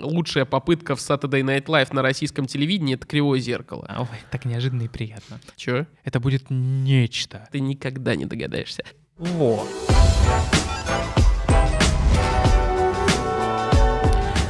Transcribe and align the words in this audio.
лучшая 0.00 0.44
попытка 0.44 0.96
в 0.96 0.98
Saturday 0.98 1.42
Night 1.42 1.66
Live 1.66 1.94
на 1.94 2.02
российском 2.02 2.46
телевидении— 2.46 2.94
это 2.96 3.06
«Кривое 3.06 3.38
зеркало». 3.38 3.86
А, 3.88 4.02
Ой, 4.02 4.08
так 4.30 4.44
неожиданно 4.44 4.82
и 4.82 4.88
приятно. 4.88 5.40
Чё? 5.56 5.86
Это 6.04 6.20
будет 6.20 6.46
нечто. 6.50 7.48
Ты 7.52 7.60
никогда 7.60 8.16
не 8.16 8.26
догадаешься. 8.26 8.84
Во. 9.16 9.66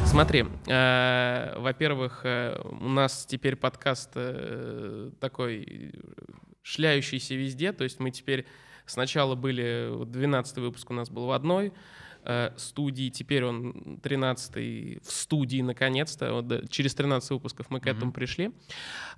Смотри, 0.07 0.45
э, 0.69 1.55
во-первых, 1.59 2.21
э, 2.25 2.57
у 2.81 2.89
нас 2.89 3.27
теперь 3.27 3.57
подкаст 3.57 4.13
э, 4.15 5.11
такой 5.19 5.93
шляющийся 6.63 7.35
везде, 7.35 7.73
то 7.73 7.83
есть 7.83 7.99
мы 7.99 8.13
теперь 8.13 8.47
сначала 8.87 9.35
были, 9.35 9.89
вот 9.91 10.13
12 10.13 10.59
выпуск 10.59 10.89
у 10.91 10.95
нас 10.95 11.11
был 11.11 11.27
в 11.27 11.33
одной 11.33 11.73
студии, 12.57 13.11
теперь 13.11 13.45
он 13.45 13.99
13 14.03 15.05
в 15.05 15.11
студии 15.11 15.61
наконец-то, 15.61 16.33
вот, 16.35 16.71
через 16.71 16.95
13 16.95 17.31
выпусков 17.31 17.67
мы 17.71 17.81
к 17.81 17.87
этому 17.87 18.13
пришли. 18.13 18.53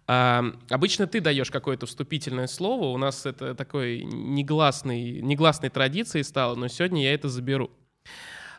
А, 0.06 0.44
обычно 0.70 1.06
ты 1.06 1.20
даешь 1.20 1.50
какое-то 1.50 1.86
вступительное 1.86 2.46
слово, 2.46 2.86
у 2.86 2.98
нас 2.98 3.26
это 3.26 3.54
такой 3.54 4.04
негласный, 4.04 5.20
негласной 5.22 5.70
традицией 5.70 6.24
стало, 6.24 6.54
но 6.54 6.68
сегодня 6.68 7.02
я 7.02 7.14
это 7.14 7.28
заберу. 7.28 7.70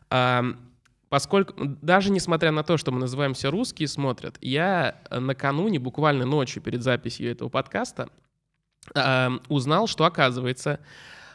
А, 0.10 0.44
Поскольку, 1.10 1.54
даже 1.82 2.12
несмотря 2.12 2.52
на 2.52 2.64
то, 2.64 2.76
что 2.76 2.92
мы 2.92 3.00
называемся 3.00 3.50
«Русские 3.50 3.88
смотрят», 3.88 4.38
я 4.42 5.02
накануне, 5.10 5.80
буквально 5.80 6.26
ночью 6.26 6.62
перед 6.62 6.84
записью 6.84 7.32
этого 7.32 7.48
подкаста, 7.48 8.10
э, 8.94 9.30
узнал, 9.48 9.88
что, 9.88 10.04
оказывается, 10.04 10.82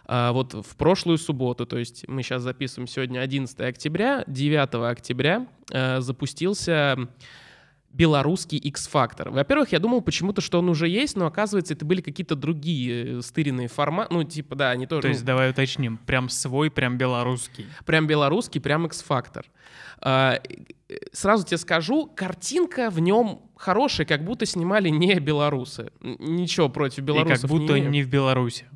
э, 0.07 0.31
вот 0.33 0.55
в 0.55 0.77
прошлую 0.77 1.19
субботу, 1.19 1.67
то 1.67 1.79
есть 1.79 2.07
мы 2.09 2.23
сейчас 2.23 2.43
записываем 2.43 2.87
сегодня 2.87 3.21
11 3.21 3.61
октября, 3.61 4.25
9 4.27 4.75
октября 4.91 5.47
э, 5.71 6.01
запустился 6.01 7.09
белорусский 7.93 8.59
X-Factor. 8.59 9.31
Во-первых, 9.31 9.73
я 9.73 9.79
думал 9.79 10.01
почему-то, 10.01 10.41
что 10.41 10.59
он 10.59 10.69
уже 10.69 10.89
есть, 10.89 11.17
но 11.17 11.27
оказывается, 11.27 11.75
это 11.75 11.85
были 11.85 12.01
какие-то 12.01 12.35
другие 12.35 13.19
э, 13.19 13.23
стыренные 13.23 13.69
форматы. 13.69 14.15
Ну, 14.15 14.25
типа, 14.25 14.57
да, 14.57 14.71
они 14.71 14.87
тоже... 14.87 15.03
То 15.03 15.09
ну, 15.09 15.13
есть 15.13 15.25
давай 15.25 15.51
уточним, 15.51 15.99
прям 15.99 16.29
свой, 16.29 16.71
прям 16.71 16.97
белорусский. 16.97 17.67
Прям 17.85 18.07
белорусский, 18.07 18.61
прям 18.61 18.87
X-Factor. 18.87 19.45
А, 20.01 20.41
э, 20.89 20.95
Сразу 21.13 21.45
тебе 21.45 21.59
скажу, 21.59 22.07
картинка 22.07 22.91
в 22.91 22.99
нем 23.01 23.43
хорошая, 23.57 24.07
как 24.07 24.25
будто 24.25 24.47
снимали 24.47 24.89
не 24.89 25.19
белорусы. 25.21 25.93
Ничего 26.01 26.69
против 26.69 26.99
И 26.99 27.03
белорусов 27.03 27.43
как 27.43 27.51
будто 27.51 27.79
не 27.79 27.87
не 27.87 28.03
в 28.03 28.09
Беларуси. 28.09 28.67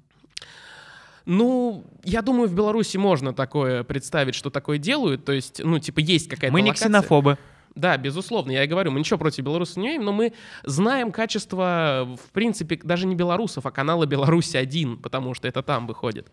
Ну, 1.26 1.84
я 2.04 2.22
думаю, 2.22 2.48
в 2.48 2.54
Беларуси 2.54 2.96
можно 2.96 3.34
такое 3.34 3.82
представить, 3.82 4.34
что 4.34 4.48
такое 4.48 4.78
делают. 4.78 5.24
То 5.24 5.32
есть, 5.32 5.60
ну, 5.62 5.78
типа, 5.78 5.98
есть 5.98 6.28
какая-то 6.28 6.52
Мы 6.52 6.62
не 6.62 6.70
локация. 6.70 6.88
ксенофобы. 6.88 7.36
Да, 7.74 7.98
безусловно, 7.98 8.52
я 8.52 8.64
и 8.64 8.66
говорю, 8.66 8.90
мы 8.90 9.00
ничего 9.00 9.18
против 9.18 9.44
белорусов 9.44 9.76
не 9.76 9.88
имеем, 9.88 10.04
но 10.04 10.12
мы 10.12 10.32
знаем 10.64 11.12
качество, 11.12 12.08
в 12.26 12.30
принципе, 12.32 12.80
даже 12.82 13.06
не 13.06 13.14
белорусов, 13.14 13.66
а 13.66 13.70
канала 13.70 14.06
«Беларусь-1», 14.06 14.96
потому 15.02 15.34
что 15.34 15.46
это 15.46 15.62
там 15.62 15.86
выходит. 15.86 16.32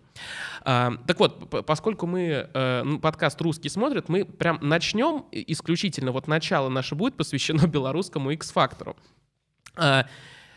А, 0.61 0.93
так 1.05 1.19
вот, 1.19 1.65
поскольку 1.65 2.07
мы 2.07 2.47
э, 2.53 2.83
подкаст 3.01 3.41
«Русский 3.41 3.67
смотрят», 3.67 4.07
мы 4.07 4.23
прям 4.23 4.57
начнем 4.61 5.25
исключительно, 5.33 6.13
вот 6.13 6.29
начало 6.29 6.69
наше 6.69 6.95
будет 6.95 7.17
посвящено 7.17 7.67
белорусскому 7.67 8.31
X-фактору. 8.31 8.95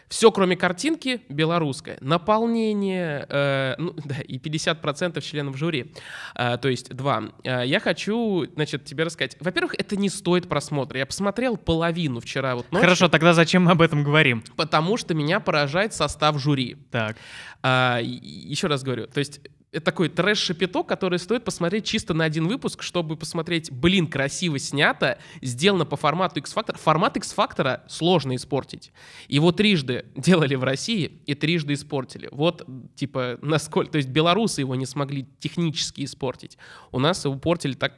Все, 0.09 0.31
кроме 0.31 0.57
картинки, 0.57 1.23
белорусское. 1.29 1.99
Наполнение, 2.01 3.27
э, 3.29 3.75
ну, 3.79 3.95
да, 4.05 4.17
и 4.21 4.39
50% 4.39 5.21
членов 5.21 5.57
жюри. 5.57 5.93
А, 6.35 6.57
то 6.59 6.69
есть 6.69 6.95
два. 6.95 7.25
А, 7.45 7.63
я 7.63 7.81
хочу, 7.81 8.47
значит, 8.55 8.85
тебе 8.85 9.05
рассказать. 9.05 9.37
Во-первых, 9.41 9.75
это 9.79 9.97
не 9.97 10.09
стоит 10.09 10.49
просмотра. 10.49 10.99
Я 10.99 11.07
посмотрел 11.07 11.57
половину 11.57 12.21
вчера 12.21 12.55
вот 12.55 12.71
ночью, 12.71 12.81
Хорошо, 12.81 13.09
тогда 13.09 13.33
зачем 13.33 13.65
мы 13.65 13.73
об 13.73 13.83
этом 13.83 14.05
говорим? 14.05 14.43
потому 14.57 14.97
что 14.97 15.15
меня 15.15 15.41
поражает 15.41 15.95
состав 15.95 16.39
жюри. 16.39 16.77
Так. 16.91 17.17
И 17.67 18.21
еще 18.47 18.69
раз 18.69 18.83
говорю, 18.83 19.07
то 19.07 19.19
есть 19.19 19.41
это 19.77 19.85
такой 19.85 20.09
трэш-шапито, 20.09 20.83
который 20.85 21.19
стоит 21.19 21.45
посмотреть 21.45 21.85
чисто 21.85 22.15
на 22.15 22.25
один 22.25 22.49
выпуск, 22.49 22.83
чтобы 22.83 23.17
посмотреть, 23.17 23.71
блин, 23.71 24.07
красиво 24.07 24.59
снято, 24.59 25.19
сделано 25.43 25.85
по 25.85 25.97
формату 25.97 26.41
X-Factor. 26.41 26.79
Формат 26.79 27.17
X-Factor 27.19 27.81
сложно 27.89 28.35
испортить. 28.37 28.93
Его 29.29 29.53
трижды 29.53 30.07
делали 30.17 30.55
в 30.55 30.65
России 30.65 31.21
и 31.27 31.35
трижды 31.35 31.75
испортили. 31.75 32.29
Вот, 32.33 32.67
типа, 32.95 33.39
насколько... 33.43 33.93
То 33.93 33.97
есть 33.97 34.09
белорусы 34.09 34.63
его 34.63 34.75
не 34.75 34.87
смогли 34.87 35.27
технически 35.39 36.05
испортить. 36.05 36.57
У 36.93 36.99
нас 36.99 37.25
его 37.25 37.37
портили 37.37 37.75
так, 37.75 37.95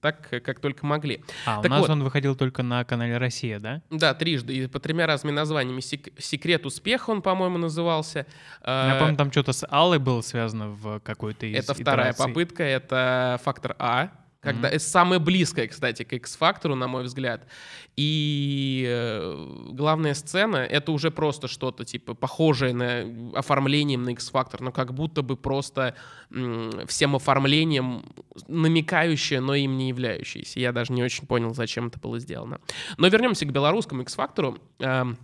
так 0.00 0.28
как 0.44 0.60
только 0.60 0.86
могли. 0.86 1.22
А, 1.46 1.58
у 1.58 1.62
Так 1.62 1.70
нас 1.70 1.80
вот. 1.80 1.90
он 1.90 2.04
выходил 2.04 2.36
только 2.36 2.62
на 2.62 2.84
канале 2.84 3.18
«Россия», 3.18 3.58
да? 3.58 3.82
Да, 3.90 4.14
трижды. 4.14 4.54
И 4.56 4.66
по 4.68 4.78
тремя 4.78 5.06
разными 5.06 5.34
названиями. 5.34 5.80
Сек- 5.80 6.12
«Секрет 6.18 6.64
успеха» 6.66 7.10
он, 7.10 7.22
по-моему, 7.22 7.58
назывался. 7.58 8.26
Я 8.64 8.96
Э, 8.96 9.00
помню, 9.00 9.16
там 9.16 9.32
что-то 9.32 9.52
с 9.52 9.66
Аллой 9.68 9.98
было 9.98 10.20
связано 10.20 10.68
в 10.70 11.00
какой-то 11.08 11.46
из 11.46 11.64
Это 11.64 11.72
вторая 11.72 12.12
итераций. 12.12 12.26
попытка, 12.26 12.62
это 12.62 13.40
фактор 13.42 13.74
А. 13.78 14.10
Когда, 14.40 14.68
это 14.68 14.78
самое 14.78 15.20
близкое, 15.20 15.66
кстати, 15.66 16.04
к 16.04 16.12
X-фактору, 16.12 16.76
на 16.76 16.86
мой 16.86 17.02
взгляд. 17.02 17.48
И 17.96 18.84
э, 18.88 19.72
главная 19.72 20.14
сцена— 20.14 20.56
это 20.70 20.92
уже 20.92 21.10
просто 21.10 21.48
что-то, 21.48 21.84
типа, 21.84 22.14
похожее 22.14 22.72
на 22.72 23.36
оформлением 23.36 24.04
на 24.04 24.10
X-фактор, 24.10 24.60
но 24.60 24.70
как 24.70 24.94
будто 24.94 25.22
бы 25.22 25.36
просто 25.36 25.96
м, 26.30 26.86
всем 26.86 27.16
оформлением 27.16 28.04
намекающее, 28.46 29.40
но 29.40 29.56
им 29.56 29.76
не 29.76 29.88
являющееся. 29.88 30.60
Я 30.60 30.70
даже 30.72 30.92
не 30.92 31.02
очень 31.02 31.26
понял, 31.26 31.52
зачем 31.52 31.88
это 31.88 31.98
было 31.98 32.20
сделано. 32.20 32.60
Но 32.96 33.08
вернемся 33.08 33.44
к 33.44 33.50
белорусскому 33.50 34.02
X-фактору. 34.02 34.58
Эм, 34.78 35.18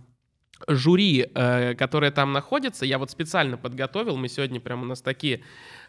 жюри, 0.67 1.29
э, 1.35 1.75
которое 1.75 2.11
там 2.11 2.31
находится, 2.31 2.85
я 2.85 2.97
вот 2.97 3.11
специально 3.11 3.57
подготовил, 3.57 4.15
мы 4.17 4.27
сегодня 4.29 4.59
прям 4.59 4.83
у 4.83 4.85
нас 4.85 5.01
такие, 5.01 5.41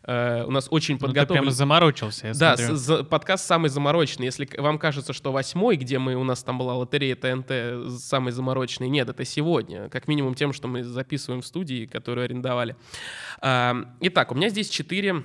э, 0.02 0.44
у 0.44 0.50
нас 0.50 0.66
очень 0.70 0.94
Ну, 0.94 1.00
подготовлены. 1.00 1.42
прямо 1.42 1.50
заморочился, 1.52 2.26
я 2.28 2.32
Да, 2.34 2.56
с- 2.56 3.04
подкаст 3.04 3.46
самый 3.46 3.68
замороченный. 3.70 4.26
Если 4.26 4.48
вам 4.58 4.78
кажется, 4.78 5.12
что 5.12 5.30
восьмой, 5.32 5.76
где 5.76 5.98
мы 5.98 6.14
у 6.16 6.24
нас 6.24 6.42
там 6.42 6.58
была 6.58 6.74
лотерея 6.74 7.14
ТНТ, 7.16 8.00
самый 8.00 8.32
замороченный, 8.32 8.88
нет, 8.88 9.08
это 9.08 9.24
сегодня. 9.24 9.88
Как 9.88 10.08
минимум 10.08 10.34
тем, 10.34 10.52
что 10.52 10.66
мы 10.68 10.82
записываем 10.82 11.42
в 11.42 11.46
студии, 11.46 11.86
которую 11.86 12.24
арендовали. 12.24 12.76
Итак, 13.40 14.32
у 14.32 14.34
меня 14.34 14.48
здесь 14.48 14.68
четыре 14.68 15.22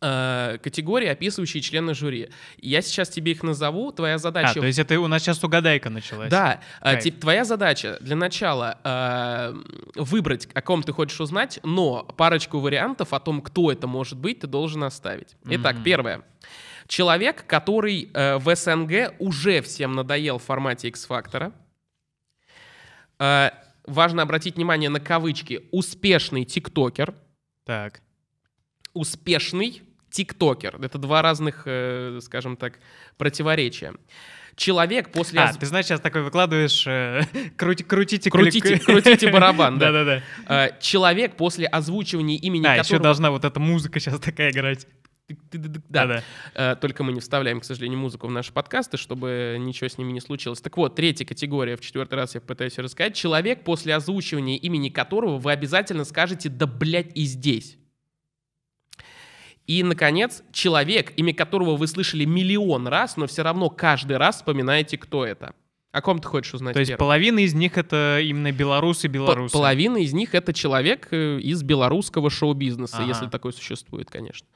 категории, 0.00 1.08
описывающие 1.08 1.60
члены 1.60 1.92
жюри. 1.94 2.30
Я 2.58 2.82
сейчас 2.82 3.08
тебе 3.08 3.32
их 3.32 3.42
назову. 3.42 3.90
Твоя 3.90 4.14
А, 4.14 4.18
задача 4.18 4.54
то 4.60 4.66
есть 4.66 4.78
это 4.78 4.98
у 5.00 5.06
нас 5.08 5.22
сейчас 5.22 5.42
угадайка 5.42 5.90
началась. 5.90 6.30
да, 6.30 6.60
а, 6.80 6.94
Кайф. 6.94 7.18
твоя 7.20 7.44
задача 7.44 7.98
для 8.00 8.14
начала 8.14 8.78
э, 8.84 9.54
выбрать, 9.96 10.48
о 10.54 10.62
ком 10.62 10.82
ты 10.82 10.92
хочешь 10.92 11.20
узнать, 11.20 11.58
но 11.64 12.04
парочку 12.16 12.58
вариантов 12.60 13.12
о 13.12 13.18
том, 13.20 13.40
кто 13.42 13.72
это 13.72 13.86
может 13.88 14.18
быть, 14.18 14.40
ты 14.40 14.46
должен 14.46 14.84
оставить. 14.84 15.36
Итак, 15.44 15.74
Мгм. 15.76 15.84
первое. 15.84 16.22
Человек, 16.86 17.44
который 17.46 18.10
э, 18.14 18.36
в 18.38 18.54
СНГ 18.54 19.14
уже 19.18 19.60
всем 19.62 19.94
надоел 19.94 20.38
в 20.38 20.44
формате 20.44 20.88
X-фактора. 20.88 21.52
Э, 23.18 23.50
важно 23.86 24.22
обратить 24.22 24.56
внимание 24.56 24.90
на 24.90 25.00
кавычки. 25.00 25.66
Успешный 25.72 26.44
тиктокер. 26.44 27.14
Так. 27.64 28.00
Успешный 28.94 29.82
тиктокер. 30.10 30.76
Это 30.82 30.98
два 30.98 31.22
разных, 31.22 31.62
э, 31.66 32.18
скажем 32.22 32.56
так, 32.56 32.78
противоречия. 33.16 33.94
Человек 34.56 35.12
после... 35.12 35.40
А, 35.40 35.52
ты 35.52 35.66
знаешь, 35.66 35.86
сейчас 35.86 36.00
такой 36.00 36.22
выкладываешь, 36.22 36.84
э, 36.86 37.22
крути- 37.56 37.84
крутите, 37.84 38.28
Крутите- 38.28 38.60
клик- 38.60 38.84
крутите 38.84 39.30
барабан, 39.30 39.78
да. 39.78 39.92
Да-да-да. 39.92 40.22
Э, 40.66 40.70
человек 40.80 41.36
после 41.36 41.66
озвучивания 41.66 42.36
имени 42.36 42.66
А, 42.66 42.76
еще 42.76 42.98
должна 42.98 43.30
вот 43.30 43.44
эта 43.44 43.60
музыка 43.60 44.00
сейчас 44.00 44.18
такая 44.18 44.50
играть. 44.50 44.86
Да, 45.52 45.80
Да-да. 46.06 46.22
Э, 46.54 46.74
только 46.80 47.04
мы 47.04 47.12
не 47.12 47.20
вставляем, 47.20 47.60
к 47.60 47.64
сожалению, 47.64 47.98
музыку 48.00 48.26
в 48.26 48.30
наши 48.32 48.52
подкасты, 48.52 48.96
чтобы 48.96 49.56
ничего 49.60 49.86
с 49.88 49.98
ними 49.98 50.10
не 50.10 50.20
случилось. 50.20 50.60
Так 50.60 50.76
вот, 50.76 50.96
третья 50.96 51.24
категория, 51.26 51.76
в 51.76 51.80
четвертый 51.80 52.14
раз 52.14 52.34
я 52.34 52.40
пытаюсь 52.40 52.78
рассказать. 52.78 53.14
Человек, 53.14 53.62
после 53.62 53.94
озвучивания 53.94 54.56
имени 54.56 54.88
которого 54.88 55.38
вы 55.38 55.52
обязательно 55.52 56.04
скажете 56.04 56.48
«да, 56.48 56.66
блядь, 56.66 57.14
и 57.14 57.24
здесь». 57.24 57.76
И, 59.68 59.82
наконец, 59.84 60.42
человек, 60.50 61.12
имя 61.16 61.32
которого 61.34 61.76
вы 61.76 61.86
слышали 61.86 62.24
миллион 62.24 62.88
раз, 62.88 63.16
но 63.16 63.26
все 63.28 63.42
равно 63.42 63.68
каждый 63.70 64.16
раз 64.16 64.36
вспоминаете, 64.36 64.98
кто 64.98 65.24
это. 65.24 65.54
О 65.92 66.00
ком 66.02 66.18
ты 66.20 66.28
хочешь 66.28 66.52
узнать 66.54 66.74
То 66.74 66.80
есть 66.80 66.90
первым? 66.90 66.98
половина 66.98 67.38
из 67.38 67.54
них 67.54 67.78
это 67.78 68.18
именно 68.22 68.50
белорусы, 68.52 69.08
П- 69.08 69.14
белорусы. 69.14 69.52
Половина 69.52 69.98
из 69.98 70.12
них 70.12 70.34
это 70.34 70.52
человек 70.52 71.08
э, 71.12 71.38
из 71.40 71.62
белорусского 71.62 72.28
шоу-бизнеса, 72.30 72.96
Ага. 72.98 73.08
если 73.08 73.26
такой 73.26 73.52
существует, 73.52 74.10
конечно. 74.10 74.46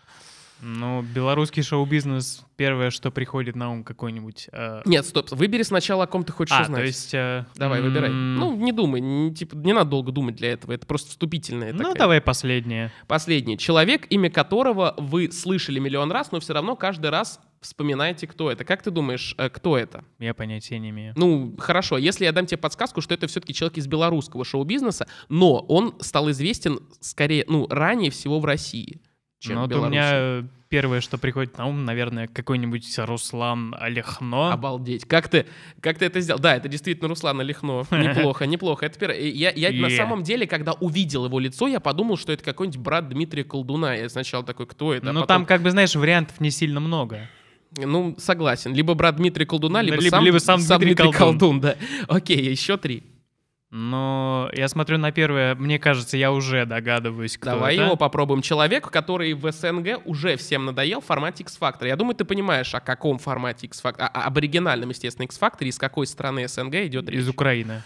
Ну, 0.62 1.02
белорусский 1.02 1.62
шоу-бизнес, 1.62 2.44
первое, 2.56 2.90
что 2.90 3.10
приходит 3.10 3.56
на 3.56 3.70
ум, 3.72 3.82
какой-нибудь... 3.84 4.48
э, 4.52 4.82
Нет, 4.84 5.04
стоп, 5.04 5.30
выбери 5.32 5.62
сначала, 5.64 6.04
о 6.04 6.06
ком 6.06 6.22
ты 6.24 6.32
хочешь 6.32 6.56
А, 6.56 6.62
узнать. 6.62 6.80
то 6.80 6.86
есть... 6.86 7.12
э, 7.14 7.44
Давай, 7.56 7.80
выбирай. 7.82 8.10
м, 8.10 8.36
Ну, 8.36 8.56
не 8.56 8.70
думай, 8.72 9.00
не, 9.00 9.34
типа, 9.34 9.56
не 9.56 9.72
надо 9.72 9.90
долго 9.90 10.12
думать 10.12 10.36
для 10.36 10.52
этого, 10.52 10.72
это 10.72 10.86
просто 10.86 11.10
вступительное. 11.10 11.72
ну, 11.72 11.78
такая. 11.80 11.94
давай 11.96 12.20
последнее. 12.20 12.92
Последний. 13.08 13.58
Человек, 13.58 14.06
имя 14.10 14.30
которого 14.30 14.94
вы 14.98 15.32
слышали 15.32 15.80
миллион 15.80 16.12
раз, 16.12 16.30
но 16.30 16.38
все 16.38 16.52
равно 16.52 16.76
каждый 16.76 17.10
раз 17.10 17.40
вспоминаете, 17.60 18.26
кто 18.26 18.50
это. 18.50 18.64
Как 18.64 18.82
ты 18.82 18.90
думаешь, 18.92 19.34
э, 19.38 19.48
кто 19.48 19.76
это? 19.76 20.04
Я 20.20 20.32
понятия 20.34 20.78
не 20.78 20.90
имею. 20.90 21.12
Ну, 21.16 21.56
хорошо, 21.58 21.98
если 21.98 22.24
я 22.24 22.32
дам 22.32 22.46
тебе 22.46 22.58
подсказку, 22.58 23.00
что 23.00 23.14
это 23.14 23.26
все-таки 23.26 23.52
человек 23.52 23.78
из 23.78 23.86
белорусского 23.88 24.44
шоу-бизнеса, 24.44 25.08
но 25.28 25.58
он 25.58 25.94
стал 26.00 26.30
известен 26.30 26.80
скорее, 27.00 27.44
ну, 27.48 27.66
ранее 27.68 28.10
всего 28.12 28.38
в 28.40 28.44
России, 28.44 29.00
чем 29.42 29.56
Ну, 29.56 29.66
в 29.66 29.68
вот 29.68 29.76
у 29.76 29.88
меня 29.88 30.10
э, 30.12 30.42
первое, 30.68 31.00
что 31.00 31.18
приходит 31.18 31.58
на 31.58 31.66
ум, 31.66 31.84
наверное, 31.84 32.28
какой-нибудь 32.28 32.86
Руслан 32.98 33.74
Олехно. 33.78 34.52
Обалдеть. 34.52 35.04
Как 35.04 35.28
ты, 35.28 35.46
как 35.80 35.98
ты 35.98 36.04
это 36.06 36.20
сделал? 36.20 36.38
Да, 36.40 36.54
это 36.56 36.68
действительно 36.68 37.08
Руслан 37.08 37.40
Олехно. 37.40 37.84
Неплохо, 37.90 38.46
неплохо. 38.46 38.86
Это 38.86 38.98
первое. 38.98 39.18
Я, 39.20 39.50
я 39.50 39.70
на 39.70 39.86
Yeah. 39.88 39.96
самом 39.96 40.22
деле, 40.22 40.46
когда 40.46 40.72
увидел 40.74 41.26
его 41.26 41.38
лицо, 41.40 41.66
я 41.66 41.80
подумал, 41.80 42.16
что 42.16 42.32
это 42.32 42.44
какой-нибудь 42.44 42.80
брат 42.80 43.08
Дмитрия 43.08 43.44
Колдуна. 43.44 43.94
Я 43.94 44.08
сначала 44.08 44.44
такой, 44.44 44.66
кто 44.66 44.94
это? 44.94 45.10
А 45.10 45.12
Ну, 45.12 45.20
потом- 45.22 45.38
там, 45.42 45.46
как 45.46 45.62
бы, 45.62 45.70
знаешь, 45.72 45.94
вариантов 45.96 46.40
не 46.40 46.50
сильно 46.50 46.78
много. 46.80 47.28
Ну, 47.76 48.14
согласен. 48.18 48.74
Либо 48.74 48.94
брат 48.94 49.16
Дмитрия 49.16 49.46
Колдуна, 49.46 49.82
либо, 49.82 49.96
либо- 49.96 50.10
сам, 50.10 50.24
либо 50.24 50.38
сам 50.38 50.60
Дмитрий 50.60 50.94
Колдун. 50.94 51.14
Колдун. 51.18 51.60
да. 51.60 51.76
Окей, 52.06 52.50
еще 52.50 52.76
три. 52.76 53.02
Но 53.74 54.50
я 54.52 54.68
смотрю 54.68 54.98
на 54.98 55.12
первое, 55.12 55.54
мне 55.54 55.78
кажется, 55.78 56.18
я 56.18 56.30
уже 56.30 56.66
догадываюсь, 56.66 57.38
кто 57.38 57.52
Давай 57.52 57.74
это. 57.74 57.84
его 57.84 57.96
попробуем. 57.96 58.42
Человек, 58.42 58.90
который 58.90 59.32
в 59.32 59.50
СНГ 59.50 60.02
уже 60.04 60.36
всем 60.36 60.66
надоел 60.66 61.00
в 61.00 61.06
формате 61.06 61.42
X-Factor. 61.42 61.86
Я 61.86 61.96
думаю, 61.96 62.14
ты 62.14 62.26
понимаешь, 62.26 62.74
о 62.74 62.80
каком 62.80 63.16
формате 63.18 63.66
X-Factor. 63.68 63.96
Об 63.96 64.36
оригинальном, 64.36 64.90
естественно, 64.90 65.24
X-Factor, 65.24 65.64
из 65.64 65.78
какой 65.78 66.06
страны 66.06 66.46
СНГ 66.46 66.74
идет 66.74 67.08
речь. 67.08 67.20
Из 67.20 67.28
Украины. 67.30 67.82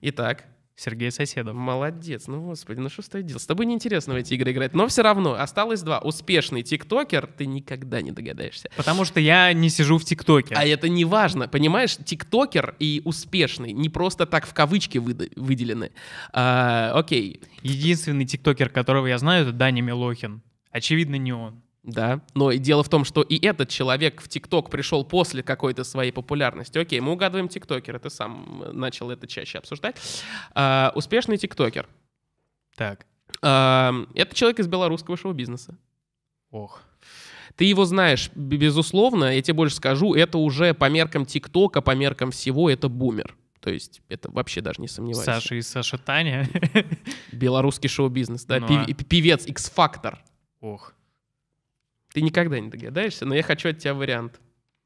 Итак, 0.00 0.44
Сергей 0.78 1.10
Соседов. 1.10 1.56
молодец. 1.56 2.28
Ну, 2.28 2.40
господи, 2.42 2.78
ну 2.78 2.88
что 2.88 3.02
ты 3.02 3.22
делал? 3.22 3.40
С 3.40 3.46
тобой 3.46 3.66
неинтересно 3.66 4.14
в 4.14 4.16
эти 4.16 4.34
игры 4.34 4.52
играть. 4.52 4.74
Но 4.74 4.86
все 4.86 5.02
равно, 5.02 5.34
осталось 5.34 5.82
два. 5.82 5.98
Успешный 5.98 6.62
тиктокер, 6.62 7.26
ты 7.26 7.46
никогда 7.46 8.00
не 8.00 8.12
догадаешься. 8.12 8.70
Потому 8.76 9.04
что 9.04 9.18
я 9.18 9.52
не 9.52 9.70
сижу 9.70 9.98
в 9.98 10.04
ТикТоке. 10.04 10.54
А 10.54 10.64
это 10.64 10.88
не 10.88 11.04
важно, 11.04 11.48
понимаешь? 11.48 11.96
Тиктокер 11.96 12.76
и 12.78 13.02
успешный 13.04 13.72
не 13.72 13.88
просто 13.88 14.24
так 14.24 14.46
в 14.46 14.54
кавычки 14.54 14.98
выда- 14.98 15.30
выделены. 15.34 15.90
А, 16.32 16.92
окей, 16.94 17.40
Единственный 17.62 18.24
тиктокер, 18.24 18.68
которого 18.70 19.08
я 19.08 19.18
знаю, 19.18 19.42
это 19.42 19.52
Даня 19.52 19.82
Милохин. 19.82 20.42
Очевидно, 20.70 21.16
не 21.16 21.32
он. 21.32 21.60
Да. 21.88 22.20
Но 22.34 22.50
и 22.50 22.58
дело 22.58 22.82
в 22.82 22.90
том, 22.90 23.04
что 23.06 23.22
и 23.22 23.42
этот 23.44 23.70
человек 23.70 24.20
в 24.20 24.28
ТикТок 24.28 24.68
пришел 24.68 25.04
после 25.04 25.42
какой-то 25.42 25.84
своей 25.84 26.12
популярности. 26.12 26.76
Окей, 26.76 27.00
мы 27.00 27.12
угадываем 27.12 27.48
тиктокера, 27.48 27.98
ты 27.98 28.10
сам 28.10 28.62
э, 28.62 28.72
начал 28.72 29.10
это 29.10 29.26
чаще 29.26 29.56
обсуждать. 29.56 29.96
А, 30.54 30.92
успешный 30.94 31.38
тиктокер. 31.38 31.88
Так. 32.76 33.06
А, 33.40 33.94
это 34.14 34.34
человек 34.34 34.58
из 34.60 34.66
белорусского 34.66 35.16
шоу-бизнеса. 35.16 35.78
Ох. 36.50 36.82
Ты 37.56 37.64
его 37.64 37.86
знаешь, 37.86 38.30
безусловно, 38.34 39.34
я 39.34 39.40
тебе 39.40 39.54
больше 39.54 39.76
скажу, 39.76 40.14
это 40.14 40.36
уже 40.36 40.74
по 40.74 40.90
меркам 40.90 41.24
ТикТока, 41.24 41.80
по 41.80 41.94
меркам 41.94 42.32
всего, 42.32 42.68
это 42.68 42.90
бумер. 42.90 43.34
То 43.60 43.70
есть 43.70 44.02
это 44.10 44.30
вообще 44.30 44.60
даже 44.60 44.82
не 44.82 44.88
сомневайся. 44.88 45.32
Саша 45.32 45.54
и 45.54 45.62
Саша 45.62 45.96
Таня. 45.96 46.46
Белорусский 47.32 47.88
шоу-бизнес, 47.88 48.44
да, 48.44 48.60
Ну, 48.60 48.66
а- 48.82 48.84
певец 48.92 49.46
X-Factor. 49.46 50.18
Ох. 50.60 50.92
Ты 52.18 52.22
никогда 52.22 52.58
не 52.58 52.68
догадаешься, 52.68 53.24
но 53.26 53.34
я 53.36 53.42
хочу 53.44 53.68
от 53.68 53.78
тебя 53.78 53.94
вариант, 53.94 54.40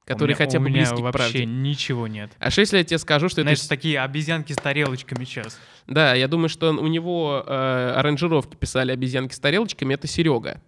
который 0.05 0.33
У 0.33 0.37
меня- 0.37 0.37
хотя 0.37 0.59
бы 0.59 0.67
у 0.67 0.69
меня 0.69 0.81
близкий 0.81 0.97
к 0.97 1.01
вообще 1.01 1.19
правде. 1.23 1.47
ничего 1.47 2.07
нет. 2.07 2.31
А 2.39 2.51
что 2.51 2.61
если 2.61 2.77
я 2.77 2.85
тебе 2.85 2.99
скажу, 2.99 3.29
что 3.31 3.41
Знаешь, 3.41 3.61
это... 3.61 3.69
такие 3.71 4.01
обезьянки 4.01 4.53
с 4.53 4.57
тарелочками 4.57 5.25
сейчас. 5.25 5.59
Да, 5.87 6.13
я 6.15 6.29
думаю, 6.29 6.51
что 6.51 6.71
у 6.73 6.87
него 6.89 7.43
э, 7.47 7.93
аранжировки 7.97 8.55
писали 8.57 8.93
обезьянки 8.93 9.33
с 9.33 9.39
тарелочками, 9.41 9.95
это 9.95 10.07
Серега. 10.07 10.61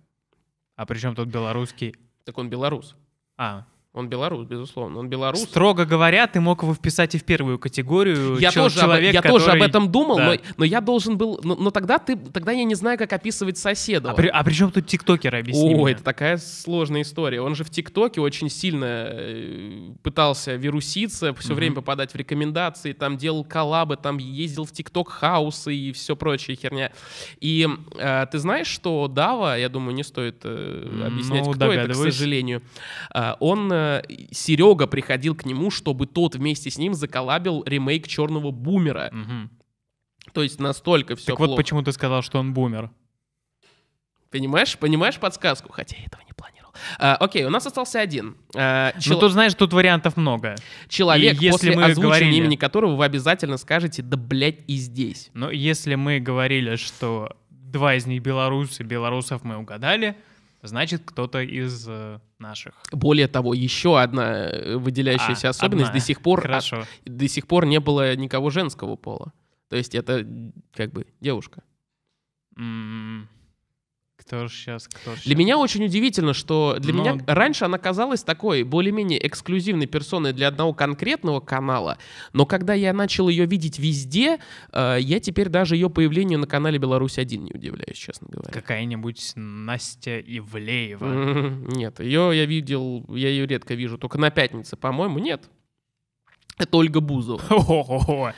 А 0.76 0.86
при 0.86 0.98
чем 0.98 1.14
тут 1.14 1.28
белорусский? 1.28 1.94
Так 2.24 2.38
он 2.38 2.48
белорус. 2.48 2.96
А, 3.36 3.66
Он 3.94 4.08
белорус, 4.08 4.44
безусловно. 4.44 4.98
Он 4.98 5.08
белорус. 5.08 5.40
строго 5.44 5.84
говоря, 5.84 6.26
ты 6.26 6.40
мог 6.40 6.64
его 6.64 6.74
вписать 6.74 7.14
и 7.14 7.18
в 7.18 7.22
первую 7.22 7.60
категорию. 7.60 8.38
Я, 8.40 8.50
Чел- 8.50 8.64
тоже, 8.64 8.80
об, 8.80 8.86
человек, 8.86 9.14
я 9.14 9.22
тоже 9.22 9.44
об 9.46 9.52
который- 9.52 9.68
этом 9.68 9.92
думал, 9.92 10.16
Да. 10.16 10.24
но, 10.32 10.36
но 10.56 10.64
я 10.64 10.80
должен 10.80 11.16
был... 11.16 11.38
Но, 11.44 11.54
но 11.54 11.70
тогда, 11.70 11.98
ты, 12.00 12.16
тогда 12.16 12.50
я 12.50 12.64
не 12.64 12.74
знаю, 12.74 12.98
как 12.98 13.12
описывать 13.12 13.56
соседа. 13.56 14.10
А 14.10 14.14
при, 14.14 14.26
а 14.26 14.42
при 14.42 14.52
чем 14.52 14.72
тут 14.72 14.88
тиктокер, 14.88 15.36
объясни 15.36 15.74
О, 15.76 15.84
мне. 15.84 15.92
это 15.92 16.02
такая 16.02 16.38
сложная 16.38 17.02
история. 17.02 17.40
Он 17.40 17.54
же 17.54 17.62
в 17.62 17.70
TikTok 17.70 18.13
е 18.13 18.20
очень 18.20 18.50
сильно 18.50 19.06
э, 19.10 19.90
пытался 20.02 20.56
вируситься, 20.56 21.32
все 21.34 21.50
Мгм. 21.50 21.56
время 21.56 21.74
попадать 21.76 22.12
в 22.12 22.16
рекомендации, 22.16 22.94
там 22.94 23.16
делал 23.16 23.44
коллабы, 23.44 23.96
там 23.96 24.18
ездил 24.18 24.64
в 24.64 24.72
TikTok 24.72 25.08
house 25.08 25.62
ы 25.62 25.72
и 25.72 25.92
все 25.92 26.16
прочая 26.16 26.56
херня. 26.56 26.90
И 27.40 27.68
э, 27.96 28.26
ты 28.30 28.38
знаешь, 28.40 28.66
что 28.66 29.06
Дава, 29.06 29.56
я 29.56 29.68
думаю, 29.68 29.94
не 29.94 30.02
стоит 30.02 30.40
э, 30.42 30.88
Ну, 30.90 31.06
объяснять, 31.06 31.48
кто 31.48 31.72
это, 31.72 31.92
к 31.92 31.94
сожалению. 31.94 32.60
А, 33.10 33.36
он, 33.38 33.70
э, 33.84 34.02
Серега 34.32 34.86
приходил 34.86 35.34
к 35.34 35.44
нему, 35.44 35.70
чтобы 35.70 36.06
тот 36.06 36.34
вместе 36.34 36.70
с 36.70 36.78
ним 36.78 36.94
заколлабил 36.94 37.62
ремейк 37.64 38.08
Черного 38.08 38.50
Бумера. 38.50 39.10
Мгм. 39.12 39.50
То 40.32 40.42
есть 40.42 40.58
настолько 40.58 41.16
все 41.16 41.26
Так 41.26 41.38
вот 41.38 41.54
почему 41.56 41.82
ты 41.82 41.92
сказал, 41.92 42.22
что 42.22 42.38
он 42.38 42.54
бумер. 42.54 42.90
Понимаешь? 44.30 44.76
Понимаешь 44.78 45.18
подсказку? 45.18 45.70
Хотя 45.72 45.96
я 45.96 46.04
этого 46.06 46.22
не 46.26 46.32
планировал. 46.32 46.72
А, 46.98 47.14
окей, 47.16 47.44
у 47.44 47.50
нас 47.50 47.66
остался 47.66 48.00
один. 48.00 48.36
А, 48.56 48.90
Ну, 48.94 49.00
чел- 49.00 49.20
тут, 49.20 49.32
знаешь, 49.32 49.54
тут 49.54 49.72
вариантов 49.72 50.16
много. 50.16 50.56
Человек, 50.88 51.34
и 51.34 51.44
если 51.44 51.50
после 51.50 51.76
мы 51.76 51.84
озвучения 51.84 52.08
говорили- 52.10 52.36
имени 52.36 52.56
которого 52.56 52.96
вы 52.96 53.04
обязательно 53.04 53.58
скажете 53.58 54.02
«да, 54.02 54.16
блядь, 54.16 54.58
и 54.66 54.74
здесь». 54.76 55.30
Но 55.34 55.50
если 55.52 55.94
мы 55.94 56.18
говорили, 56.18 56.74
что 56.76 57.36
два 57.50 57.94
из 57.94 58.06
них 58.06 58.22
белорусы, 58.22 58.82
белорусов 58.82 59.44
мы 59.44 59.56
угадали, 59.56 60.16
значит, 60.66 61.02
кто-то 61.04 61.40
из 61.40 61.86
э, 61.88 62.20
наших. 62.38 62.74
Более 62.92 63.28
того, 63.28 63.54
еще 63.54 64.00
одна 64.00 64.48
э, 64.48 64.76
выделяющаяся 64.76 65.48
А, 65.48 65.50
особенность 65.50 65.90
одна. 65.90 66.00
до 66.00 66.04
сих 66.06 66.20
пор 66.20 66.40
Хорошо. 66.42 66.82
а, 66.82 67.10
до 67.10 67.28
сих 67.28 67.46
пор 67.46 67.66
не 67.66 67.80
было 67.80 68.16
никого 68.16 68.50
женского 68.50 68.96
пола. 68.96 69.32
То 69.68 69.76
есть 69.76 69.94
это 69.94 70.26
как 70.72 70.92
бы 70.92 71.06
девушка. 71.20 71.62
М, 72.56 73.28
Кто 74.26 74.46
же 74.48 74.54
сейчас, 74.54 74.88
кто 74.88 75.14
ж 75.14 75.22
Для 75.24 75.36
меня 75.36 75.58
очень 75.58 75.84
удивительно, 75.84 76.32
что 76.32 76.76
для 76.78 76.94
Но- 76.94 77.00
меня 77.00 77.24
раньше 77.26 77.66
она 77.66 77.76
казалась 77.76 78.22
такой 78.22 78.62
более-менее 78.62 79.24
эксклюзивной 79.26 79.86
персоной 79.86 80.32
для 80.32 80.48
одного 80.48 80.72
конкретного 80.72 81.40
канала, 81.40 81.98
но 82.32 82.46
когда 82.46 82.72
я 82.72 82.94
начал 82.94 83.28
ее 83.28 83.44
видеть 83.44 83.78
везде, 83.78 84.38
э, 84.72 84.96
я 85.00 85.20
теперь 85.20 85.50
даже 85.50 85.76
ее 85.76 85.90
появлению 85.90 86.38
на 86.38 86.46
канале 86.46 86.78
Беларусь-1 86.78 87.36
не 87.36 87.52
удивляюсь, 87.52 87.96
честно 87.98 88.28
говоря. 88.30 88.50
Какая-нибудь 88.50 89.32
Настя 89.34 90.18
Ивлеева. 90.20 91.04
Нет, 91.76 92.00
ее 92.00 92.30
я 92.34 92.46
видел, 92.46 93.04
я 93.10 93.28
ее 93.28 93.46
редко 93.46 93.74
вижу, 93.74 93.98
только 93.98 94.18
на 94.18 94.30
пятнице, 94.30 94.76
по-моему, 94.76 95.18
нет. 95.18 95.50
Это 96.56 96.76
Ольга 96.78 97.00
Бузова. 97.00 98.34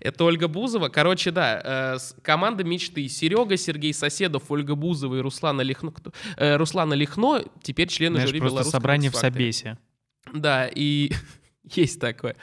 Это 0.00 0.24
Ольга 0.24 0.48
Бузова. 0.48 0.88
Короче, 0.88 1.30
да, 1.30 1.96
э, 1.96 1.98
команда 2.22 2.64
мечты. 2.64 3.08
Серега, 3.08 3.56
Сергей 3.56 3.92
Соседов, 3.94 4.44
Ольга 4.50 4.74
Бузова 4.74 5.16
и 5.16 5.20
Руслана 5.20 5.62
Лихно. 5.62 5.92
э, 6.36 6.56
Руслана 6.56 6.94
Лихно 6.94 7.44
теперь 7.62 7.88
члены 7.88 8.16
Знаешь, 8.16 8.28
жюри 8.30 8.40
просто 8.40 8.54
белорусского 8.56 8.80
собрание 8.80 9.10
в. 9.10 9.16
Собесе. 9.16 9.78
Да, 10.32 10.68
и 10.74 11.10
есть 11.64 12.00
такое. 12.00 12.36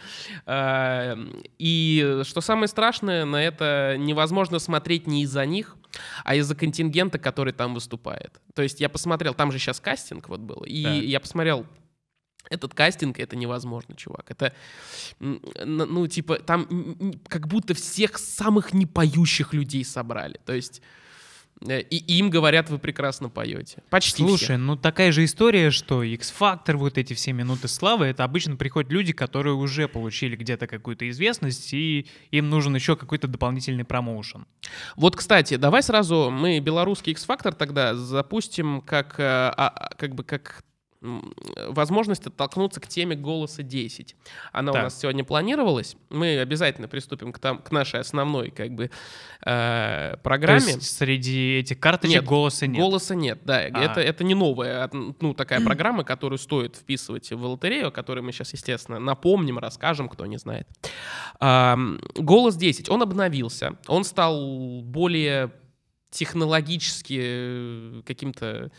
А, 0.45 1.17
И 1.60 2.22
что 2.24 2.41
самое 2.41 2.67
страшное, 2.67 3.25
на 3.25 3.41
это 3.43 3.95
невозможно 3.98 4.60
смотреть 4.60 5.07
не 5.07 5.24
из-за 5.24 5.45
них, 5.45 5.75
а 6.24 6.36
из-за 6.36 6.55
контингента, 6.55 7.19
который 7.19 7.53
там 7.53 7.74
выступает. 7.74 8.41
То 8.55 8.62
есть 8.62 8.79
я 8.81 8.89
посмотрел, 8.89 9.33
там 9.33 9.51
же 9.51 9.60
сейчас 9.60 9.79
кастинг 9.79 10.29
вот 10.29 10.39
был, 10.39 10.63
и 10.65 10.83
Так. 10.83 10.95
я 11.03 11.19
посмотрел 11.19 11.65
этот 12.50 12.73
кастинг, 12.73 13.19
это 13.19 13.35
невозможно, 13.35 13.95
чувак. 13.95 14.25
Это, 14.29 14.53
ну, 15.19 16.07
типа, 16.07 16.38
там 16.38 16.67
как 17.27 17.47
будто 17.47 17.73
всех 17.73 18.17
самых 18.17 18.73
непоющих 18.73 19.53
людей 19.53 19.83
собрали. 19.85 20.39
То 20.45 20.53
есть 20.53 20.81
э, 21.67 21.81
и 21.81 22.17
им 22.17 22.29
говорят, 22.29 22.69
вы 22.69 22.77
прекрасно 22.79 23.29
поете. 23.29 23.81
Почти 23.89 24.23
Слушай, 24.23 24.43
все. 24.43 24.57
ну 24.57 24.75
такая 24.75 25.12
же 25.12 25.23
история, 25.23 25.71
что 25.71 26.03
X-Factor, 26.03 26.75
вот 26.75 26.97
эти 26.97 27.13
все 27.13 27.31
минуты 27.31 27.67
славы, 27.67 28.05
это 28.07 28.23
обычно 28.23 28.55
приходят 28.55 28.91
люди, 28.91 29.13
которые 29.13 29.53
уже 29.55 29.88
получили 29.88 30.35
где-то 30.35 30.67
какую-то 30.67 31.09
известность, 31.09 31.73
и 31.73 32.07
им 32.31 32.50
нужен 32.50 32.75
еще 32.75 32.95
какой-то 32.95 33.27
дополнительный 33.27 33.85
промоушен. 33.85 34.45
Вот, 34.95 35.15
кстати, 35.15 35.55
давай 35.55 35.81
сразу 35.81 36.29
мы 36.29 36.59
белорусский 36.59 37.13
X-Factor 37.13 37.53
тогда 37.55 37.95
запустим 37.95 38.81
как, 38.81 39.19
э, 39.19 39.23
а- 39.23 39.53
а, 39.69 39.95
как 39.95 40.13
бы 40.15 40.23
как 40.23 40.63
возможность 41.67 42.25
оттолкнуться 42.27 42.79
к 42.79 42.88
теме 42.88 43.15
«Голоса 43.15 43.62
10». 43.62 44.15
Она 44.51 44.72
так. 44.72 44.81
у 44.81 44.83
нас 44.86 45.00
сегодня 45.00 45.24
планировалась. 45.24 45.98
Мы 46.10 46.39
обязательно 46.39 46.88
приступим 46.88 47.33
к, 47.33 47.39
там, 47.39 47.60
к 47.60 47.72
нашей 47.72 48.00
основной 48.00 48.51
как 48.51 48.72
бы, 48.72 48.89
э, 49.45 50.15
программе. 50.24 50.62
То 50.62 50.67
есть 50.67 50.98
среди 50.98 51.60
этих 51.60 51.79
карточек 51.79 52.22
нет, 52.22 52.25
голоса 52.25 52.67
нет? 52.67 52.79
голоса 52.79 53.15
нет, 53.15 53.39
да. 53.43 53.57
А. 53.74 53.83
Это, 53.83 54.00
это 54.00 54.24
не 54.24 54.33
новая 54.33 54.89
ну, 54.93 55.33
такая 55.33 55.62
программа, 55.62 56.03
которую 56.03 56.39
стоит 56.39 56.77
вписывать 56.77 57.31
в 57.31 57.45
лотерею, 57.45 57.89
о 57.89 57.91
которой 57.91 58.22
мы 58.22 58.31
сейчас, 58.31 58.53
естественно, 58.53 59.00
напомним, 59.00 59.60
расскажем, 59.60 60.07
кто 60.07 60.25
не 60.25 60.38
знает. 60.38 60.67
Э, 61.39 61.75
«Голос 62.15 62.57
10», 62.57 62.89
он 62.89 63.01
обновился. 63.01 63.77
Он 63.88 64.03
стал 64.03 64.81
более 64.83 65.51
технологически 66.12 67.19
э, 67.19 68.01
каким-то 68.05 68.72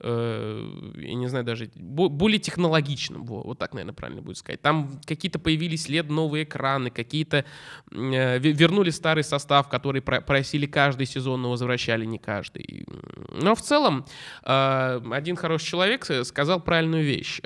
я 0.00 1.14
не 1.14 1.26
знаю, 1.28 1.44
даже 1.44 1.70
более 1.76 2.38
технологичным, 2.38 3.24
вот 3.24 3.58
так, 3.58 3.74
наверное, 3.74 3.94
правильно 3.94 4.22
будет 4.22 4.36
сказать. 4.36 4.62
Там 4.62 5.00
какие-то 5.04 5.38
появились 5.38 5.88
лет 5.88 6.08
новые 6.08 6.44
экраны, 6.44 6.90
какие-то 6.90 7.44
э, 7.90 8.38
вернули 8.38 8.90
старый 8.90 9.24
состав, 9.24 9.68
который 9.68 10.00
просили 10.02 10.66
каждый 10.66 11.06
сезон, 11.06 11.42
но 11.42 11.50
возвращали 11.50 12.04
не 12.04 12.18
каждый. 12.18 12.86
Но 13.32 13.54
в 13.54 13.62
целом 13.62 14.04
один 14.42 15.36
хороший 15.36 15.66
человек 15.66 16.06
сказал 16.24 16.60
правильную 16.60 17.04
вещь 17.04 17.40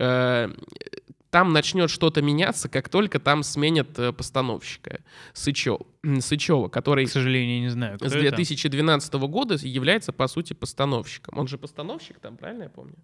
там 1.33 1.55
начнет 1.55 1.89
что-то 1.89 2.21
меняться, 2.21 2.69
как 2.69 2.91
только 2.91 3.19
там 3.19 3.43
сменят 3.43 3.99
э, 3.99 4.13
постановщика 4.13 5.01
Сычева, 5.33 5.87
Сычева, 6.21 6.69
который, 6.69 7.07
к 7.07 7.11
сожалению, 7.11 7.63
не 7.63 7.71
знаю, 7.71 7.99
с 7.99 8.13
2012 8.13 9.09
это? 9.09 9.27
года 9.27 9.55
является, 9.63 10.13
по 10.13 10.27
сути, 10.27 10.53
постановщиком. 10.53 11.39
Он 11.39 11.49
же 11.49 11.57
постановщик 11.57 12.19
там, 12.19 12.37
правильно 12.37 12.65
я 12.65 12.69
помню? 12.69 12.97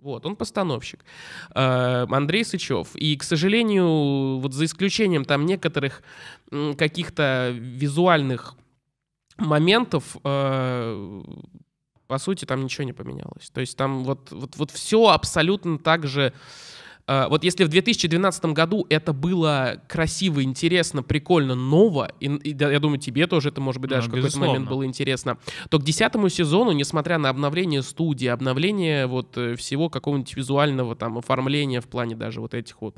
Вот, 0.00 0.26
он 0.26 0.36
постановщик. 0.36 1.06
Э, 1.54 2.04
Андрей 2.10 2.44
Сычев. 2.44 2.94
И, 2.96 3.16
к 3.16 3.22
сожалению, 3.22 4.40
вот 4.40 4.52
за 4.52 4.66
исключением 4.66 5.24
там 5.24 5.46
некоторых 5.46 6.02
каких-то 6.76 7.50
визуальных 7.54 8.56
моментов, 9.38 10.18
э, 10.22 11.22
по 12.08 12.18
сути, 12.18 12.44
там 12.44 12.62
ничего 12.62 12.84
не 12.84 12.92
поменялось. 12.92 13.48
То 13.54 13.62
есть 13.62 13.78
там 13.78 14.04
вот, 14.04 14.30
вот, 14.32 14.54
вот 14.56 14.70
все 14.70 15.06
абсолютно 15.06 15.78
так 15.78 16.06
же 16.06 16.34
вот 17.06 17.44
если 17.44 17.64
в 17.64 17.68
2012 17.68 18.46
году 18.46 18.86
это 18.88 19.12
было 19.12 19.82
красиво, 19.88 20.42
интересно, 20.42 21.02
прикольно, 21.02 21.54
ново, 21.54 22.10
и, 22.20 22.26
и 22.26 22.56
я 22.56 22.80
думаю, 22.80 22.98
тебе 22.98 23.26
тоже 23.26 23.50
это, 23.50 23.60
может 23.60 23.80
быть, 23.80 23.90
даже 23.90 24.08
ну, 24.08 24.14
в 24.14 24.16
какой-то 24.16 24.38
момент 24.38 24.68
было 24.68 24.86
интересно, 24.86 25.38
то 25.68 25.78
к 25.78 25.82
десятому 25.82 26.28
сезону, 26.30 26.72
несмотря 26.72 27.18
на 27.18 27.28
обновление 27.28 27.82
студии, 27.82 28.26
обновление 28.26 29.06
вот 29.06 29.36
э, 29.36 29.54
всего 29.56 29.90
какого-нибудь 29.90 30.34
визуального 30.34 30.96
там 30.96 31.18
оформления 31.18 31.80
в 31.80 31.88
плане 31.88 32.16
даже 32.16 32.40
вот 32.40 32.54
этих 32.54 32.80
вот 32.80 32.96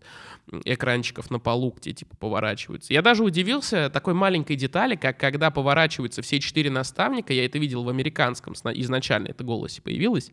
экранчиков 0.64 1.30
на 1.30 1.40
полу, 1.40 1.74
где 1.76 1.92
типа 1.92 2.16
поворачиваются. 2.16 2.92
Я 2.92 3.02
даже 3.02 3.24
удивился 3.24 3.90
такой 3.90 4.14
маленькой 4.14 4.54
детали, 4.56 4.94
как 4.94 5.18
когда 5.18 5.50
поворачиваются 5.50 6.22
все 6.22 6.38
четыре 6.38 6.70
наставника, 6.70 7.32
я 7.32 7.44
это 7.44 7.58
видел 7.58 7.82
в 7.82 7.88
американском 7.88 8.54
изначально, 8.54 9.28
это 9.28 9.42
голосе 9.42 9.82
появилось, 9.82 10.30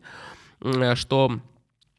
э, 0.60 0.94
что 0.94 1.40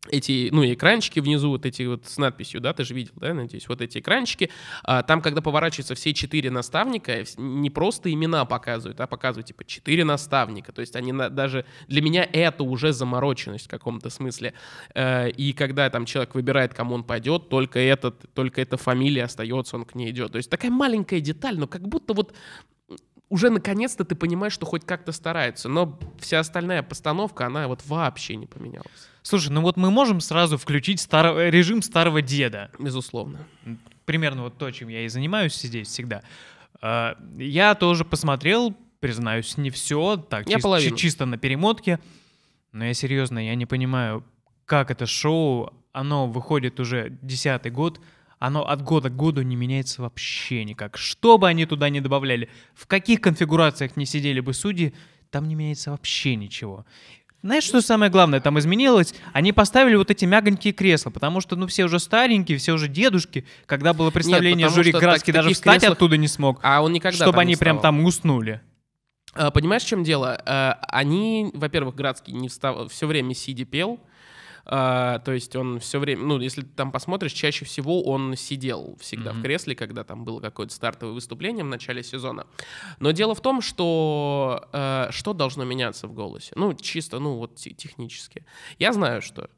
эти, 0.10 0.50
ну, 0.52 0.66
экранчики 0.66 1.20
внизу, 1.20 1.50
вот 1.50 1.66
эти 1.66 1.84
вот 1.84 2.06
с 2.06 2.18
надписью, 2.18 2.62
да, 2.62 2.74
ты 2.74 2.84
же 2.84 2.94
видел, 2.94 3.14
да, 3.16 3.34
надеюсь, 3.34 3.68
вот 3.68 3.82
эти 3.82 4.00
экранчики, 4.00 4.50
а, 4.84 5.04
там, 5.04 5.22
когда 5.22 5.42
поворачиваются 5.42 5.96
все 5.96 6.14
четыре 6.14 6.52
наставника, 6.52 7.24
не 7.38 7.70
просто 7.70 8.12
имена 8.12 8.46
показывают, 8.46 9.00
а 9.00 9.08
показывают, 9.08 9.48
типа, 9.48 9.66
четыре 9.66 10.04
наставника, 10.04 10.72
то 10.72 10.82
есть 10.82 10.96
они 10.96 11.12
на, 11.12 11.30
даже, 11.30 11.66
для 11.88 12.02
меня 12.02 12.28
это 12.32 12.64
уже 12.64 12.94
замороченность 12.94 13.66
в 13.66 13.70
каком-то 13.70 14.10
смысле, 14.10 14.54
э, 14.94 15.30
и 15.30 15.54
когда 15.54 15.90
там 15.90 16.06
человек 16.06 16.36
выбирает, 16.36 16.74
кому 16.74 16.96
он 16.96 17.04
пойдет, 17.04 17.50
только 17.50 17.80
этот, 17.80 18.26
только 18.34 18.62
эта 18.62 18.78
фамилия 18.78 19.24
остается, 19.24 19.76
он 19.76 19.86
к 19.86 19.96
ней 19.96 20.12
идет, 20.12 20.32
то 20.32 20.38
есть 20.38 20.50
такая 20.50 20.72
маленькая 20.72 21.20
деталь, 21.20 21.58
но 21.58 21.68
как 21.68 21.88
будто 21.88 22.14
вот 22.14 22.34
уже 23.36 23.50
наконец-то 23.50 24.06
ты 24.06 24.16
понимаешь, 24.16 24.54
что 24.54 24.66
хоть 24.66 24.86
как-то 24.86 25.12
стараются, 25.12 25.68
но 25.68 26.00
вся 26.20 26.40
остальная 26.40 26.84
постановка, 26.84 27.46
она 27.46 27.68
вот 27.68 27.86
вообще 27.86 28.38
не 28.38 28.46
поменялась. 28.46 29.10
Слушай, 29.24 29.50
ну 29.50 29.62
вот 29.62 29.76
мы 29.76 29.92
можем 29.92 30.22
сразу 30.22 30.58
включить 30.58 31.02
старо... 31.02 31.38
Э, 31.38 31.50
режим 31.50 31.82
старого 31.82 32.22
деда. 32.22 32.72
Безусловно. 32.80 33.40
Примерно 34.06 34.44
вот 34.44 34.58
то, 34.58 34.72
чем 34.72 34.88
я 34.88 35.02
и 35.02 35.10
занимаюсь 35.10 35.54
здесь 35.54 35.90
всегда. 35.90 36.22
А, 36.82 37.18
я 37.38 37.76
тоже 37.76 38.06
посмотрел, 38.06 38.74
признаюсь, 39.02 39.58
не 39.58 39.70
все, 39.70 40.16
так 40.16 40.48
я 40.48 40.56
чис- 40.56 40.96
чисто 40.96 41.26
на 41.26 41.38
перемотке. 41.38 42.00
Но 42.72 42.86
я 42.86 42.94
серьезно, 42.94 43.46
я 43.46 43.56
не 43.56 43.66
понимаю, 43.66 44.24
как 44.66 44.92
это 44.92 45.06
шоу, 45.06 45.74
оно 45.92 46.28
выходит 46.28 46.80
уже 46.80 47.18
десятый 47.22 47.70
год, 47.70 48.00
оно 48.40 48.68
от 48.68 48.82
года 48.82 49.10
к 49.10 49.16
году 49.16 49.42
не 49.42 49.56
меняется 49.56 50.02
вообще 50.02 50.64
никак. 50.64 50.98
Что 50.98 51.38
бы 51.38 51.48
они 51.48 51.66
туда 51.66 51.90
не 51.90 52.02
добавляли, 52.02 52.50
в 52.74 52.88
каких 52.88 53.22
конфигурациях 53.22 53.98
не 53.98 54.06
сидели 54.06 54.40
бы 54.40 54.54
судьи, 54.54 54.94
там 55.30 55.48
не 55.48 55.56
меняется 55.56 55.92
вообще 55.92 56.36
ничего. 56.36 56.86
Знаешь, 57.46 57.64
что 57.64 57.80
самое 57.82 58.10
главное 58.10 58.40
там 58.40 58.58
изменилось? 58.58 59.14
Они 59.32 59.54
поставили 59.54 59.94
вот 59.96 60.10
эти 60.10 60.26
мягонькие 60.26 60.74
кресла, 60.74 61.12
потому 61.12 61.42
что, 61.42 61.56
ну, 61.56 61.68
все 61.68 61.86
уже 61.86 62.00
старенькие, 62.00 62.58
все 62.58 62.74
уже 62.74 62.88
дедушки. 62.88 63.46
Когда 63.68 63.94
было 63.94 64.10
представление 64.10 64.66
Нет, 64.66 64.74
жюри 64.74 64.92
Градский, 64.92 65.32
так, 65.32 65.44
даже 65.44 65.54
встать 65.54 65.82
креслах... 65.82 65.98
оттуда 65.98 66.18
не 66.18 66.28
смог. 66.28 66.60
А 66.64 66.82
он 66.82 66.92
никогда 66.92 67.24
Чтобы 67.24 67.42
они 67.42 67.56
прям 67.56 67.80
там 67.82 68.04
уснули. 68.04 68.62
А, 69.36 69.52
понимаешь, 69.52 69.84
в 69.84 69.88
чем 69.88 70.04
дело? 70.04 70.42
А, 70.44 70.80
они, 70.88 71.52
во-первых, 71.54 71.94
Градский 71.94 72.34
не 72.34 72.50
встав... 72.50 72.92
все 72.92 73.06
время 73.06 73.36
сидя 73.36 73.66
пел, 73.66 74.00
а, 74.66 75.20
то 75.20 75.32
есть 75.32 75.56
он 75.56 75.80
все 75.80 76.00
время, 76.00 76.24
ну, 76.24 76.40
если 76.40 76.62
ты 76.62 76.70
там 76.70 76.92
посмотришь, 76.92 77.34
чаще 77.34 77.66
всего 77.66 78.04
он 78.04 78.36
сидел 78.36 78.98
всегда 79.00 79.32
mm-hmm. 79.32 79.40
в 79.40 79.42
кресле, 79.44 79.76
когда 79.76 80.04
там 80.04 80.26
было 80.26 80.40
какое-то 80.40 80.74
стартовое 80.74 81.14
выступление 81.14 81.64
в 81.64 81.68
начале 81.68 82.04
сезона. 82.04 82.48
Но 83.00 83.12
дело 83.12 83.36
в 83.36 83.42
том, 83.42 83.62
что 83.62 84.68
э, 84.74 85.08
что 85.12 85.34
должно 85.34 85.66
меняться 85.66 86.08
в 86.08 86.14
голосе? 86.14 86.54
Ну, 86.56 86.74
чисто, 86.74 87.20
ну, 87.20 87.36
вот 87.36 87.56
технически. 87.56 88.46
Я 88.80 88.92
знаю, 88.92 89.22
что. 89.22 89.50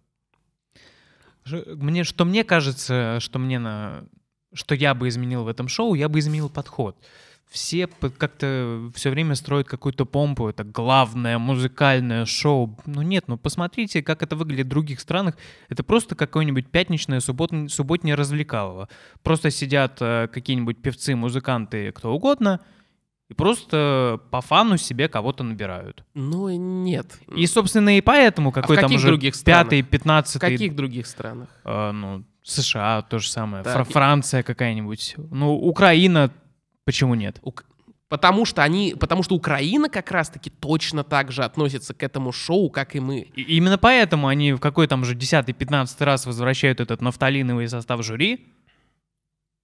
Мне, 1.45 2.03
что 2.03 2.25
мне 2.25 2.43
кажется, 2.43 3.19
что 3.21 3.39
мне 3.39 3.59
на 3.59 4.03
что 4.53 4.75
я 4.75 4.93
бы 4.93 5.07
изменил 5.07 5.43
в 5.43 5.47
этом 5.47 5.67
шоу, 5.67 5.93
я 5.93 6.09
бы 6.09 6.19
изменил 6.19 6.49
подход 6.49 6.97
все 7.49 7.87
как-то 7.87 8.91
все 8.93 9.09
время 9.09 9.35
строят 9.35 9.67
какую-то 9.67 10.05
помпу, 10.05 10.47
это 10.47 10.63
главное 10.63 11.37
музыкальное 11.37 12.25
шоу. 12.25 12.77
Ну 12.85 13.01
нет, 13.01 13.25
ну 13.27 13.37
посмотрите, 13.37 14.03
как 14.03 14.21
это 14.21 14.35
выглядит 14.35 14.67
в 14.67 14.69
других 14.69 14.99
странах. 14.99 15.37
Это 15.69 15.83
просто 15.83 16.15
какое-нибудь 16.15 16.67
пятничное 16.67 17.19
суббот... 17.19 17.51
субботнее 17.69 18.15
развлекалово. 18.15 18.89
Просто 19.23 19.49
сидят 19.49 19.97
э, 20.01 20.27
какие-нибудь 20.31 20.81
певцы, 20.81 21.15
музыканты, 21.15 21.91
кто 21.93 22.13
угодно, 22.13 22.59
и 23.29 23.33
просто 23.33 24.19
по 24.29 24.41
фану 24.41 24.77
себе 24.77 25.07
кого-то 25.07 25.43
набирают. 25.43 26.03
Ну 26.13 26.49
нет. 26.49 27.19
И, 27.35 27.45
собственно, 27.47 27.97
и 27.97 28.01
поэтому 28.01 28.51
какой-то 28.51 28.85
а 28.85 28.89
там 28.89 28.95
уже 28.95 29.17
пятый, 29.43 29.81
пятнадцатый... 29.83 30.37
В 30.37 30.41
каких 30.41 30.75
других 30.75 31.07
странах? 31.07 31.49
Э, 31.63 31.91
ну, 31.91 32.25
США 32.43 33.01
то 33.03 33.19
же 33.19 33.29
самое, 33.29 33.63
Фр- 33.63 33.85
Франция 33.85 34.43
какая-нибудь. 34.43 35.15
Ну, 35.31 35.53
Украина 35.53 36.31
Почему 36.87 37.15
нет? 37.15 37.39
У... 37.43 37.51
Потому 38.07 38.45
что 38.45 38.63
они, 38.63 38.95
потому 38.97 39.21
что 39.21 39.35
Украина 39.35 39.89
как 39.89 40.09
раз-таки 40.09 40.49
точно 40.49 41.03
так 41.03 41.33
же 41.33 41.43
относится 41.43 41.93
к 41.93 42.01
этому 42.01 42.31
шоу, 42.31 42.69
как 42.69 42.95
и 42.95 43.01
мы. 43.01 43.27
И 43.35 43.41
именно 43.57 43.77
поэтому 43.77 44.29
они 44.29 44.53
в 44.53 44.59
какой 44.59 44.87
там 44.87 45.01
уже 45.01 45.13
10-15 45.13 46.05
раз 46.05 46.25
возвращают 46.25 46.79
этот 46.79 47.01
нафталиновый 47.01 47.67
состав 47.67 48.05
жюри, 48.05 48.53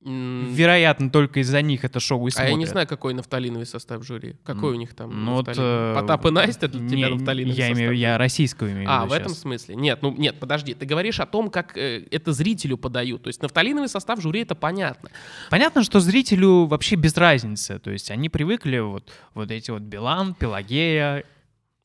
Вероятно, 0.05 1.09
только 1.09 1.39
из-за 1.39 1.61
них 1.61 1.85
это 1.85 1.99
шоу 1.99 2.27
и 2.27 2.31
смотрят. 2.31 2.49
А 2.49 2.51
я 2.51 2.57
не 2.57 2.65
знаю, 2.65 2.87
какой 2.87 3.13
нафталиновый 3.13 3.65
состав 3.65 4.03
жюри. 4.03 4.35
Какой 4.43 4.71
mm. 4.71 4.75
у 4.75 4.77
них 4.77 4.93
там 4.93 5.25
ну, 5.25 5.33
вот, 5.35 5.47
э, 5.55 5.93
Потап 5.95 6.25
и 6.25 6.29
Настя 6.29 6.67
для 6.67 6.87
тебя 6.87 7.09
не, 7.09 7.15
нафталиновый 7.15 7.55
я 7.55 7.63
состав 7.67 7.77
имею, 7.77 7.93
Я 7.93 8.17
российскую 8.17 8.71
имею 8.73 8.89
А, 8.91 9.05
в 9.05 9.09
сейчас. 9.09 9.19
этом 9.21 9.33
смысле? 9.33 9.75
Нет, 9.75 9.99
ну 10.01 10.13
нет, 10.13 10.39
подожди. 10.39 10.73
Ты 10.73 10.85
говоришь 10.85 11.19
о 11.21 11.25
том, 11.25 11.49
как 11.49 11.77
э, 11.77 12.05
это 12.11 12.33
зрителю 12.33 12.77
подают. 12.77 13.23
То 13.23 13.27
есть 13.29 13.41
нафталиновый 13.41 13.87
состав 13.87 14.21
жюри— 14.21 14.41
это 14.43 14.55
понятно. 14.55 15.09
Понятно, 15.49 15.83
что 15.83 16.01
зрителю 16.01 16.65
вообще 16.65 16.95
без 16.95 17.15
разницы. 17.15 17.79
То 17.79 17.91
есть 17.91 18.11
они 18.11 18.27
привыкли 18.27 18.79
вот, 18.79 19.09
вот 19.33 19.51
эти 19.51 19.71
вот 19.71 19.83
Билан, 19.83 20.33
Пелагея 20.33 21.23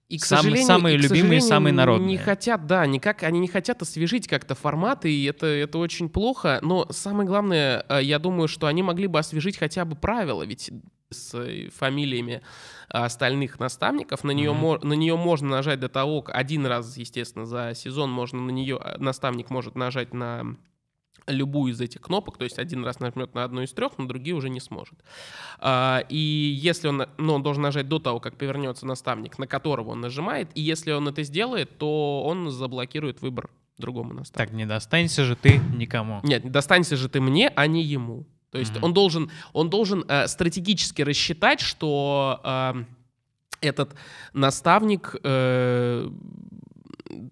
и, 0.09 0.19
к 0.19 0.25
Сам, 0.25 0.39
сожалению, 0.39 0.67
самые 0.67 0.95
и, 0.97 0.99
любимые, 0.99 1.41
самые 1.43 1.75
народные. 1.75 2.09
Не 2.09 2.17
хотят, 2.17 2.67
да, 2.67 2.87
никак, 2.87 3.23
они 3.25 3.41
не 3.41 3.49
хотят 3.49 3.83
освежить 3.83 4.27
как-то 4.27 4.55
форматы, 4.55 5.13
и 5.13 5.25
это, 5.25 5.47
это 5.47 5.77
очень 5.79 6.09
плохо. 6.09 6.61
Но 6.63 6.87
самое 6.91 7.29
главное, 7.29 7.85
э, 7.89 8.03
я 8.03 8.19
думаю, 8.19 8.49
что 8.49 8.67
они 8.69 8.83
могли 8.83 9.07
бы 9.07 9.19
освежить 9.19 9.59
хотя 9.59 9.85
бы 9.85 9.97
правила, 9.97 10.45
ведь 10.45 10.71
с 11.11 11.35
э, 11.35 11.69
фамилиями 11.77 12.41
остальных 12.89 13.61
наставников. 13.61 14.25
На 14.25 14.31
нее, 14.31 14.53
mm-hmm. 14.53 14.87
на 14.87 14.95
нее 14.95 15.17
можно 15.17 15.49
нажать 15.49 15.81
до 15.81 15.91
того, 15.91 16.25
один 16.27 16.65
раз, 16.65 16.97
естественно, 16.97 17.45
за 17.45 17.75
сезон 17.75 18.11
можно 18.11 18.41
на 18.41 18.51
нее, 18.51 18.81
э, 18.83 18.97
наставник 18.99 19.51
может 19.51 19.75
нажать 19.75 20.15
на 20.15 20.57
любую 21.27 21.73
из 21.73 21.81
этих 21.81 22.01
кнопок, 22.01 22.39
то 22.39 22.45
есть 22.45 22.59
один 22.59 22.85
раз 22.85 23.01
нажмет 23.01 23.35
на 23.35 23.45
одну 23.45 23.63
из 23.63 23.73
трех, 23.73 23.99
на 23.99 24.09
другие 24.09 24.35
уже 24.35 24.49
не 24.49 24.61
сможет. 24.61 24.99
А, 25.59 26.05
и 26.09 26.17
если 26.17 26.89
он, 26.89 27.07
ну, 27.19 27.35
он 27.35 27.43
должен 27.43 27.63
нажать 27.63 27.89
до 27.89 27.99
того, 27.99 28.21
как 28.21 28.37
повернется 28.37 28.87
наставник, 28.87 29.39
на 29.39 29.47
которого 29.47 29.91
он 29.91 30.01
нажимает, 30.01 30.49
и 30.55 30.61
если 30.61 30.93
он 30.93 31.09
это 31.09 31.23
сделает, 31.23 31.79
то 31.79 32.23
он 32.25 32.51
заблокирует 32.51 33.23
выбор 33.23 33.51
другому 33.79 34.13
наставнику. 34.13 34.51
Так, 34.51 34.57
не 34.57 34.67
достанься 34.67 35.25
же 35.25 35.37
ты 35.37 35.61
никому. 35.75 36.21
Нет, 36.23 36.51
достанься 36.51 36.97
же 36.97 37.09
ты 37.09 37.21
мне, 37.21 37.49
а 37.55 37.67
не 37.67 37.83
ему. 37.83 38.27
То 38.51 38.59
есть 38.59 38.73
mm-hmm. 38.73 38.83
он 38.83 38.95
должен, 38.95 39.31
он 39.53 39.71
должен 39.71 40.05
э, 40.09 40.27
стратегически 40.27 41.03
рассчитать, 41.03 41.61
что 41.61 42.41
э, 42.43 42.85
этот 43.61 43.95
наставник 44.33 45.15
э, 45.23 46.11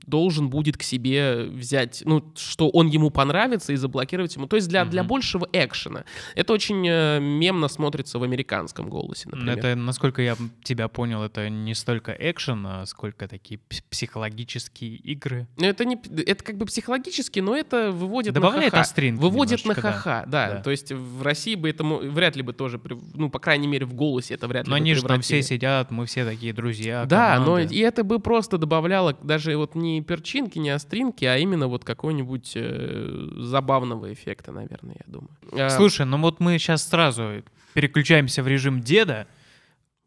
должен 0.07 0.49
будет 0.49 0.76
к 0.76 0.83
себе 0.83 1.45
взять, 1.45 2.02
ну, 2.05 2.33
что 2.37 2.69
он 2.69 2.88
ему 2.88 3.11
понравится 3.11 3.73
и 3.73 3.76
заблокировать 3.76 4.37
ему. 4.37 4.47
То 4.47 4.57
есть 4.57 4.69
для, 4.69 4.83
mm-hmm. 4.83 4.90
для 4.90 5.05
большего 5.05 5.49
экшена. 5.52 6.05
Это 6.35 6.52
очень 6.52 6.87
э, 6.88 7.21
мемно 7.21 7.69
смотрится 7.69 8.19
в 8.19 8.23
американском 8.23 8.88
голосе, 8.88 9.28
например. 9.31 9.59
Это, 9.59 9.75
насколько 9.75 10.23
я 10.23 10.37
тебя 10.62 10.88
понял, 10.88 11.23
это 11.23 11.49
не 11.49 11.75
столько 11.75 12.12
экшен, 12.19 12.66
а 12.66 12.87
сколько 12.87 13.28
такие 13.28 13.61
психологические 13.90 14.97
игры. 14.97 15.47
Ну, 15.57 15.66
это, 15.66 15.85
не, 15.85 16.00
это 16.26 16.43
как 16.45 16.57
бы 16.57 16.66
психологически, 16.66 17.40
но 17.40 17.57
это 17.57 17.90
выводит 17.90 18.35
Добавляет 18.35 18.73
на 18.73 18.78
ха-ха. 18.78 18.83
Остринки 18.83 19.21
выводит 19.21 19.64
на 19.64 19.75
ха-ха, 19.75 20.25
да. 20.26 20.55
да. 20.55 20.62
То 20.62 20.71
есть 20.71 20.93
в 20.93 21.23
России 21.23 21.55
бы 21.55 21.71
этому 21.71 21.99
вряд 21.99 22.37
ли 22.37 22.43
бы 22.43 22.52
тоже, 22.52 22.81
ну, 23.14 23.31
по 23.31 23.38
крайней 23.38 23.69
мере, 23.69 23.87
в 23.87 23.95
голосе 23.95 24.35
это 24.35 24.49
вряд 24.49 24.66
ли 24.66 24.71
Но 24.71 24.76
бы 24.76 24.83
они 24.83 24.95
же 24.95 25.02
там 25.02 25.21
все 25.21 25.43
сидят, 25.43 25.90
мы 25.90 26.07
все 26.07 26.25
такие 26.25 26.52
друзья, 26.52 27.05
Да, 27.07 27.37
команды. 27.37 27.50
но 27.50 27.59
и 27.75 27.78
это 27.78 28.05
бы 28.05 28.19
просто 28.19 28.59
добавляло 28.59 29.16
даже 29.23 29.57
вот 29.57 29.75
не 29.76 30.02
перчинки, 30.02 30.59
не 30.59 30.71
остринки, 30.71 31.25
а 31.25 31.37
именно 31.37 31.68
вот 31.68 31.85
какой-нибудь 31.85 32.52
э, 32.56 33.28
забавного 33.37 34.12
эффекта, 34.12 34.52
наверное, 34.52 34.97
я 34.99 35.12
думаю. 35.12 35.30
А, 35.52 35.71
Слушай, 35.71 36.06
ну 36.06 36.18
вот 36.18 36.40
мы 36.40 36.59
сейчас 36.59 36.88
сразу 36.88 37.45
переключаемся 37.75 38.42
в 38.42 38.49
режим 38.49 38.80
деда. 38.80 39.26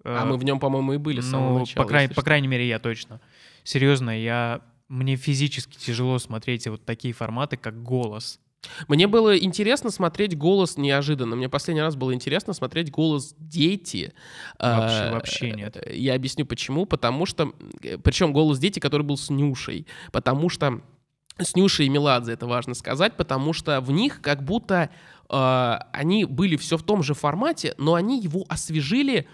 А 0.03 0.25
мы 0.25 0.37
в 0.37 0.43
нем, 0.43 0.59
по-моему, 0.59 0.93
и 0.93 0.97
были 0.97 1.21
с 1.21 1.29
самого 1.29 1.53
ну, 1.53 1.59
начала. 1.59 1.83
По, 1.83 1.87
край, 1.87 2.09
по 2.09 2.21
крайней 2.21 2.47
мере, 2.47 2.67
я 2.67 2.79
точно. 2.79 3.21
Серьезно, 3.63 4.17
я 4.17 4.61
мне 4.87 5.15
физически 5.15 5.77
тяжело 5.77 6.17
смотреть 6.19 6.67
вот 6.67 6.83
такие 6.83 7.13
форматы, 7.13 7.57
как 7.57 7.81
голос. 7.81 8.39
Мне 8.87 9.07
было 9.07 9.37
интересно 9.37 9.89
смотреть 9.89 10.37
голос 10.37 10.77
неожиданно. 10.77 11.35
Мне 11.35 11.49
последний 11.49 11.81
раз 11.81 11.95
было 11.95 12.13
интересно 12.13 12.53
смотреть 12.53 12.91
голос 12.91 13.35
дети. 13.37 14.13
Вообще, 14.59 15.03
а, 15.03 15.11
вообще 15.13 15.51
нет. 15.51 15.77
Я 15.91 16.15
объясню 16.15 16.45
почему. 16.45 16.85
Потому 16.85 17.25
что... 17.25 17.53
Причем 18.03 18.33
голос 18.33 18.59
дети, 18.59 18.79
который 18.79 19.03
был 19.03 19.17
с 19.17 19.29
Нюшей. 19.29 19.87
Потому 20.11 20.49
что... 20.49 20.81
С 21.37 21.55
Нюшей 21.55 21.85
и 21.85 21.89
Меладзе, 21.89 22.33
это 22.33 22.47
важно 22.47 22.73
сказать, 22.73 23.15
потому 23.15 23.53
что 23.53 23.79
в 23.79 23.91
них 23.91 24.19
как 24.21 24.43
будто 24.43 24.89
э, 25.29 25.79
они 25.93 26.25
были 26.25 26.57
все 26.57 26.75
в 26.75 26.83
том 26.83 27.01
же 27.01 27.13
формате, 27.13 27.75
но 27.77 27.93
они 27.93 28.19
его 28.19 28.43
освежили 28.49 29.25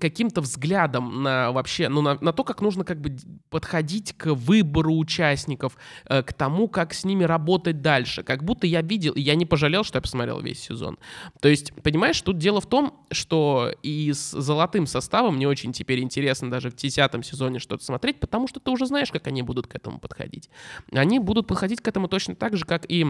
каким-то 0.00 0.40
взглядом 0.40 1.22
на 1.22 1.52
вообще, 1.52 1.88
ну, 1.88 2.02
на, 2.02 2.18
на 2.20 2.32
то, 2.32 2.44
как 2.44 2.60
нужно 2.60 2.84
как 2.84 3.00
бы 3.00 3.16
подходить 3.50 4.14
к 4.16 4.34
выбору 4.34 4.94
участников, 4.94 5.76
э, 6.06 6.22
к 6.22 6.32
тому, 6.32 6.68
как 6.68 6.94
с 6.94 7.04
ними 7.04 7.24
работать 7.24 7.82
дальше. 7.82 8.22
Как 8.22 8.44
будто 8.44 8.66
я 8.66 8.82
видел, 8.82 9.12
и 9.12 9.20
я 9.20 9.34
не 9.34 9.46
пожалел, 9.46 9.84
что 9.84 9.98
я 9.98 10.02
посмотрел 10.02 10.40
весь 10.40 10.60
сезон. 10.60 10.98
То 11.40 11.48
есть, 11.48 11.72
понимаешь, 11.82 12.20
тут 12.20 12.38
дело 12.38 12.60
в 12.60 12.66
том, 12.66 13.06
что 13.10 13.72
и 13.82 14.12
с 14.12 14.30
золотым 14.30 14.86
составом 14.86 15.36
мне 15.36 15.48
очень 15.48 15.72
теперь 15.72 16.00
интересно 16.00 16.50
даже 16.50 16.70
в 16.70 16.76
десятом 16.76 17.22
сезоне 17.22 17.58
что-то 17.58 17.84
смотреть, 17.84 18.20
потому 18.20 18.48
что 18.48 18.60
ты 18.60 18.70
уже 18.70 18.86
знаешь, 18.86 19.10
как 19.10 19.26
они 19.26 19.42
будут 19.42 19.66
к 19.66 19.74
этому 19.74 19.98
подходить. 19.98 20.50
Они 20.92 21.18
будут 21.18 21.46
подходить 21.46 21.80
к 21.80 21.88
этому 21.88 22.08
точно 22.08 22.34
так 22.34 22.56
же, 22.56 22.64
как 22.64 22.90
и 22.90 23.06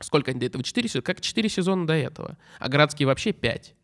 сколько 0.00 0.30
они 0.30 0.40
до 0.40 0.46
этого? 0.46 0.64
Четыре 0.64 0.88
сезона? 0.88 1.02
Как 1.02 1.20
четыре 1.20 1.48
сезона 1.48 1.86
до 1.86 1.94
этого. 1.94 2.36
А 2.58 2.68
городские 2.68 3.06
вообще 3.06 3.32
пять. 3.32 3.74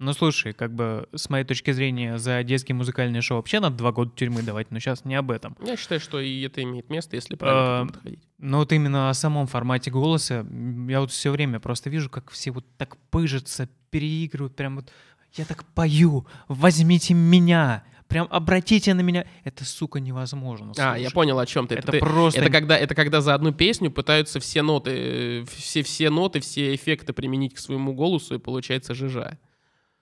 Ну, 0.00 0.14
слушай, 0.14 0.54
как 0.54 0.74
бы 0.74 1.06
с 1.14 1.28
моей 1.28 1.44
точки 1.44 1.72
зрения, 1.72 2.16
за 2.16 2.42
детские 2.42 2.74
музыкальные 2.74 3.20
шоу 3.20 3.36
вообще 3.36 3.60
надо 3.60 3.76
два 3.76 3.92
года 3.92 4.10
тюрьмы 4.16 4.40
давать, 4.40 4.70
но 4.70 4.78
сейчас 4.78 5.04
не 5.04 5.14
об 5.14 5.30
этом. 5.30 5.54
Я 5.62 5.76
считаю, 5.76 6.00
что 6.00 6.18
и 6.18 6.40
это 6.40 6.62
имеет 6.62 6.88
место, 6.88 7.16
если 7.16 7.36
правильно 7.36 7.80
а, 7.82 7.86
подходить. 7.86 8.20
Ну, 8.38 8.56
вот 8.56 8.72
именно 8.72 9.10
о 9.10 9.14
самом 9.14 9.46
формате 9.46 9.90
голоса, 9.90 10.46
я 10.88 11.00
вот 11.00 11.10
все 11.10 11.30
время 11.30 11.60
просто 11.60 11.90
вижу, 11.90 12.08
как 12.08 12.30
все 12.30 12.50
вот 12.50 12.64
так 12.78 12.96
пыжатся, 13.10 13.68
переигрывают, 13.90 14.56
прям 14.56 14.76
вот 14.76 14.90
я 15.34 15.44
так 15.44 15.66
пою, 15.74 16.26
возьмите 16.48 17.12
меня, 17.12 17.84
прям 18.08 18.26
обратите 18.30 18.94
на 18.94 19.02
меня. 19.02 19.26
Это, 19.44 19.66
сука, 19.66 20.00
невозможно. 20.00 20.72
Слушай. 20.72 20.94
А, 20.94 20.96
я 20.96 21.10
понял, 21.10 21.38
о 21.38 21.44
чем 21.44 21.66
ты. 21.66 21.74
Это, 21.74 21.94
это 21.94 21.98
просто... 21.98 22.40
Это 22.40 22.50
когда, 22.50 22.78
это 22.78 22.94
когда 22.94 23.20
за 23.20 23.34
одну 23.34 23.52
песню 23.52 23.90
пытаются 23.90 24.40
все 24.40 24.62
ноты, 24.62 25.44
все, 25.54 25.82
все 25.82 26.08
ноты, 26.08 26.40
все 26.40 26.74
эффекты 26.74 27.12
применить 27.12 27.52
к 27.52 27.58
своему 27.58 27.92
голосу, 27.92 28.36
и 28.36 28.38
получается 28.38 28.94
жижа. 28.94 29.38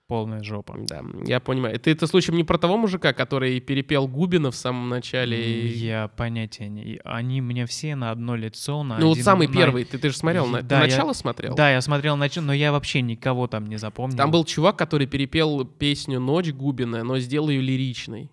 Полная 0.09 0.41
жопа. 0.41 0.75
Да, 0.75 1.03
я 1.23 1.39
понимаю. 1.39 1.79
Ты 1.79 1.91
это 1.91 2.07
случаем 2.07 2.35
не 2.35 2.43
про 2.43 2.57
того 2.57 2.77
мужика, 2.77 3.13
который 3.13 3.59
перепел 3.59 4.07
Губина 4.07 4.49
в 4.49 4.55
самом 4.55 4.89
начале? 4.89 5.67
Я 5.67 6.07
понятия 6.07 6.67
не... 6.67 6.99
Они 7.03 7.41
мне 7.41 7.67
все 7.67 7.95
на 7.95 8.09
одно 8.09 8.35
лицо, 8.35 8.81
на 8.81 8.95
Ну 8.95 8.95
один... 8.95 9.07
вот 9.09 9.19
самый 9.19 9.47
на... 9.47 9.53
первый, 9.53 9.83
ты, 9.83 9.99
ты 9.99 10.09
же 10.09 10.17
смотрел, 10.17 10.47
на... 10.47 10.63
да, 10.63 10.81
ты 10.81 10.87
начало 10.87 11.09
я... 11.09 11.13
смотрел? 11.13 11.53
Да, 11.53 11.71
я 11.71 11.79
смотрел 11.79 12.17
начало, 12.17 12.45
но 12.45 12.53
я 12.53 12.71
вообще 12.71 13.03
никого 13.03 13.45
там 13.45 13.67
не 13.67 13.77
запомнил. 13.77 14.17
Там 14.17 14.31
был 14.31 14.45
чувак, 14.45 14.77
который 14.77 15.05
перепел 15.05 15.63
песню 15.63 16.19
«Ночь» 16.19 16.51
Губина, 16.51 17.03
но 17.03 17.19
сделал 17.19 17.49
ее 17.49 17.61
лиричной. 17.61 18.31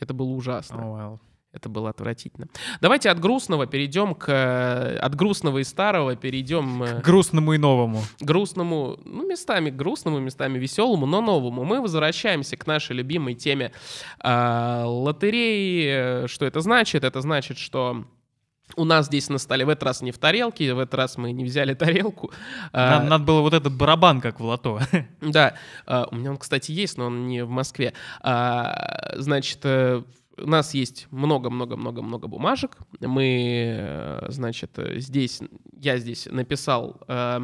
Это 0.00 0.12
было 0.12 0.32
ужасно. 0.32 0.76
Oh, 0.76 0.98
well. 0.98 1.18
Это 1.54 1.68
было 1.68 1.90
отвратительно. 1.90 2.48
Давайте 2.80 3.10
от 3.10 3.20
грустного 3.20 3.66
перейдем 3.66 4.14
к... 4.14 4.28
Э, 4.28 4.98
от 4.98 5.14
грустного 5.14 5.58
и 5.58 5.64
старого 5.64 6.16
перейдем... 6.16 6.82
Э, 6.82 7.00
к 7.00 7.04
грустному 7.04 7.54
и 7.54 7.58
новому. 7.58 8.02
Грустному, 8.20 8.98
ну, 9.04 9.26
местами 9.26 9.70
грустному, 9.70 10.18
местами 10.18 10.58
веселому, 10.58 11.06
но 11.06 11.20
новому. 11.20 11.64
Мы 11.64 11.80
возвращаемся 11.80 12.56
к 12.56 12.66
нашей 12.66 12.96
любимой 12.96 13.34
теме 13.34 13.70
э, 14.22 14.82
лотереи. 14.84 16.26
Что 16.26 16.44
это 16.44 16.60
значит? 16.60 17.04
Это 17.04 17.20
значит, 17.20 17.56
что 17.56 18.04
у 18.76 18.84
нас 18.84 19.06
здесь 19.06 19.28
на 19.28 19.38
столе 19.38 19.64
в 19.64 19.68
этот 19.68 19.84
раз 19.84 20.02
не 20.02 20.10
в 20.10 20.18
тарелке, 20.18 20.74
в 20.74 20.78
этот 20.78 20.94
раз 20.94 21.16
мы 21.16 21.32
не 21.32 21.44
взяли 21.44 21.74
тарелку. 21.74 22.32
А, 22.72 23.02
надо, 23.02 23.24
было 23.24 23.40
вот 23.40 23.54
этот 23.54 23.76
барабан, 23.76 24.20
как 24.20 24.40
в 24.40 24.44
лото. 24.44 24.80
Да, 25.20 25.54
а, 25.86 26.08
у 26.10 26.16
меня 26.16 26.30
он, 26.30 26.36
кстати, 26.36 26.72
есть, 26.72 26.98
но 26.98 27.06
он 27.06 27.26
не 27.26 27.44
в 27.44 27.50
Москве. 27.50 27.92
А, 28.20 29.14
значит, 29.16 29.60
э, 29.64 30.02
у 30.36 30.46
нас 30.46 30.74
есть 30.74 31.06
много-много-много-много 31.10 32.28
бумажек. 32.28 32.76
Мы, 33.00 33.76
э, 33.78 34.26
значит, 34.28 34.78
здесь, 34.96 35.40
я 35.80 35.98
здесь 35.98 36.26
написал 36.30 37.00
э, 37.06 37.40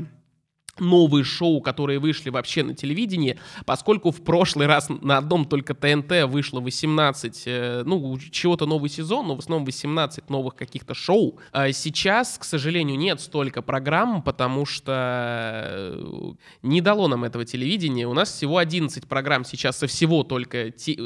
новые 0.79 1.25
шоу, 1.25 1.61
которые 1.61 1.99
вышли 1.99 2.31
вообще 2.31 2.63
на 2.63 2.75
телевидении, 2.75 3.39
поскольку 3.67 4.11
в 4.11 4.23
прошлый 4.23 4.67
раз 4.67 4.89
на 4.89 5.19
одном 5.19 5.45
только 5.45 5.75
ТНТ 5.75 6.25
вышло 6.27 6.61
18, 6.61 7.43
э, 7.47 7.83
ну, 7.85 8.19
чего-то 8.19 8.67
новый 8.67 8.91
сезон, 8.91 9.29
но 9.29 9.37
в 9.37 9.41
основном 9.41 9.65
18 9.65 10.31
новых 10.31 10.55
каких-то 10.55 10.95
шоу. 10.95 11.39
А 11.53 11.71
сейчас, 11.73 12.39
к 12.39 12.45
сожалению, 12.45 12.99
нет 12.99 13.21
столько 13.21 13.63
программ, 13.63 14.23
потому 14.23 14.67
что 14.67 16.37
не 16.63 16.81
дало 16.81 17.09
нам 17.09 17.25
этого 17.25 17.45
телевидения. 17.45 18.07
У 18.07 18.15
нас 18.15 18.33
всего 18.33 18.59
11 18.59 19.07
программ 19.07 19.45
сейчас 19.45 19.79
со 19.79 19.87
всего 19.87 20.23
только 20.23 20.71
те, 20.71 20.97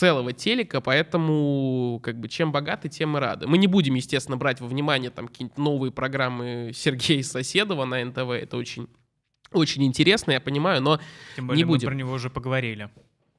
целого 0.00 0.32
телека, 0.32 0.80
поэтому 0.80 2.00
как 2.02 2.18
бы 2.18 2.28
чем 2.28 2.52
богаты, 2.52 2.88
тем 2.88 3.18
и 3.18 3.20
рады. 3.20 3.46
Мы 3.46 3.58
не 3.58 3.66
будем, 3.66 3.94
естественно, 3.94 4.38
брать 4.38 4.58
во 4.60 4.66
внимание 4.66 5.10
там 5.10 5.28
какие-нибудь 5.28 5.58
новые 5.58 5.92
программы 5.92 6.72
Сергея 6.74 7.22
Соседова 7.22 7.84
на 7.84 8.02
НТВ, 8.02 8.30
это 8.30 8.56
очень, 8.56 8.88
очень 9.52 9.84
интересно, 9.84 10.32
я 10.32 10.40
понимаю, 10.40 10.80
но 10.80 11.00
Тем 11.36 11.48
более 11.48 11.58
не 11.58 11.64
будем. 11.64 11.88
мы 11.88 11.92
про 11.92 11.98
него 11.98 12.12
уже 12.12 12.30
поговорили. 12.30 12.88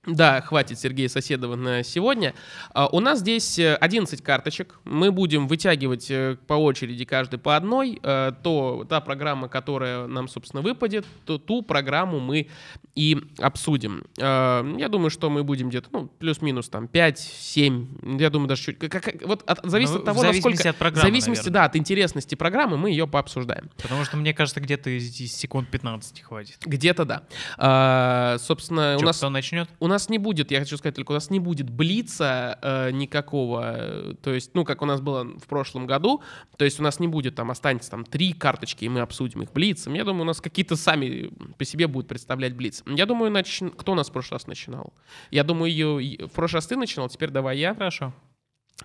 Да, 0.08 0.42
хватит 0.42 0.80
Сергея 0.80 1.08
Соседова 1.08 1.56
на 1.56 1.84
сегодня. 1.84 2.34
А, 2.74 2.88
у 2.88 3.00
нас 3.00 3.20
здесь 3.20 3.60
11 3.60 4.20
э, 4.20 4.24
карточек. 4.24 4.80
Мы 4.84 5.12
будем 5.12 5.48
вытягивать 5.48 6.10
э, 6.10 6.38
по 6.48 6.56
очереди 6.56 7.06
каждый 7.06 7.38
по 7.38 7.56
одной. 7.56 8.00
Э, 8.02 8.32
то 8.42 8.84
та 8.90 9.00
программа, 9.00 9.48
которая 9.48 10.08
нам, 10.08 10.28
собственно, 10.28 10.64
выпадет, 10.64 11.06
то 11.26 11.38
ту 11.38 11.62
программу 11.62 12.20
мы 12.20 12.48
и 12.96 13.22
обсудим. 13.38 14.04
Я 14.18 14.88
думаю, 14.90 15.12
что 15.12 15.30
мы 15.30 15.44
будем 15.44 15.70
где-то, 15.70 15.90
ну, 15.92 16.08
плюс-минус 16.08 16.68
там 16.68 16.86
5-7. 16.86 18.20
Я 18.20 18.30
думаю, 18.30 18.50
даже 18.50 18.64
чуть... 18.64 18.80
Как, 18.80 19.22
вот 19.24 19.44
от, 19.50 19.60
зависит 19.64 19.94
ну, 19.94 20.00
от 20.00 20.06
того, 20.06 20.24
насколько... 20.24 20.70
от 20.70 20.76
программы, 20.76 21.00
В 21.00 21.04
зависимости, 21.04 21.44
наверное. 21.44 21.62
да, 21.62 21.66
от 21.66 21.76
интересности 21.76 22.36
программы 22.36 22.78
мы 22.78 22.90
ее 22.90 23.08
пообсуждаем. 23.08 23.70
Потому 23.82 24.04
что, 24.04 24.18
мне 24.18 24.34
кажется, 24.34 24.60
где-то 24.60 25.00
секунд 25.00 25.70
15 25.70 26.22
хватит. 26.22 26.58
Где-то, 26.66 27.06
да. 27.06 27.24
А, 27.58 28.38
собственно, 28.40 28.96
Что, 28.96 29.04
у 29.04 29.06
нас... 29.06 29.18
кто 29.18 29.30
начнет? 29.30 29.70
У 29.80 29.88
нас 29.91 30.10
не 30.10 30.17
будет, 30.17 30.51
я 30.51 30.60
хочу 30.60 30.77
сказать 30.77 30.95
только, 30.95 31.12
у 31.12 31.13
нас 31.13 31.30
не 31.30 31.39
будет 31.39 31.69
блица 31.69 32.58
э, 32.62 32.91
никакого, 32.91 34.15
то 34.21 34.34
есть, 34.34 34.56
ну, 34.56 34.65
как 34.65 34.82
у 34.82 34.86
нас 34.86 35.01
было 35.01 35.23
в 35.23 35.47
прошлом 35.47 35.86
году, 35.86 36.21
то 36.58 36.65
есть 36.65 36.80
у 36.80 36.84
нас 36.84 36.99
не 36.99 37.08
будет, 37.08 37.36
там, 37.36 37.51
останется 37.51 37.91
там 37.91 38.04
три 38.04 38.34
карточки, 38.34 38.86
и 38.86 38.89
мы 38.89 39.01
обсудим 39.01 39.43
их 39.43 39.51
блицем. 39.54 39.93
Я 39.93 40.04
думаю, 40.04 40.23
у 40.23 40.25
нас 40.25 40.41
какие-то 40.41 40.75
сами 40.75 41.32
по 41.58 41.65
себе 41.65 41.88
будут 41.88 42.08
представлять 42.08 42.56
блиц. 42.56 42.84
Я 42.88 43.06
думаю, 43.06 43.32
нач... 43.32 43.62
кто 43.77 43.91
у 43.91 43.95
нас 43.95 44.10
в 44.10 44.12
прошлый 44.12 44.38
раз 44.38 44.47
начинал? 44.47 44.93
Я 45.30 45.43
думаю, 45.43 45.71
ее... 45.71 46.27
в 46.27 46.32
прошлый 46.32 46.58
раз 46.58 46.67
ты 46.67 46.75
начинал, 46.75 47.10
теперь 47.10 47.30
давай 47.30 47.58
я. 47.58 47.73
Хорошо. 47.73 48.13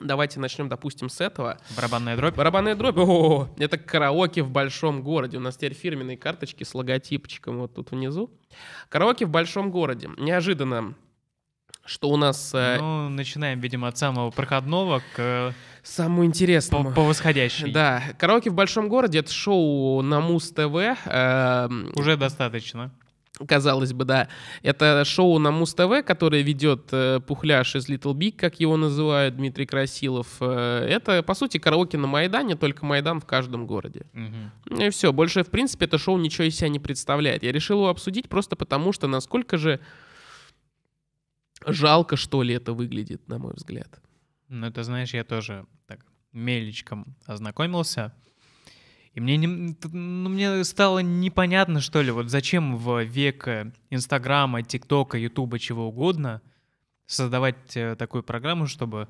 Давайте 0.01 0.41
начнем, 0.41 0.69
допустим, 0.69 1.09
с 1.09 1.21
этого. 1.21 1.59
Барабанная 1.75 2.17
дробь? 2.17 2.35
Барабанная 2.35 2.75
дробь. 2.75 2.99
О, 2.99 3.49
это 3.59 3.79
караоке 3.79 4.43
в 4.43 4.51
большом 4.51 5.03
городе. 5.03 5.39
У 5.39 5.41
нас 5.41 5.57
теперь 5.57 5.75
фирменные 5.75 6.17
карточки 6.17 6.65
с 6.65 6.75
логотипчиком 6.75 7.59
вот 7.59 7.75
тут 7.75 7.91
внизу. 7.91 8.31
Караоке 8.89 9.27
в 9.27 9.31
большом 9.31 9.71
городе. 9.71 10.11
Неожиданно 10.19 10.95
что 11.87 12.09
у 12.09 12.17
нас... 12.17 12.51
Э, 12.53 12.79
ну, 12.81 13.09
начинаем, 13.09 13.61
видимо, 13.61 13.89
от 13.89 13.97
самого 13.97 14.31
проходного 14.31 15.03
к... 15.15 15.55
Самому 15.85 16.25
интересному. 16.25 16.89
По, 16.89 16.97
по 16.97 17.03
восходящей. 17.03 17.71
Да. 17.71 18.03
«Караоке 18.19 18.51
в 18.51 18.55
большом 18.55 18.89
городе»— 18.89 19.19
это 19.21 19.33
шоу 19.33 20.03
на 20.03 20.21
Муз-ТВ. 20.21 20.75
Э, 21.07 21.69
Уже 21.95 22.17
достаточно. 22.17 22.91
Казалось 23.47 23.93
бы, 23.93 24.05
да. 24.05 24.29
Это 24.63 25.05
шоу 25.05 25.39
на 25.39 25.51
Муз-ТВ, 25.51 26.05
которое 26.07 26.41
ведет 26.43 26.89
э, 26.93 27.21
Пухляш 27.21 27.77
из 27.77 27.89
Little 27.89 28.15
Big, 28.15 28.33
как 28.33 28.61
его 28.61 28.79
называют, 28.79 29.37
Дмитрий 29.37 29.67
Красилов. 29.67 30.39
Э, 30.41 30.87
это, 30.89 31.23
по 31.23 31.35
сути, 31.35 31.59
караоке 31.59 31.99
на 31.99 32.07
Майдане, 32.07 32.57
только 32.57 32.87
Майдан 32.87 33.21
в 33.21 33.27
каждом 33.27 33.67
городе. 33.67 34.07
Угу. 34.15 34.81
И 34.81 34.91
все. 34.91 35.13
Больше, 35.13 35.45
в 35.45 35.51
принципе, 35.51 35.85
это 35.85 35.99
шоу 35.99 36.17
ничего 36.17 36.45
из 36.45 36.57
себя 36.57 36.71
не 36.71 36.81
представляет. 36.81 37.43
Я 37.43 37.53
решил 37.53 37.79
его 37.79 37.89
обсудить 37.91 38.29
просто 38.31 38.57
потому, 38.57 38.93
что 38.93 39.07
насколько 39.07 39.59
же 39.59 39.81
жалко, 41.67 42.17
что 42.17 42.43
ли, 42.43 42.55
это 42.55 42.73
выглядит, 42.73 43.29
на 43.29 43.39
мой 43.39 43.53
взгляд. 43.55 44.01
Ну, 44.49 44.67
это, 44.67 44.83
знаешь, 44.83 45.13
я 45.13 45.25
тоже 45.25 45.67
так 45.87 46.01
мелечком 46.33 47.17
ознакомился. 47.27 48.15
И 49.17 49.21
мне, 49.21 49.39
не, 49.39 49.47
ну, 49.47 50.29
мне 50.29 50.63
стало 50.63 50.99
непонятно, 50.99 51.81
что 51.81 52.03
ли, 52.03 52.11
вот 52.11 52.29
зачем 52.29 52.77
в 52.77 53.03
век 53.03 53.49
э, 53.49 53.73
Инстаграма, 53.89 54.63
ТикТока, 54.63 55.17
Ютуба, 55.17 55.59
чего 55.59 55.89
угодно 55.89 56.43
создавать 57.07 57.75
э, 57.79 57.97
такую 57.97 58.23
программу, 58.23 58.67
чтобы 58.67 59.09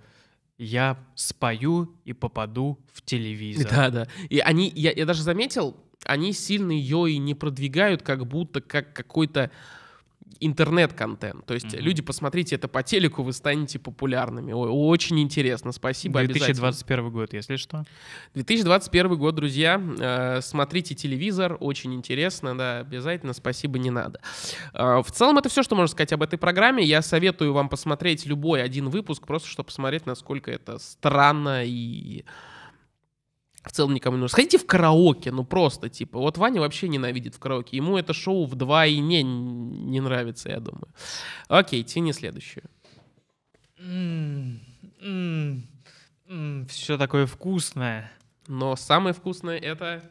я 0.59 0.97
спою 1.17 2.01
и 2.05 2.13
попаду 2.13 2.79
в 2.93 3.03
телевизор. 3.03 3.69
Да, 3.69 3.91
да. 3.91 4.09
И 4.31 4.39
они, 4.39 4.73
я, 4.77 4.93
я 4.93 5.07
даже 5.07 5.25
заметил, 5.25 5.77
они 6.05 6.33
сильно 6.33 6.71
ее 6.71 7.11
и 7.11 7.19
не 7.19 7.35
продвигают, 7.35 8.03
как 8.03 8.29
будто 8.29 8.61
как 8.61 8.93
какой-то 8.93 9.51
интернет-контент. 10.41 11.45
То 11.47 11.55
есть 11.55 11.67
mm-hmm. 11.67 11.81
люди, 11.81 12.03
посмотрите 12.03 12.57
это 12.57 12.69
по 12.69 12.83
телеку, 12.83 13.23
вы 13.23 13.33
станете 13.33 13.79
популярными. 13.79 14.53
Ой, 14.53 14.69
очень 14.71 15.21
интересно, 15.21 15.73
спасибо. 15.73 16.21
2021 16.21 17.11
год, 17.11 17.33
если 17.33 17.57
что. 17.57 17.85
2021 18.35 19.17
год, 19.17 19.35
друзья. 19.35 19.81
Э, 19.99 20.41
смотрите 20.43 20.95
телевизор, 20.95 21.57
очень 21.61 21.95
интересно, 21.95 22.57
да, 22.57 22.79
обязательно, 22.81 23.33
спасибо, 23.33 23.79
не 23.79 23.91
надо. 23.91 24.21
Э, 24.73 25.03
в 25.03 25.11
целом 25.11 25.39
это 25.39 25.49
все, 25.49 25.63
что 25.63 25.75
можно 25.75 25.93
сказать 25.93 26.13
об 26.13 26.23
этой 26.23 26.39
программе. 26.39 26.85
Я 26.85 27.03
советую 27.03 27.53
вам 27.53 27.69
посмотреть 27.69 28.27
любой 28.27 28.63
один 28.63 28.89
выпуск, 28.89 29.27
просто 29.27 29.49
чтобы 29.49 29.67
посмотреть, 29.67 30.07
насколько 30.07 30.51
это 30.51 30.79
странно 30.79 31.65
и 31.65 32.25
в 33.67 33.73
целом 33.73 33.95
никому 33.95 34.17
не 34.17 34.21
нужно. 34.23 34.33
Сходите 34.33 34.59
в 34.59 34.67
караоке, 34.67 35.33
ну 35.33 35.45
просто, 35.45 35.89
типа, 35.89 36.19
вот 36.19 36.39
Ваня 36.39 36.61
вообще 36.61 36.89
ненавидит 36.89 37.35
в 37.35 37.39
караоке, 37.39 37.77
ему 37.77 37.99
это 37.99 38.13
шоу 38.13 38.47
в 38.47 38.55
два 38.55 38.87
и 38.87 38.99
не, 38.99 39.23
не 39.23 40.01
нравится, 40.01 40.49
я 40.49 40.61
думаю. 40.61 40.89
Окей, 41.49 41.83
тяни 41.83 42.13
следующую. 42.13 42.65
Все 46.69 46.99
такое 46.99 47.27
вкусное. 47.27 48.13
Но 48.47 48.77
самое 48.77 49.15
вкусное 49.15 49.59
это... 49.59 50.03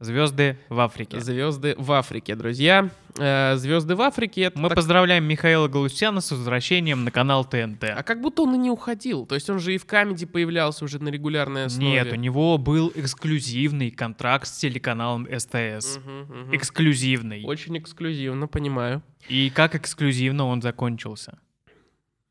Звезды 0.00 0.58
в 0.70 0.80
Африке. 0.80 1.20
Звезды 1.20 1.74
в 1.76 1.92
Африке, 1.92 2.34
друзья. 2.34 2.88
Э, 3.18 3.54
Звезды 3.56 3.94
в 3.94 4.00
Африке. 4.00 4.44
Это 4.44 4.58
Мы 4.58 4.70
так... 4.70 4.76
поздравляем 4.76 5.24
Михаила 5.24 5.68
Галустяна 5.68 6.22
с 6.22 6.30
возвращением 6.30 7.04
на 7.04 7.10
канал 7.10 7.44
ТНТ. 7.44 7.84
А 7.84 8.02
как 8.02 8.22
будто 8.22 8.42
он 8.42 8.54
и 8.54 8.58
не 8.58 8.70
уходил. 8.70 9.26
То 9.26 9.34
есть 9.34 9.50
он 9.50 9.58
же 9.58 9.74
и 9.74 9.78
в 9.78 9.84
камеди 9.84 10.24
появлялся 10.24 10.86
уже 10.86 10.98
на 11.02 11.10
регулярной 11.10 11.66
основе. 11.66 11.90
Нет, 11.90 12.12
у 12.12 12.16
него 12.16 12.56
был 12.56 12.90
эксклюзивный 12.94 13.90
контракт 13.90 14.46
с 14.46 14.52
телеканалом 14.52 15.26
СТС. 15.26 15.98
Угу, 15.98 16.44
угу. 16.44 16.56
Эксклюзивный. 16.56 17.44
Очень 17.44 17.76
эксклюзивно, 17.76 18.48
понимаю. 18.48 19.02
И 19.28 19.50
как 19.50 19.74
эксклюзивно 19.74 20.46
он 20.46 20.62
закончился? 20.62 21.38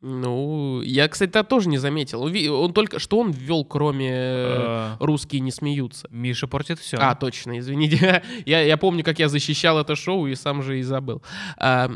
Ну, 0.01 0.81
я, 0.81 1.09
кстати, 1.09 1.29
это 1.29 1.43
тоже 1.43 1.67
не 1.67 1.77
заметил. 1.77 2.23
Он 2.23 2.71
только 2.71 2.99
что 2.99 3.19
он 3.19 3.31
ввел, 3.31 3.65
кроме 3.65 4.11
э, 4.11 4.95
русские 4.99 5.41
не 5.41 5.51
смеются. 5.51 6.07
Миша 6.09 6.47
портит 6.47 6.79
все. 6.79 6.97
А, 6.97 7.15
точно, 7.15 7.59
извините. 7.59 8.23
я, 8.45 8.61
я 8.61 8.77
помню, 8.77 9.03
как 9.03 9.19
я 9.19 9.27
защищал 9.27 9.77
это 9.77 9.97
шоу 9.97 10.27
и 10.27 10.35
сам 10.35 10.63
же 10.63 10.79
и 10.79 10.83
забыл. 10.83 11.21
А, 11.57 11.91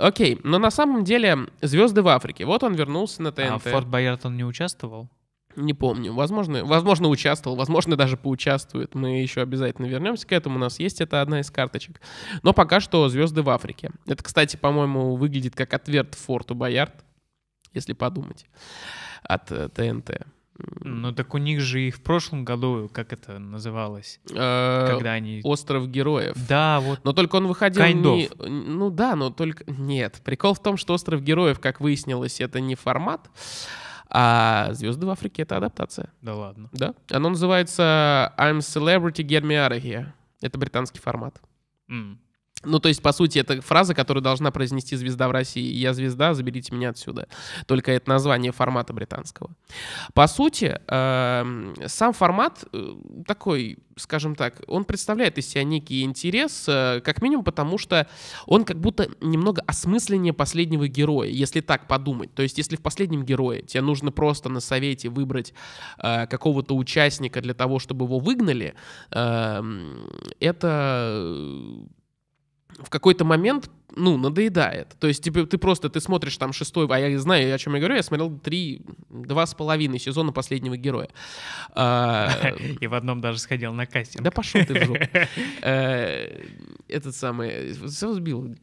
окей, 0.00 0.40
но 0.42 0.58
на 0.58 0.72
самом 0.72 1.04
деле 1.04 1.46
звезды 1.62 2.02
в 2.02 2.08
Африке. 2.08 2.44
Вот 2.44 2.64
он 2.64 2.74
вернулся 2.74 3.22
на 3.22 3.30
ТНТ. 3.30 3.48
А 3.48 3.58
Форт 3.58 3.86
Боярд 3.86 4.26
он 4.26 4.36
не 4.36 4.44
участвовал? 4.44 5.08
Не 5.54 5.74
помню. 5.74 6.12
Возможно, 6.12 6.64
возможно, 6.64 7.08
участвовал, 7.08 7.56
возможно, 7.56 7.94
даже 7.94 8.16
поучаствует. 8.16 8.96
Мы 8.96 9.20
еще 9.22 9.42
обязательно 9.42 9.86
вернемся 9.86 10.26
к 10.26 10.32
этому. 10.32 10.56
У 10.56 10.58
нас 10.58 10.80
есть 10.80 11.00
это 11.00 11.20
одна 11.20 11.38
из 11.38 11.52
карточек. 11.52 12.00
Но 12.42 12.52
пока 12.52 12.80
что 12.80 13.08
звезды 13.08 13.42
в 13.42 13.50
Африке. 13.50 13.92
Это, 14.06 14.24
кстати, 14.24 14.56
по-моему, 14.56 15.14
выглядит 15.14 15.54
как 15.54 15.72
ответ 15.74 16.16
Форту 16.16 16.56
Боярд 16.56 17.03
если 17.74 17.92
подумать, 17.92 18.46
от 19.22 19.46
ТНТ. 19.46 20.10
Э, 20.10 20.24
ну 20.56 21.12
так 21.12 21.34
у 21.34 21.38
них 21.38 21.60
же 21.60 21.88
и 21.88 21.90
в 21.90 22.02
прошлом 22.02 22.44
году, 22.44 22.88
как 22.92 23.12
это 23.12 23.38
называлось? 23.38 24.20
Э, 24.30 24.86
когда 24.88 25.12
они... 25.12 25.40
Остров 25.44 25.88
героев. 25.88 26.36
Да, 26.48 26.80
вот. 26.80 27.04
Но 27.04 27.12
только 27.12 27.36
он 27.36 27.46
выходил 27.46 27.84
не... 27.84 28.28
Ну 28.38 28.90
да, 28.90 29.16
но 29.16 29.30
только... 29.30 29.64
Нет. 29.70 30.20
Прикол 30.24 30.54
в 30.54 30.62
том, 30.62 30.76
что 30.76 30.94
Остров 30.94 31.22
героев, 31.22 31.60
как 31.60 31.80
выяснилось, 31.80 32.40
это 32.40 32.60
не 32.60 32.74
формат, 32.74 33.30
а 34.08 34.72
«Звезды 34.74 35.06
в 35.06 35.10
Африке»— 35.10 35.42
это 35.44 35.56
адаптация. 35.56 36.12
Да 36.22 36.36
ладно. 36.36 36.68
Да. 36.72 36.94
Оно 37.10 37.30
называется 37.30 38.32
«I'm 38.38 38.58
Celebrity, 38.58 39.26
Get 39.26 39.42
Me 39.42 39.54
Out 39.54 39.72
of 39.72 39.82
Here». 39.82 40.12
Это 40.40 40.56
британский 40.56 41.00
формат. 41.00 41.40
Mm. 41.90 42.18
Ну, 42.64 42.78
то 42.78 42.88
есть, 42.88 43.02
по 43.02 43.12
сути, 43.12 43.38
это 43.38 43.60
фраза, 43.60 43.94
которую 43.94 44.22
должна 44.22 44.50
произнести 44.50 44.96
звезда 44.96 45.28
в 45.28 45.30
России. 45.30 45.72
«Я 45.72 45.94
звезда, 45.94 46.34
заберите 46.34 46.74
меня 46.74 46.90
отсюда». 46.90 47.28
Только 47.66 47.92
это 47.92 48.08
название 48.08 48.52
формата 48.52 48.92
британского. 48.92 49.50
По 50.14 50.26
сути, 50.26 50.80
э, 50.86 51.74
сам 51.86 52.12
формат 52.12 52.64
э, 52.72 52.94
такой, 53.26 53.78
скажем 53.96 54.34
так, 54.34 54.62
он 54.66 54.84
представляет 54.84 55.38
из 55.38 55.48
себя 55.48 55.64
некий 55.64 56.02
интерес, 56.02 56.66
э, 56.68 57.00
как 57.04 57.22
минимум 57.22 57.44
потому, 57.44 57.78
что 57.78 58.06
он 58.46 58.64
как 58.64 58.78
будто 58.78 59.08
немного 59.20 59.62
осмысленнее 59.66 60.32
последнего 60.32 60.88
героя, 60.88 61.28
если 61.28 61.60
так 61.60 61.88
подумать. 61.88 62.34
То 62.34 62.42
есть, 62.42 62.58
если 62.58 62.76
в 62.76 62.82
последнем 62.82 63.24
герое 63.24 63.62
тебе 63.62 63.82
нужно 63.82 64.12
просто 64.12 64.48
на 64.48 64.60
совете 64.60 65.08
выбрать 65.08 65.54
э, 65.98 66.26
какого-то 66.26 66.76
участника 66.76 67.40
для 67.40 67.54
того, 67.54 67.78
чтобы 67.78 68.04
его 68.04 68.18
выгнали, 68.18 68.74
э, 69.10 69.62
это 70.40 71.44
в 72.78 72.90
какой-то 72.90 73.24
момент, 73.24 73.70
ну, 73.96 74.16
надоедает. 74.16 74.96
То 74.98 75.06
есть, 75.06 75.22
типа, 75.22 75.46
ты 75.46 75.58
просто, 75.58 75.88
ты 75.88 76.00
смотришь 76.00 76.36
там 76.36 76.52
шестой, 76.52 76.86
а 76.90 76.98
я 76.98 77.18
знаю, 77.18 77.54
о 77.54 77.58
чем 77.58 77.74
я 77.74 77.80
говорю, 77.80 77.96
я 77.96 78.02
смотрел 78.02 78.36
три, 78.38 78.82
два 79.10 79.46
с 79.46 79.54
половиной 79.54 79.98
сезона 79.98 80.32
последнего 80.32 80.76
героя. 80.76 81.08
А, 81.74 82.52
И 82.80 82.86
в 82.86 82.94
одном 82.94 83.20
даже 83.20 83.38
сходил 83.38 83.72
на 83.72 83.86
кастинг. 83.86 84.22
Да 84.22 84.30
пошел 84.30 84.64
ты 84.64 84.74
в 84.74 84.84
жопу. 84.84 85.04
Э, 85.62 86.42
этот 86.88 87.14
самый, 87.14 87.70
сбил, 87.72 88.56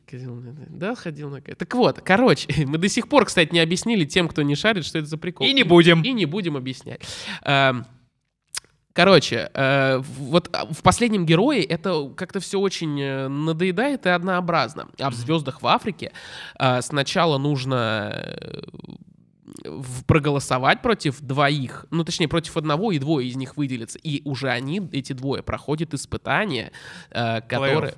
да, 0.70 0.96
ходил 0.96 1.30
на 1.30 1.42
кастинг. 1.42 1.58
Так 1.58 1.76
вот, 1.76 2.02
короче, 2.02 2.48
мы 2.66 2.78
до 2.78 2.90
сих 2.90 3.08
пор, 3.08 3.26
кстати, 3.26 3.54
не 3.54 3.60
объяснили 3.60 4.06
тем, 4.06 4.28
кто 4.28 4.42
не 4.42 4.56
шарит, 4.56 4.86
что 4.86 5.00
это 5.00 5.08
за 5.08 5.18
прикол. 5.18 5.48
И 5.48 5.54
не 5.54 5.64
будем. 5.64 6.02
И 6.02 6.12
не 6.12 6.26
будем 6.26 6.58
объяснять. 6.58 7.02
Короче, 8.94 9.50
э, 9.54 9.98
вот 10.00 10.50
а, 10.52 10.66
в 10.66 10.84
последнем 10.84 11.26
герое 11.26 11.64
это 11.64 12.10
как-то 12.16 12.40
все 12.40 12.60
очень 12.60 13.00
э, 13.02 13.28
надоедает 13.28 14.06
и 14.06 14.10
однообразно. 14.10 14.88
А 15.00 15.10
в 15.10 15.14
звездах 15.14 15.62
в 15.62 15.68
Африке 15.68 16.12
э, 16.60 16.82
сначала 16.82 17.38
нужно 17.38 18.12
э, 18.14 18.62
проголосовать 20.08 20.82
против 20.82 21.22
двоих, 21.22 21.86
ну 21.90 22.04
точнее 22.04 22.28
против 22.28 22.58
одного 22.58 22.92
и 22.92 23.00
двое 23.00 23.28
из 23.28 23.36
них 23.38 23.56
выделятся, 23.56 23.98
и 24.00 24.22
уже 24.28 24.50
они 24.50 24.82
эти 24.92 25.14
двое 25.14 25.42
проходят 25.42 25.94
испытания, 25.94 26.72
э, 27.12 27.42
которые 27.42 27.94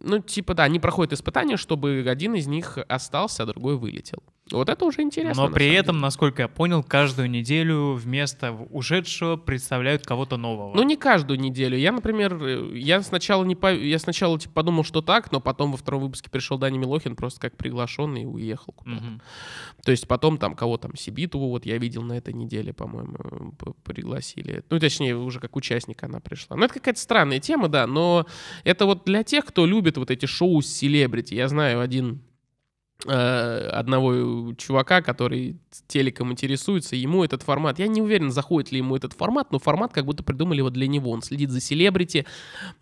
ну, 0.00 0.18
типа, 0.18 0.54
да, 0.54 0.64
они 0.64 0.80
проходят 0.80 1.12
испытания, 1.12 1.56
чтобы 1.56 2.04
один 2.08 2.34
из 2.34 2.46
них 2.46 2.78
остался, 2.88 3.44
а 3.44 3.46
другой 3.46 3.76
вылетел. 3.76 4.22
Вот 4.50 4.68
это 4.68 4.84
уже 4.84 5.00
интересно. 5.00 5.44
Но 5.46 5.50
при 5.50 5.72
этом, 5.72 5.96
деле. 5.96 6.02
насколько 6.02 6.42
я 6.42 6.48
понял, 6.48 6.82
каждую 6.82 7.30
неделю 7.30 7.94
вместо 7.94 8.52
ушедшего 8.52 9.36
представляют 9.36 10.04
кого-то 10.04 10.36
нового. 10.36 10.74
Ну, 10.74 10.82
не 10.82 10.96
каждую 10.96 11.40
неделю. 11.40 11.78
Я, 11.78 11.92
например, 11.92 12.34
э, 12.42 12.76
я 12.76 13.00
сначала 13.00 13.42
не 13.44 13.56
по... 13.56 13.72
я 13.72 13.98
сначала 13.98 14.38
типа, 14.38 14.52
подумал, 14.52 14.84
что 14.84 15.00
так, 15.00 15.32
но 15.32 15.40
потом 15.40 15.72
во 15.72 15.78
втором 15.78 16.02
выпуске 16.02 16.28
пришел 16.28 16.58
Даня 16.58 16.78
Милохин 16.78 17.16
просто 17.16 17.40
как 17.40 17.56
приглашенный 17.56 18.22
и 18.22 18.26
уехал 18.26 18.74
куда-то. 18.74 19.02
Угу. 19.02 19.20
То 19.82 19.90
есть 19.90 20.06
потом 20.06 20.36
там 20.36 20.54
кого 20.54 20.76
там 20.76 20.94
Сибитову, 20.94 21.48
вот 21.48 21.64
я 21.64 21.78
видел 21.78 22.02
на 22.02 22.12
этой 22.12 22.34
неделе, 22.34 22.74
по-моему, 22.74 23.54
пригласили. 23.82 24.62
Ну, 24.68 24.78
точнее, 24.78 25.16
уже 25.16 25.40
как 25.40 25.56
участник 25.56 26.02
она 26.02 26.20
пришла. 26.20 26.56
Ну, 26.56 26.64
это 26.64 26.74
какая-то 26.74 27.00
странная 27.00 27.40
тема, 27.40 27.68
да, 27.68 27.86
но 27.86 28.26
это 28.62 28.84
вот 28.84 29.04
для 29.06 29.22
тех, 29.22 29.46
кто 29.46 29.64
любит 29.64 29.96
вот 29.96 30.10
эти 30.10 30.26
шоу 30.26 30.60
с 30.60 30.66
селебрити. 30.66 31.34
Я 31.34 31.48
знаю 31.48 31.80
один 31.80 32.20
одного 33.06 34.54
чувака, 34.54 35.02
который 35.02 35.58
телеком 35.86 36.32
интересуется, 36.32 36.96
ему 36.96 37.22
этот 37.24 37.42
формат, 37.42 37.78
я 37.78 37.86
не 37.86 38.00
уверен, 38.00 38.30
заходит 38.30 38.72
ли 38.72 38.78
ему 38.78 38.96
этот 38.96 39.12
формат, 39.12 39.52
но 39.52 39.58
формат 39.58 39.92
как 39.92 40.06
будто 40.06 40.22
придумали 40.22 40.60
вот 40.62 40.72
для 40.72 40.86
него. 40.86 41.10
Он 41.10 41.22
следит 41.22 41.50
за 41.50 41.60
селебрити, 41.60 42.26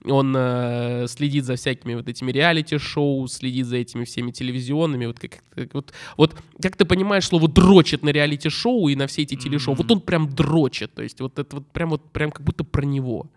он 0.04 0.35
э, 0.37 1.06
следит 1.08 1.44
за 1.44 1.56
всякими 1.56 1.94
вот 1.94 2.08
этими 2.08 2.30
реалити-шоу, 2.30 3.26
следит 3.26 3.66
за 3.66 3.76
этими 3.78 4.04
всеми 4.04 4.30
телевизионными. 4.30 5.06
Вот 5.06 5.18
как, 5.18 5.74
вот, 5.74 5.92
вот 6.16 6.37
как 6.61 6.76
ты 6.76 6.85
понимаешь 6.85 7.26
слово 7.26 7.48
«дрочит» 7.48 8.02
на 8.02 8.11
реалити-шоу 8.11 8.88
и 8.88 8.96
на 8.96 9.06
все 9.06 9.22
эти 9.22 9.35
телешоу? 9.35 9.74
Mm-hmm. 9.74 9.78
Вот 9.78 9.90
он 9.90 10.00
прям 10.00 10.28
дрочит, 10.28 10.94
то 10.94 11.02
есть 11.02 11.20
вот 11.20 11.38
это 11.38 11.56
вот 11.56 11.66
прям, 11.72 11.90
вот 11.90 12.12
прям 12.12 12.30
как 12.30 12.44
будто 12.44 12.64
про 12.64 12.85
него. 12.85 13.30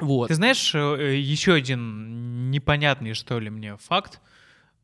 Вот. 0.00 0.28
Ты 0.28 0.34
знаешь, 0.34 0.74
э, 0.74 1.16
еще 1.16 1.54
один 1.54 2.50
непонятный, 2.50 3.14
что 3.14 3.38
ли, 3.38 3.50
мне 3.50 3.76
факт— 3.76 4.20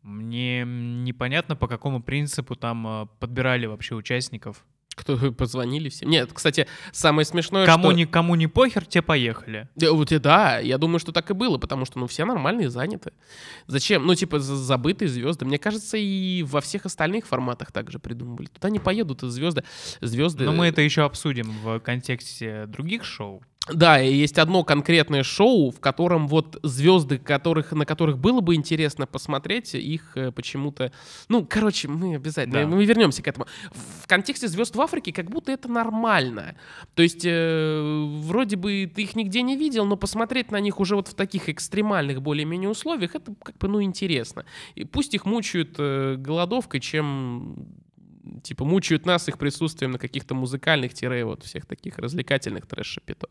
мне 0.03 0.65
непонятно, 0.65 1.57
по 1.57 1.69
какому 1.69 2.03
принципу 2.03 2.57
там 2.57 2.87
а, 2.87 3.07
подбирали 3.19 3.67
вообще 3.67 3.95
участников. 3.95 4.65
Кто 5.01 5.33
позвонили 5.33 5.89
всем? 5.89 6.11
Нет, 6.11 6.31
кстати, 6.33 6.67
самое 6.93 7.25
смешное, 7.25 7.65
кому 7.65 7.91
что... 7.91 7.93
Никому 7.97 8.35
не 8.35 8.47
похер, 8.49 8.85
те 8.85 9.01
поехали. 9.01 9.69
Да, 9.75 9.93
вот, 9.93 10.13
да, 10.21 10.59
я 10.59 10.79
думаю, 10.79 10.99
что 10.99 11.13
так 11.13 11.31
и 11.31 11.35
было, 11.35 11.59
потому 11.59 11.87
что, 11.87 11.99
ну, 11.99 12.07
все 12.07 12.25
нормальные 12.25 12.71
заняты. 12.71 13.13
Зачем? 13.67 14.05
Ну, 14.05 14.15
типа, 14.15 14.41
забытые 14.41 15.09
звезды. 15.09 15.45
Мне 15.45 15.59
кажется, 15.59 15.97
и 15.97 16.43
во 16.43 16.61
всех 16.61 16.87
остальных 16.87 17.27
форматах 17.27 17.73
также 17.73 17.99
придумывали. 17.99 18.47
Туда 18.47 18.69
не 18.69 18.79
поедут 18.79 19.23
звезды. 19.23 19.65
звезды. 20.01 20.45
Но 20.45 20.53
мы 20.53 20.67
это 20.67 20.83
еще 20.83 21.03
обсудим 21.03 21.51
в 21.63 21.79
контексте 21.81 22.67
других 22.67 23.05
шоу. 23.05 23.43
Да, 23.69 24.01
и 24.03 24.13
есть 24.13 24.39
одно 24.39 24.65
конкретное 24.65 25.23
шоу, 25.23 25.71
в 25.71 25.81
котором 25.81 26.29
вот 26.29 26.59
звезды, 26.63 27.19
которых, 27.19 27.73
на 27.73 27.85
которых 27.85 28.19
было 28.19 28.41
бы 28.41 28.55
интересно 28.55 29.07
посмотреть, 29.07 29.75
их 29.75 30.17
э, 30.17 30.33
почему-то... 30.33 30.93
Ну, 31.29 31.47
короче, 31.49 31.87
мы 31.87 32.15
обязательно... 32.15 32.63
Да. 32.63 32.67
Мы 32.67 32.85
вернемся 32.87 33.23
к 33.23 33.29
этому. 33.29 33.47
В 33.71 34.07
контексте 34.07 34.49
звезд 34.49 34.75
в 34.75 34.81
Африке 34.81 35.13
как 35.13 35.27
будто 35.27 35.53
это 35.53 35.69
нормально. 35.69 36.57
То 36.95 37.03
есть 37.03 37.25
э, 37.25 38.07
вроде 38.23 38.57
бы 38.57 38.91
ты 38.93 39.03
их 39.03 39.15
нигде 39.15 39.43
не 39.43 39.57
видел, 39.57 39.85
но 39.85 39.97
посмотреть 39.97 40.51
на 40.51 40.59
них 40.59 40.81
уже 40.81 40.97
вот 40.97 41.09
в 41.09 41.15
таких 41.15 41.51
экстремальных 41.51 42.23
более-менее 42.23 42.71
условиях, 42.71 43.15
это 43.15 43.35
как 43.43 43.59
бы, 43.59 43.69
ну, 43.69 43.83
интересно. 43.83 44.47
И 44.75 44.85
пусть 44.85 45.13
их 45.13 45.27
мучают 45.27 45.75
э, 45.79 46.17
голодовкой, 46.17 46.81
чем 46.81 47.57
типа 48.43 48.65
мучают 48.65 49.07
нас 49.07 49.29
их 49.29 49.39
присутствием 49.39 49.93
на 49.93 49.99
каких-то 49.99 50.35
музыкальных 50.35 50.95
тире, 50.95 51.25
вот 51.25 51.45
всех 51.45 51.67
таких 51.67 51.99
развлекательных 51.99 52.67
трэш-шапито. 52.67 53.29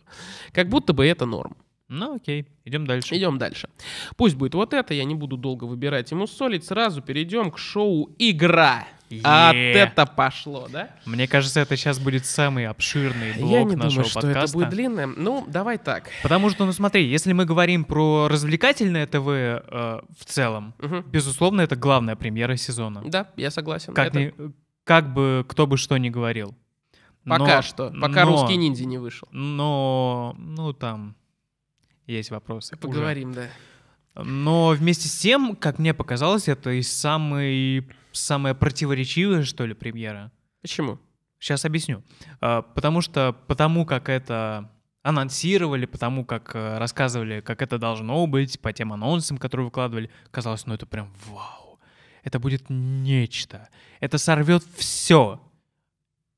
Как 0.51 0.69
будто 0.69 0.93
бы 0.93 1.05
это 1.05 1.25
норм. 1.25 1.57
Ну 1.89 2.15
окей, 2.15 2.45
идем 2.65 2.85
дальше. 2.85 3.17
Идем 3.17 3.39
дальше. 3.39 3.67
Пусть 4.15 4.35
будет 4.35 4.53
вот 4.53 4.73
это, 4.73 4.93
я 4.93 5.03
не 5.05 5.15
буду 5.15 5.37
долго 5.37 5.63
выбирать 5.63 6.11
ему 6.11 6.27
солить, 6.27 6.63
сразу 6.63 7.01
перейдем 7.01 7.51
к 7.51 7.57
шоу 7.57 8.15
«Игра». 8.19 8.87
Yeah. 9.09 9.21
А 9.23 9.55
это 9.55 10.05
пошло, 10.05 10.67
да? 10.71 10.91
Мне 11.05 11.27
кажется, 11.27 11.61
это 11.61 11.75
сейчас 11.75 11.97
будет 11.97 12.27
самый 12.27 12.67
обширный 12.67 13.33
блок 13.33 13.51
Я 13.51 13.63
не 13.63 13.75
нашего 13.75 13.89
думаю, 13.89 14.05
что 14.05 14.21
подкаста. 14.21 14.43
это 14.43 14.53
будет 14.53 14.69
длинное. 14.69 15.07
Ну, 15.07 15.45
давай 15.47 15.79
так. 15.79 16.11
Потому 16.21 16.51
что, 16.51 16.67
ну 16.67 16.73
смотри, 16.73 17.07
если 17.07 17.33
мы 17.33 17.45
говорим 17.45 17.85
про 17.85 18.27
развлекательное 18.27 19.07
ТВ 19.07 19.27
э, 19.27 20.01
в 20.15 20.25
целом, 20.25 20.75
угу. 20.79 21.01
безусловно, 21.07 21.61
это 21.61 21.75
главная 21.75 22.15
премьера 22.15 22.55
сезона. 22.55 23.01
Да, 23.03 23.31
я 23.35 23.49
согласен. 23.49 23.95
Как, 23.95 24.09
это... 24.09 24.19
ни, 24.19 24.33
как 24.89 25.13
бы 25.13 25.45
кто 25.47 25.67
бы 25.67 25.77
что 25.77 25.97
ни 25.97 26.09
говорил. 26.09 26.57
Пока 27.23 27.57
но, 27.57 27.61
что. 27.61 27.93
Пока 28.01 28.25
но, 28.25 28.31
русский 28.31 28.57
ниндзя 28.57 28.85
не 28.85 28.97
вышел. 28.97 29.27
Но, 29.31 30.33
ну 30.39 30.73
там 30.73 31.15
есть 32.07 32.31
вопросы. 32.31 32.75
Поговорим, 32.75 33.29
уже. 33.29 33.51
да. 34.15 34.23
Но 34.23 34.69
вместе 34.69 35.07
с 35.07 35.15
тем, 35.15 35.55
как 35.55 35.77
мне 35.77 35.93
показалось, 35.93 36.47
это 36.47 36.71
и 36.71 36.81
самый, 36.81 37.87
самая 38.13 38.55
противоречивая, 38.55 39.43
что 39.43 39.67
ли, 39.67 39.75
премьера. 39.75 40.31
Почему? 40.63 40.97
Сейчас 41.37 41.65
объясню. 41.65 42.01
А, 42.41 42.63
потому 42.63 43.01
что 43.01 43.35
потому 43.45 43.85
как 43.85 44.09
это 44.09 44.71
анонсировали, 45.03 45.85
потому 45.85 46.25
как 46.25 46.55
э, 46.55 46.79
рассказывали, 46.79 47.41
как 47.41 47.61
это 47.61 47.77
должно 47.77 48.25
быть, 48.25 48.59
по 48.59 48.73
тем 48.73 48.91
анонсам, 48.91 49.37
которые 49.37 49.65
выкладывали, 49.65 50.09
казалось, 50.31 50.65
ну 50.65 50.73
это 50.73 50.87
прям 50.87 51.13
вау 51.27 51.58
это 52.23 52.39
будет 52.39 52.69
нечто. 52.69 53.69
Это 53.99 54.17
сорвет 54.17 54.63
все. 54.75 55.41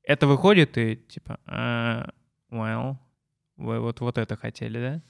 Это 0.02 0.26
выходит 0.26 0.76
и 0.78 0.96
типа, 0.96 1.38
uh, 1.46 2.12
well, 2.50 2.96
вы 3.56 3.80
вот, 3.80 4.00
вот 4.00 4.18
это 4.18 4.36
хотели, 4.36 4.78
да? 4.78 5.02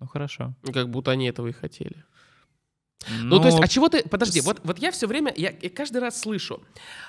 Ну 0.00 0.06
хорошо. 0.06 0.54
Как 0.72 0.90
будто 0.90 1.10
они 1.10 1.26
этого 1.26 1.48
и 1.48 1.52
хотели. 1.52 2.04
Но... 3.08 3.36
Ну, 3.36 3.40
то 3.40 3.48
есть, 3.48 3.58
а 3.60 3.68
чего 3.68 3.88
ты... 3.88 4.02
Подожди, 4.08 4.40
вот, 4.40 4.60
вот 4.64 4.78
я 4.78 4.90
все 4.90 5.06
время, 5.06 5.32
я, 5.36 5.52
я 5.60 5.70
каждый 5.70 5.98
раз 5.98 6.20
слышу, 6.20 6.62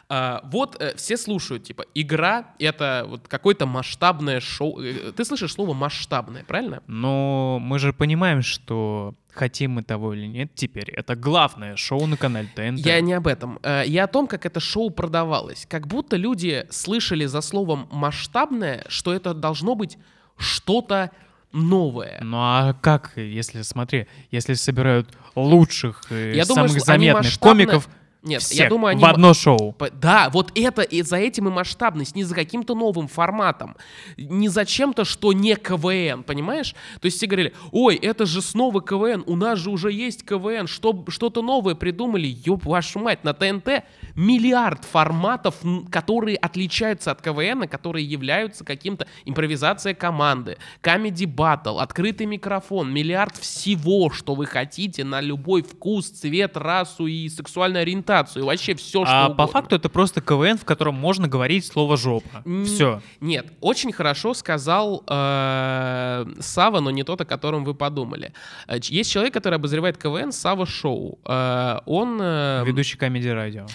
а, 0.07 0.41
вот 0.51 0.75
э, 0.79 0.95
все 0.95 1.17
слушают, 1.17 1.63
типа, 1.63 1.85
игра— 1.93 2.53
это 2.59 3.05
вот 3.07 3.27
какое-то 3.27 3.65
масштабное 3.65 4.39
шоу. 4.39 4.81
Э, 4.81 5.11
ты 5.11 5.25
слышишь 5.25 5.53
слово 5.53 5.73
«масштабное», 5.73 6.43
правильно? 6.43 6.83
Но 6.87 7.59
мы 7.61 7.79
же 7.79 7.93
понимаем, 7.93 8.41
что 8.41 9.13
хотим 9.31 9.71
мы 9.71 9.83
того 9.83 10.13
или 10.13 10.27
нет 10.27 10.51
теперь, 10.55 10.89
это 10.91 11.15
главное 11.15 11.75
шоу 11.75 12.05
на 12.07 12.17
канале 12.17 12.49
ТНТ. 12.55 12.79
Я 12.85 13.01
не 13.01 13.13
об 13.13 13.27
этом. 13.27 13.59
Э, 13.63 13.83
я 13.85 14.05
о 14.05 14.07
том, 14.07 14.27
как 14.27 14.45
это 14.45 14.59
шоу 14.59 14.89
продавалось. 14.89 15.65
Как 15.69 15.87
будто 15.87 16.15
люди 16.15 16.65
слышали 16.69 17.25
за 17.25 17.41
словом 17.41 17.87
«масштабное», 17.91 18.85
что 18.87 19.13
это 19.13 19.33
должно 19.33 19.75
быть 19.75 19.97
что-то 20.37 21.11
новое. 21.55 22.19
Ну 22.21 22.37
а 22.37 22.73
как, 22.81 23.13
если, 23.15 23.61
смотри, 23.63 24.07
если 24.29 24.53
собирают 24.53 25.09
лучших 25.35 26.03
и 26.11 26.33
Я 26.35 26.45
самых 26.45 26.67
думаю, 26.67 26.85
заметных 26.85 27.39
комиков 27.39 27.89
нет, 28.25 28.41
Всех 28.41 28.59
я 28.59 28.69
думаю, 28.69 28.91
они... 28.91 29.01
В 29.01 29.05
одно 29.05 29.35
шоу. 29.35 29.75
Да, 29.93 30.29
вот 30.31 30.51
это, 30.55 30.81
и 30.81 31.03
за 31.03 31.17
этим 31.17 31.47
и 31.47 31.51
масштабность, 31.51 32.15
не 32.15 32.23
за 32.23 32.33
каким-то 32.33 32.73
новым 32.73 33.07
форматом, 33.07 33.77
не 34.17 34.49
за 34.49 34.65
чем-то, 34.65 35.05
что 35.05 35.31
не 35.31 35.55
КВН, 35.55 36.23
понимаешь? 36.23 36.73
То 36.99 37.05
есть 37.05 37.17
все 37.17 37.27
говорили, 37.27 37.53
ой, 37.71 37.95
это 37.95 38.25
же 38.25 38.41
снова 38.41 38.81
КВН, 38.81 39.23
у 39.27 39.35
нас 39.35 39.59
же 39.59 39.69
уже 39.69 39.91
есть 39.91 40.25
КВН, 40.25 40.65
что, 40.65 41.05
что-то 41.09 41.43
новое 41.43 41.75
придумали, 41.75 42.35
ёб 42.45 42.65
вашу 42.65 42.97
мать, 42.97 43.23
на 43.23 43.33
ТНТ 43.33 43.83
миллиард 44.15 44.85
форматов, 44.85 45.57
которые 45.91 46.37
отличаются 46.37 47.11
от 47.11 47.21
КВН, 47.21 47.67
которые 47.67 48.05
являются 48.05 48.65
каким-то 48.65 49.05
импровизация 49.25 49.93
команды, 49.93 50.57
комеди 50.81 51.25
батл, 51.25 51.77
открытый 51.77 52.25
микрофон, 52.25 52.91
миллиард 52.91 53.37
всего, 53.37 54.09
что 54.09 54.33
вы 54.33 54.47
хотите 54.47 55.03
на 55.03 55.21
любой 55.21 55.61
вкус, 55.61 56.09
цвет, 56.09 56.57
расу 56.57 57.05
и 57.05 57.29
сексуальную 57.29 57.83
ориентацию 57.83 58.14
презентацию, 58.15 58.45
вообще 58.45 58.75
все, 58.75 59.05
что 59.05 59.25
А 59.25 59.29
по 59.29 59.47
факту 59.47 59.75
это 59.75 59.89
просто 59.89 60.21
КВН, 60.21 60.57
в 60.57 60.65
котором 60.65 60.95
можно 60.95 61.27
говорить 61.27 61.65
слово 61.65 61.97
«жопа». 61.97 62.43
Все. 62.65 63.01
Нет, 63.19 63.47
очень 63.61 63.91
хорошо 63.91 64.33
сказал 64.33 65.03
э, 65.07 66.25
Сава, 66.39 66.79
но 66.79 66.91
не 66.91 67.03
тот, 67.03 67.21
о 67.21 67.25
котором 67.25 67.63
вы 67.63 67.73
подумали. 67.73 68.33
Э, 68.67 68.77
есть 68.81 69.11
человек, 69.11 69.33
который 69.33 69.55
обозревает 69.55 69.97
КВН, 69.97 70.31
Сава 70.31 70.65
Шоу. 70.65 71.19
Э, 71.25 71.79
он... 71.85 72.19
Э, 72.21 72.63
Ведущий 72.65 72.97
комедий 72.97 73.31
радио. 73.31 73.65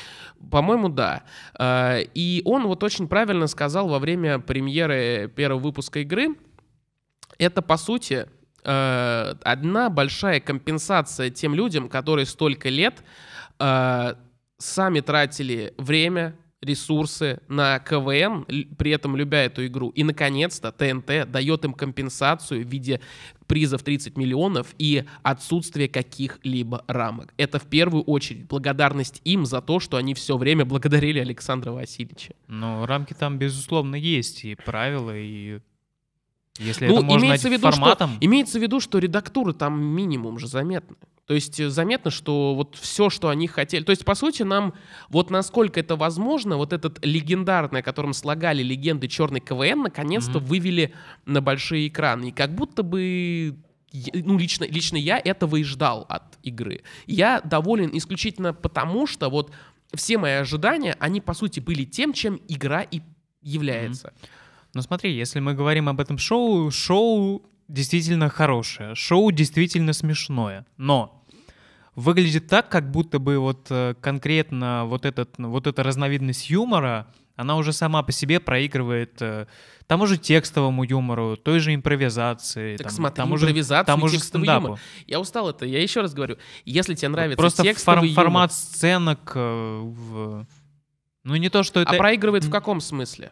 По-моему, 0.51 0.89
да. 0.89 1.23
И 2.15 2.41
он 2.47 2.67
вот 2.67 2.83
очень 2.83 3.09
правильно 3.09 3.47
сказал 3.47 3.89
во 3.89 3.99
время 3.99 4.39
премьеры 4.39 5.31
первого 5.37 5.61
выпуска 5.61 6.01
игры, 6.01 6.35
это, 7.37 7.61
по 7.61 7.77
сути, 7.77 8.27
одна 8.63 9.91
большая 9.91 10.41
компенсация 10.41 11.29
тем 11.29 11.55
людям, 11.55 11.91
которые 11.91 12.25
столько 12.25 12.71
лет 12.71 13.05
сами 14.61 15.01
тратили 15.01 15.75
время, 15.77 16.37
ресурсы 16.61 17.41
на 17.49 17.79
КВН, 17.79 18.45
при 18.77 18.91
этом 18.91 19.17
любя 19.17 19.45
эту 19.45 19.67
игру. 19.67 19.91
И, 19.91 20.05
наконец-то, 20.05 20.73
ТНТ 20.73 21.31
дает 21.31 21.65
им 21.65 21.73
компенсацию 21.73 22.65
в 22.65 22.69
виде 22.69 23.01
призов 23.47 23.83
30 23.83 24.17
миллионов 24.17 24.75
и 24.79 25.05
отсутствие 25.23 25.89
каких-либо 25.89 26.85
рамок. 26.87 27.33
Это 27.37 27.59
в 27.59 27.65
первую 27.65 28.05
очередь 28.05 28.47
благодарность 28.47 29.21
им 29.25 29.47
за 29.47 29.63
то, 29.63 29.81
что 29.81 29.97
они 29.97 30.15
все 30.15 30.37
время 30.37 30.65
благодарили 30.65 31.19
Александра 31.19 31.73
Васильевича. 31.73 32.35
Ну, 32.47 32.85
рамки 32.85 33.15
там, 33.15 33.39
безусловно, 33.39 33.97
есть, 33.97 34.45
и 34.45 34.55
правила, 34.55 35.17
и 35.17 35.61
если 36.59 36.89
ну, 36.89 36.97
это 36.97 37.03
можно 37.05 37.27
имеется 37.27 37.49
в 37.49 37.53
виду, 37.53 37.71
форматом... 37.71 38.11
Что, 38.17 38.27
имеется 38.27 38.59
в 38.59 38.63
виду, 38.63 38.81
что 38.81 38.99
редактуры 38.99 39.55
там 39.55 39.83
минимум 39.83 40.39
же 40.39 40.47
заметны. 40.47 40.97
То 41.31 41.35
есть 41.35 41.61
э, 41.61 41.71
заметно, 41.71 42.11
что 42.11 42.57
вот 42.57 42.75
все, 42.75 43.09
что 43.09 43.29
они 43.29 43.47
хотели... 43.47 43.85
То 43.85 43.91
есть, 43.91 44.05
по 44.05 44.17
сути, 44.17 44.43
нам 44.43 44.75
вот 45.11 45.31
насколько 45.31 45.79
это 45.79 45.95
возможно, 45.95 46.57
вот 46.57 46.73
этот 46.73 46.99
легендарный, 47.07 47.79
о 47.79 47.83
котором 47.85 48.15
слагали 48.15 48.65
легенды 48.65 49.07
черный 49.07 49.39
КВН, 49.39 49.83
наконец-то 49.83 50.41
mm-hmm. 50.41 50.45
вывели 50.45 50.93
на 51.27 51.41
большие 51.41 51.87
экраны. 51.87 52.31
И 52.31 52.33
как 52.33 52.53
будто 52.53 52.83
бы 52.83 53.57
ну, 54.13 54.39
лично, 54.39 54.65
лично 54.65 54.97
я 54.97 55.21
этого 55.25 55.55
и 55.55 55.63
ждал 55.63 56.05
от 56.09 56.37
игры. 56.43 56.83
Я 57.07 57.41
доволен 57.43 57.91
исключительно 57.93 58.53
потому, 58.53 59.07
что 59.07 59.31
вот 59.31 59.53
все 59.95 60.19
мои 60.19 60.33
ожидания, 60.33 60.97
они, 60.99 61.21
по 61.21 61.35
сути, 61.35 61.61
были 61.61 61.85
тем, 61.85 62.13
чем 62.13 62.41
игра 62.49 62.83
и 62.83 63.03
является. 63.41 64.09
Mm-hmm. 64.09 64.29
Ну 64.75 64.83
смотри, 64.83 65.15
если 65.15 65.39
мы 65.39 65.55
говорим 65.55 65.89
об 65.89 66.01
этом 66.01 66.19
шоу, 66.19 66.73
шоу 66.73 67.45
действительно 67.71 68.29
хорошее, 68.29 68.95
шоу 68.97 69.31
действительно 69.31 69.93
смешное, 69.93 70.67
но 70.77 71.20
выглядит 72.01 72.49
так, 72.49 72.69
как 72.69 72.91
будто 72.91 73.19
бы 73.19 73.39
вот 73.39 73.67
э, 73.71 73.95
конкретно 74.01 74.85
вот, 74.87 75.05
этот, 75.05 75.35
вот 75.39 75.67
эта 75.67 75.83
разновидность 75.83 76.51
юмора, 76.51 77.07
она 77.37 77.57
уже 77.57 77.73
сама 77.73 78.03
по 78.03 78.13
себе 78.13 78.41
проигрывает 78.41 79.21
э, 79.21 79.47
тому 79.87 80.07
же 80.07 80.19
текстовому 80.19 80.85
юмору, 80.85 81.37
той 81.37 81.59
же 81.59 81.75
импровизации. 81.75 82.77
Так 82.77 82.89
там, 82.89 82.97
смотри, 82.97 83.17
тому 83.17 83.37
импровизацию 83.37 83.87
тому 83.87 84.09
же 84.09 84.17
текстовый 84.17 84.47
стендапу. 84.47 84.67
юмор. 84.67 84.81
Я 85.07 85.21
устал 85.21 85.51
это. 85.51 85.67
Я 85.67 85.83
еще 85.83 86.01
раз 86.01 86.15
говорю, 86.15 86.37
если 86.65 86.95
тебе 86.95 87.09
нравится 87.09 87.39
Просто 87.39 87.63
текстовый 87.63 88.09
фор- 88.11 88.25
формат 88.25 88.53
сценок 88.53 89.33
э, 89.35 89.81
в... 89.83 90.47
Ну 91.25 91.37
не 91.37 91.49
то, 91.49 91.63
что 91.63 91.81
это... 91.81 91.93
А 91.93 91.97
проигрывает 91.97 92.45
в 92.45 92.51
каком 92.51 92.81
смысле? 92.81 93.31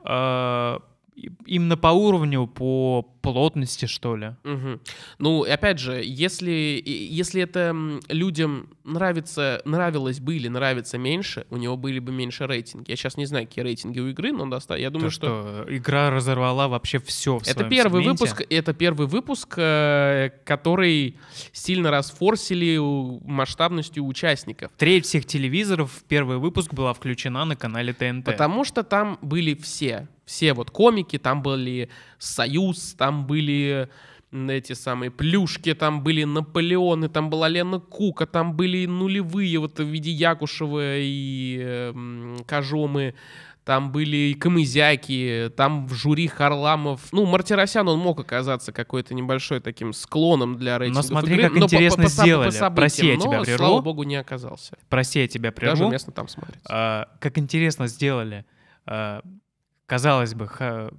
Именно 1.46 1.76
по 1.76 1.88
уровню, 1.88 2.46
по 2.46 3.02
плотности, 3.22 3.86
что 3.86 4.16
ли. 4.16 4.28
Угу. 4.44 4.80
Ну, 5.18 5.42
опять 5.42 5.78
же, 5.78 6.02
если, 6.02 6.82
если 6.84 7.42
это 7.42 7.76
людям 8.08 8.70
нравится, 8.84 9.60
нравилось 9.64 10.20
бы 10.20 10.36
или 10.36 10.48
нравится 10.48 10.98
меньше, 10.98 11.46
у 11.50 11.56
него 11.56 11.76
были 11.76 11.98
бы 11.98 12.12
меньше 12.12 12.46
рейтинги. 12.46 12.90
Я 12.90 12.96
сейчас 12.96 13.16
не 13.16 13.26
знаю, 13.26 13.46
какие 13.46 13.64
рейтинги 13.64 14.00
у 14.00 14.08
игры, 14.08 14.32
но 14.32 14.46
доста... 14.46 14.76
я 14.76 14.90
думаю, 14.90 15.10
То, 15.10 15.14
что... 15.14 15.64
что... 15.64 15.76
Игра 15.76 16.10
разорвала 16.10 16.68
вообще 16.68 16.98
все 17.00 17.38
в 17.38 17.46
это 17.46 17.64
первый 17.64 18.02
сегменте. 18.02 18.24
выпуск, 18.24 18.42
Это 18.48 18.72
первый 18.72 19.06
выпуск, 19.06 19.54
э, 19.58 20.30
который 20.44 21.16
сильно 21.52 21.90
расфорсили 21.90 22.78
масштабностью 23.26 24.06
участников. 24.06 24.70
Треть 24.76 25.04
всех 25.06 25.26
телевизоров 25.26 25.92
в 25.92 26.04
первый 26.04 26.38
выпуск 26.38 26.72
была 26.72 26.94
включена 26.94 27.44
на 27.44 27.56
канале 27.56 27.92
ТНТ. 27.92 28.24
Потому 28.24 28.64
что 28.64 28.82
там 28.82 29.18
были 29.22 29.54
все 29.54 30.08
все 30.28 30.52
вот 30.52 30.70
комики, 30.70 31.18
там 31.18 31.42
были 31.42 31.88
Союз, 32.18 32.94
там 32.94 33.26
были 33.26 33.88
эти 34.30 34.74
самые 34.74 35.10
плюшки, 35.10 35.74
там 35.74 36.02
были 36.02 36.24
Наполеоны, 36.24 37.08
там 37.08 37.30
была 37.30 37.48
Лена 37.48 37.80
Кука, 37.80 38.26
там 38.26 38.54
были 38.54 38.84
нулевые 38.84 39.58
вот 39.58 39.80
в 39.80 39.84
виде 39.84 40.10
Якушева 40.10 40.98
и 40.98 41.58
э, 41.62 42.36
Кожомы, 42.46 43.14
там 43.64 43.90
были 43.90 44.16
и 44.16 44.34
Камызяки, 44.34 45.50
там 45.56 45.86
в 45.86 45.94
жюри 45.94 46.26
Харламов. 46.26 47.10
Ну, 47.12 47.24
Мартиросян, 47.24 47.88
он 47.88 47.98
мог 47.98 48.20
оказаться 48.20 48.70
какой-то 48.70 49.14
небольшой 49.14 49.60
таким 49.60 49.94
склоном 49.94 50.58
для 50.58 50.78
рейтинга. 50.78 50.98
Но 50.98 51.02
смотри, 51.02 51.34
игры, 51.34 51.48
как 51.48 51.52
но 51.58 51.64
интересно 51.64 52.02
по, 52.04 52.08
по, 52.08 52.08
сделали. 52.08 52.58
По 52.58 52.70
Прости, 52.70 53.06
я 53.06 53.16
тебя 53.16 53.40
прерву. 53.40 53.64
слава 53.64 53.80
богу, 53.80 54.02
не 54.02 54.16
оказался. 54.16 54.76
Прости, 54.90 55.20
я 55.20 55.28
тебя 55.28 55.52
прерву. 55.52 55.76
Даже 55.76 55.90
местно 55.90 56.12
там 56.12 56.28
смотрится. 56.28 56.68
А, 56.70 57.08
как 57.18 57.38
интересно 57.38 57.86
сделали. 57.86 58.44
А, 58.84 59.22
казалось 59.88 60.34
бы, 60.34 60.46
Ха... 60.46 60.90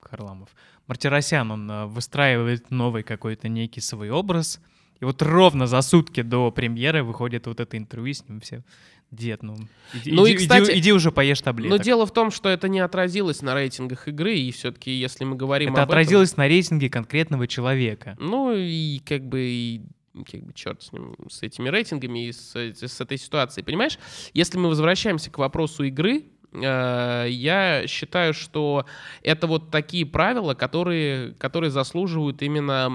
Харламов, 0.00 0.48
Мартиросян, 0.88 1.50
он 1.52 1.70
э, 1.70 1.86
выстраивает 1.86 2.70
новый 2.70 3.04
какой-то 3.04 3.48
некий 3.48 3.80
свой 3.80 4.10
образ, 4.10 4.60
и 4.98 5.04
вот 5.04 5.22
ровно 5.22 5.66
за 5.66 5.82
сутки 5.82 6.22
до 6.22 6.50
премьеры 6.50 7.04
выходит 7.04 7.46
вот 7.46 7.60
это 7.60 7.76
интервью 7.76 8.14
с 8.14 8.28
ним 8.28 8.40
все. 8.40 8.64
Дед, 9.10 9.42
ну, 9.42 9.56
иди, 9.92 10.12
ну 10.12 10.24
иди, 10.24 10.34
и, 10.34 10.36
кстати, 10.36 10.70
иди, 10.70 10.78
иди 10.78 10.92
уже 10.92 11.10
поешь 11.10 11.40
таблеток. 11.40 11.78
Но 11.78 11.82
дело 11.82 12.06
в 12.06 12.12
том, 12.12 12.30
что 12.30 12.48
это 12.48 12.68
не 12.68 12.80
отразилось 12.80 13.42
на 13.42 13.54
рейтингах 13.54 14.08
игры, 14.08 14.36
и 14.36 14.52
все-таки, 14.52 14.92
если 14.92 15.24
мы 15.24 15.36
говорим 15.36 15.72
это 15.72 15.82
об 15.82 15.90
отразилось 15.90 16.32
этом, 16.32 16.44
на 16.44 16.48
рейтинге 16.48 16.88
конкретного 16.88 17.46
человека. 17.46 18.16
Ну 18.20 18.54
и 18.54 19.00
как 19.00 19.24
бы 19.24 19.40
и 19.40 19.82
как 20.30 20.42
бы 20.42 20.52
черт 20.54 20.82
с 20.82 20.92
ним, 20.92 21.16
с 21.28 21.42
этими 21.42 21.68
рейтингами 21.68 22.26
и 22.26 22.32
с, 22.32 22.54
с 22.54 23.00
этой 23.00 23.18
ситуацией, 23.18 23.64
понимаешь? 23.64 23.98
Если 24.32 24.58
мы 24.58 24.68
возвращаемся 24.68 25.30
к 25.30 25.38
вопросу 25.38 25.82
игры, 25.84 26.24
я 26.52 27.84
считаю, 27.86 28.34
что 28.34 28.86
это 29.22 29.46
вот 29.46 29.70
такие 29.70 30.04
правила, 30.04 30.54
которые, 30.54 31.32
которые 31.34 31.70
заслуживают 31.70 32.42
именно 32.42 32.90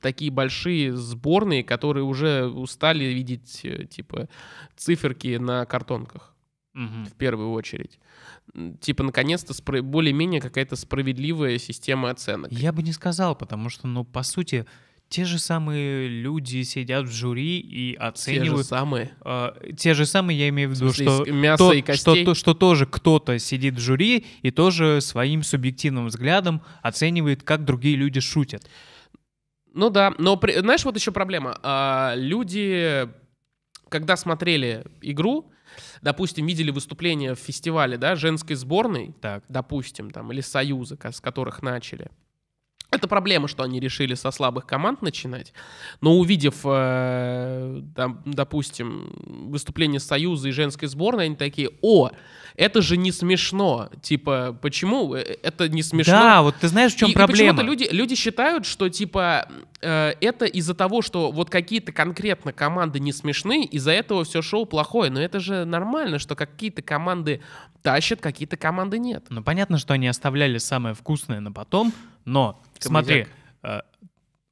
такие 0.00 0.30
большие 0.30 0.96
сборные, 0.96 1.64
которые 1.64 2.04
уже 2.04 2.46
устали 2.46 3.04
видеть, 3.04 3.60
э, 3.64 3.86
типа, 3.86 4.28
циферки 4.76 5.36
на 5.36 5.66
картонках 5.66 6.34
угу. 6.74 7.04
в 7.06 7.12
первую 7.14 7.52
очередь. 7.52 7.98
Типа, 8.80 9.02
наконец-то, 9.02 9.54
более-менее 9.82 10.40
какая-то 10.40 10.76
справедливая 10.76 11.58
система 11.58 12.10
оценок. 12.10 12.52
Я 12.52 12.72
бы 12.72 12.82
не 12.82 12.92
сказал, 12.92 13.34
потому 13.34 13.70
что, 13.70 13.86
ну, 13.88 14.04
по 14.04 14.22
сути, 14.22 14.66
те 15.08 15.24
же 15.24 15.38
самые 15.38 16.08
люди 16.08 16.62
сидят 16.62 17.06
в 17.06 17.12
жюри 17.12 17.60
и 17.60 17.94
оценивают... 17.94 18.50
Те 18.50 18.56
же 18.56 18.64
самые? 18.64 19.14
Э, 19.24 19.52
те 19.76 19.94
же 19.94 20.06
самые, 20.06 20.38
я 20.38 20.48
имею 20.48 20.70
в 20.70 20.72
виду, 20.72 20.88
в 20.88 20.94
что, 20.94 21.24
мясо 21.30 21.64
то, 21.64 21.72
и 21.72 21.82
костей? 21.82 22.22
Что, 22.22 22.34
что 22.34 22.54
тоже 22.54 22.86
кто-то 22.86 23.38
сидит 23.38 23.74
в 23.74 23.80
жюри 23.80 24.26
и 24.42 24.50
тоже 24.50 25.00
своим 25.00 25.42
субъективным 25.42 26.06
взглядом 26.06 26.62
оценивает, 26.82 27.42
как 27.42 27.64
другие 27.64 27.96
люди 27.96 28.20
шутят. 28.20 28.68
Ну 29.72 29.90
да, 29.90 30.14
но 30.18 30.40
знаешь, 30.58 30.84
вот 30.84 30.96
еще 30.96 31.12
проблема. 31.12 31.58
А, 31.62 32.14
люди, 32.16 33.08
когда 33.88 34.16
смотрели 34.16 34.84
игру, 35.02 35.50
допустим, 36.02 36.46
видели 36.46 36.70
выступление 36.70 37.34
в 37.34 37.38
фестивале, 37.38 37.98
да, 37.98 38.14
женской 38.16 38.56
сборной, 38.56 39.14
так. 39.20 39.44
допустим, 39.48 40.10
там, 40.10 40.32
или 40.32 40.40
Союза, 40.40 40.96
с 41.00 41.20
которых 41.20 41.62
начали, 41.62 42.10
это 42.94 43.08
проблема, 43.08 43.48
что 43.48 43.62
они 43.62 43.80
решили 43.80 44.14
со 44.14 44.30
слабых 44.30 44.66
команд 44.66 45.02
начинать. 45.02 45.52
Но 46.00 46.16
увидев, 46.16 46.60
э, 46.64 47.82
там, 47.94 48.22
допустим, 48.24 49.12
выступление 49.50 50.00
Союза 50.00 50.48
и 50.48 50.52
женской 50.52 50.88
сборной, 50.88 51.26
они 51.26 51.36
такие, 51.36 51.70
о, 51.82 52.10
это 52.56 52.82
же 52.82 52.96
не 52.96 53.12
смешно. 53.12 53.90
Типа, 54.00 54.56
почему 54.60 55.14
э, 55.14 55.36
это 55.42 55.68
не 55.68 55.82
смешно? 55.82 56.12
Да, 56.14 56.42
вот 56.42 56.56
ты 56.60 56.68
знаешь, 56.68 56.94
в 56.94 56.96
чем 56.96 57.10
и, 57.10 57.14
проблема? 57.14 57.62
И 57.62 57.66
люди, 57.66 57.88
люди 57.90 58.14
считают, 58.14 58.66
что, 58.66 58.88
типа, 58.88 59.48
это 59.80 60.46
из-за 60.46 60.74
того, 60.74 61.02
что 61.02 61.30
вот 61.30 61.50
какие-то 61.50 61.92
конкретно 61.92 62.52
команды 62.52 63.00
не 63.00 63.12
смешны, 63.12 63.64
из-за 63.64 63.92
этого 63.92 64.24
все 64.24 64.40
шоу 64.40 64.64
плохое. 64.64 65.10
Но 65.10 65.20
это 65.20 65.40
же 65.40 65.64
нормально, 65.64 66.18
что 66.18 66.34
какие-то 66.34 66.80
команды 66.80 67.42
тащат, 67.82 68.20
какие-то 68.20 68.56
команды 68.56 68.98
нет. 68.98 69.26
Ну, 69.28 69.42
понятно, 69.42 69.78
что 69.78 69.94
они 69.94 70.08
оставляли 70.08 70.58
самое 70.58 70.94
вкусное 70.94 71.40
на 71.40 71.52
потом, 71.52 71.92
но 72.24 72.62
смотри, 72.78 73.26
э, 73.62 73.80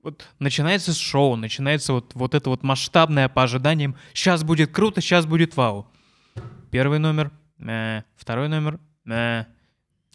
вот 0.03 0.27
начинается 0.39 0.93
шоу, 0.93 1.37
начинается 1.37 1.95
вот, 1.95 2.15
вот 2.15 2.35
это 2.35 2.51
вот 2.51 2.63
масштабное 2.63 3.29
по 3.29 3.45
ожиданиям. 3.45 3.97
Сейчас 4.13 4.45
будет 4.45 4.73
круто, 4.73 5.01
сейчас 5.01 5.27
будет 5.27 5.57
вау. 5.57 5.87
Первый 6.71 6.99
номер, 6.99 7.31
э, 7.59 8.03
второй 8.17 8.49
номер, 8.49 8.81
э, 9.07 9.45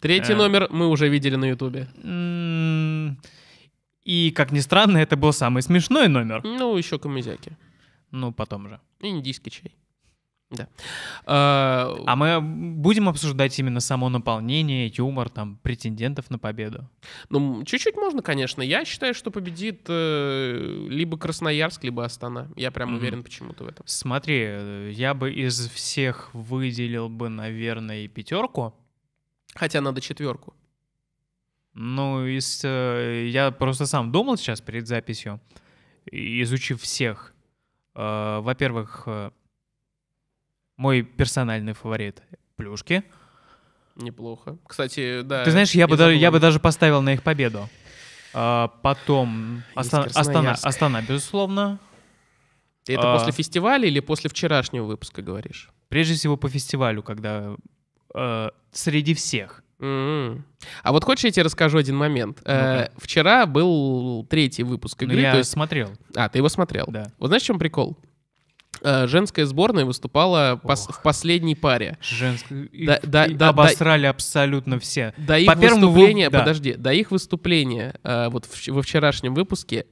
Третий 0.00 0.34
э, 0.34 0.36
номер 0.36 0.68
мы 0.70 0.86
уже 0.88 1.08
видели 1.08 1.36
на 1.36 1.46
Ютубе. 1.46 1.88
И, 4.08 4.30
как 4.30 4.52
ни 4.52 4.60
странно, 4.60 4.96
это 4.96 5.18
был 5.18 5.34
самый 5.34 5.62
смешной 5.62 6.08
номер. 6.08 6.40
Ну, 6.42 6.78
еще 6.78 6.98
камызяки. 6.98 7.52
Ну, 8.10 8.32
потом 8.32 8.68
же. 8.68 8.80
Индийский 9.00 9.50
чай. 9.50 9.74
Да. 10.50 10.66
А, 11.26 11.94
а 12.06 12.16
мы 12.16 12.40
будем 12.40 13.10
обсуждать 13.10 13.58
именно 13.58 13.80
само 13.80 14.08
наполнение, 14.08 14.90
юмор, 14.96 15.28
там, 15.28 15.58
претендентов 15.62 16.30
на 16.30 16.38
победу? 16.38 16.88
Ну, 17.28 17.62
чуть-чуть 17.64 17.96
можно, 17.96 18.22
конечно. 18.22 18.62
Я 18.62 18.86
считаю, 18.86 19.12
что 19.12 19.30
победит 19.30 19.82
э, 19.88 20.86
либо 20.88 21.18
Красноярск, 21.18 21.84
либо 21.84 22.02
Астана. 22.02 22.48
Я 22.56 22.70
прям 22.70 22.94
mm-hmm. 22.94 22.96
уверен 22.96 23.22
почему-то 23.22 23.64
в 23.64 23.68
этом. 23.68 23.86
Смотри, 23.86 24.44
э, 24.46 24.90
я 24.94 25.12
бы 25.12 25.30
из 25.30 25.68
всех 25.68 26.30
выделил 26.32 27.10
бы, 27.10 27.28
наверное, 27.28 28.08
пятерку. 28.08 28.74
Хотя 29.54 29.82
надо 29.82 30.00
четверку. 30.00 30.54
Ну, 31.80 32.26
из, 32.26 32.60
э, 32.64 33.28
я 33.28 33.52
просто 33.52 33.86
сам 33.86 34.10
думал 34.10 34.36
сейчас 34.36 34.60
перед 34.60 34.88
записью, 34.88 35.40
изучив 36.10 36.82
всех. 36.82 37.32
Э, 37.94 38.40
во-первых, 38.40 39.04
э, 39.06 39.30
мой 40.76 41.02
персональный 41.02 41.74
фаворит— 41.74 42.20
плюшки. 42.56 43.04
Неплохо. 43.94 44.58
Кстати, 44.66 45.22
да. 45.22 45.44
Ты 45.44 45.52
знаешь, 45.52 45.70
я 45.70 45.86
бы, 45.86 45.96
даже, 45.96 46.16
я 46.16 46.32
бы 46.32 46.40
даже 46.40 46.58
поставил 46.58 47.00
на 47.00 47.14
их 47.14 47.22
победу. 47.22 47.68
А, 48.34 48.68
потом 48.82 49.62
Астана, 49.76 50.04
Астана, 50.14 50.52
Астана, 50.60 51.02
безусловно. 51.02 51.78
И 52.88 52.92
это 52.92 53.12
а, 53.12 53.18
после 53.18 53.32
фестиваля 53.32 53.86
или 53.86 54.00
после 54.00 54.28
вчерашнего 54.30 54.84
выпуска 54.84 55.22
говоришь? 55.22 55.70
Прежде 55.88 56.14
всего 56.14 56.36
по 56.36 56.48
фестивалю, 56.48 57.04
когда 57.04 57.54
э, 58.14 58.50
среди 58.72 59.14
всех. 59.14 59.62
Mm-hmm. 59.80 60.42
А 60.82 60.92
вот 60.92 61.04
хочешь, 61.04 61.24
я 61.24 61.30
тебе 61.30 61.44
расскажу 61.44 61.78
один 61.78 61.96
момент? 61.96 62.40
Ну 62.44 62.52
э, 62.52 62.88
вчера 62.96 63.46
был 63.46 64.26
третий 64.28 64.64
выпуск 64.64 65.00
ну, 65.00 65.06
игры. 65.06 65.16
Ну, 65.16 65.22
я 65.22 65.32
то 65.32 65.38
есть... 65.38 65.50
смотрел. 65.50 65.90
А, 66.16 66.28
ты 66.28 66.38
его 66.38 66.48
смотрел? 66.48 66.86
Да. 66.88 67.12
Вот 67.18 67.28
знаешь, 67.28 67.42
в 67.42 67.46
чем 67.46 67.58
прикол? 67.58 67.96
Э, 68.82 69.06
женская 69.06 69.46
сборная 69.46 69.84
выступала 69.84 70.60
пос- 70.62 70.92
в 70.92 71.02
последней 71.02 71.54
паре. 71.54 71.98
Женская. 72.00 72.68
Да, 72.72 73.00
да, 73.02 73.26
да, 73.28 73.48
обосрали 73.48 74.02
да, 74.02 74.10
абсолютно 74.10 74.78
все. 74.78 75.14
До 75.16 75.38
их 75.38 75.46
По 75.46 75.54
выступления, 75.54 76.30
да. 76.30 76.40
подожди, 76.40 76.74
до 76.74 76.92
их 76.92 77.10
выступления 77.10 77.94
э, 78.02 78.28
вот 78.28 78.46
в, 78.46 78.68
во 78.68 78.82
вчерашнем 78.82 79.34
выпуске 79.34 79.86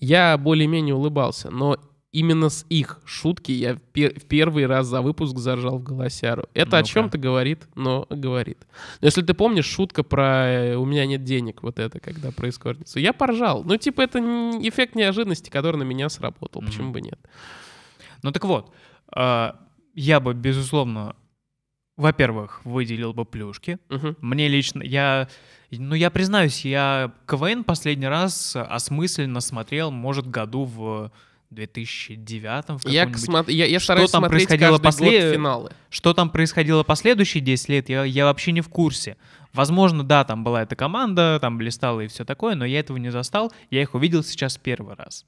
я 0.00 0.38
более-менее 0.38 0.94
улыбался, 0.94 1.50
но 1.50 1.78
именно 2.12 2.48
с 2.48 2.64
их 2.68 3.00
шутки 3.04 3.52
я 3.52 3.78
пер- 3.92 4.18
в 4.18 4.24
первый 4.24 4.66
раз 4.66 4.86
за 4.86 5.02
выпуск 5.02 5.36
зажал 5.38 5.78
в 5.78 5.82
голосяру. 5.82 6.48
Это 6.54 6.72
ну 6.72 6.76
о 6.78 6.82
чем-то 6.82 7.18
говорит, 7.18 7.66
но 7.74 8.06
говорит. 8.08 8.66
Но 9.00 9.06
если 9.06 9.22
ты 9.22 9.34
помнишь, 9.34 9.66
шутка 9.66 10.02
про 10.02 10.46
э, 10.48 10.76
«у 10.76 10.84
меня 10.84 11.06
нет 11.06 11.24
денег», 11.24 11.62
вот 11.62 11.78
это, 11.78 12.00
когда 12.00 12.30
происходит. 12.32 12.88
Я 12.96 13.12
поржал. 13.12 13.62
Ну, 13.64 13.76
типа, 13.76 14.00
это 14.00 14.18
эффект 14.18 14.94
неожиданности, 14.94 15.50
который 15.50 15.76
на 15.76 15.82
меня 15.82 16.08
сработал. 16.08 16.62
Mm-hmm. 16.62 16.66
Почему 16.66 16.92
бы 16.92 17.00
нет? 17.00 17.18
Ну 18.22 18.32
так 18.32 18.44
вот, 18.44 18.72
э, 19.14 19.52
я 19.94 20.20
бы, 20.20 20.34
безусловно, 20.34 21.14
во-первых, 21.96 22.64
выделил 22.64 23.12
бы 23.12 23.24
плюшки. 23.24 23.78
Угу. 23.90 24.16
Мне 24.20 24.46
лично, 24.46 24.82
я, 24.82 25.28
ну 25.70 25.96
я 25.96 26.10
признаюсь, 26.10 26.64
я 26.64 27.12
КВН 27.26 27.64
последний 27.64 28.06
раз 28.06 28.54
осмысленно 28.54 29.40
смотрел, 29.40 29.90
может, 29.90 30.28
году 30.28 30.64
в 30.64 31.10
2009 31.50 32.82
в 32.82 32.88
я, 32.88 33.12
смотр... 33.14 33.50
я, 33.50 33.66
я 33.66 33.80
стараюсь 33.80 34.10
что 34.10 34.20
там 34.20 34.30
происходило 34.30 34.78
после... 34.78 35.32
финалы. 35.32 35.70
Что 35.88 36.12
там 36.12 36.30
происходило 36.30 36.82
последующие 36.82 37.42
10 37.42 37.68
лет, 37.68 37.88
я, 37.88 38.04
я 38.04 38.24
вообще 38.26 38.52
не 38.52 38.60
в 38.60 38.68
курсе. 38.68 39.16
Возможно, 39.52 40.04
да, 40.04 40.24
там 40.24 40.44
была 40.44 40.62
эта 40.62 40.76
команда, 40.76 41.38
там 41.40 41.56
блистала 41.56 42.00
и 42.00 42.06
все 42.08 42.24
такое, 42.24 42.54
но 42.54 42.64
я 42.64 42.80
этого 42.80 42.98
не 42.98 43.10
застал. 43.10 43.52
Я 43.70 43.80
их 43.80 43.94
увидел 43.94 44.22
сейчас 44.22 44.58
первый 44.58 44.94
раз. 44.94 45.24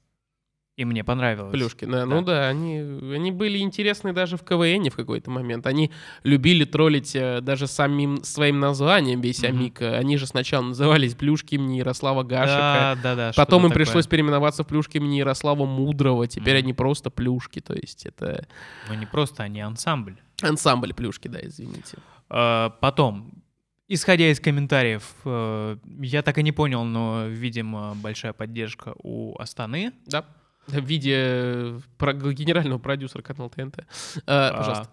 И 0.77 0.85
мне 0.85 1.03
понравилось. 1.03 1.51
Плюшки, 1.51 1.83
да. 1.83 2.05
Ну 2.05 2.21
да, 2.21 2.47
они, 2.47 2.79
они 3.13 3.31
были 3.31 3.59
интересны 3.59 4.13
даже 4.13 4.37
в 4.37 4.43
КВН 4.43 4.89
в 4.89 4.95
какой-то 4.95 5.29
момент. 5.29 5.67
Они 5.67 5.91
любили 6.23 6.63
троллить 6.63 7.13
э, 7.13 7.41
даже 7.41 7.67
самим 7.67 8.23
своим 8.23 8.59
названием 8.59 9.19
весь 9.19 9.43
mm-hmm. 9.43 9.97
Они 9.97 10.17
же 10.17 10.25
сначала 10.27 10.63
назывались 10.63 11.13
Плюшки 11.13 11.55
имени 11.55 11.77
Ярослава 11.77 12.23
Гашика. 12.23 12.97
Да, 12.97 12.99
да, 13.03 13.15
да. 13.15 13.31
Потом 13.35 13.63
им 13.63 13.69
такое. 13.69 13.85
пришлось 13.85 14.07
переименоваться 14.07 14.63
в 14.63 14.67
Плюшки 14.67 14.97
имени 14.97 15.17
Ярослава 15.17 15.65
Мудрого. 15.65 16.25
Теперь 16.27 16.55
mm-hmm. 16.55 16.59
они 16.59 16.73
просто 16.73 17.09
Плюшки, 17.09 17.59
то 17.59 17.73
есть 17.73 18.05
это... 18.05 18.47
Ну 18.87 18.95
не 18.95 19.05
просто, 19.05 19.43
они 19.43 19.59
ансамбль. 19.59 20.15
Ансамбль 20.41 20.93
Плюшки, 20.93 21.27
да, 21.27 21.39
извините. 21.43 21.97
А, 22.29 22.69
потом, 22.69 23.43
Исходя 23.89 24.31
из 24.31 24.39
комментариев, 24.39 25.03
э, 25.25 25.75
я 25.99 26.21
так 26.21 26.37
и 26.37 26.43
не 26.43 26.53
понял, 26.53 26.85
но, 26.85 27.25
видимо, 27.27 27.93
большая 27.95 28.31
поддержка 28.31 28.93
у 29.03 29.37
Астаны. 29.37 29.91
Да 30.05 30.25
в 30.67 30.85
виде 30.85 31.79
про 31.97 32.13
генерального 32.13 32.79
продюсера 32.79 33.21
канала 33.21 33.49
ТНТ. 33.49 33.79
Э, 33.79 33.85
а, 34.27 34.57
пожалуйста. 34.57 34.89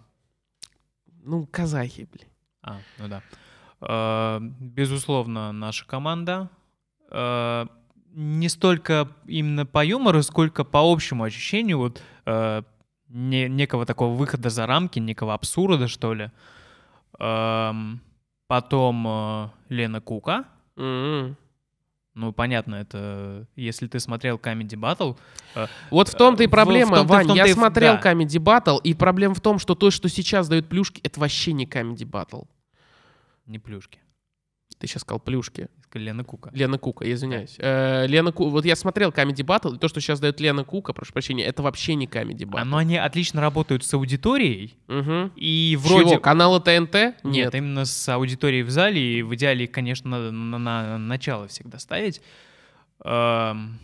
Ну, 1.24 1.46
казахи, 1.46 2.08
блин. 2.12 2.28
А, 2.62 2.78
ну 2.98 3.08
да. 3.08 3.22
А, 3.80 4.40
безусловно, 4.40 5.52
наша 5.52 5.86
команда. 5.86 6.50
А, 7.10 7.66
не 8.10 8.48
столько 8.48 9.08
именно 9.26 9.66
по 9.66 9.84
юмору, 9.84 10.22
сколько 10.22 10.64
по 10.64 10.90
общему 10.90 11.24
ощущению 11.24 11.78
вот 11.78 12.02
а, 12.24 12.64
не, 13.08 13.48
некого 13.48 13.86
такого 13.86 14.14
выхода 14.14 14.50
за 14.50 14.66
рамки, 14.66 14.98
некого 14.98 15.34
абсурда, 15.34 15.88
что 15.88 16.14
ли. 16.14 16.30
А, 17.18 17.74
потом 18.46 19.52
Лена 19.68 20.00
Кука. 20.00 20.44
Mm-hmm. 20.76 21.34
Ну, 22.18 22.32
понятно, 22.32 22.74
это 22.74 23.46
если 23.54 23.86
ты 23.86 24.00
смотрел 24.00 24.38
Comedy 24.38 24.74
Battle... 24.74 25.16
Э, 25.54 25.68
вот 25.88 26.08
в 26.08 26.16
том-то 26.16 26.42
и 26.42 26.48
проблема, 26.48 26.96
в, 26.96 27.04
в 27.04 27.06
том 27.06 27.06
Вань, 27.06 27.32
я 27.36 27.46
смотрел 27.46 27.96
да. 28.02 28.12
Comedy 28.12 28.40
Battle, 28.42 28.80
и 28.82 28.92
проблема 28.92 29.34
в 29.36 29.40
том, 29.40 29.60
что 29.60 29.76
то, 29.76 29.92
что 29.92 30.08
сейчас 30.08 30.48
дают 30.48 30.68
плюшки, 30.68 31.00
это 31.04 31.20
вообще 31.20 31.52
не 31.52 31.64
Comedy 31.64 32.02
Battle. 32.02 32.48
Не 33.46 33.60
плюшки. 33.60 34.00
Ты 34.78 34.88
сейчас 34.88 35.02
сказал 35.02 35.20
плюшки. 35.20 35.68
Лена 35.94 36.24
Кука. 36.24 36.50
Лена 36.52 36.78
Кука, 36.78 37.04
я 37.06 37.14
извиняюсь. 37.14 37.56
Э, 37.58 38.06
Лена 38.06 38.32
Ку... 38.32 38.48
Вот 38.48 38.64
я 38.64 38.76
смотрел 38.76 39.10
Comedy 39.10 39.44
Battle, 39.44 39.76
и 39.76 39.78
то, 39.78 39.88
что 39.88 40.00
сейчас 40.00 40.20
дает 40.20 40.40
Лена 40.40 40.64
Кука, 40.64 40.92
прошу 40.92 41.12
прощения, 41.12 41.44
это 41.44 41.62
вообще 41.62 41.94
не 41.94 42.06
Comedy 42.06 42.44
Battle. 42.44 42.64
Но 42.64 42.76
они 42.76 42.96
отлично 42.96 43.40
работают 43.40 43.84
с 43.84 43.94
аудиторией. 43.94 44.76
Угу. 44.88 45.32
И 45.36 45.78
вроде... 45.80 46.10
Чего? 46.10 46.20
Канала 46.20 46.60
ТНТ? 46.60 46.94
Нет. 46.94 47.14
Нет, 47.24 47.54
именно 47.54 47.84
с 47.84 48.08
аудиторией 48.08 48.62
в 48.62 48.70
зале. 48.70 49.18
И 49.18 49.22
в 49.22 49.34
идеале, 49.34 49.66
конечно, 49.66 50.10
надо 50.10 50.30
на, 50.32 50.58
на 50.58 50.98
начало 50.98 51.48
всегда 51.48 51.78
ставить. 51.78 52.20
Эм, 53.04 53.78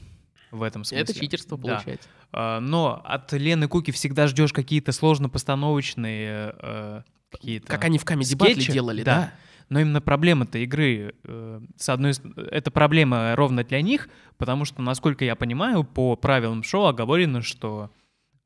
в 0.51 0.63
этом 0.63 0.85
смысле. 0.85 1.03
Это 1.03 1.15
читерство 1.15 1.57
получается. 1.57 2.09
Да. 2.33 2.59
Э, 2.59 2.61
но 2.61 3.01
от 3.05 3.33
Лены 3.33 3.69
Куки 3.69 3.91
всегда 3.91 4.27
ждешь 4.27 4.53
какие-то 4.53 4.93
сложно-постановочные 4.93 6.55
э, 6.61 7.03
какие-то 7.31 7.67
Как 7.67 7.85
они 7.85 7.99
в 7.99 8.05
Comedy 8.05 8.37
Battle 8.37 8.73
делали, 8.73 9.03
да? 9.03 9.17
да? 9.17 9.33
Но 9.69 9.81
именно 9.81 10.01
проблема-то 10.01 10.59
игры, 10.59 11.15
э, 11.25 11.61
с 11.77 11.89
одной 11.89 12.13
это 12.51 12.71
проблема 12.71 13.35
ровно 13.37 13.65
для 13.65 13.81
них, 13.81 14.09
потому 14.37 14.65
что, 14.65 14.83
насколько 14.83 15.25
я 15.25 15.37
понимаю, 15.37 15.85
по 15.85 16.17
правилам 16.17 16.63
шоу 16.63 16.87
оговорено, 16.87 17.43
что 17.43 17.91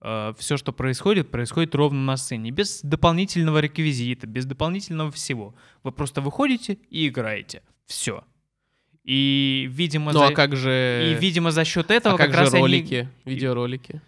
э, 0.01 0.35
все, 0.39 0.57
что 0.57 0.73
происходит, 0.73 1.31
происходит 1.31 1.75
ровно 1.75 2.01
на 2.01 2.17
сцене, 2.17 2.51
без 2.51 2.81
дополнительного 2.83 3.59
реквизита, 3.59 4.27
без 4.27 4.47
дополнительного 4.47 5.11
всего. 5.11 5.55
Вы 5.83 5.93
просто 5.93 6.21
выходите 6.21 6.79
и 6.91 7.09
играете. 7.09 7.63
Все. 7.87 8.25
И, 9.05 9.67
видимо, 9.71 10.13
ну, 10.13 10.19
за... 10.19 10.27
а 10.27 10.33
как 10.33 10.55
же... 10.55 11.15
и, 11.17 11.21
видимо, 11.21 11.51
за 11.51 11.65
счет 11.65 11.91
этого 11.91 12.17
а 12.17 12.19
как, 12.19 12.27
как 12.27 12.37
раз 12.41 12.53
ролики, 12.53 13.09
они... 13.25 13.35
видеоролики. 13.35 14.03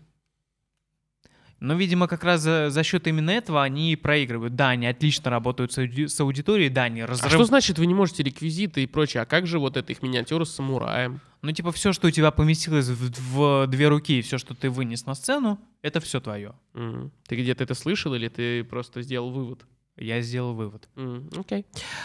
Но, 1.60 1.74
видимо, 1.74 2.08
как 2.08 2.24
раз 2.24 2.40
за, 2.40 2.70
за 2.70 2.82
счет 2.82 3.06
именно 3.06 3.30
этого 3.30 3.62
они 3.62 3.94
проигрывают. 3.94 4.56
Да, 4.56 4.70
они 4.70 4.86
отлично 4.86 5.30
работают 5.30 5.72
с, 5.72 5.78
ауди- 5.78 6.08
с 6.08 6.18
аудиторией, 6.18 6.70
да, 6.70 6.84
они 6.84 7.04
разрыв... 7.04 7.26
А 7.26 7.34
что 7.34 7.44
значит 7.44 7.78
вы 7.78 7.86
не 7.86 7.92
можете 7.92 8.22
реквизиты 8.22 8.82
и 8.82 8.86
прочее? 8.86 9.22
А 9.22 9.26
как 9.26 9.46
же 9.46 9.58
вот 9.58 9.76
эта 9.76 9.92
их 9.92 10.02
миниатюра 10.02 10.44
с 10.44 10.54
самураем? 10.54 11.20
Ну, 11.42 11.52
типа, 11.52 11.70
все, 11.72 11.92
что 11.92 12.08
у 12.08 12.10
тебя 12.10 12.30
поместилось 12.30 12.88
в, 12.88 13.10
в 13.34 13.66
две 13.66 13.88
руки, 13.88 14.22
все, 14.22 14.38
что 14.38 14.54
ты 14.54 14.70
вынес 14.70 15.04
на 15.04 15.14
сцену, 15.14 15.60
это 15.82 16.00
все 16.00 16.20
твое. 16.20 16.54
Mm. 16.74 17.10
Ты 17.28 17.36
где-то 17.36 17.64
это 17.64 17.74
слышал 17.74 18.14
или 18.14 18.28
ты 18.28 18.64
просто 18.64 19.02
сделал 19.02 19.30
вывод? 19.30 19.66
Я 19.96 20.22
сделал 20.22 20.54
вывод. 20.54 20.88
Окей. 20.94 21.04
Mm, 21.04 21.30
okay. 21.30 21.64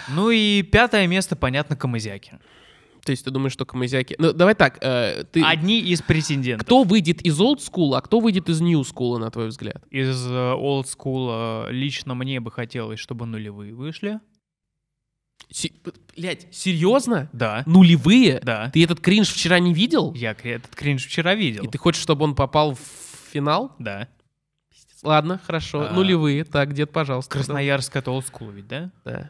Ну 0.10 0.32
и 0.32 0.64
пятое 0.64 1.08
место, 1.08 1.38
понятно, 1.38 1.78
Камызяки. 1.78 2.40
То 3.06 3.12
есть 3.12 3.24
ты 3.24 3.30
думаешь, 3.30 3.54
что 3.54 3.66
камызяки... 3.66 4.16
Ну, 4.18 4.34
давай 4.34 4.56
так, 4.56 4.80
э, 4.82 5.26
ты... 5.32 5.44
Одни 5.44 5.80
из 5.80 6.02
претендентов. 6.02 6.66
Кто 6.66 6.84
выйдет 6.84 7.22
из 7.22 7.40
old 7.40 7.60
school, 7.60 7.96
а 7.96 8.02
кто 8.02 8.20
выйдет 8.20 8.50
из 8.50 8.62
new 8.62 8.82
school, 8.82 9.20
на 9.20 9.30
твой 9.30 9.50
взгляд? 9.50 9.86
Из 9.92 10.26
э, 10.26 10.32
old 10.32 10.86
school 10.86 11.68
э, 11.70 11.72
лично 11.72 12.16
мне 12.16 12.40
бы 12.40 12.50
хотелось, 12.50 13.00
чтобы 13.00 13.28
нулевые 13.28 13.76
вышли. 13.76 14.20
Си... 15.52 15.74
Блять, 16.18 16.48
серьезно? 16.52 17.30
Да. 17.32 17.62
Нулевые? 17.68 18.40
Да. 18.44 18.72
Ты 18.74 18.84
этот 18.84 19.00
кринж 19.02 19.30
вчера 19.30 19.60
не 19.60 19.72
видел? 19.72 20.12
Я 20.16 20.32
этот 20.32 20.76
кринж 20.76 21.06
вчера 21.06 21.36
видел. 21.36 21.64
И 21.64 21.68
ты 21.68 21.78
хочешь, 21.78 22.02
чтобы 22.02 22.24
он 22.24 22.34
попал 22.34 22.74
в 22.74 22.80
финал? 23.32 23.76
Да. 23.78 24.08
Ладно, 25.04 25.40
хорошо. 25.46 25.90
А... 25.90 25.94
Нулевые. 25.94 26.44
Так, 26.44 26.74
дед, 26.74 26.92
пожалуйста. 26.92 27.32
Красноярск— 27.32 27.96
это 27.98 28.10
old 28.10 28.26
school 28.26 28.52
ведь, 28.52 28.68
да? 28.68 28.92
Да. 29.04 29.30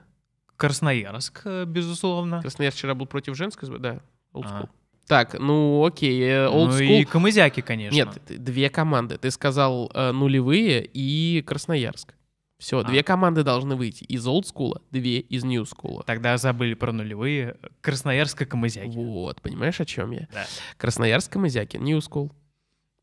Красноярск, 0.57 1.41
э, 1.45 1.65
безусловно. 1.65 2.41
Красноярск 2.41 2.77
вчера 2.77 2.95
был 2.95 3.05
против 3.05 3.35
женской 3.35 3.67
да, 3.79 3.99
old 4.33 4.45
school. 4.45 4.69
А. 4.69 4.69
Так, 5.07 5.39
ну 5.39 5.85
окей, 5.85 6.19
э, 6.21 6.47
old 6.47 6.67
ну 6.67 6.79
school. 6.79 7.01
и 7.01 7.05
Камызяки, 7.05 7.61
конечно. 7.61 7.95
Нет, 7.95 8.21
две 8.27 8.69
команды. 8.69 9.17
Ты 9.17 9.31
сказал 9.31 9.91
э, 9.93 10.11
нулевые 10.11 10.89
и 10.93 11.43
Красноярск. 11.45 12.15
Все, 12.57 12.79
а. 12.79 12.83
две 12.83 13.03
команды 13.03 13.43
должны 13.43 13.75
выйти. 13.75 14.03
Из 14.05 14.25
school, 14.25 14.81
две 14.91 15.19
из 15.19 15.43
school. 15.43 16.03
Тогда 16.05 16.37
забыли 16.37 16.73
про 16.73 16.91
нулевые. 16.91 17.57
Красноярск 17.81 18.43
и 18.43 18.45
Камызяки. 18.45 18.95
Вот, 18.95 19.41
понимаешь, 19.41 19.79
о 19.79 19.85
чем 19.85 20.11
я? 20.11 20.27
Да. 20.31 20.45
Красноярск, 20.77 21.33
Камызяки, 21.33 21.77
new 21.77 21.99
school. 21.99 22.31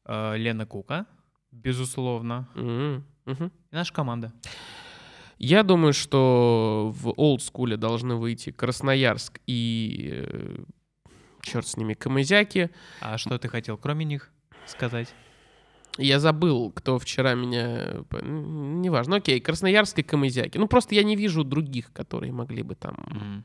Э, 0.06 0.36
Лена 0.36 0.66
Кука, 0.66 1.06
безусловно. 1.50 2.48
Mm-hmm. 2.54 3.02
Uh-huh. 3.26 3.52
И 3.70 3.74
наша 3.74 3.92
команда. 3.92 4.32
Я 5.42 5.64
думаю, 5.64 5.92
что 5.92 6.94
в 6.94 7.12
олдскуле 7.16 7.76
должны 7.76 8.14
выйти 8.14 8.52
Красноярск 8.52 9.40
и 9.48 10.10
э, 10.12 10.64
черт 11.40 11.66
с 11.66 11.76
ними, 11.76 11.94
Камызяки. 11.94 12.70
А 13.00 13.18
что 13.18 13.36
ты 13.38 13.48
хотел, 13.48 13.76
кроме 13.76 14.04
них, 14.04 14.30
сказать? 14.66 15.12
Я 15.98 16.20
забыл, 16.20 16.70
кто 16.70 16.96
вчера 17.00 17.34
меня... 17.34 18.04
Неважно. 18.22 19.16
Окей, 19.16 19.40
Красноярск 19.40 19.98
и 19.98 20.04
Камызяки. 20.04 20.58
Ну, 20.58 20.68
просто 20.68 20.94
я 20.94 21.02
не 21.02 21.16
вижу 21.16 21.42
других, 21.42 21.92
которые 21.92 22.30
могли 22.30 22.62
бы 22.62 22.76
там... 22.76 22.94
Mm. 22.94 23.42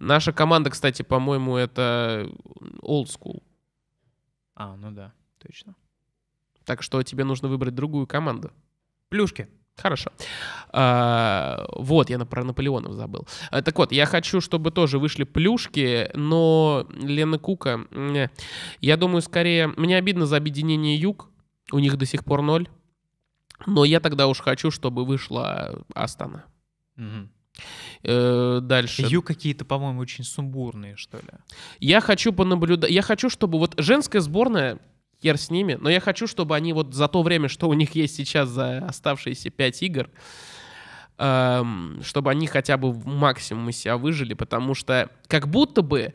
Наша 0.00 0.30
команда, 0.34 0.68
кстати, 0.68 1.00
по-моему, 1.00 1.56
это 1.56 2.30
old 2.82 3.06
school. 3.06 3.42
А, 4.54 4.76
ну 4.76 4.90
да, 4.90 5.14
точно. 5.38 5.74
Так 6.66 6.82
что 6.82 7.02
тебе 7.02 7.24
нужно 7.24 7.48
выбрать 7.48 7.74
другую 7.74 8.06
команду. 8.06 8.52
Плюшки. 9.08 9.48
Хорошо. 9.76 10.10
А, 10.70 11.66
вот, 11.72 12.10
я 12.10 12.18
про 12.20 12.44
Наполеонов 12.44 12.94
забыл. 12.94 13.26
А, 13.50 13.62
так 13.62 13.76
вот, 13.78 13.92
я 13.92 14.06
хочу, 14.06 14.40
чтобы 14.40 14.70
тоже 14.70 14.98
вышли 14.98 15.24
плюшки, 15.24 16.10
но 16.14 16.86
Лена 16.90 17.38
Кука, 17.38 17.80
я 18.80 18.96
думаю, 18.96 19.22
скорее, 19.22 19.68
мне 19.68 19.96
обидно 19.96 20.26
за 20.26 20.36
объединение 20.36 20.96
Юг, 20.96 21.28
у 21.72 21.78
них 21.78 21.96
до 21.96 22.06
сих 22.06 22.24
пор 22.24 22.42
ноль, 22.42 22.68
но 23.66 23.84
я 23.84 24.00
тогда 24.00 24.26
уж 24.26 24.40
хочу, 24.40 24.70
чтобы 24.70 25.04
вышла 25.04 25.84
Астана. 25.94 26.44
Угу. 26.96 27.28
Э, 28.02 28.60
дальше. 28.62 29.02
Ю 29.08 29.22
какие-то, 29.22 29.64
по-моему, 29.64 30.00
очень 30.00 30.24
сумбурные, 30.24 30.96
что 30.96 31.18
ли. 31.18 31.24
Я 31.80 32.00
хочу 32.00 32.32
понаблюдать. 32.32 32.90
Я 32.90 33.02
хочу, 33.02 33.30
чтобы 33.30 33.58
вот 33.58 33.74
женская 33.78 34.20
сборная 34.20 34.78
хер 35.24 35.38
с 35.38 35.50
ними. 35.50 35.78
Но 35.80 35.88
я 35.88 36.00
хочу, 36.00 36.26
чтобы 36.26 36.54
они 36.54 36.72
вот 36.72 36.94
за 36.94 37.08
то 37.08 37.22
время, 37.22 37.48
что 37.48 37.68
у 37.68 37.74
них 37.74 37.94
есть 37.94 38.14
сейчас 38.14 38.48
за 38.50 38.78
оставшиеся 38.78 39.50
5 39.50 39.82
игр, 39.82 40.10
эм, 41.16 42.00
чтобы 42.04 42.30
они 42.30 42.46
хотя 42.46 42.76
бы 42.76 42.92
в 42.92 43.06
максимум 43.06 43.70
из 43.70 43.78
себя 43.78 43.96
выжили, 43.96 44.34
потому 44.34 44.74
что 44.74 45.10
как 45.26 45.48
будто 45.48 45.82
бы 45.82 46.12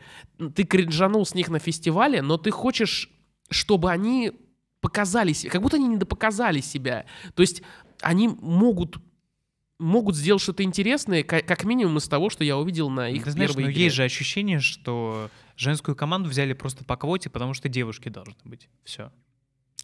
ты 0.55 0.63
кринжанул 0.63 1.25
с 1.25 1.33
них 1.33 1.49
на 1.49 1.59
фестивале, 1.59 2.21
но 2.21 2.37
ты 2.37 2.51
хочешь, 2.51 3.09
чтобы 3.49 3.91
они 3.91 4.31
показали 4.79 5.33
себя, 5.33 5.51
как 5.51 5.61
будто 5.61 5.77
они 5.77 5.87
недопоказали 5.87 6.61
себя. 6.61 7.05
То 7.33 7.41
есть 7.41 7.63
они 8.01 8.27
могут 8.27 8.97
могут 9.79 10.15
сделать 10.15 10.41
что-то 10.41 10.63
интересное, 10.63 11.23
как 11.23 11.63
минимум 11.63 11.97
из 11.97 12.07
того, 12.07 12.29
что 12.29 12.43
я 12.43 12.57
увидел 12.57 12.89
на 12.89 13.09
их 13.09 13.23
Ты 13.23 13.31
знаешь, 13.31 13.51
первой 13.51 13.63
но 13.65 13.71
игре. 13.71 13.83
есть 13.85 13.95
же 13.95 14.03
ощущение, 14.03 14.59
что 14.59 15.31
женскую 15.55 15.95
команду 15.95 16.29
взяли 16.29 16.53
просто 16.53 16.83
по 16.83 16.97
квоте, 16.97 17.29
потому 17.29 17.53
что 17.53 17.69
девушки 17.69 18.09
должны 18.09 18.35
быть. 18.43 18.69
Все. 18.83 19.11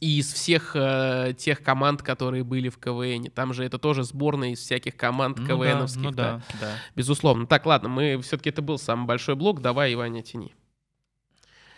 И 0.01 0.19
из 0.19 0.33
всех 0.33 0.75
э, 0.75 1.33
тех 1.37 1.63
команд, 1.63 2.03
которые 2.03 2.43
были 2.43 2.67
в 2.67 2.77
КВН. 2.77 3.31
Там 3.31 3.53
же 3.53 3.63
это 3.63 3.79
тоже 3.79 4.03
сборная 4.03 4.49
из 4.49 4.59
всяких 4.59 4.97
команд 4.97 5.39
ну 5.39 5.47
КВНовских. 5.47 6.01
Да, 6.01 6.07
ну 6.09 6.11
да, 6.11 6.41
да, 6.51 6.57
да. 6.59 6.71
Безусловно. 6.95 7.47
Так, 7.47 7.65
ладно, 7.65 7.87
мы 7.87 8.21
все-таки 8.21 8.49
это 8.49 8.61
был 8.61 8.77
самый 8.77 9.05
большой 9.05 9.35
блок. 9.35 9.61
Давай, 9.61 9.93
Иваня, 9.93 10.21
тяни. 10.21 10.53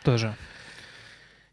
Тоже. 0.03 0.36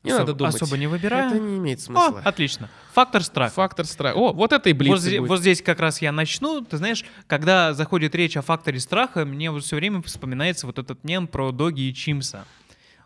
Не 0.04 0.10
Особ, 0.10 0.20
надо 0.20 0.34
думать. 0.34 0.54
Особо 0.54 0.76
не 0.76 0.86
выбираю. 0.86 1.30
Это 1.30 1.40
не 1.40 1.56
имеет 1.56 1.80
смысла. 1.80 2.20
О, 2.24 2.28
отлично. 2.28 2.68
Фактор 2.92 3.22
страха. 3.22 3.54
Фактор 3.54 3.86
страха. 3.86 4.16
О, 4.16 4.34
вот 4.34 4.52
это 4.52 4.68
и 4.68 4.74
блиц 4.74 4.90
вот, 4.90 5.00
здесь, 5.00 5.20
вот 5.20 5.40
здесь 5.40 5.62
как 5.62 5.80
раз 5.80 6.02
я 6.02 6.12
начну. 6.12 6.60
Ты 6.62 6.76
знаешь, 6.76 7.04
когда 7.26 7.72
заходит 7.72 8.14
речь 8.14 8.36
о 8.36 8.42
факторе 8.42 8.78
страха, 8.80 9.24
мне 9.24 9.50
вот 9.50 9.64
все 9.64 9.76
время 9.76 10.02
вспоминается 10.02 10.66
вот 10.66 10.78
этот 10.78 11.02
мем 11.04 11.26
про 11.26 11.52
Доги 11.52 11.80
и 11.80 11.94
Чимса. 11.94 12.44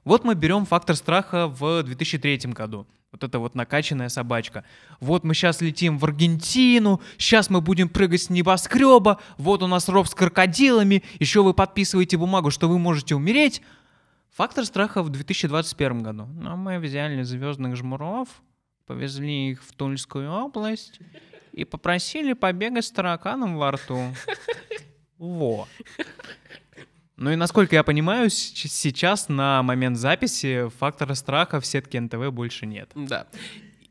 Вот 0.05 0.25
мы 0.25 0.35
берем 0.35 0.67
фактор 0.67 0.97
страха 0.97 1.47
в 1.47 1.85
2003 1.85 2.39
году. 2.53 2.87
Вот 3.13 3.25
это 3.25 3.39
вот 3.39 3.55
накачанная 3.55 4.11
собачка. 4.11 4.65
Вот 5.01 5.25
мы 5.25 5.35
сейчас 5.35 5.61
летим 5.61 5.99
в 5.99 6.05
Аргентину, 6.05 7.01
сейчас 7.17 7.49
мы 7.49 7.61
будем 7.61 7.89
прыгать 7.89 8.23
с 8.23 8.31
небоскреба, 8.31 9.19
вот 9.39 9.63
у 9.63 9.67
нас 9.67 9.89
ров 9.89 10.09
с 10.09 10.15
крокодилами, 10.15 11.03
еще 11.19 11.43
вы 11.43 11.55
подписываете 11.55 12.19
бумагу, 12.19 12.51
что 12.51 12.69
вы 12.69 12.79
можете 12.79 13.15
умереть, 13.15 13.63
Фактор 14.35 14.64
страха 14.64 15.03
в 15.03 15.11
2021 15.11 16.03
году. 16.03 16.26
Но 16.26 16.57
мы 16.57 16.79
взяли 16.79 17.22
звездных 17.22 17.76
жмуров, 17.76 18.29
повезли 18.87 19.51
их 19.51 19.62
в 19.62 19.72
Тульскую 19.72 20.31
область 20.31 21.01
и 21.53 21.64
попросили 21.64 22.33
побегать 22.35 22.85
с 22.85 22.91
тараканом 22.91 23.57
во 23.57 23.72
рту. 23.72 24.14
Во. 25.18 25.66
Ну 27.16 27.33
и 27.33 27.37
насколько 27.37 27.74
я 27.74 27.83
понимаю, 27.83 28.31
сейчас 28.31 29.29
на 29.29 29.62
момент 29.64 29.97
записи 29.97 30.68
фактора 30.79 31.14
страха 31.14 31.61
в 31.61 31.66
сетке 31.66 32.01
НТВ 32.01 32.31
больше 32.31 32.64
нет. 32.64 32.93
Да. 32.95 33.26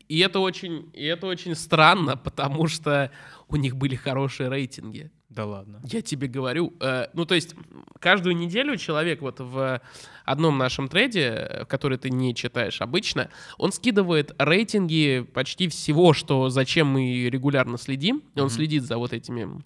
И 0.08 0.20
это 0.20 0.40
очень, 0.40 0.90
и 0.94 1.04
это 1.04 1.26
очень 1.26 1.54
странно, 1.54 2.16
потому 2.16 2.66
что 2.68 3.12
у 3.48 3.56
них 3.56 3.76
были 3.76 3.94
хорошие 3.94 4.48
рейтинги. 4.48 5.10
Да 5.28 5.44
ладно. 5.44 5.82
Я 5.84 6.00
тебе 6.00 6.26
говорю. 6.26 6.74
Э, 6.80 7.08
ну, 7.12 7.26
то 7.26 7.34
есть, 7.34 7.54
каждую 8.00 8.34
неделю 8.34 8.76
человек 8.76 9.20
вот 9.20 9.40
в 9.40 9.82
одном 10.30 10.58
нашем 10.58 10.88
трейде, 10.88 11.66
который 11.68 11.98
ты 11.98 12.10
не 12.10 12.34
читаешь 12.34 12.80
обычно, 12.80 13.30
он 13.56 13.72
скидывает 13.72 14.34
рейтинги 14.38 15.26
почти 15.34 15.68
всего, 15.68 16.12
что 16.12 16.48
зачем 16.48 16.88
мы 16.88 17.28
регулярно 17.28 17.78
следим. 17.78 18.18
Mm-hmm. 18.18 18.42
Он 18.42 18.50
следит 18.50 18.82
за 18.84 18.98
вот 18.98 19.12
этими, 19.12 19.62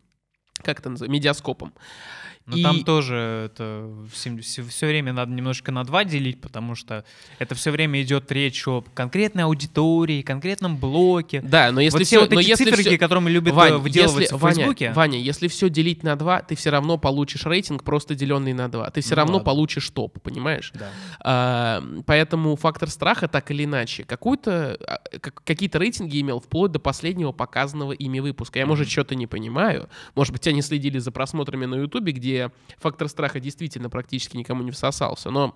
как 0.62 0.80
это 0.80 0.90
называется, 0.90 1.12
медиаскопом. 1.12 1.74
Но 2.47 2.57
и... 2.57 2.62
там 2.62 2.82
тоже 2.82 3.51
это 3.53 3.88
все, 4.12 4.36
все 4.40 4.86
время 4.86 5.12
надо 5.12 5.32
немножко 5.32 5.70
на 5.70 5.84
два 5.84 6.05
делить, 6.05 6.40
потому 6.40 6.74
что 6.74 7.05
это 7.38 7.55
все 7.55 7.70
время 7.70 8.03
идет 8.03 8.32
речь 8.32 8.66
о 8.66 8.84
конкретной 8.95 9.45
аудитории, 9.45 10.22
конкретном 10.22 10.76
блоке. 10.76 11.40
Да, 11.40 11.70
но 11.70 11.80
если 11.80 11.99
вот 11.99 12.07
все, 12.07 12.16
все 12.16 12.20
вот 12.20 12.26
эти 12.26 12.34
но 12.34 12.40
если 12.40 12.64
циферки, 12.64 12.88
все... 12.88 12.99
которыми 12.99 13.30
любят 13.30 13.55
Вань, 13.55 13.74
выделываться 13.74 14.20
если, 14.20 14.34
в 14.34 14.40
Фейсбуке. 14.40 14.86
Ваня, 14.88 14.97
Ваня, 14.97 15.18
если 15.20 15.47
все 15.47 15.70
делить 15.70 16.03
на 16.03 16.16
два, 16.16 16.43
ты 16.43 16.57
все 16.57 16.70
равно 16.70 16.99
получишь 16.99 17.47
рейтинг 17.47 17.84
просто 17.84 18.16
деленный 18.16 18.55
на 18.55 18.68
два. 18.68 18.90
Ты 18.90 19.03
все 19.03 19.11
ну, 19.11 19.16
равно 19.18 19.34
ладно. 19.34 19.45
получишь 19.45 19.88
топ, 19.90 20.20
понимаешь? 20.20 20.72
Да. 20.74 20.90
А, 21.20 21.84
поэтому 22.07 22.57
фактор 22.57 22.90
страха 22.90 23.28
так 23.28 23.53
или 23.53 23.64
иначе 23.64 24.03
какую-то 24.03 24.78
а, 24.84 25.01
какие-то 25.20 25.78
рейтинги 25.78 26.20
имел 26.20 26.40
вплоть 26.40 26.72
до 26.72 26.80
последнего 26.80 27.30
показанного 27.30 27.93
ими 27.93 28.18
выпуска. 28.18 28.59
Я, 28.59 28.66
может, 28.66 28.90
что-то 28.90 29.14
не 29.14 29.28
понимаю. 29.28 29.88
Может 30.16 30.32
быть, 30.32 30.47
они 30.49 30.61
следили 30.61 30.99
за 30.99 31.12
просмотрами 31.12 31.66
на 31.66 31.76
Ютубе, 31.76 32.12
где 32.12 32.31
где 32.32 32.50
фактор 32.78 33.08
страха 33.08 33.40
действительно 33.40 33.90
практически 33.90 34.36
никому 34.36 34.62
не 34.62 34.70
всосался. 34.70 35.30
Но 35.30 35.54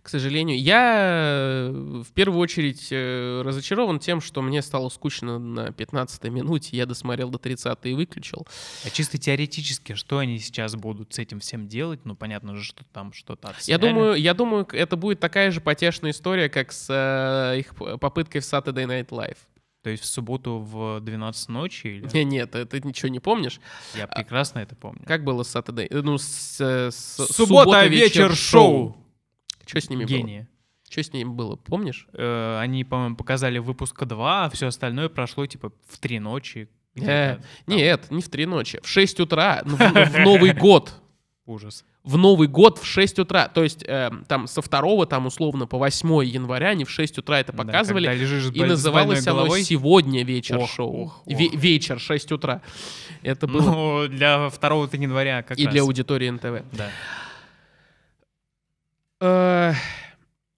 к 0.00 0.10
сожалению. 0.10 0.58
Я 0.58 1.68
э, 1.68 1.70
в 1.70 2.12
первую 2.14 2.40
очередь 2.40 2.88
э, 2.90 3.42
разочарован 3.44 3.98
тем, 3.98 4.22
что 4.22 4.40
мне 4.40 4.62
стало 4.62 4.88
скучно 4.88 5.38
на 5.38 5.70
15 5.70 6.24
минуте, 6.30 6.78
я 6.78 6.86
досмотрел 6.86 7.28
до 7.28 7.36
30 7.36 7.78
и 7.82 7.92
выключил. 7.92 8.46
А 8.86 8.90
чисто 8.90 9.18
теоретически, 9.18 9.94
что 9.94 10.18
они 10.18 10.38
сейчас 10.38 10.76
будут 10.76 11.12
с 11.12 11.18
этим 11.18 11.40
всем 11.40 11.68
делать? 11.68 12.06
Ну, 12.06 12.16
понятно 12.16 12.54
же, 12.54 12.64
что 12.64 12.84
там 12.90 13.12
что-то 13.12 13.54
Я 13.66 13.76
думаю, 13.76 14.14
я 14.14 14.32
думаю, 14.32 14.66
это 14.72 14.96
будет 14.96 15.20
такая 15.20 15.50
же 15.50 15.60
потешная 15.60 16.12
история, 16.12 16.48
как 16.48 16.72
с 16.72 16.86
э, 16.88 17.58
их 17.58 17.74
попыткой 17.74 18.40
в 18.40 18.44
Saturday 18.44 18.86
Night 18.86 19.08
Live. 19.08 19.36
То 19.82 19.90
есть 19.90 20.02
в 20.02 20.06
субботу 20.06 20.58
в 20.58 21.00
12 21.00 21.48
ночи? 21.48 21.86
Или? 21.86 22.08
Не, 22.12 22.24
нет, 22.24 22.50
ты 22.50 22.80
ничего 22.82 23.08
не 23.08 23.20
помнишь. 23.20 23.60
Я 23.94 24.04
а, 24.04 24.06
прекрасно 24.08 24.58
это 24.58 24.74
помню. 24.74 25.02
Как 25.06 25.24
было 25.24 25.44
с 25.44 25.54
Saturday? 25.54 25.86
Э, 25.88 26.02
ну, 26.02 26.18
с, 26.18 26.60
с, 26.60 26.94
суббота, 26.94 27.32
суббота 27.32 27.86
вечер, 27.86 28.34
шоу. 28.34 28.96
Что 29.64 29.80
с 29.80 29.88
ними 29.88 30.04
Гения. 30.04 30.40
было? 30.40 30.48
Что 30.90 31.02
с 31.02 31.12
ними 31.12 31.28
было, 31.28 31.56
помнишь? 31.56 32.08
Э, 32.12 32.58
они, 32.60 32.84
по-моему, 32.84 33.16
показали 33.16 33.58
выпуск 33.58 34.02
2, 34.04 34.44
а 34.46 34.50
все 34.50 34.66
остальное 34.66 35.08
прошло 35.08 35.46
типа 35.46 35.72
в 35.86 35.98
три 35.98 36.18
ночи. 36.18 36.68
Э, 36.96 37.38
нет, 37.66 38.10
не 38.10 38.22
в 38.22 38.28
три 38.28 38.46
ночи. 38.46 38.80
В 38.82 38.88
6 38.88 39.20
утра, 39.20 39.62
в, 39.64 39.76
в 39.76 40.18
Новый 40.20 40.52
год. 40.58 40.94
Ужас 41.48 41.84
в 42.08 42.16
Новый 42.16 42.48
год 42.48 42.78
в 42.78 42.86
6 42.86 43.18
утра. 43.18 43.48
То 43.48 43.62
есть 43.62 43.84
э, 43.86 44.10
там 44.28 44.46
со 44.46 44.62
2 44.62 45.04
там 45.06 45.26
условно 45.26 45.66
по 45.66 45.76
8 45.76 46.24
января 46.24 46.68
они 46.68 46.84
в 46.84 46.90
6 46.90 47.18
утра 47.18 47.38
это 47.40 47.52
показывали. 47.52 48.06
Да, 48.06 48.14
и 48.14 48.64
называлось 48.64 49.26
оно 49.26 49.46
«Сегодня 49.58 50.24
вечер 50.24 50.56
ох, 50.56 50.70
шоу». 50.70 51.02
Ох, 51.02 51.22
ох. 51.26 51.26
Ве- 51.26 51.54
вечер, 51.54 52.00
6 52.00 52.32
утра. 52.32 52.62
Это 53.22 53.46
было... 53.46 53.60
Ну, 53.60 54.08
для 54.08 54.48
2 54.48 54.88
января 54.94 55.42
как 55.42 55.58
И 55.58 55.66
раз. 55.66 55.72
для 55.72 55.82
аудитории 55.82 56.30
НТВ. 56.30 56.64
Да. 56.72 56.90
Э, 59.20 59.74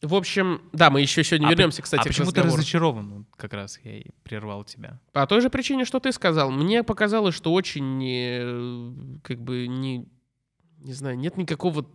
в 0.00 0.14
общем, 0.14 0.62
да, 0.72 0.90
мы 0.90 1.00
еще 1.00 1.24
сегодня 1.24 1.48
а 1.48 1.50
вернемся, 1.50 1.82
кстати, 1.82 2.02
а 2.02 2.04
почему 2.04 2.30
ты 2.30 2.42
разочарован? 2.42 3.26
Как 3.36 3.54
раз 3.54 3.80
я 3.82 3.98
и 3.98 4.04
прервал 4.22 4.62
тебя. 4.62 5.00
По 5.12 5.26
той 5.26 5.40
же 5.40 5.50
причине, 5.50 5.84
что 5.84 5.98
ты 5.98 6.12
сказал. 6.12 6.52
Мне 6.52 6.84
показалось, 6.84 7.34
что 7.34 7.52
очень 7.52 8.04
э, 8.06 9.18
как 9.24 9.40
бы 9.40 9.66
не 9.66 10.06
не 10.80 10.92
знаю, 10.92 11.18
нет 11.18 11.36
никакого 11.36 11.86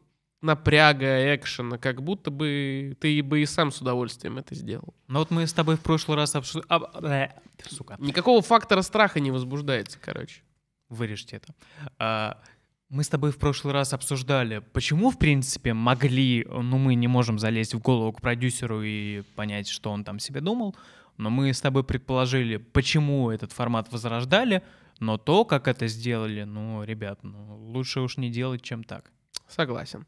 напряга, 0.41 1.35
экшена, 1.35 1.77
как 1.77 2.01
будто 2.01 2.31
бы 2.31 2.95
ты 2.99 3.21
бы 3.23 3.41
и 3.41 3.45
сам 3.45 3.71
с 3.71 3.81
удовольствием 3.81 4.37
это 4.37 4.53
сделал. 4.55 4.93
Ну 5.07 5.19
вот 5.19 5.31
мы 5.31 5.47
с 5.47 5.53
тобой 5.53 5.75
в 5.75 5.81
прошлый 5.81 6.17
раз 6.17 6.35
обсуждали... 6.35 6.67
А, 6.69 7.35
сука. 7.67 7.95
Никакого 7.99 8.41
фактора 8.41 8.81
страха 8.81 9.19
не 9.19 9.31
возбуждается, 9.31 9.97
короче. 9.99 10.41
Вырежьте 10.89 11.37
это. 11.37 11.55
А, 11.97 12.41
мы 12.89 13.03
с 13.03 13.09
тобой 13.09 13.31
в 13.31 13.37
прошлый 13.37 13.73
раз 13.73 13.93
обсуждали, 13.93 14.59
почему, 14.59 15.09
в 15.09 15.17
принципе, 15.17 15.73
могли, 15.73 16.45
ну, 16.47 16.77
мы 16.77 16.93
не 16.95 17.07
можем 17.07 17.39
залезть 17.39 17.73
в 17.73 17.79
голову 17.79 18.13
к 18.13 18.21
продюсеру 18.21 18.83
и 18.83 19.23
понять, 19.35 19.67
что 19.67 19.91
он 19.91 20.03
там 20.03 20.19
себе 20.19 20.41
думал, 20.41 20.75
но 21.17 21.29
мы 21.29 21.51
с 21.51 21.61
тобой 21.61 21.83
предположили, 21.83 22.57
почему 22.57 23.31
этот 23.31 23.51
формат 23.51 23.91
возрождали, 23.91 24.61
но 24.99 25.17
то, 25.17 25.45
как 25.45 25.67
это 25.67 25.87
сделали, 25.87 26.43
ну, 26.43 26.83
ребят, 26.83 27.19
ну, 27.23 27.57
лучше 27.57 28.01
уж 28.01 28.17
не 28.17 28.29
делать, 28.29 28.61
чем 28.61 28.83
так. 28.83 29.11
Согласен. 29.47 30.05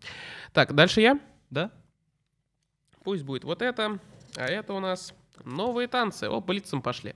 Так, 0.53 0.73
дальше 0.73 1.01
я? 1.01 1.19
Да. 1.49 1.71
Пусть 3.03 3.23
будет 3.23 3.43
вот 3.43 3.61
это, 3.61 3.99
а 4.35 4.45
это 4.45 4.73
у 4.73 4.79
нас 4.79 5.13
новые 5.43 5.87
танцы. 5.87 6.25
О, 6.25 6.41
по 6.41 6.51
лицам 6.51 6.81
пошли. 6.81 7.15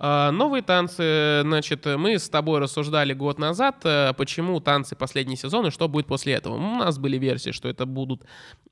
А, 0.00 0.30
новые 0.30 0.62
танцы, 0.62 1.40
значит, 1.42 1.84
мы 1.86 2.18
с 2.18 2.28
тобой 2.28 2.60
рассуждали 2.60 3.14
год 3.14 3.38
назад, 3.38 3.80
э, 3.84 4.12
почему 4.16 4.60
танцы 4.60 4.94
последний 4.94 5.36
сезон 5.36 5.66
и 5.66 5.70
что 5.70 5.88
будет 5.88 6.06
после 6.06 6.34
этого. 6.34 6.54
У 6.54 6.76
нас 6.76 6.98
были 6.98 7.18
версии, 7.18 7.50
что 7.50 7.68
это 7.68 7.84
будут 7.84 8.22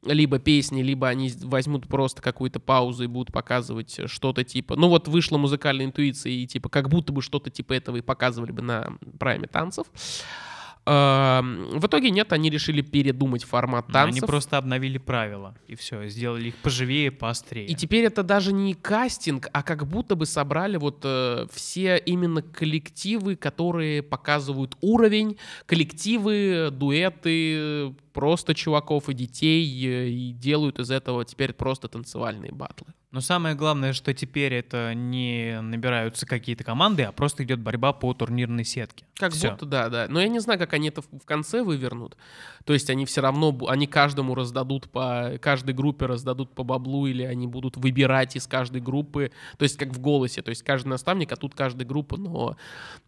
либо 0.05 0.39
песни, 0.39 0.83
либо 0.83 1.09
они 1.09 1.33
возьмут 1.43 1.89
просто 1.89 2.23
какую-то 2.23 2.61
паузу 2.61 3.05
и 3.05 3.09
будут 3.09 3.33
показывать 3.33 4.01
что-то 4.07 4.45
типа... 4.45 4.77
Ну 4.77 4.89
вот 4.89 5.09
вышла 5.09 5.37
музыкальная 5.37 5.87
интуиция 5.87 6.31
и 6.31 6.47
типа 6.47 6.69
как 6.69 6.89
будто 6.89 7.13
бы 7.13 7.23
что-то 7.23 7.51
типа 7.51 7.73
этого 7.73 7.97
и 7.97 8.03
показывали 8.03 8.53
бы 8.53 8.63
на 8.63 8.93
прайме 9.19 9.49
танцев. 9.49 9.87
В 10.87 11.87
итоге 11.87 12.11
нет, 12.11 12.33
они 12.33 12.49
решили 12.49 12.81
передумать 12.81 13.43
формат 13.43 13.89
танцев. 13.89 14.23
Они 14.23 14.27
просто 14.27 14.57
обновили 14.57 14.99
правила, 14.99 15.57
и 15.67 15.75
все, 15.75 16.07
сделали 16.09 16.49
их 16.49 16.57
поживее, 16.57 17.11
поострее. 17.11 17.67
И 17.67 17.75
теперь 17.75 18.05
это 18.05 18.23
даже 18.23 18.53
не 18.53 18.75
кастинг, 18.75 19.49
а 19.53 19.63
как 19.65 19.87
будто 19.87 20.15
бы 20.15 20.27
собрали 20.27 20.77
вот 20.77 21.01
э, 21.03 21.47
все 21.53 21.97
именно 21.97 22.41
коллективы, 22.41 23.35
которые 23.35 24.03
показывают 24.03 24.77
уровень, 24.81 25.39
коллективы, 25.67 26.69
дуэты, 26.71 27.93
просто 28.17 28.55
чуваков 28.55 29.11
и 29.11 29.15
детей 29.15 29.63
и 29.67 30.33
делают 30.33 30.79
из 30.79 30.91
этого 30.91 31.23
теперь 31.27 31.53
просто 31.53 31.87
танцевальные 31.87 32.51
батлы. 32.51 32.95
Но 33.13 33.21
самое 33.21 33.55
главное, 33.55 33.93
что 33.93 34.13
теперь 34.13 34.53
это 34.53 34.93
не 34.95 35.61
набираются 35.63 36.27
какие-то 36.27 36.65
команды, 36.65 37.05
а 37.05 37.13
просто 37.13 37.45
идет 37.45 37.61
борьба 37.61 37.93
по 37.93 38.13
турнирной 38.13 38.65
сетке. 38.65 39.07
Как 39.15 39.33
Всё. 39.33 39.53
будто, 39.53 39.65
да, 39.65 39.89
да. 39.89 40.07
Но 40.11 40.21
я 40.21 40.29
не 40.29 40.41
знаю, 40.41 40.59
как 40.59 40.75
они 40.75 40.89
это 40.89 41.01
в 41.01 41.25
конце 41.25 41.63
вывернут. 41.63 42.17
То 42.67 42.73
есть 42.75 42.91
они 42.91 43.07
все 43.07 43.23
равно, 43.23 43.57
они 43.69 43.87
каждому 43.87 44.35
раздадут 44.35 44.91
по, 44.91 45.39
каждой 45.41 45.73
группе 45.73 46.05
раздадут 46.07 46.55
по 46.55 46.65
баблу, 46.65 47.07
или 47.07 47.23
они 47.23 47.47
будут 47.47 47.77
выбирать 47.77 48.37
из 48.37 48.47
каждой 48.47 48.83
группы, 48.83 49.31
то 49.57 49.63
есть 49.63 49.79
как 49.79 49.91
в 49.91 50.01
голосе, 50.01 50.43
то 50.43 50.51
есть 50.51 50.63
каждый 50.63 50.89
наставник, 50.89 51.33
а 51.33 51.37
тут 51.37 51.55
каждая 51.55 51.87
группа, 51.87 52.17
но 52.17 52.57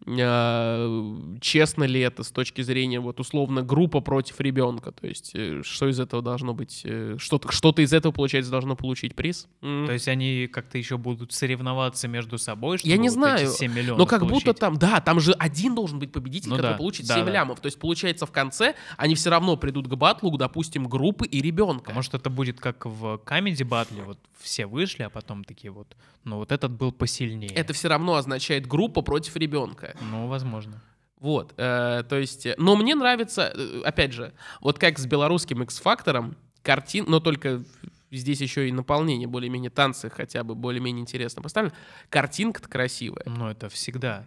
э, 0.07 1.17
честно 1.41 1.85
ли 1.85 2.01
это 2.01 2.23
с 2.23 2.31
точки 2.31 2.63
зрения, 2.63 3.01
вот 3.01 3.21
условно, 3.21 3.63
группа 3.63 4.01
против 4.01 4.41
ребенка, 4.41 4.93
то 5.01 5.07
есть 5.07 5.33
э, 5.35 5.63
что 5.63 5.89
из 5.89 6.01
этого 6.01 6.23
должно 6.23 6.55
быть, 6.55 6.83
э, 6.85 7.17
что-то 7.19 7.53
что 7.53 7.71
из 7.77 7.93
этого, 7.93 8.13
получается, 8.13 8.51
должно 8.51 8.75
получить 8.75 9.15
приз? 9.15 9.47
То 9.61 9.93
есть 9.93 10.09
они 10.09 10.49
как-то 10.49 10.79
еще 10.79 10.99
будут 10.99 11.33
соревноваться 11.33 12.09
между 12.09 12.39
собой, 12.39 12.79
чтобы 12.79 12.91
Я 12.91 12.97
не 12.97 13.09
вот 13.09 13.15
знаю, 13.15 13.49
7 13.49 13.73
миллионов 13.73 13.99
но 13.99 14.07
как 14.07 14.21
получить. 14.21 14.47
будто 14.47 14.59
там, 14.59 14.77
да, 14.77 15.01
там 15.01 15.21
же 15.21 15.33
один 15.33 15.75
должен 15.75 15.99
быть 15.99 16.11
победитель, 16.11 16.51
ну, 16.51 16.57
который 16.57 16.73
да, 16.73 16.79
получит 16.79 17.07
да, 17.07 17.15
7 17.15 17.27
да. 17.27 17.33
лямов. 17.33 17.61
То 17.61 17.67
есть, 17.67 17.79
получается, 17.79 18.27
в 18.27 18.33
конце 18.33 18.75
они 18.97 19.15
все 19.15 19.31
равно 19.31 19.57
придут 19.57 19.87
к 19.87 19.95
батлу, 19.95 20.37
допустим, 20.37 20.89
группы 20.89 21.27
и 21.27 21.41
ребенка. 21.41 21.93
А 21.93 21.95
может, 21.95 22.15
это 22.15 22.31
будет 22.31 22.61
как 22.61 22.87
в 22.87 23.19
камеди 23.19 23.63
батле, 23.63 24.03
вот 24.03 24.19
все 24.41 24.67
вышли, 24.67 25.05
а 25.05 25.11
потом 25.11 25.45
такие 25.45 25.71
вот, 25.71 25.97
ну 26.25 26.37
вот 26.37 26.53
этот 26.53 26.73
был 26.73 26.93
посильнее. 26.93 27.51
Это 27.51 27.73
все 27.73 27.89
равно 27.89 28.15
означает 28.15 28.67
группа 28.67 29.03
против 29.03 29.37
ребенка. 29.37 29.97
Ну, 30.11 30.27
возможно. 30.27 30.83
Вот, 31.21 31.53
э, 31.57 32.05
то 32.09 32.17
есть, 32.17 32.47
э, 32.47 32.55
но 32.59 32.77
мне 32.77 32.95
нравится, 32.95 33.53
э, 33.55 33.83
опять 33.85 34.13
же, 34.13 34.33
вот 34.61 34.79
как 34.79 34.99
с 34.99 35.07
белорусским 35.07 35.63
X-фактором, 35.63 36.37
картин, 36.63 37.07
но 37.09 37.19
только 37.19 37.65
здесь 38.11 38.41
еще 38.41 38.69
и 38.69 38.73
наполнение, 38.73 39.27
более-менее 39.27 39.71
танцы 39.71 40.11
хотя 40.11 40.45
бы 40.45 40.55
более-менее 40.55 41.03
интересно 41.03 41.43
поставлены. 41.43 41.75
Картинка-то 42.09 42.69
красивая. 42.69 43.25
Ну, 43.27 43.49
это 43.49 43.69
всегда. 43.69 44.25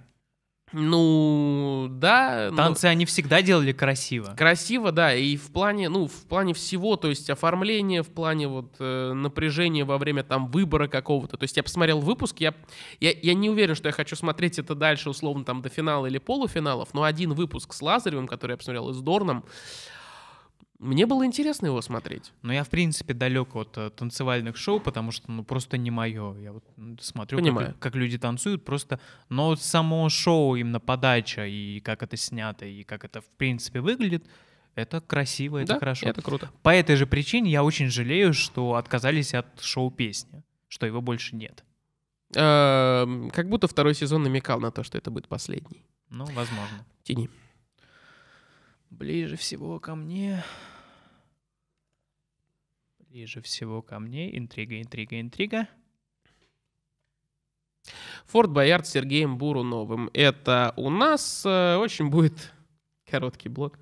Ну, 0.73 1.87
да. 1.89 2.51
Танцы 2.55 2.87
но... 2.87 2.91
они 2.91 3.05
всегда 3.05 3.41
делали 3.41 3.71
красиво. 3.71 4.33
Красиво, 4.37 4.91
да, 4.91 5.13
и 5.13 5.35
в 5.35 5.51
плане, 5.51 5.89
ну, 5.89 6.07
в 6.07 6.25
плане 6.27 6.53
всего, 6.53 6.95
то 6.95 7.09
есть 7.09 7.29
оформления, 7.29 8.03
в 8.03 8.09
плане 8.09 8.47
вот 8.47 8.75
э, 8.79 9.13
напряжения 9.13 9.83
во 9.83 9.97
время 9.97 10.23
там 10.23 10.47
выбора 10.47 10.87
какого-то. 10.87 11.37
То 11.37 11.43
есть 11.43 11.57
я 11.57 11.63
посмотрел 11.63 11.99
выпуск, 11.99 12.39
я, 12.39 12.53
я, 12.99 13.11
я 13.11 13.33
не 13.33 13.49
уверен, 13.49 13.75
что 13.75 13.89
я 13.89 13.93
хочу 13.93 14.15
смотреть 14.15 14.59
это 14.59 14.75
дальше, 14.75 15.09
условно, 15.09 15.43
там, 15.43 15.61
до 15.61 15.69
финала 15.69 16.05
или 16.05 16.17
полуфиналов, 16.17 16.93
но 16.93 17.03
один 17.03 17.33
выпуск 17.33 17.73
с 17.73 17.81
Лазаревым, 17.81 18.27
который 18.27 18.51
я 18.51 18.57
посмотрел, 18.57 18.89
и 18.89 18.93
с 18.93 19.01
Дорном, 19.01 19.43
мне 20.81 21.05
было 21.05 21.23
интересно 21.27 21.67
его 21.67 21.79
смотреть. 21.81 22.33
Но 22.41 22.51
я, 22.51 22.63
в 22.63 22.69
принципе, 22.69 23.13
далек 23.13 23.55
от 23.55 23.77
uh, 23.77 23.91
танцевальных 23.91 24.57
шоу, 24.57 24.79
потому 24.79 25.11
что, 25.11 25.31
ну, 25.31 25.43
просто 25.43 25.77
не 25.77 25.91
мое. 25.91 26.35
Я 26.39 26.53
вот 26.53 26.63
смотрю, 26.99 27.37
Как, 27.55 27.77
как 27.77 27.95
люди 27.95 28.17
танцуют, 28.17 28.65
просто... 28.65 28.99
Но 29.29 29.55
само 29.55 30.09
шоу, 30.09 30.55
именно 30.55 30.79
подача, 30.79 31.45
и 31.45 31.79
как 31.81 32.01
это 32.01 32.17
снято, 32.17 32.65
и 32.65 32.83
как 32.83 33.05
это, 33.05 33.21
в 33.21 33.27
принципе, 33.37 33.79
выглядит, 33.79 34.25
это 34.73 35.01
красиво, 35.01 35.59
это 35.59 35.73
да, 35.73 35.79
хорошо. 35.79 36.07
это 36.07 36.23
круто. 36.23 36.49
По 36.63 36.73
этой 36.73 36.95
же 36.95 37.05
причине 37.05 37.51
я 37.51 37.63
очень 37.63 37.91
жалею, 37.91 38.33
что 38.33 38.73
отказались 38.73 39.35
от 39.35 39.61
шоу 39.61 39.91
песни, 39.91 40.43
что 40.67 40.87
его 40.87 40.99
больше 40.99 41.35
нет. 41.35 41.63
Эм, 42.33 43.29
как 43.29 43.49
будто 43.49 43.67
второй 43.67 43.93
сезон 43.93 44.23
намекал 44.23 44.59
на 44.59 44.71
то, 44.71 44.83
что 44.83 44.97
это 44.97 45.11
будет 45.11 45.27
последний. 45.27 45.85
Ну, 46.09 46.25
возможно. 46.25 46.85
Тяни. 47.03 47.29
Ближе 48.89 49.35
всего 49.37 49.79
ко 49.79 49.93
мне 49.93 50.43
Ближе 53.11 53.41
всего 53.41 53.81
ко 53.81 53.99
мне. 53.99 54.37
Интрига, 54.37 54.79
интрига, 54.79 55.19
интрига. 55.19 55.67
Форт 58.27 58.51
Боярд 58.51 58.87
с 58.87 58.91
Сергеем 58.91 59.37
Буруновым. 59.37 60.09
Это 60.13 60.73
у 60.77 60.89
нас 60.89 61.43
э, 61.45 61.75
очень 61.75 62.09
будет 62.09 62.53
короткий 63.11 63.49
блок. 63.49 63.77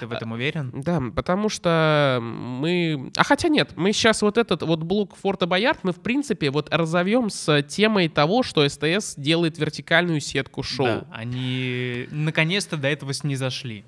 Ты 0.00 0.08
в 0.08 0.12
этом 0.12 0.32
уверен? 0.32 0.72
Да, 0.74 1.00
потому 1.14 1.48
что 1.48 2.18
мы... 2.20 3.12
А 3.16 3.22
хотя 3.22 3.46
нет, 3.46 3.74
мы 3.76 3.92
сейчас 3.92 4.22
вот 4.22 4.38
этот 4.38 4.62
вот 4.62 4.82
блок 4.82 5.14
Форта 5.14 5.46
Боярд, 5.46 5.84
мы 5.84 5.92
в 5.92 6.00
принципе 6.00 6.50
вот 6.50 6.68
разовьем 6.74 7.30
с 7.30 7.62
темой 7.62 8.08
того, 8.08 8.42
что 8.42 8.68
СТС 8.68 9.14
делает 9.16 9.56
вертикальную 9.56 10.18
сетку 10.18 10.64
шоу. 10.64 10.86
Да, 10.86 11.06
они 11.12 12.08
наконец-то 12.10 12.76
до 12.76 12.88
этого 12.88 13.12
снизошли. 13.12 13.84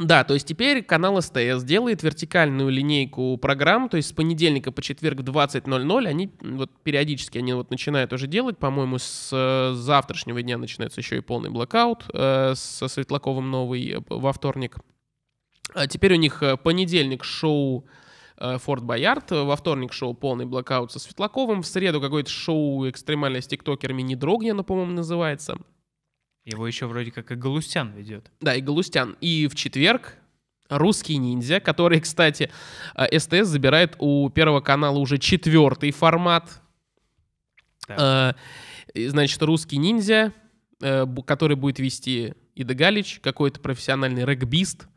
Да, 0.00 0.24
то 0.24 0.32
есть 0.32 0.46
теперь 0.46 0.82
канал 0.82 1.20
СТС 1.20 1.64
делает 1.64 2.02
вертикальную 2.02 2.70
линейку 2.70 3.36
программ, 3.36 3.90
то 3.90 3.98
есть 3.98 4.08
с 4.08 4.12
понедельника 4.12 4.72
по 4.72 4.80
четверг 4.80 5.20
20.00 5.20 6.06
они 6.06 6.30
вот 6.40 6.70
периодически 6.82 7.36
они 7.36 7.52
вот 7.52 7.70
начинают 7.70 8.10
уже 8.14 8.26
делать, 8.26 8.56
по-моему, 8.56 8.96
с 8.98 9.28
э, 9.32 9.74
завтрашнего 9.74 10.40
дня 10.40 10.56
начинается 10.56 11.00
еще 11.00 11.18
и 11.18 11.20
полный 11.20 11.50
блэкаут 11.50 12.06
э, 12.14 12.54
со 12.56 12.88
Светлаковым 12.88 13.50
новый 13.50 13.86
э, 13.90 14.00
во 14.08 14.32
вторник. 14.32 14.78
А 15.74 15.86
теперь 15.86 16.14
у 16.14 16.16
них 16.16 16.42
э, 16.42 16.56
понедельник 16.56 17.22
шоу 17.22 17.86
Форт 18.38 18.82
Боярд, 18.82 19.30
во 19.30 19.54
вторник 19.54 19.92
шоу 19.92 20.14
полный 20.14 20.46
блэкаут 20.46 20.90
со 20.90 20.98
Светлаковым, 20.98 21.62
в 21.62 21.66
среду 21.66 22.00
какое-то 22.00 22.30
шоу 22.30 22.88
экстремальное 22.88 23.42
с 23.42 23.46
тиктокерами 23.46 24.02
не 24.02 24.16
дрогни, 24.16 24.48
оно, 24.48 24.64
по-моему, 24.64 24.92
называется. 24.92 25.58
Его 26.44 26.66
еще 26.66 26.86
вроде 26.86 27.10
как 27.12 27.30
и 27.30 27.34
Галустян 27.34 27.92
ведет. 27.92 28.30
Да, 28.40 28.54
и 28.54 28.60
Галустян. 28.60 29.16
И 29.20 29.46
в 29.46 29.54
четверг 29.54 30.16
русский 30.68 31.16
ниндзя, 31.16 31.60
который, 31.60 32.00
кстати, 32.00 32.50
э, 32.94 33.18
СТС 33.18 33.46
забирает 33.48 33.96
у 33.98 34.28
Первого 34.30 34.60
канала 34.60 34.98
уже 34.98 35.18
четвертый 35.18 35.92
формат. 35.92 36.60
Э, 37.88 38.32
значит, 38.94 39.40
русский 39.42 39.76
ниндзя, 39.76 40.32
э, 40.80 41.06
который 41.26 41.56
будет 41.56 41.78
вести 41.78 42.34
Ида 42.54 42.74
Галич, 42.74 43.20
какой-то 43.22 43.60
профессиональный 43.60 44.24
регбист 44.24 44.88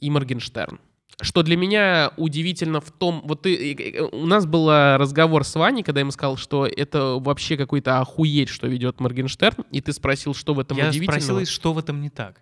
и 0.00 0.10
Моргенштерн 0.10 0.80
что 1.20 1.42
для 1.42 1.56
меня 1.56 2.12
удивительно 2.16 2.80
в 2.80 2.90
том, 2.90 3.22
вот 3.24 3.42
ты, 3.42 4.08
у 4.12 4.26
нас 4.26 4.46
был 4.46 4.70
разговор 4.70 5.44
с 5.44 5.54
Ваней, 5.54 5.82
когда 5.82 6.00
я 6.00 6.02
ему 6.02 6.12
сказал, 6.12 6.36
что 6.36 6.66
это 6.66 7.16
вообще 7.20 7.56
какой-то 7.56 8.00
охуеть, 8.00 8.48
что 8.48 8.66
ведет 8.66 9.00
Моргенштерн, 9.00 9.64
и 9.70 9.80
ты 9.80 9.92
спросил, 9.92 10.34
что 10.34 10.54
в 10.54 10.60
этом 10.60 10.78
я 10.78 10.88
удивительного. 10.88 11.18
Я 11.18 11.22
спросил, 11.22 11.46
что 11.46 11.72
в 11.72 11.78
этом 11.78 12.00
не 12.00 12.10
так. 12.10 12.40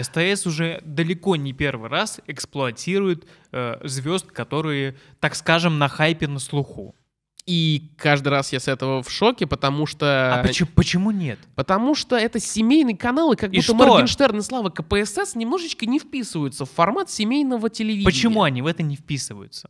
СТС 0.00 0.46
уже 0.46 0.80
далеко 0.84 1.36
не 1.36 1.52
первый 1.52 1.90
раз 1.90 2.20
эксплуатирует 2.26 3.26
э, 3.52 3.76
звезд, 3.84 4.26
которые, 4.26 4.96
так 5.20 5.34
скажем, 5.34 5.78
на 5.78 5.88
хайпе 5.88 6.28
на 6.28 6.38
слуху. 6.38 6.94
И 7.52 7.90
каждый 7.98 8.28
раз 8.28 8.50
я 8.50 8.60
с 8.60 8.66
этого 8.66 9.02
в 9.02 9.10
шоке, 9.10 9.46
потому 9.46 9.84
что... 9.84 10.36
А 10.36 10.42
почему, 10.42 10.70
почему 10.74 11.10
нет? 11.10 11.38
Потому 11.54 11.94
что 11.94 12.16
это 12.16 12.40
семейный 12.40 12.96
канал, 12.96 13.30
и 13.32 13.36
как 13.36 13.50
и 13.52 13.56
будто 13.56 13.62
что? 13.62 13.74
Моргенштерн 13.74 14.38
и 14.38 14.40
Слава 14.40 14.70
КПСС 14.70 15.34
немножечко 15.34 15.84
не 15.84 15.98
вписываются 15.98 16.64
в 16.64 16.70
формат 16.70 17.10
семейного 17.10 17.68
телевидения. 17.68 18.06
Почему 18.06 18.42
они 18.42 18.62
в 18.62 18.66
это 18.66 18.82
не 18.82 18.96
вписываются? 18.96 19.68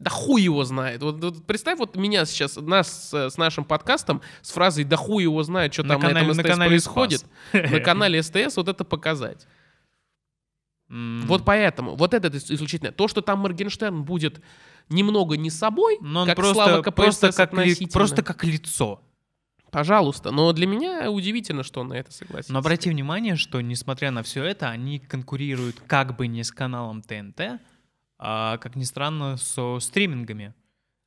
Да 0.00 0.10
хуй 0.10 0.42
его 0.42 0.64
знает. 0.64 1.04
Вот, 1.04 1.22
вот 1.22 1.46
представь 1.46 1.78
вот 1.78 1.94
меня 1.94 2.24
сейчас, 2.24 2.56
нас 2.56 3.10
с, 3.10 3.30
с 3.30 3.38
нашим 3.38 3.64
подкастом 3.64 4.20
с 4.42 4.50
фразой 4.50 4.82
«да 4.82 4.96
хуй 4.96 5.22
его 5.22 5.40
знает, 5.44 5.72
что 5.72 5.84
там 5.84 6.00
на, 6.00 6.08
канале, 6.08 6.26
на 6.26 6.32
этом 6.32 6.44
СТС 6.44 6.58
на 6.58 6.66
происходит», 6.66 7.24
на 7.52 7.78
канале 7.78 8.22
СТС 8.24 8.56
вот 8.56 8.68
это 8.68 8.82
показать. 8.82 9.46
Вот 10.88 11.44
поэтому, 11.44 11.94
вот 11.94 12.12
это 12.12 12.36
исключительно. 12.36 12.90
То, 12.90 13.06
что 13.06 13.20
там 13.20 13.38
Моргенштерн 13.38 14.02
будет 14.02 14.40
немного 14.88 15.36
не 15.36 15.50
собой, 15.50 15.98
но 16.00 16.22
он 16.22 16.26
как 16.26 16.36
просто, 16.36 16.54
Слава 16.54 16.82
КПСС 16.82 16.94
просто 16.94 17.32
как, 17.32 17.52
ли, 17.54 17.86
просто 17.86 18.22
как 18.22 18.44
лицо. 18.44 19.00
Пожалуйста, 19.70 20.30
но 20.30 20.52
для 20.52 20.68
меня 20.68 21.10
удивительно, 21.10 21.64
что 21.64 21.80
он 21.80 21.88
на 21.88 21.94
это 21.94 22.12
согласился. 22.12 22.52
Но 22.52 22.60
обрати 22.60 22.88
внимание, 22.90 23.34
что 23.34 23.60
несмотря 23.60 24.12
на 24.12 24.22
все 24.22 24.44
это, 24.44 24.68
они 24.68 25.00
конкурируют 25.00 25.80
как 25.88 26.16
бы 26.16 26.28
не 26.28 26.44
с 26.44 26.52
каналом 26.52 27.02
ТНТ, 27.02 27.60
а, 28.18 28.58
как 28.58 28.76
ни 28.76 28.84
странно, 28.84 29.36
со 29.36 29.80
стримингами. 29.80 30.54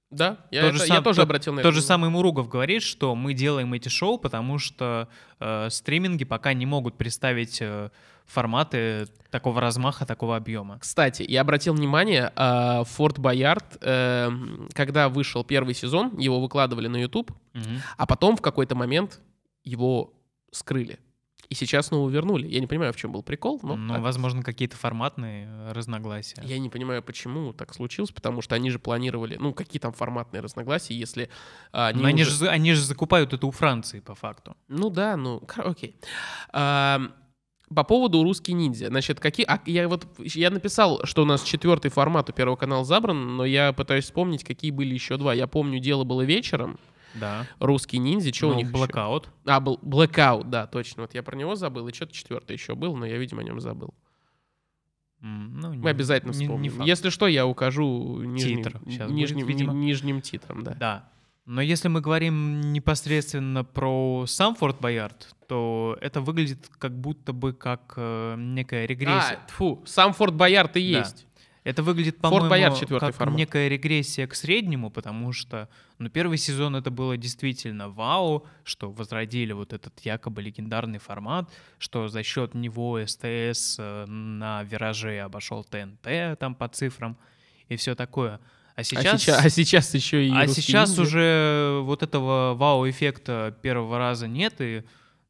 Да, 0.09 0.37
я, 0.51 0.67
это, 0.67 0.79
сам, 0.79 0.97
я 0.97 1.01
тоже 1.01 1.17
то, 1.17 1.23
обратил 1.23 1.53
на 1.53 1.59
это. 1.59 1.69
То 1.69 1.73
же 1.73 1.81
самое 1.81 2.09
Муругов 2.09 2.47
говорит, 2.47 2.81
что 2.81 3.13
мы 3.13 3.33
делаем 3.33 3.73
эти 3.73 3.89
шоу, 3.89 4.17
потому 4.17 4.57
что 4.57 5.09
э, 5.39 5.69
стриминги 5.69 6.23
пока 6.23 6.53
не 6.53 6.65
могут 6.65 6.97
представить 6.97 7.57
э, 7.61 7.89
форматы 8.25 9.07
такого 9.31 9.59
размаха, 9.59 10.05
такого 10.05 10.37
объема. 10.37 10.79
Кстати, 10.79 11.25
я 11.27 11.41
обратил 11.41 11.73
внимание, 11.73 12.31
э, 12.35 12.83
Форт 12.85 13.19
Боярд, 13.19 13.77
э, 13.81 14.29
когда 14.73 15.09
вышел 15.09 15.43
первый 15.43 15.73
сезон, 15.73 16.17
его 16.17 16.39
выкладывали 16.39 16.87
на 16.87 16.97
YouTube, 16.97 17.31
угу. 17.31 17.63
а 17.97 18.05
потом 18.05 18.37
в 18.37 18.41
какой-то 18.41 18.75
момент 18.75 19.19
его 19.65 20.13
скрыли. 20.51 20.99
И 21.49 21.55
сейчас 21.55 21.87
снова 21.87 22.09
вернули. 22.09 22.45
Я 22.47 22.59
не 22.59 22.67
понимаю, 22.67 22.91
в 22.91 22.97
чем 22.97 23.13
был 23.13 23.23
прикол. 23.23 23.59
Но 23.63 23.77
ну, 23.77 24.01
возможно, 24.01 24.43
какие-то 24.43 24.75
форматные 24.75 25.47
э, 25.47 25.71
разногласия. 25.71 26.41
Я 26.43 26.59
не 26.59 26.69
понимаю, 26.69 27.01
почему 27.01 27.53
так 27.53 27.73
случилось, 27.73 28.11
потому 28.11 28.41
что 28.41 28.55
они 28.55 28.69
же 28.69 28.79
планировали, 28.79 29.37
ну, 29.39 29.53
какие 29.53 29.79
там 29.79 29.93
форматные 29.93 30.41
разногласия, 30.41 30.93
если 30.93 31.29
а, 31.71 31.87
они 31.87 32.01
Но 32.01 32.07
уже... 32.07 32.09
они, 32.09 32.23
же, 32.23 32.47
они 32.49 32.73
же 32.73 32.81
закупают 32.81 33.33
это 33.33 33.47
у 33.47 33.51
Франции, 33.51 34.01
по 34.01 34.13
факту. 34.13 34.57
Ну 34.67 34.89
да, 34.89 35.15
ну, 35.15 35.41
окей. 35.57 35.95
А, 36.51 37.01
По 37.73 37.83
поводу 37.83 38.23
русский 38.23 38.53
ниндзя. 38.53 38.87
Значит, 38.87 39.21
какие... 39.21 39.45
А 39.45 39.61
я 39.65 39.87
вот 39.87 40.05
я 40.19 40.49
написал, 40.49 41.01
что 41.05 41.21
у 41.21 41.25
нас 41.25 41.43
четвертый 41.43 41.91
формат 41.91 42.29
у 42.29 42.33
Первого 42.33 42.57
канала 42.57 42.83
забран, 42.83 43.37
но 43.37 43.45
я 43.45 43.71
пытаюсь 43.71 44.05
вспомнить, 44.05 44.43
какие 44.43 44.71
были 44.71 44.93
еще 44.93 45.15
два. 45.15 45.33
Я 45.33 45.47
помню, 45.47 45.79
дело 45.79 46.03
было 46.03 46.23
вечером. 46.23 46.77
Да. 47.19 47.47
Русский 47.59 47.97
ниндзя. 47.97 48.33
Что 48.33 48.47
ну, 48.47 48.53
у 48.53 48.57
них 48.57 48.71
Blackout. 48.71 49.23
Еще? 49.23 49.31
А, 49.45 49.59
был 49.59 49.79
Blackout, 49.81 50.49
да, 50.49 50.67
точно. 50.67 51.03
Вот 51.03 51.13
я 51.13 51.23
про 51.23 51.35
него 51.35 51.55
забыл. 51.55 51.87
И 51.87 51.93
что-то 51.93 52.13
четвертый 52.13 52.53
еще 52.53 52.75
был, 52.75 52.95
но 52.95 53.05
я, 53.05 53.17
видимо, 53.17 53.41
о 53.41 53.43
нем 53.43 53.59
забыл. 53.59 53.93
Ну, 55.19 55.73
Мы 55.73 55.89
обязательно 55.89 56.33
вспомним. 56.33 56.73
Не, 56.73 56.79
не 56.79 56.87
Если 56.87 57.09
что, 57.09 57.27
я 57.27 57.47
укажу 57.47 58.21
нижним, 58.21 58.63
Титр. 58.63 58.81
нижним, 58.85 59.45
будет, 59.45 59.47
видимо. 59.47 59.73
нижним 59.73 60.21
титром, 60.21 60.63
да. 60.63 60.73
Да. 60.75 61.09
Но 61.45 61.61
если 61.61 61.87
мы 61.87 62.01
говорим 62.01 62.73
непосредственно 62.73 63.63
про 63.63 64.25
сам 64.27 64.53
Форт 64.55 64.81
Боярд, 64.81 65.33
то 65.47 65.97
это 66.01 66.19
выглядит 66.19 66.69
как 66.77 66.99
будто 66.99 67.31
бы 67.31 67.53
как 67.53 67.93
э, 67.95 68.35
некая 68.37 68.85
регрессия. 68.85 69.39
А, 69.45 69.51
фу, 69.51 69.81
сам 69.85 70.11
Форт 70.11 70.35
Боярд 70.35 70.75
и 70.75 70.91
да. 70.91 70.99
есть. 70.99 71.26
Это 71.67 71.83
выглядит, 71.83 72.17
по-моему, 72.19 72.97
как 72.97 73.13
формат. 73.13 73.37
некая 73.37 73.67
регрессия 73.67 74.25
к 74.25 74.35
среднему, 74.35 74.89
потому 74.89 75.33
что 75.33 75.67
ну, 75.99 76.07
первый 76.07 76.37
сезон 76.37 76.77
это 76.77 76.91
было 76.91 77.17
действительно 77.17 77.89
вау, 77.89 78.47
что 78.63 78.89
возродили 78.89 79.51
вот 79.51 79.73
этот 79.73 79.99
якобы 79.99 80.41
легендарный 80.41 80.99
формат, 80.99 81.49
что 81.77 82.07
за 82.07 82.23
счет 82.23 82.53
него 82.53 83.05
СТС 83.05 83.75
э, 83.79 84.05
на 84.05 84.63
вираже 84.63 85.19
обошел 85.19 85.65
ТНТ 85.65 86.39
там 86.39 86.55
по 86.55 86.69
цифрам 86.69 87.17
и 87.67 87.75
все 87.75 87.95
такое. 87.95 88.39
А, 88.75 88.79
а 88.79 88.83
сейчас, 88.85 89.15
а 89.15 89.17
сейчас, 89.17 89.45
а 89.45 89.49
сейчас 89.49 89.93
еще 89.93 90.25
и 90.25 90.31
А 90.31 90.47
сейчас 90.47 90.91
ниндзя. 90.91 91.01
уже 91.01 91.79
вот 91.83 92.01
этого 92.01 92.53
вау-эффекта 92.53 93.53
первого 93.61 93.97
раза 93.97 94.29
нет, 94.29 94.53
и 94.59 94.83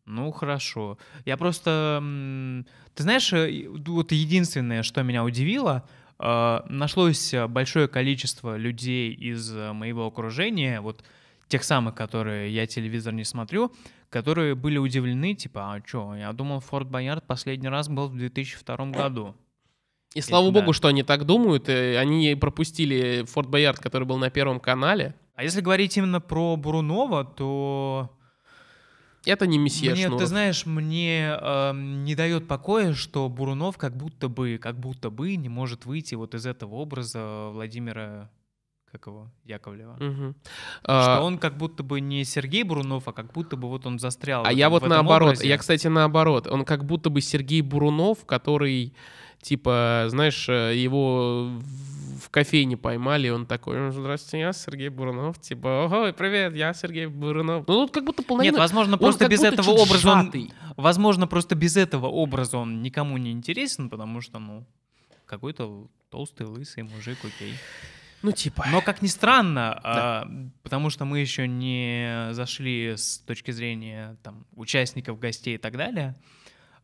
ну 0.06 0.32
хорошо. 0.32 1.00
Я 1.26 1.36
просто... 1.36 2.64
Ты 2.94 3.04
знаешь, 3.04 3.34
э, 3.34 3.68
вот 3.70 4.12
единственное, 4.12 4.84
что 4.84 5.02
меня 5.02 5.24
удивило, 5.24 5.84
нашлось 6.20 7.34
большое 7.50 7.88
количество 7.88 8.58
людей 8.58 9.14
из 9.14 9.52
моего 9.52 10.08
окружения, 10.08 10.82
вот 10.82 11.04
тех 11.48 11.64
самых, 11.64 11.96
которые 11.96 12.54
я 12.54 12.66
телевизор 12.68 13.14
не 13.14 13.24
смотрю, 13.24 13.72
которые 14.10 14.56
были 14.56 14.78
удивлены, 14.78 15.34
типа, 15.34 15.74
а 15.74 15.82
что, 15.86 16.16
я 16.16 16.32
думал, 16.34 16.60
Форт 16.62 16.88
Боярд 16.88 17.26
последний 17.26 17.70
раз 17.70 17.90
был 17.90 18.08
в 18.08 18.18
2002 18.18 18.78
году. 18.88 19.36
И 20.14 20.22
слава 20.22 20.50
богу, 20.52 20.68
да. 20.68 20.74
что 20.74 20.88
они 20.88 21.04
так 21.04 21.26
думают. 21.26 21.70
Они 21.70 22.36
пропустили 22.36 23.24
Форт 23.26 23.50
Боярд, 23.50 23.80
который 23.80 24.06
был 24.06 24.18
на 24.18 24.30
Первом 24.30 24.60
канале. 24.60 25.14
А 25.36 25.44
если 25.44 25.62
говорить 25.62 25.96
именно 25.98 26.20
про 26.20 26.56
Бурунова, 26.56 27.24
то... 27.24 28.10
Это 29.28 29.46
не 29.46 29.58
месье 29.58 29.92
Мне, 29.92 30.06
Шнуров. 30.06 30.22
ты 30.22 30.26
знаешь, 30.26 30.66
мне 30.66 31.38
э, 31.40 31.72
не 31.74 32.16
дает 32.16 32.48
покоя, 32.48 32.94
что 32.94 33.28
Бурунов 33.28 33.78
как 33.78 33.96
будто 33.96 34.30
бы, 34.30 34.58
как 34.58 34.80
будто 34.80 35.10
бы 35.10 35.36
не 35.36 35.50
может 35.50 35.86
выйти 35.86 36.16
вот 36.16 36.34
из 36.34 36.46
этого 36.46 36.76
образа 36.76 37.50
Владимира 37.52 38.30
как 38.90 39.08
его, 39.08 39.30
Яковлева. 39.44 39.94
Угу. 39.94 40.36
Что 40.82 41.18
а, 41.18 41.22
он 41.22 41.38
как 41.38 41.58
будто 41.58 41.84
бы 41.84 42.00
не 42.00 42.24
Сергей 42.24 42.64
Бурунов, 42.64 43.08
а 43.08 43.14
как 43.14 43.34
будто 43.34 43.58
бы 43.58 43.68
вот 43.68 43.86
он 43.86 44.00
застрял. 44.00 44.46
А 44.46 44.54
я 44.54 44.70
вот 44.70 44.88
наоборот, 44.88 45.34
образе. 45.34 45.50
я, 45.50 45.58
кстати, 45.58 45.88
наоборот. 45.88 46.48
Он 46.48 46.64
как 46.64 46.86
будто 46.86 47.10
бы 47.10 47.20
Сергей 47.20 47.62
Бурунов, 47.62 48.26
который 48.26 48.94
типа, 49.48 50.06
знаешь, 50.10 50.50
э, 50.50 50.76
его 50.76 51.50
в 52.22 52.30
кофейне 52.30 52.76
поймали, 52.76 53.30
он 53.30 53.46
такой, 53.46 53.92
здравствуйте, 53.92 54.40
я 54.40 54.52
Сергей 54.52 54.90
Бурунов, 54.90 55.40
типа, 55.40 55.86
ого, 55.86 56.12
привет, 56.12 56.54
я 56.54 56.74
Сергей 56.74 57.06
Бурунов. 57.06 57.66
Ну, 57.66 57.86
тут 57.86 57.92
как 57.94 58.04
будто 58.04 58.24
половина... 58.24 58.52
Нет, 58.52 58.60
возможно, 58.60 58.98
просто 58.98 59.30
без 59.30 59.44
этого 59.44 59.70
образа 59.70 60.12
он... 60.12 60.52
Возможно, 60.76 61.28
просто 61.28 61.56
без 61.56 61.78
этого 61.78 62.08
образа 62.08 62.58
он 62.58 62.82
никому 62.82 63.18
не 63.18 63.32
интересен, 63.32 63.90
потому 63.90 64.20
что, 64.20 64.40
ну, 64.40 64.66
какой-то 65.26 65.88
толстый, 66.10 66.46
лысый 66.46 66.84
мужик, 66.84 67.18
окей. 67.24 67.54
Ну, 68.24 68.34
типа. 68.34 68.66
Но, 68.70 68.82
как 68.82 69.02
ни 69.02 69.08
странно, 69.08 69.80
да. 69.82 70.24
а, 70.24 70.32
потому 70.64 70.90
что 70.90 71.06
мы 71.06 71.20
еще 71.20 71.48
не 71.48 72.34
зашли 72.34 72.98
с 72.98 73.20
точки 73.20 73.52
зрения 73.52 74.18
там, 74.24 74.46
участников, 74.56 75.20
гостей 75.20 75.56
и 75.56 75.58
так 75.58 75.78
далее, 75.78 76.16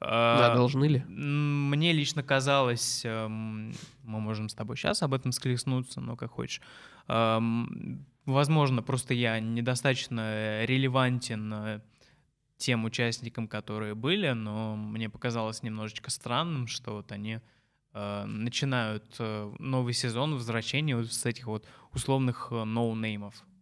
да, 0.03 0.51
а, 0.51 0.55
должны 0.55 0.85
ли? 0.85 1.03
Мне 1.07 1.93
лично 1.93 2.23
казалось, 2.23 3.03
эм, 3.05 3.73
мы 4.03 4.19
можем 4.19 4.49
с 4.49 4.53
тобой 4.53 4.75
сейчас 4.75 5.01
об 5.01 5.13
этом 5.13 5.31
склеснуться, 5.31 6.01
но 6.01 6.17
как 6.17 6.31
хочешь. 6.31 6.61
Эм, 7.07 8.05
возможно, 8.25 8.81
просто 8.81 9.13
я 9.13 9.39
недостаточно 9.39 10.65
релевантен 10.65 11.53
э, 11.53 11.81
тем 12.57 12.83
участникам, 12.83 13.47
которые 13.47 13.95
были, 13.95 14.31
но 14.31 14.75
мне 14.75 15.09
показалось 15.09 15.63
немножечко 15.63 16.11
странным, 16.11 16.67
что 16.67 16.95
вот 16.95 17.11
они 17.13 17.39
э, 17.93 18.25
начинают 18.25 19.15
э, 19.19 19.53
новый 19.59 19.93
сезон 19.93 20.33
возвращения 20.33 20.97
вот 20.97 21.13
с 21.13 21.25
этих 21.25 21.47
вот 21.47 21.65
условных 21.93 22.51
ноунеймов. 22.51 23.35
Ну, 23.45 23.52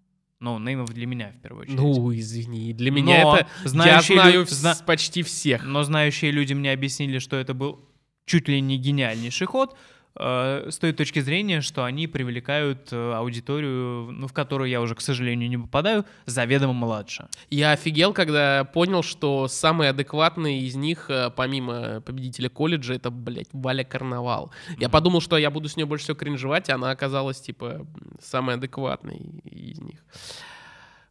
неймов 0.60 0.90
для 0.90 1.06
меня 1.06 1.32
в 1.38 1.42
первую 1.42 1.64
очередь. 1.64 1.78
Ну, 1.78 2.14
извини, 2.14 2.74
для 2.74 2.92
меня 2.92 3.24
Но 3.24 3.38
это... 3.38 3.48
Знающие 3.64 4.16
я 4.18 4.24
знаю 4.24 4.40
лю... 4.42 4.46
зна... 4.48 4.76
почти 4.86 5.24
всех. 5.24 5.64
Но 5.64 5.84
знающие 5.84 6.32
люди 6.32 6.54
мне 6.54 6.72
объяснили, 6.72 7.20
что 7.20 7.38
это 7.38 7.54
был 7.54 7.80
чуть 8.26 8.48
ли 8.48 8.60
не 8.62 8.78
гениальнейший 8.78 9.48
ход, 9.48 9.78
с 10.16 10.78
той 10.78 10.92
точки 10.92 11.20
зрения, 11.20 11.62
что 11.62 11.86
они 11.86 12.08
привлекают 12.08 12.90
э, 12.92 13.14
аудиторию, 13.14 14.12
ну, 14.12 14.28
в 14.28 14.34
которую 14.34 14.70
я 14.70 14.82
уже, 14.82 14.94
к 14.94 15.02
сожалению, 15.02 15.50
не 15.50 15.58
попадаю, 15.58 16.06
заведомо 16.26 16.74
младше. 16.74 17.28
Я 17.50 17.72
офигел, 17.72 18.12
когда 18.12 18.66
понял, 18.66 19.04
что 19.04 19.48
самый 19.48 19.90
адекватный 19.90 20.60
из 20.60 20.76
них, 20.76 21.10
э, 21.10 21.30
помимо 21.34 22.02
победителя 22.02 22.50
колледжа, 22.50 22.94
это, 22.94 23.10
блядь, 23.10 23.48
Валя 23.54 23.86
Карнавал. 23.86 24.52
Mm-hmm. 24.52 24.78
Я 24.80 24.90
подумал, 24.90 25.22
что 25.22 25.38
я 25.38 25.50
буду 25.50 25.70
с 25.70 25.78
нее 25.78 25.86
больше 25.86 26.04
всего 26.04 26.18
кринжевать, 26.18 26.68
и 26.68 26.74
она 26.74 26.92
оказалась, 26.92 27.40
типа, 27.40 27.88
самой 28.22 28.56
адекватной 28.56 29.42
из 29.46 29.80
них. 29.80 30.04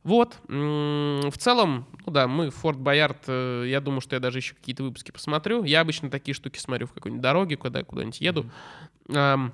Вот. 0.03 0.39
В 0.49 1.33
целом, 1.39 1.87
ну 2.07 2.13
да, 2.13 2.27
мы 2.27 2.51
Форт 2.51 2.79
Боярд, 2.79 3.25
э, 3.27 3.65
я 3.69 3.81
думаю, 3.81 4.01
что 4.01 4.17
я 4.17 4.21
даже 4.21 4.39
еще 4.39 4.55
какие-то 4.55 4.83
выпуски 4.83 5.11
посмотрю. 5.11 5.63
Я 5.65 5.83
обычно 5.83 6.11
такие 6.11 6.35
штуки 6.35 6.59
смотрю 6.59 6.87
в 6.87 6.93
какой-нибудь 6.93 7.23
дороге, 7.23 7.57
когда 7.57 7.85
куда-нибудь 7.85 8.21
еду. 8.21 8.51
Mm-hmm. 9.09 9.53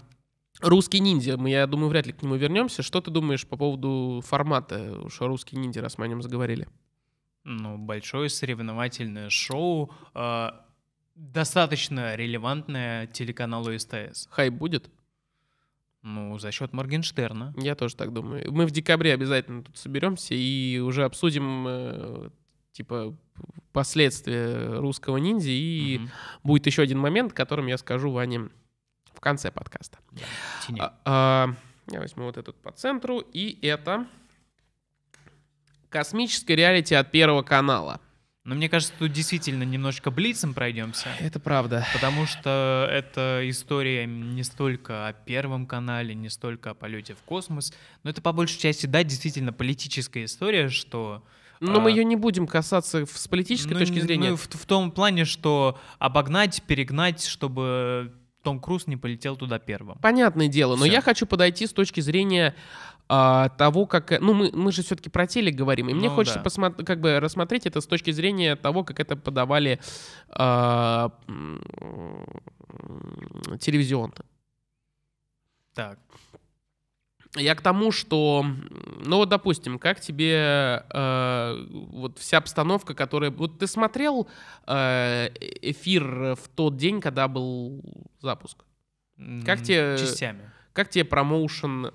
Русский 0.63 1.01
ниндзя, 1.01 1.37
мы, 1.37 1.51
я 1.51 1.67
думаю, 1.67 1.91
вряд 1.91 2.07
ли 2.07 2.13
к 2.13 2.23
нему 2.23 2.37
вернемся. 2.37 2.83
Что 2.83 3.01
ты 3.01 3.11
думаешь 3.11 3.47
по 3.47 3.57
поводу 3.57 4.23
формата, 4.25 5.01
уж 5.03 5.21
русский 5.21 5.57
ниндзя, 5.57 5.83
раз 5.83 5.99
мы 5.99 6.07
о 6.07 6.09
нем 6.09 6.23
заговорили? 6.23 6.67
Ну, 7.45 7.77
большое 7.77 8.31
соревновательное 8.31 9.29
шоу, 9.29 9.93
э, 10.15 10.51
достаточно 11.15 12.15
релевантное 12.17 13.07
телеканалу 13.07 13.79
СТС. 13.79 14.29
Хайп 14.31 14.55
будет? 14.55 14.91
Ну, 16.09 16.39
за 16.39 16.53
счет 16.53 16.73
Моргенштерна. 16.73 17.53
Я 17.57 17.75
тоже 17.75 17.97
так 17.97 18.13
думаю. 18.13 18.53
Мы 18.53 18.65
в 18.67 18.71
декабре 18.71 19.13
обязательно 19.13 19.65
тут 19.65 19.77
соберемся 19.77 20.35
и 20.37 20.79
уже 20.79 21.05
обсудим, 21.05 21.67
э, 21.67 22.31
типа, 22.71 23.17
последствия 23.73 24.79
русского 24.79 25.17
ниндзя. 25.17 25.51
И 25.51 25.99
угу. 25.99 26.09
будет 26.45 26.67
еще 26.67 26.83
один 26.83 27.01
момент, 27.01 27.33
которым 27.33 27.67
я 27.67 27.77
скажу 27.77 28.13
Ване 28.13 28.51
в 29.15 29.19
конце 29.19 29.51
подкаста. 29.51 29.99
Да, 30.69 30.95
а, 31.05 31.49
а, 31.49 31.55
я 31.93 31.99
возьму 31.99 32.27
вот 32.27 32.37
этот 32.37 32.55
по 32.63 32.71
центру. 32.71 33.19
И 33.19 33.59
это 33.67 34.07
космическое 35.89 36.55
реалити 36.55 36.95
от 36.95 37.11
Первого 37.11 37.43
канала. 37.43 38.01
Но 38.47 38.55
мне 38.55 38.69
кажется, 38.69 38.95
тут 38.97 39.13
действительно 39.13 39.65
немножечко 39.65 40.13
блицем 40.13 40.55
пройдемся. 40.55 41.09
Это 41.19 41.41
правда. 41.41 41.85
Потому 41.93 42.27
что 42.27 42.89
это 42.93 43.41
история 43.43 44.07
не 44.07 44.45
столько 44.45 45.09
о 45.09 45.13
Первом 45.13 45.67
канале, 45.67 46.15
не 46.15 46.31
столько 46.31 46.71
о 46.71 46.75
полете 46.75 47.15
в 47.15 47.23
космос, 47.25 47.75
но 48.05 48.11
это 48.11 48.23
по 48.23 48.33
большей 48.33 48.61
части, 48.61 48.87
да, 48.87 49.03
действительно 49.03 49.53
политическая 49.53 50.25
история, 50.25 50.69
что... 50.69 51.25
Но 51.59 51.79
а, 51.79 51.81
мы 51.81 51.91
ее 51.91 52.05
не 52.05 52.15
будем 52.15 52.47
касаться 52.47 53.05
с 53.05 53.27
политической 53.27 53.73
ну, 53.73 53.81
точки 53.81 53.99
зрения. 53.99 54.31
Ну, 54.31 54.37
в, 54.37 54.47
в 54.47 54.67
том 54.67 54.93
плане, 54.93 55.25
что 55.25 55.81
обогнать, 55.99 56.63
перегнать, 56.69 57.25
чтобы 57.25 58.13
том 58.47 58.61
Круз 58.61 58.87
не 58.87 58.97
полетел 58.97 59.35
туда 59.35 59.59
первым. 59.59 59.99
Понятное 59.99 60.47
дело, 60.47 60.77
но 60.77 60.85
Всё. 60.85 60.93
я 60.93 61.01
хочу 61.01 61.27
подойти 61.27 61.67
с 61.67 61.73
точки 61.73 61.99
зрения 62.01 62.55
а, 63.09 63.51
того, 63.51 63.87
как... 63.87 64.21
Ну, 64.21 64.35
мы, 64.35 64.51
мы 64.53 64.73
же 64.73 64.83
все-таки 64.83 65.09
про 65.11 65.27
телек 65.27 65.55
говорим, 65.55 65.89
и 65.89 65.95
мне 65.95 66.09
ну, 66.09 66.15
хочется 66.15 66.39
да. 66.39 66.45
посмотреть, 66.45 66.87
как 66.87 67.01
бы 67.01 67.21
рассмотреть 67.21 67.67
это 67.67 67.81
с 67.81 67.87
точки 67.87 68.11
зрения 68.11 68.57
того, 68.57 68.85
как 68.85 69.01
это 69.01 69.17
подавали 69.17 69.81
а, 70.29 71.13
телевизионно. 73.61 74.15
Так. 75.75 75.99
Я 77.37 77.55
к 77.55 77.61
тому, 77.61 77.93
что, 77.93 78.47
ну 79.05 79.17
вот, 79.17 79.29
допустим, 79.29 79.79
как 79.79 80.01
тебе 80.01 80.85
э, 80.91 81.67
вот 81.91 82.19
вся 82.19 82.39
обстановка, 82.39 82.95
которая... 82.95 83.31
Вот 83.31 83.59
ты 83.59 83.67
смотрел 83.67 84.27
э, 84.67 85.29
эфир 85.61 86.35
в 86.35 86.49
тот 86.55 86.79
день, 86.79 87.03
когда 87.03 87.29
был 87.29 87.83
запуск? 88.21 88.65
Как 89.45 89.63
тебе... 89.63 89.99
Частями. 89.99 90.51
Как 90.73 90.89
тебе 90.89 91.05
промоушен 91.05 91.93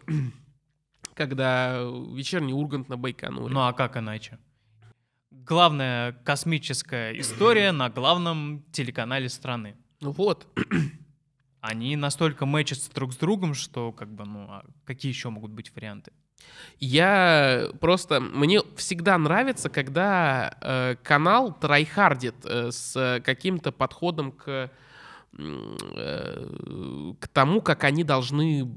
когда 1.27 1.81
вечерний 2.13 2.53
Ургант 2.53 2.89
на 2.89 2.97
Байконуре. 2.97 3.53
Ну 3.53 3.61
а 3.61 3.73
как 3.73 3.97
иначе? 3.97 4.37
главная 5.51 6.13
космическая 6.23 7.19
история 7.19 7.71
на 7.71 7.89
главном 7.89 8.63
телеканале 8.71 9.29
страны. 9.29 9.75
Ну 9.99 10.11
вот. 10.11 10.47
Они 11.61 11.95
настолько 11.95 12.45
мэчатся 12.45 12.91
друг 12.93 13.13
с 13.13 13.17
другом, 13.17 13.53
что 13.53 13.91
как 13.91 14.11
бы, 14.11 14.25
ну, 14.25 14.47
а 14.49 14.65
какие 14.83 15.11
еще 15.11 15.29
могут 15.29 15.51
быть 15.51 15.75
варианты? 15.75 16.11
Я 16.79 17.67
просто... 17.79 18.19
Мне 18.19 18.61
всегда 18.77 19.17
нравится, 19.19 19.69
когда 19.69 20.57
э, 20.59 20.95
канал 21.03 21.53
трайхардит 21.53 22.35
э, 22.45 22.71
с 22.71 23.21
каким-то 23.23 23.71
подходом 23.71 24.31
к, 24.31 24.71
э, 25.37 26.47
к 27.19 27.27
тому, 27.27 27.61
как 27.61 27.83
они 27.83 28.03
должны... 28.03 28.75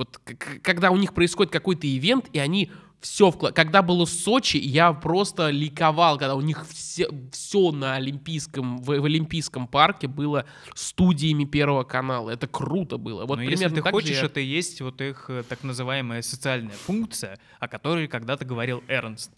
Вот, 0.00 0.18
когда 0.62 0.90
у 0.92 0.96
них 0.96 1.12
происходит 1.12 1.52
какой-то 1.52 1.86
ивент, 1.86 2.30
и 2.32 2.38
они 2.38 2.70
все 3.02 3.30
вклад... 3.30 3.54
Когда 3.54 3.82
было 3.82 4.06
Сочи, 4.06 4.56
я 4.56 4.94
просто 4.94 5.50
ликовал, 5.50 6.16
когда 6.16 6.34
у 6.36 6.40
них 6.40 6.66
все, 6.70 7.06
все 7.32 7.70
на 7.70 7.96
Олимпийском, 7.96 8.78
в, 8.78 8.86
в 8.86 9.04
Олимпийском 9.04 9.66
парке 9.66 10.06
было 10.06 10.46
студиями 10.74 11.44
Первого 11.44 11.84
канала. 11.84 12.30
Это 12.30 12.48
круто 12.48 12.96
было. 12.96 13.26
Вот 13.26 13.36
Но 13.36 13.42
если 13.42 13.68
ты 13.68 13.82
хочешь, 13.82 14.20
я... 14.20 14.24
это 14.24 14.40
есть 14.40 14.80
вот 14.80 15.02
их 15.02 15.26
э, 15.28 15.42
так 15.46 15.62
называемая 15.64 16.22
социальная 16.22 16.74
функция, 16.74 17.38
о 17.58 17.68
которой 17.68 18.08
когда-то 18.08 18.46
говорил 18.46 18.82
Эрнст. 18.88 19.30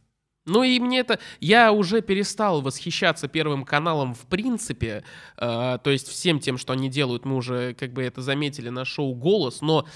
Ну 0.47 0.63
и 0.63 0.79
мне 0.79 1.01
это... 1.01 1.19
Я 1.41 1.73
уже 1.73 2.03
перестал 2.03 2.63
восхищаться 2.63 3.27
Первым 3.27 3.65
каналом 3.65 4.15
в 4.15 4.27
принципе. 4.27 5.03
Э, 5.37 5.79
то 5.83 5.91
есть 5.91 6.07
всем 6.07 6.39
тем, 6.39 6.57
что 6.57 6.73
они 6.73 6.89
делают, 6.89 7.25
мы 7.25 7.35
уже 7.35 7.75
как 7.75 7.93
бы 7.93 8.05
это 8.05 8.23
заметили 8.23 8.69
на 8.69 8.85
шоу 8.85 9.13
«Голос», 9.17 9.61
но... 9.61 9.89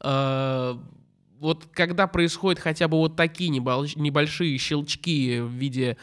Э, 0.00 0.76
вот 1.40 1.66
когда 1.72 2.06
происходят 2.06 2.58
хотя 2.58 2.88
бы 2.88 2.96
вот 2.96 3.16
такие 3.16 3.50
небольшие 3.50 4.56
щелчки 4.56 5.40
в 5.40 5.50
виде 5.50 5.96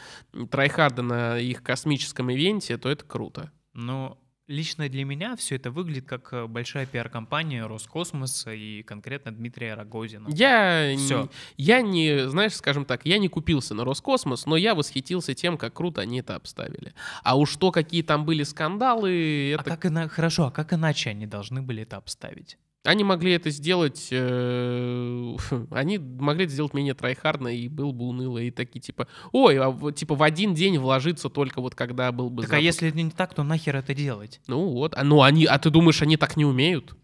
трайхарда 0.50 1.02
на 1.02 1.38
их 1.38 1.62
космическом 1.62 2.30
ивенте, 2.30 2.78
то 2.78 2.88
это 2.88 3.04
круто. 3.04 3.50
Ну, 3.74 4.18
лично 4.46 4.88
для 4.88 5.04
меня 5.04 5.34
все 5.36 5.56
это 5.56 5.70
выглядит 5.70 6.06
как 6.06 6.32
э, 6.32 6.46
большая 6.46 6.86
пиар-компания 6.86 7.66
Роскосмоса 7.66 8.52
и 8.52 8.82
конкретно 8.82 9.32
Дмитрия 9.32 9.74
Рогозина. 9.74 10.28
Я, 10.30 10.94
все. 10.96 11.28
я 11.56 11.80
не, 11.80 12.28
знаешь, 12.28 12.54
скажем 12.54 12.84
так, 12.84 13.06
я 13.06 13.18
не 13.18 13.28
купился 13.28 13.74
на 13.74 13.84
Роскосмос, 13.84 14.46
но 14.46 14.56
я 14.56 14.74
восхитился 14.74 15.34
тем, 15.34 15.56
как 15.56 15.74
круто 15.74 16.02
они 16.02 16.20
это 16.20 16.36
обставили. 16.36 16.94
А 17.22 17.36
уж 17.36 17.56
то, 17.56 17.72
какие 17.72 18.02
там 18.02 18.24
были 18.24 18.42
скандалы... 18.42 19.54
А 19.58 19.60
это... 19.60 19.62
А 19.62 19.64
как 19.64 19.86
ина... 19.86 20.08
Хорошо, 20.08 20.46
а 20.46 20.50
как 20.50 20.72
иначе 20.72 21.10
они 21.10 21.26
должны 21.26 21.62
были 21.62 21.82
это 21.82 21.96
обставить? 21.96 22.58
Они 22.84 23.04
могли 23.04 23.32
это 23.32 23.50
сделать, 23.50 24.08
э, 24.10 25.36
они 25.70 25.98
могли 25.98 26.44
это 26.46 26.52
сделать 26.52 26.74
менее 26.74 26.94
трайхардно, 26.94 27.48
и 27.48 27.68
был 27.68 27.92
бы 27.92 28.06
уныло, 28.06 28.38
и 28.38 28.50
такие 28.50 28.80
типа, 28.80 29.06
ой, 29.30 29.56
а 29.58 29.92
типа 29.92 30.16
в 30.16 30.22
один 30.22 30.54
день 30.54 30.78
вложиться 30.78 31.28
только 31.28 31.60
вот 31.60 31.76
когда 31.76 32.10
был 32.10 32.28
бы 32.28 32.42
Так 32.42 32.50
запуск. 32.50 32.60
а 32.60 32.64
если 32.64 32.90
не 32.90 33.10
так, 33.10 33.34
то 33.34 33.44
нахер 33.44 33.76
это 33.76 33.94
делать? 33.94 34.40
Ну 34.48 34.68
вот, 34.70 34.94
а, 34.96 35.04
ну 35.04 35.22
они, 35.22 35.44
а 35.44 35.58
ты 35.58 35.70
думаешь, 35.70 36.02
они 36.02 36.16
так 36.16 36.36
не 36.36 36.44
умеют? 36.44 36.96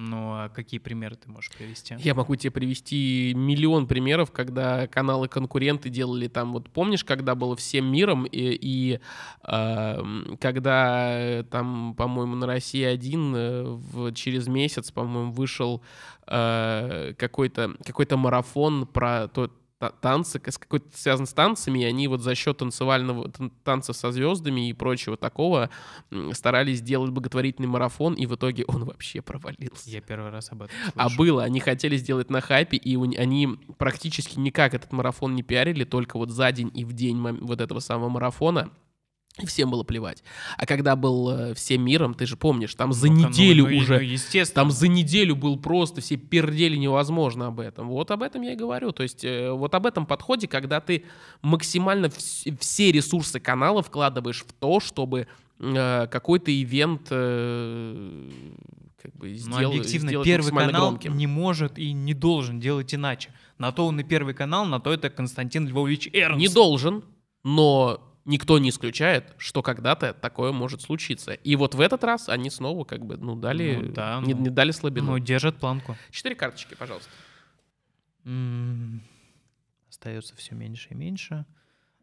Ну, 0.00 0.34
а 0.34 0.48
какие 0.48 0.78
примеры 0.78 1.16
ты 1.16 1.28
можешь 1.28 1.50
привести? 1.50 1.96
Я 1.98 2.14
могу 2.14 2.36
тебе 2.36 2.52
привести 2.52 3.32
миллион 3.34 3.88
примеров, 3.88 4.30
когда 4.30 4.86
каналы-конкуренты 4.86 5.88
делали 5.88 6.28
там, 6.28 6.52
вот 6.52 6.70
помнишь, 6.70 7.02
когда 7.02 7.34
было 7.34 7.56
всем 7.56 7.86
миром, 7.90 8.24
и, 8.24 8.56
и 8.60 9.00
э, 9.42 10.36
когда 10.40 11.42
там, 11.50 11.96
по-моему, 11.96 12.36
на 12.36 12.46
России 12.46 12.84
один 12.84 13.34
э, 13.34 14.12
через 14.14 14.46
месяц, 14.46 14.92
по-моему, 14.92 15.32
вышел 15.32 15.82
э, 16.28 17.14
какой-то 17.18 17.74
какой 17.84 18.06
марафон 18.08 18.86
про 18.86 19.26
то, 19.26 19.50
танцы, 20.00 20.38
какой-то 20.38 20.96
связан 20.96 21.26
с 21.26 21.32
танцами, 21.32 21.80
и 21.80 21.84
они 21.84 22.08
вот 22.08 22.20
за 22.20 22.34
счет 22.34 22.58
танцевального 22.58 23.30
танца 23.64 23.92
со 23.92 24.10
звездами 24.12 24.68
и 24.68 24.72
прочего 24.72 25.16
такого 25.16 25.70
старались 26.32 26.78
сделать 26.78 27.10
благотворительный 27.10 27.68
марафон, 27.68 28.14
и 28.14 28.26
в 28.26 28.34
итоге 28.34 28.64
он 28.66 28.84
вообще 28.84 29.22
провалился. 29.22 29.88
Я 29.88 30.00
первый 30.00 30.30
раз 30.30 30.50
об 30.50 30.62
этом 30.62 30.74
слышу. 30.82 30.92
А 30.96 31.08
было, 31.16 31.44
они 31.44 31.60
хотели 31.60 31.96
сделать 31.96 32.30
на 32.30 32.40
хайпе, 32.40 32.76
и 32.76 32.96
они 33.16 33.48
практически 33.78 34.38
никак 34.38 34.74
этот 34.74 34.92
марафон 34.92 35.34
не 35.34 35.42
пиарили, 35.42 35.84
только 35.84 36.16
вот 36.16 36.30
за 36.30 36.50
день 36.52 36.70
и 36.74 36.84
в 36.84 36.92
день 36.92 37.18
вот 37.18 37.60
этого 37.60 37.80
самого 37.80 38.08
марафона 38.08 38.70
и 39.42 39.46
всем 39.46 39.70
было 39.70 39.82
плевать. 39.82 40.22
А 40.56 40.66
когда 40.66 40.96
был 40.96 41.30
э, 41.30 41.54
всем 41.54 41.82
миром, 41.82 42.14
ты 42.14 42.26
же 42.26 42.36
помнишь, 42.36 42.74
там 42.74 42.92
за 42.92 43.08
ну, 43.08 43.28
неделю 43.28 43.68
ну, 43.68 43.76
уже, 43.78 43.94
ну, 43.96 44.00
естественно. 44.00 44.64
там 44.64 44.70
за 44.70 44.88
неделю 44.88 45.36
был 45.36 45.58
просто, 45.58 46.00
все 46.00 46.16
пердели 46.16 46.76
невозможно 46.76 47.46
об 47.48 47.60
этом. 47.60 47.88
Вот 47.88 48.10
об 48.10 48.22
этом 48.22 48.42
я 48.42 48.52
и 48.52 48.56
говорю. 48.56 48.92
То 48.92 49.02
есть 49.02 49.24
э, 49.24 49.50
вот 49.50 49.74
об 49.74 49.86
этом 49.86 50.06
подходе, 50.06 50.48
когда 50.48 50.80
ты 50.80 51.04
максимально 51.42 52.06
вс- 52.06 52.56
все 52.60 52.92
ресурсы 52.92 53.40
канала 53.40 53.82
вкладываешь 53.82 54.44
в 54.46 54.52
то, 54.52 54.80
чтобы 54.80 55.28
э, 55.58 56.06
какой-то 56.10 56.50
ивент 56.50 57.08
как 59.00 59.14
бы 59.16 59.34
сдел, 59.34 59.60
Но 59.60 59.68
объективно 59.68 60.08
сделать 60.08 60.26
первый 60.26 60.52
канал 60.52 60.88
громким. 60.88 61.16
не 61.16 61.26
может 61.26 61.78
и 61.78 61.92
не 61.92 62.14
должен 62.14 62.58
делать 62.60 62.94
иначе. 62.94 63.30
На 63.56 63.72
то 63.72 63.86
он 63.86 63.98
и 64.00 64.04
первый 64.04 64.34
канал, 64.34 64.66
на 64.66 64.80
то 64.80 64.92
это 64.92 65.10
Константин 65.10 65.68
Львович 65.68 66.10
Эрнст. 66.12 66.38
Не 66.40 66.48
должен, 66.48 67.04
но 67.44 68.07
никто 68.28 68.58
не 68.58 68.68
исключает, 68.68 69.34
что 69.38 69.62
когда-то 69.62 70.12
такое 70.12 70.52
может 70.52 70.82
случиться. 70.82 71.32
И 71.32 71.56
вот 71.56 71.74
в 71.74 71.80
этот 71.80 72.04
раз 72.04 72.28
они 72.28 72.50
снова 72.50 72.84
как 72.84 73.04
бы, 73.04 73.16
ну, 73.16 73.34
дали, 73.34 73.76
ну, 73.76 73.92
да, 73.92 74.20
не, 74.24 74.34
ну, 74.34 74.40
не 74.42 74.50
дали 74.50 74.70
слабину. 74.70 75.12
Ну, 75.12 75.18
держат 75.18 75.56
планку. 75.56 75.96
Четыре 76.10 76.36
карточки, 76.36 76.74
пожалуйста. 76.74 77.10
М-м- 78.24 79.02
остается 79.88 80.36
все 80.36 80.54
меньше 80.54 80.88
и 80.90 80.94
меньше. 80.94 81.46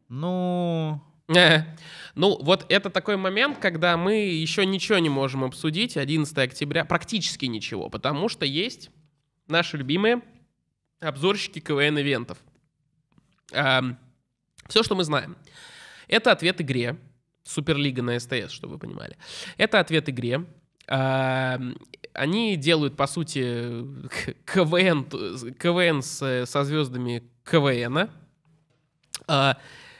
Ну... 0.09 1.01
Ну, 2.15 2.37
вот 2.43 2.65
это 2.69 2.89
такой 2.89 3.17
момент, 3.17 3.57
когда 3.57 3.97
мы 3.97 4.15
еще 4.15 4.65
ничего 4.65 4.99
не 4.99 5.09
можем 5.09 5.43
обсудить, 5.43 5.97
11 5.97 6.37
октября, 6.37 6.85
практически 6.85 7.45
ничего, 7.45 7.89
потому 7.89 8.29
что 8.29 8.45
есть 8.45 8.91
наши 9.47 9.77
любимые 9.77 10.21
обзорщики 10.99 11.59
КВН-ивентов. 11.59 12.37
Все, 13.49 14.83
что 14.83 14.95
мы 14.95 15.03
знаем. 15.03 15.35
Это 16.07 16.31
ответ 16.31 16.61
игре. 16.61 16.97
Суперлига 17.43 18.01
на 18.01 18.19
СТС, 18.19 18.51
чтобы 18.51 18.73
вы 18.73 18.79
понимали. 18.79 19.17
Это 19.57 19.79
ответ 19.79 20.09
игре. 20.09 20.45
А, 20.87 21.59
они 22.13 22.55
делают, 22.55 22.95
по 22.95 23.07
сути, 23.07 23.41
КВН, 24.45 25.05
КВН 25.53 26.01
с, 26.01 26.45
со 26.45 26.63
звездами 26.63 27.23
КВНа, 27.43 28.09
а, 29.27 29.57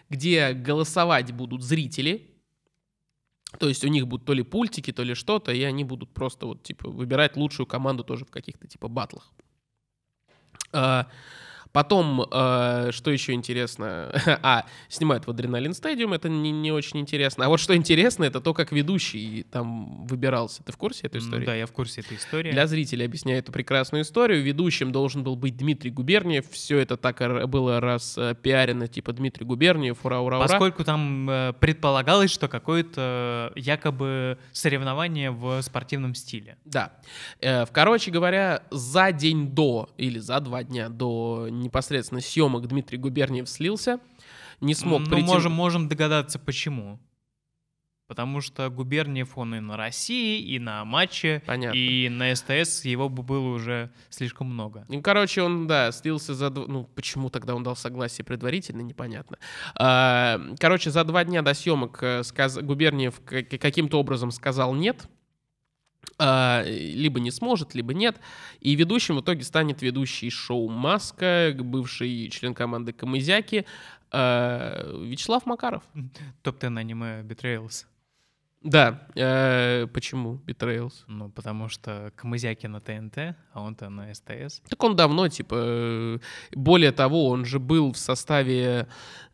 где 0.10 0.54
голосовать 0.54 1.32
будут 1.34 1.64
зрители. 1.64 2.32
То 3.60 3.70
есть 3.70 3.84
у 3.86 3.88
них 3.88 4.08
будут 4.08 4.26
то 4.26 4.34
ли 4.34 4.44
пультики, 4.44 4.92
то 4.92 5.04
ли 5.04 5.14
что-то, 5.14 5.52
и 5.52 5.62
они 5.64 5.84
будут 5.84 6.14
просто 6.14 6.46
вот, 6.46 6.64
типа, 6.64 6.90
выбирать 6.90 7.38
лучшую 7.38 7.68
команду 7.68 8.04
тоже 8.04 8.26
в 8.26 8.32
каких-то, 8.32 8.68
типа, 8.68 8.88
батлах. 8.88 9.32
Потом, 11.76 12.26
э, 12.32 12.92
что 12.92 13.12
еще 13.12 13.34
интересно? 13.34 14.10
а, 14.42 14.66
снимают 14.88 15.28
в 15.28 15.30
Адреналин 15.30 15.74
Стадиум, 15.74 16.14
это 16.14 16.30
не, 16.30 16.52
не 16.52 16.72
очень 16.72 17.02
интересно. 17.02 17.46
А 17.46 17.50
вот 17.50 17.60
что 17.60 17.76
интересно, 17.76 18.24
это 18.24 18.40
то, 18.40 18.54
как 18.54 18.72
ведущий 18.72 19.46
там 19.52 20.06
выбирался. 20.06 20.64
Ты 20.64 20.72
в 20.72 20.78
курсе 20.78 21.08
этой 21.08 21.20
истории? 21.20 21.46
Да, 21.46 21.54
я 21.54 21.66
в 21.66 21.74
курсе 21.74 22.00
этой 22.00 22.16
истории. 22.16 22.54
Для 22.54 22.66
зрителей 22.68 23.06
объясняю 23.06 23.40
эту 23.40 23.52
прекрасную 23.52 24.04
историю. 24.04 24.42
Ведущим 24.42 24.94
должен 24.94 25.22
был 25.26 25.36
быть 25.36 25.58
Дмитрий 25.58 25.92
Губерниев. 25.92 26.50
Все 26.50 26.80
это 26.80 26.96
так 26.96 27.20
было 27.50 27.82
распиарено, 27.82 28.88
типа 28.88 29.12
Дмитрий 29.12 29.46
Губерниев, 29.46 30.06
ура, 30.06 30.22
ура, 30.22 30.38
ура. 30.38 30.48
Поскольку 30.48 30.86
там 30.86 31.30
э, 31.30 31.54
предполагалось, 31.60 32.32
что 32.32 32.48
какое-то 32.48 33.52
якобы 33.58 34.38
соревнование 34.54 35.30
в 35.30 35.62
спортивном 35.62 36.16
стиле. 36.16 36.58
Да. 36.64 36.94
Э, 37.42 37.66
короче 37.66 38.12
говоря, 38.12 38.64
за 38.72 39.12
день 39.12 39.50
до 39.50 39.90
или 39.98 40.20
за 40.20 40.40
два 40.40 40.64
дня 40.64 40.88
до 40.88 41.50
непосредственно 41.66 42.22
съемок 42.22 42.68
Дмитрий 42.68 42.98
Губерниев 42.98 43.50
слился, 43.50 44.00
не 44.62 44.74
смог 44.74 45.02
ну, 45.02 45.08
прийти... 45.08 45.26
можем, 45.26 45.52
можем 45.52 45.88
догадаться, 45.90 46.40
почему. 46.40 47.00
Потому 48.08 48.40
что 48.40 48.70
Губерниев 48.70 49.36
он 49.36 49.56
и 49.56 49.60
на 49.60 49.78
России, 49.78 50.40
и 50.40 50.60
на 50.60 50.86
матче, 50.86 51.42
Понятно. 51.48 51.76
и 51.76 52.08
на 52.08 52.36
СТС 52.36 52.86
его 52.86 53.10
бы 53.10 53.24
было 53.24 53.48
уже 53.48 53.92
слишком 54.10 54.48
много. 54.48 54.86
Ну, 54.90 55.02
короче, 55.02 55.42
он, 55.42 55.66
да, 55.66 55.92
слился 55.92 56.36
за... 56.36 56.52
Ну, 56.52 56.84
почему 56.84 57.32
тогда 57.32 57.56
он 57.56 57.64
дал 57.64 57.76
согласие 57.76 58.24
предварительно, 58.24 58.82
непонятно. 58.82 59.40
А, 59.74 60.40
короче, 60.60 60.92
за 60.92 61.04
два 61.04 61.24
дня 61.24 61.42
до 61.42 61.56
съемок 61.56 62.04
э, 62.04 62.24
сказ... 62.24 62.60
Губерниев 62.60 63.20
каким-то 63.26 64.00
образом 64.00 64.30
сказал 64.30 64.76
«нет», 64.76 65.10
либо 66.20 67.20
не 67.20 67.32
сможет, 67.32 67.76
либо 67.76 67.94
нет. 67.94 68.18
И 68.62 68.76
ведущим 68.76 69.18
в 69.18 69.22
итоге 69.22 69.44
станет 69.44 69.82
ведущий 69.82 70.30
шоу 70.30 70.70
«Маска», 70.70 71.56
бывший 71.58 72.30
член 72.30 72.54
команды 72.54 72.94
«Камызяки» 72.94 73.66
а, 74.12 74.94
Вячеслав 75.04 75.46
Макаров. 75.46 75.84
Топ-10 76.44 76.78
аниме 76.80 77.22
«Betrayals». 77.22 77.86
Да, 78.66 79.08
э, 79.14 79.86
почему 79.94 80.42
Betrayals? 80.48 81.04
Ну, 81.06 81.30
потому 81.30 81.70
что 81.70 82.12
Камызяки 82.16 82.66
на 82.66 82.82
ТНТ, 82.82 83.36
а 83.54 83.62
он-то 83.62 83.90
на 83.90 84.12
СТС. 84.12 84.62
Так 84.68 84.84
он 84.84 84.96
давно, 84.96 85.28
типа, 85.28 86.20
более 86.52 86.92
того, 86.92 87.28
он 87.28 87.46
же 87.46 87.60
был 87.60 87.94
в 87.94 87.98
составе 87.98 88.88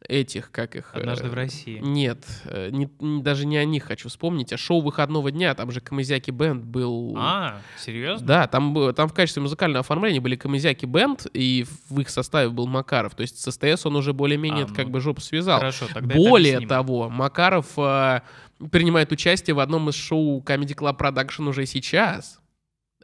этих, 0.05 0.51
как 0.51 0.75
их... 0.75 0.93
Однажды 0.93 1.29
в 1.29 1.33
России. 1.33 1.79
Нет, 1.79 2.25
не, 2.71 2.89
даже 3.21 3.45
не 3.45 3.55
о 3.55 3.63
них 3.63 3.85
хочу 3.85 4.09
вспомнить, 4.09 4.51
а 4.51 4.57
шоу 4.57 4.81
выходного 4.81 5.31
дня, 5.31 5.55
там 5.55 5.71
же 5.71 5.79
Камызяки 5.79 6.31
Бенд 6.31 6.65
был... 6.65 7.15
А, 7.17 7.61
серьезно? 7.77 8.27
Да, 8.27 8.47
там, 8.47 8.93
там 8.93 9.07
в 9.07 9.13
качестве 9.13 9.41
музыкального 9.41 9.79
оформления 9.79 10.19
были 10.19 10.35
Камызяки 10.35 10.85
Бенд, 10.85 11.25
и 11.33 11.65
в 11.89 12.01
их 12.01 12.09
составе 12.09 12.49
был 12.49 12.67
Макаров. 12.67 13.15
То 13.15 13.21
есть 13.21 13.39
с 13.39 13.49
СТС 13.49 13.85
он 13.85 13.95
уже 13.95 14.11
более-менее 14.11 14.65
а, 14.65 14.67
как 14.67 14.87
ну, 14.87 14.91
бы 14.91 14.99
жопу 14.99 15.21
связал. 15.21 15.59
Хорошо, 15.59 15.85
тогда 15.93 16.13
Более 16.13 16.67
того, 16.67 17.09
Макаров 17.09 17.67
э, 17.77 18.21
принимает 18.69 19.11
участие 19.11 19.55
в 19.55 19.59
одном 19.59 19.89
из 19.89 19.95
шоу 19.95 20.41
Comedy 20.41 20.75
Club 20.75 20.97
Production 20.97 21.47
уже 21.49 21.65
сейчас. 21.65 22.39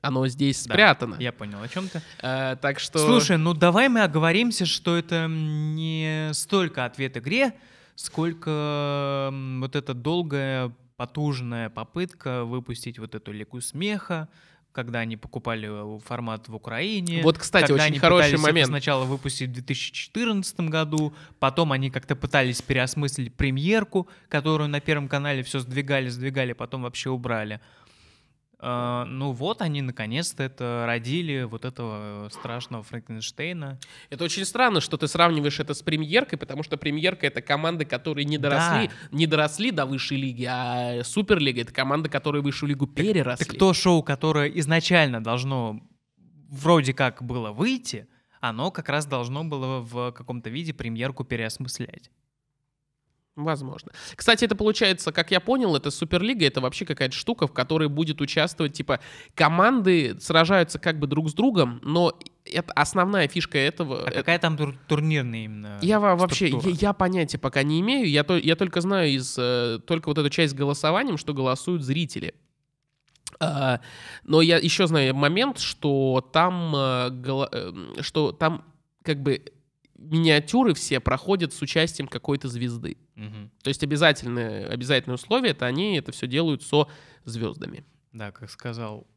Оно 0.01 0.27
здесь 0.27 0.61
спрятано. 0.61 1.15
Да, 1.15 1.23
я 1.23 1.31
понял, 1.31 1.61
о 1.61 1.67
чем 1.67 1.89
ты. 1.89 2.01
Э, 2.21 2.55
так 2.61 2.79
что... 2.79 2.99
Слушай, 2.99 3.37
ну 3.37 3.53
давай 3.53 3.89
мы 3.89 4.01
оговоримся, 4.03 4.65
что 4.65 4.95
это 4.95 5.27
не 5.27 6.29
столько 6.33 6.85
ответ 6.85 7.17
игре, 7.17 7.53
сколько 7.95 9.31
вот 9.31 9.75
эта 9.75 9.93
долгая, 9.93 10.71
потужная 10.97 11.69
попытка 11.69 12.43
выпустить 12.43 12.99
вот 12.99 13.15
эту 13.15 13.31
лику 13.31 13.59
смеха, 13.61 14.29
когда 14.77 14.99
они 14.99 15.17
покупали 15.17 15.67
э, 15.67 15.99
формат 16.05 16.47
в 16.47 16.53
Украине. 16.53 17.23
Вот, 17.23 17.39
кстати, 17.39 17.71
очень 17.71 17.83
они 17.83 17.97
хороший 17.97 18.37
момент. 18.37 18.67
Сначала 18.67 19.05
выпустить 19.05 19.49
в 19.49 19.53
2014 19.53 20.59
году, 20.59 21.15
потом 21.39 21.71
они 21.71 21.89
как-то 21.89 22.15
пытались 22.15 22.61
переосмыслить 22.61 23.33
премьерку, 23.33 24.07
которую 24.29 24.69
на 24.69 24.79
Первом 24.79 25.07
канале 25.07 25.41
все 25.41 25.61
сдвигали, 25.61 26.09
сдвигали, 26.09 26.53
потом 26.53 26.83
вообще 26.83 27.09
убрали. 27.09 27.59
Uh, 28.59 29.03
ну 29.03 29.33
вот 29.33 29.61
они 29.61 29.83
наконец-то 29.83 30.41
это 30.41 30.85
родили, 30.87 31.43
вот 31.43 31.63
этого 31.63 32.27
страшного 32.31 32.81
Франкенштейна. 32.81 33.79
Это 34.09 34.23
очень 34.23 34.45
странно, 34.45 34.81
что 34.81 34.97
ты 34.97 35.07
сравниваешь 35.07 35.59
это 35.59 35.75
с 35.75 35.83
премьеркой, 35.83 36.39
потому 36.39 36.63
что 36.63 36.75
премьерка 36.75 37.27
это 37.27 37.43
команды, 37.43 37.85
которые 37.85 38.25
не 38.25 38.39
доросли, 38.39 38.87
да. 38.87 38.93
не 39.11 39.27
доросли 39.27 39.69
до 39.69 39.85
высшей 39.85 40.17
лиги, 40.17 40.47
а 40.49 41.03
Суперлига 41.03 41.61
это 41.61 41.71
команды, 41.71 42.09
которые 42.09 42.41
высшую 42.41 42.69
лигу 42.69 42.87
переросли. 42.87 43.45
Так, 43.45 43.53
так 43.53 43.59
то 43.59 43.73
шоу, 43.73 44.01
которое 44.01 44.47
изначально 44.47 45.23
должно 45.23 45.79
вроде 46.49 46.95
как 46.95 47.21
было 47.21 47.51
выйти, 47.51 48.07
оно 48.41 48.71
как 48.71 48.89
раз 48.89 49.05
должно 49.05 49.43
было 49.43 49.81
в 49.81 50.11
каком-то 50.13 50.49
виде 50.49 50.73
премьерку 50.73 51.23
переосмыслять. 51.23 52.09
Возможно. 53.37 53.91
Кстати, 54.15 54.45
это 54.45 54.55
получается, 54.55 55.11
как 55.11 55.29
я 55.29 55.39
понял, 55.39 55.75
это 55.75 55.91
Суперлига, 55.91 56.43
это 56.47 56.59
вообще 56.59 56.85
какая-то 56.85 57.15
штука, 57.15 57.45
в 57.45 57.53
которой 57.53 57.87
будет 57.87 58.19
участвовать, 58.19 58.73
типа, 58.73 58.99
команды 59.35 60.17
сражаются 60.19 60.79
как 60.79 60.97
бы 60.97 61.05
друг 61.05 61.29
с 61.29 61.35
другом, 61.35 61.79
но 61.83 62.17
это 62.45 62.73
основная 62.73 63.27
фишка 63.27 63.59
этого... 63.59 64.07
А 64.07 64.11
какая 64.11 64.39
там 64.39 64.57
тур 64.57 64.75
турнирная 64.87 65.45
именно 65.45 65.77
Я 65.83 65.99
вообще, 65.99 66.49
я, 66.49 66.59
я 66.63 66.93
понятия 66.93 67.37
пока 67.37 67.61
не 67.61 67.79
имею, 67.79 68.09
я, 68.09 68.23
то, 68.23 68.35
я 68.35 68.55
только 68.55 68.81
знаю 68.81 69.11
из, 69.11 69.35
э, 69.37 69.79
только 69.85 70.07
вот 70.07 70.17
эту 70.17 70.31
часть 70.31 70.53
с 70.53 70.55
голосованием, 70.55 71.17
что 71.17 71.35
голосуют 71.35 71.83
зрители. 71.83 72.33
Uh, 73.39 73.79
но 74.23 74.41
я 74.41 74.57
еще 74.57 74.87
знаю 74.87 75.13
момент, 75.13 75.59
что 75.59 76.27
там, 76.33 76.71
голо, 77.21 77.49
uh, 77.51 78.01
что 78.01 78.31
там 78.31 78.63
как 79.03 79.21
бы 79.21 79.43
миниатюры 79.97 80.73
все 80.73 80.99
проходят 80.99 81.53
с 81.53 81.61
участием 81.61 82.07
какой-то 82.07 82.47
звезды. 82.47 82.97
Угу. 83.15 83.51
То 83.63 83.67
есть 83.67 83.83
обязательное, 83.83 84.67
обязательное 84.67 85.15
условие 85.15 85.51
это 85.51 85.65
они 85.65 85.97
это 85.97 86.11
все 86.11 86.27
делают 86.27 86.63
со 86.63 86.87
звездами. 87.25 87.85
Да, 88.13 88.31
как 88.31 88.49
сказал 88.49 89.07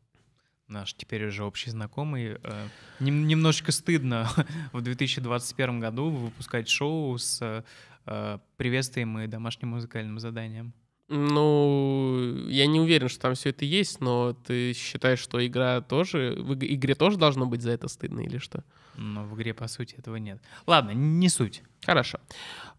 наш 0.70 0.94
теперь 0.94 1.26
уже 1.26 1.44
общий 1.44 1.70
знакомый, 1.70 2.38
э, 2.42 2.68
нем, 3.00 3.26
немножечко 3.26 3.72
стыдно 3.72 4.28
в 4.72 4.80
2021 4.80 5.80
году 5.80 6.10
выпускать 6.10 6.68
шоу 6.68 7.18
с 7.18 7.64
э, 8.06 8.38
приветствием 8.56 9.18
и 9.18 9.26
домашним 9.26 9.70
музыкальным 9.70 10.18
заданием. 10.18 10.72
Ну, 11.12 12.46
я 12.46 12.68
не 12.68 12.78
уверен, 12.78 13.08
что 13.08 13.22
там 13.22 13.34
все 13.34 13.50
это 13.50 13.64
есть, 13.64 14.00
но 14.00 14.32
ты 14.32 14.72
считаешь, 14.74 15.18
что 15.18 15.44
игра 15.44 15.80
тоже, 15.80 16.36
в 16.38 16.54
игре 16.54 16.94
тоже 16.94 17.16
должно 17.16 17.46
быть 17.46 17.62
за 17.62 17.72
это 17.72 17.88
стыдно 17.88 18.20
или 18.20 18.38
что? 18.38 18.62
Но 18.94 19.24
в 19.24 19.34
игре, 19.34 19.52
по 19.52 19.66
сути, 19.66 19.96
этого 19.96 20.14
нет. 20.16 20.40
Ладно, 20.68 20.92
не 20.92 21.28
суть. 21.28 21.64
Хорошо. 21.84 22.20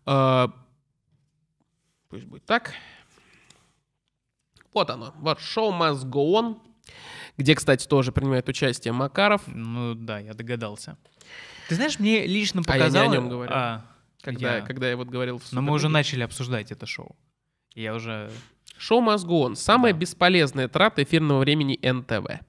Uh, 0.05 0.49
пусть 2.07 2.23
будет 2.23 2.45
так. 2.45 2.73
Вот 4.73 4.89
оно. 4.89 5.13
Вот 5.17 5.39
Show 5.39 5.77
Must 5.77 6.09
Go 6.09 6.31
On, 6.39 6.57
где, 7.35 7.53
кстати, 7.53 7.85
тоже 7.85 8.13
принимает 8.13 8.47
участие 8.47 8.93
Макаров. 8.93 9.41
Ну 9.47 9.93
да, 9.93 10.19
я 10.19 10.33
догадался. 10.33 10.97
Ты 11.67 11.75
знаешь, 11.75 11.99
мне 11.99 12.25
лично 12.25 12.63
показалось... 12.63 12.95
А 12.95 12.97
я 12.97 13.07
не 13.07 13.17
о 13.17 13.19
нем 13.19 13.27
говорю. 13.27 13.51
А, 13.53 13.85
когда, 14.21 14.57
я... 14.57 14.61
когда 14.61 14.89
я 14.89 14.95
вот 14.95 15.09
говорил 15.09 15.39
в 15.39 15.51
Но 15.51 15.61
мы 15.61 15.73
уже 15.73 15.89
начали 15.89 16.23
обсуждать 16.23 16.71
это 16.71 16.85
шоу. 16.85 17.17
Я 17.75 17.93
уже... 17.93 18.29
Шоу 18.77 19.01
Must 19.01 19.25
Go 19.27 19.47
On. 19.47 19.55
Самая 19.55 19.93
да. 19.93 19.99
бесполезная 19.99 20.67
трата 20.67 21.03
эфирного 21.03 21.39
времени 21.39 21.79
НТВ. 21.81 22.41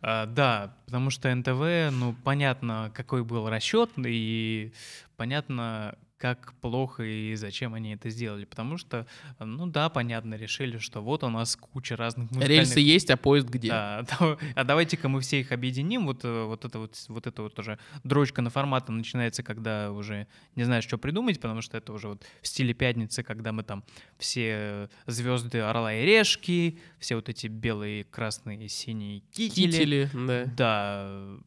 А, 0.00 0.26
да, 0.26 0.76
потому 0.86 1.10
что 1.10 1.34
НТВ, 1.34 1.94
ну, 1.94 2.14
понятно, 2.24 2.90
какой 2.94 3.24
был 3.24 3.48
расчет, 3.48 3.90
и 3.96 4.72
понятно, 5.16 5.96
как 6.22 6.54
плохо 6.60 7.02
и 7.02 7.34
зачем 7.34 7.74
они 7.74 7.94
это 7.94 8.08
сделали. 8.08 8.44
Потому 8.44 8.76
что, 8.78 9.08
ну 9.40 9.66
да, 9.66 9.88
понятно, 9.88 10.36
решили, 10.36 10.78
что 10.78 11.00
вот 11.00 11.24
у 11.24 11.28
нас 11.28 11.56
куча 11.56 11.96
разных 11.96 12.30
музыкальных... 12.30 12.58
Рельсы 12.58 12.78
есть, 12.78 13.10
а 13.10 13.16
поезд 13.16 13.48
где? 13.48 13.70
Да, 13.70 14.06
а 14.54 14.62
давайте-ка 14.62 15.08
мы 15.08 15.20
все 15.20 15.40
их 15.40 15.50
объединим. 15.50 16.06
Вот, 16.06 16.24
э, 16.24 16.44
вот 16.44 16.64
это 16.64 16.78
вот, 16.78 16.96
вот 17.08 17.26
это 17.26 17.42
вот 17.42 17.58
уже 17.58 17.76
дрочка 18.04 18.40
на 18.40 18.50
форматы 18.50 18.92
начинается, 18.92 19.42
когда 19.42 19.90
уже 19.90 20.28
не 20.54 20.62
знаешь, 20.62 20.84
что 20.84 20.96
придумать, 20.96 21.40
потому 21.40 21.60
что 21.60 21.76
это 21.76 21.92
уже 21.92 22.06
вот 22.06 22.24
в 22.40 22.46
стиле 22.46 22.72
пятницы, 22.72 23.24
когда 23.24 23.50
мы 23.50 23.64
там 23.64 23.82
все 24.16 24.88
звезды 25.08 25.58
Орла 25.58 25.92
и 25.92 26.06
Решки, 26.06 26.78
все 27.00 27.16
вот 27.16 27.28
эти 27.30 27.48
белые, 27.48 28.04
красные, 28.04 28.68
синие 28.68 29.22
кители. 29.32 29.72
Кители, 29.72 30.10
да. 30.14 30.44
Да, 30.56 31.42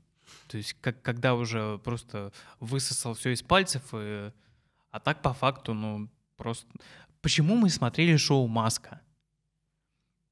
то 0.47 0.57
есть 0.57 0.75
как, 0.81 1.01
когда 1.01 1.33
уже 1.33 1.79
просто 1.83 2.31
высосал 2.59 3.13
все 3.13 3.31
из 3.31 3.41
пальцев 3.41 3.81
и 3.93 4.31
а 4.95 4.99
так 4.99 5.21
по 5.21 5.33
факту, 5.33 5.73
ну, 5.73 6.09
просто... 6.37 6.65
Почему 7.21 7.57
мы 7.57 7.69
смотрели 7.69 8.15
шоу 8.15 8.47
«Маска»? 8.47 9.01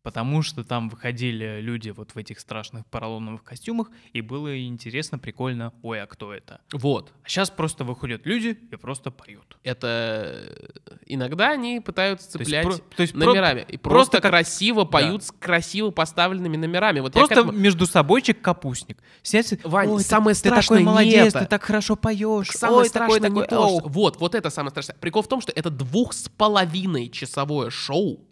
Потому 0.04 0.41
что 0.41 0.64
там 0.64 0.89
выходили 0.89 1.60
люди 1.62 1.89
вот 1.89 2.12
в 2.14 2.18
этих 2.18 2.39
страшных 2.39 2.86
поролоновых 2.88 3.43
костюмах, 3.43 3.89
и 4.12 4.22
было 4.22 4.62
интересно, 4.66 5.18
прикольно, 5.18 5.74
ой, 5.82 6.01
а 6.01 6.08
кто 6.08 6.34
это? 6.34 6.60
Вот. 6.74 7.14
А 7.24 7.30
сейчас 7.30 7.49
просто 7.49 7.86
выходят 7.86 8.26
люди 8.26 8.58
и 8.70 8.76
просто 8.76 9.12
поют. 9.12 9.58
Это 9.64 9.88
э, 9.88 10.97
иногда 11.06 11.51
они 11.51 11.80
пытаются 11.80 12.30
цеплять 12.30 12.64
то 12.64 12.70
есть, 12.70 12.89
то 12.97 13.01
есть 13.01 13.16
номерами. 13.16 13.62
Про... 13.62 13.72
И 13.74 13.78
просто, 13.78 13.89
просто 13.89 14.22
как... 14.22 14.32
красиво 14.32 14.84
поют 14.84 15.22
да. 15.22 15.28
с 15.28 15.32
красиво 15.32 15.91
поставленными 15.91 16.58
номерами. 16.58 16.99
Вот 16.99 17.14
просто 17.14 17.36
этому... 17.36 17.54
между 17.54 17.86
собойчик 17.86 18.41
капустник. 18.41 18.97
Сядь, 19.22 19.64
Вань, 19.64 19.88
ой, 19.88 20.04
самое 20.04 20.34
ты, 20.34 20.39
страшное 20.39 20.80
ты 20.80 20.84
такой 20.84 20.93
молодец, 20.93 21.34
ты 21.34 21.45
так 21.45 21.64
хорошо 21.64 21.95
поешь. 21.95 22.49
Самое 22.49 22.80
ой, 22.80 22.89
страшное 22.89 23.22
такой, 23.22 23.36
не 23.36 23.41
такой, 23.43 23.58
то, 23.58 23.80
что... 23.80 23.88
Вот, 23.88 24.20
вот 24.20 24.36
это 24.36 24.49
самое 24.49 24.72
страшное. 24.72 24.97
Прикол 24.97 25.22
в 25.22 25.28
том, 25.30 25.39
что 25.39 25.54
это 25.54 25.70
двух 25.70 26.12
с 26.12 26.28
половиной 26.28 27.10
часовое 27.10 27.70
шоу, 27.70 28.28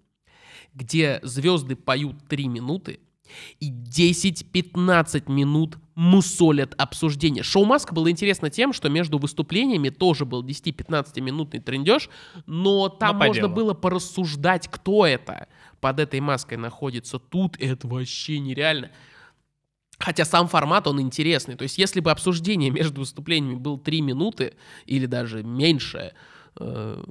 где 0.73 1.19
звезды 1.23 1.75
поют 1.75 2.27
3 2.27 2.47
минуты, 2.47 2.99
и 3.59 3.71
10-15 3.71 5.31
минут 5.31 5.77
мусолят 5.95 6.73
обсуждение. 6.77 7.43
Шоу 7.43 7.65
Маска 7.65 7.93
было 7.93 8.09
интересно 8.09 8.49
тем, 8.49 8.73
что 8.73 8.89
между 8.89 9.17
выступлениями 9.17 9.89
тоже 9.89 10.25
был 10.25 10.43
10-15 10.43 11.21
минутный 11.21 11.59
трендеж, 11.59 12.09
но 12.45 12.89
там 12.89 13.19
но 13.19 13.25
можно 13.25 13.47
было 13.47 13.73
порассуждать, 13.73 14.67
кто 14.67 15.05
это 15.05 15.47
под 15.79 15.99
этой 15.99 16.19
маской 16.19 16.55
находится. 16.55 17.19
Тут 17.19 17.57
это 17.59 17.87
вообще 17.87 18.39
нереально. 18.39 18.91
Хотя 19.97 20.25
сам 20.25 20.47
формат, 20.47 20.87
он 20.87 20.99
интересный. 20.99 21.55
То 21.55 21.63
есть, 21.63 21.77
если 21.77 21.99
бы 21.99 22.11
обсуждение 22.11 22.69
между 22.71 23.01
выступлениями 23.01 23.55
было 23.59 23.77
3 23.77 24.01
минуты 24.01 24.53
или 24.85 25.05
даже 25.05 25.43
меньше, 25.43 26.13
э, 26.59 27.03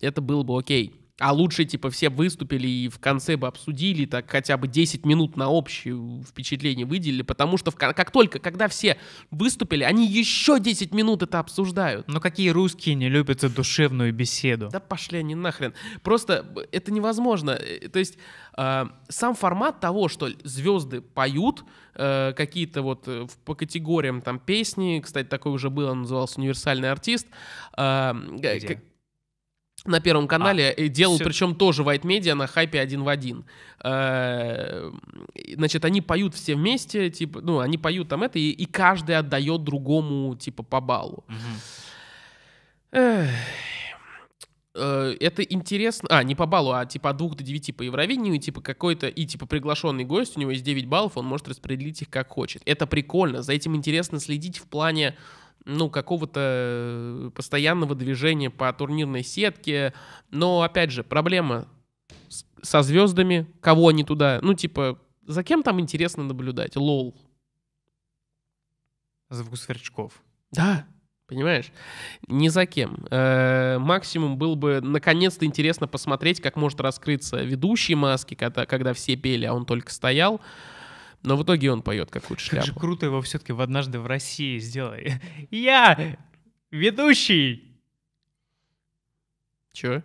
это 0.00 0.20
было 0.20 0.42
бы 0.42 0.58
окей. 0.58 1.01
А 1.20 1.32
лучше, 1.32 1.66
типа, 1.66 1.90
все 1.90 2.08
выступили 2.08 2.66
и 2.66 2.88
в 2.88 2.98
конце 2.98 3.36
бы 3.36 3.46
обсудили, 3.46 4.06
так 4.06 4.30
хотя 4.30 4.56
бы 4.56 4.66
10 4.66 5.04
минут 5.04 5.36
на 5.36 5.48
общее 5.48 6.22
впечатление 6.22 6.86
выделили, 6.86 7.22
потому 7.22 7.58
что 7.58 7.70
в, 7.70 7.76
как 7.76 8.10
только, 8.10 8.38
когда 8.38 8.66
все 8.66 8.96
выступили, 9.30 9.84
они 9.84 10.06
еще 10.06 10.58
10 10.58 10.94
минут 10.94 11.22
это 11.22 11.38
обсуждают. 11.38 12.08
Ну 12.08 12.18
какие 12.18 12.48
русские 12.48 12.94
не 12.94 13.10
любят 13.10 13.40
душевную 13.54 14.12
беседу? 14.12 14.70
Да 14.72 14.80
пошли 14.80 15.18
они 15.18 15.34
нахрен. 15.34 15.74
Просто 16.02 16.46
это 16.72 16.90
невозможно. 16.90 17.50
Э, 17.50 17.88
то 17.88 17.98
есть 17.98 18.16
э, 18.56 18.86
сам 19.08 19.34
формат 19.34 19.80
того, 19.80 20.08
что 20.08 20.28
звезды 20.44 21.02
поют, 21.02 21.64
э, 21.94 22.32
какие-то 22.34 22.80
вот 22.82 23.04
э, 23.06 23.26
по 23.44 23.54
категориям 23.54 24.22
там 24.22 24.38
песни, 24.38 25.00
кстати, 25.04 25.26
такой 25.26 25.52
уже 25.52 25.68
был, 25.68 25.88
он 25.88 26.00
назывался 26.02 26.40
«Универсальный 26.40 26.90
артист», 26.90 27.26
э, 27.76 28.12
Где? 28.38 28.82
На 29.84 30.00
Первом 30.00 30.28
канале 30.28 30.70
а, 30.70 30.88
делал, 30.88 31.16
все... 31.16 31.24
причем 31.24 31.54
тоже 31.54 31.82
White 31.82 32.02
Media 32.02 32.34
на 32.34 32.46
хайпе 32.46 32.80
один 32.80 33.02
в 33.02 33.08
один. 33.08 33.44
Э, 33.82 34.90
значит, 35.56 35.84
они 35.84 36.00
поют 36.00 36.34
все 36.34 36.54
вместе, 36.54 37.10
типа, 37.10 37.40
ну, 37.40 37.58
они 37.58 37.78
поют 37.78 38.08
там 38.08 38.22
это, 38.22 38.38
и, 38.38 38.50
и 38.50 38.64
каждый 38.66 39.16
отдает 39.16 39.64
другому, 39.64 40.36
типа, 40.36 40.62
по 40.62 40.80
баллу. 40.80 41.24
Угу. 41.28 41.36
э, 44.74 45.16
это 45.20 45.42
интересно. 45.42 46.08
А, 46.10 46.22
не 46.22 46.34
по 46.34 46.46
баллу, 46.46 46.72
а 46.72 46.86
типа 46.86 47.10
от 47.10 47.16
2 47.16 47.28
до 47.30 47.42
9 47.42 47.76
по 47.76 47.82
Евровидению, 47.82 48.38
типа 48.38 48.60
какой-то, 48.60 49.08
и 49.08 49.26
типа 49.26 49.46
приглашенный 49.46 50.04
гость, 50.04 50.36
у 50.36 50.40
него 50.40 50.50
есть 50.52 50.64
9 50.64 50.86
баллов, 50.86 51.16
он 51.16 51.26
может 51.26 51.48
распределить 51.48 52.02
их 52.02 52.10
как 52.10 52.28
хочет. 52.28 52.62
Это 52.66 52.86
прикольно, 52.86 53.42
за 53.42 53.52
этим 53.52 53.74
интересно 53.76 54.20
следить 54.20 54.58
в 54.58 54.66
плане 54.68 55.16
ну, 55.64 55.90
какого-то 55.90 57.32
постоянного 57.34 57.94
движения 57.94 58.50
по 58.50 58.72
турнирной 58.72 59.22
сетке. 59.22 59.94
Но, 60.30 60.62
опять 60.62 60.90
же, 60.90 61.04
проблема 61.04 61.68
со 62.62 62.82
звездами, 62.82 63.46
кого 63.60 63.88
они 63.88 64.04
туда, 64.04 64.38
ну, 64.42 64.54
типа, 64.54 64.98
за 65.26 65.42
кем 65.42 65.62
там 65.62 65.80
интересно 65.80 66.24
наблюдать? 66.24 66.76
Лол. 66.76 67.14
Звук 69.30 69.56
сверчков. 69.56 70.22
Да, 70.50 70.86
понимаешь? 71.26 71.72
Ни 72.28 72.48
за 72.48 72.66
кем. 72.66 73.06
Э-э- 73.10 73.78
максимум 73.78 74.36
был 74.36 74.56
бы, 74.56 74.80
наконец-то, 74.80 75.46
интересно 75.46 75.88
посмотреть, 75.88 76.40
как 76.40 76.56
может 76.56 76.80
раскрыться 76.80 77.42
ведущий 77.42 77.94
маски, 77.94 78.34
когда, 78.34 78.66
когда 78.66 78.92
все 78.92 79.16
пели, 79.16 79.46
а 79.46 79.54
он 79.54 79.64
только 79.64 79.90
стоял. 79.90 80.40
Но 81.22 81.36
в 81.36 81.44
итоге 81.44 81.70
он 81.70 81.82
поет 81.82 82.10
какую-то 82.10 82.42
шляпу. 82.42 82.66
Как 82.66 82.74
же 82.74 82.78
круто 82.78 83.06
его 83.06 83.22
все-таки 83.22 83.52
в 83.52 83.60
«Однажды 83.60 84.00
в 84.00 84.06
России» 84.06 84.58
сделай. 84.58 85.20
Я 85.50 86.18
ведущий! 86.70 87.78
Чё? 89.72 90.02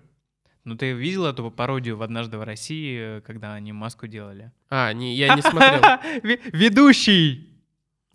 Ну, 0.64 0.76
ты 0.76 0.92
видел 0.92 1.26
эту 1.26 1.50
пародию 1.50 1.98
в 1.98 2.04
«Однажды 2.04 2.38
в 2.38 2.44
России», 2.44 3.22
когда 3.22 3.54
они 3.54 3.72
маску 3.72 4.06
делали? 4.08 4.52
А, 4.70 4.94
не, 4.94 5.16
я 5.16 5.36
не 5.36 5.42
смотрел. 5.42 5.82
Ведущий! 6.52 7.57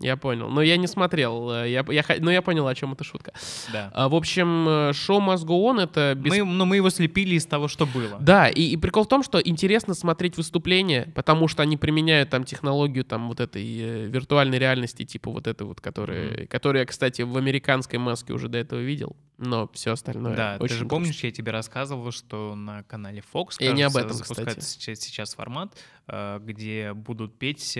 Я 0.03 0.17
понял. 0.17 0.49
Но 0.49 0.63
я 0.63 0.77
не 0.77 0.87
смотрел. 0.87 1.51
Э, 1.51 1.71
я, 1.71 1.85
я, 1.89 2.05
но 2.19 2.31
я 2.31 2.43
понял, 2.43 2.67
о 2.67 2.75
чем 2.75 2.93
эта 2.93 3.05
шутка. 3.05 3.33
Да. 3.73 3.91
А, 3.95 4.09
в 4.09 4.15
общем, 4.15 4.69
э, 4.69 4.93
шоу 4.93 5.21
Must 5.21 5.45
Go 5.45 5.73
On 5.73 5.81
это... 5.81 6.15
Без... 6.17 6.33
Мы, 6.33 6.45
ну, 6.45 6.65
мы 6.65 6.77
его 6.77 6.91
слепили 6.91 7.37
из 7.37 7.47
того, 7.47 7.69
что 7.69 7.87
было. 7.87 8.19
Да, 8.21 8.49
и, 8.49 8.63
и 8.63 8.77
прикол 8.77 9.05
в 9.05 9.09
том, 9.09 9.23
что 9.23 9.41
интересно 9.41 9.95
смотреть 9.95 10.37
выступления, 10.37 11.13
потому 11.15 11.49
что 11.49 11.63
они 11.63 11.77
применяют 11.77 12.31
там 12.31 12.45
технологию 12.45 13.05
там 13.05 13.29
вот 13.29 13.41
этой 13.41 13.63
э, 13.63 14.07
виртуальной 14.07 14.59
реальности, 14.59 15.05
типа 15.05 15.31
вот 15.31 15.47
этой 15.47 15.67
вот, 15.67 15.81
которая, 15.81 16.31
mm-hmm. 16.31 16.47
которую 16.49 16.81
я, 16.81 16.87
кстати, 16.87 17.23
в 17.23 17.37
американской 17.37 17.99
маске 17.99 18.33
уже 18.33 18.49
до 18.49 18.59
этого 18.59 18.81
видел, 18.81 19.17
но 19.39 19.69
все 19.73 19.93
остальное 19.93 20.35
Да, 20.35 20.57
очень 20.59 20.75
ты 20.75 20.79
же 20.81 20.87
помнишь, 20.87 21.23
я 21.23 21.31
тебе 21.31 21.53
рассказывал, 21.53 22.11
что 22.11 22.55
на 22.57 22.83
канале 22.83 23.23
Fox, 23.33 23.59
кажется, 23.59 23.65
я 23.65 23.73
не 23.73 23.83
об 23.83 23.97
этом, 23.97 24.13
запускается 24.13 24.79
кстати. 24.79 24.99
сейчас 24.99 25.35
формат, 25.35 25.77
где 26.09 26.93
будут 26.93 27.39
петь 27.39 27.79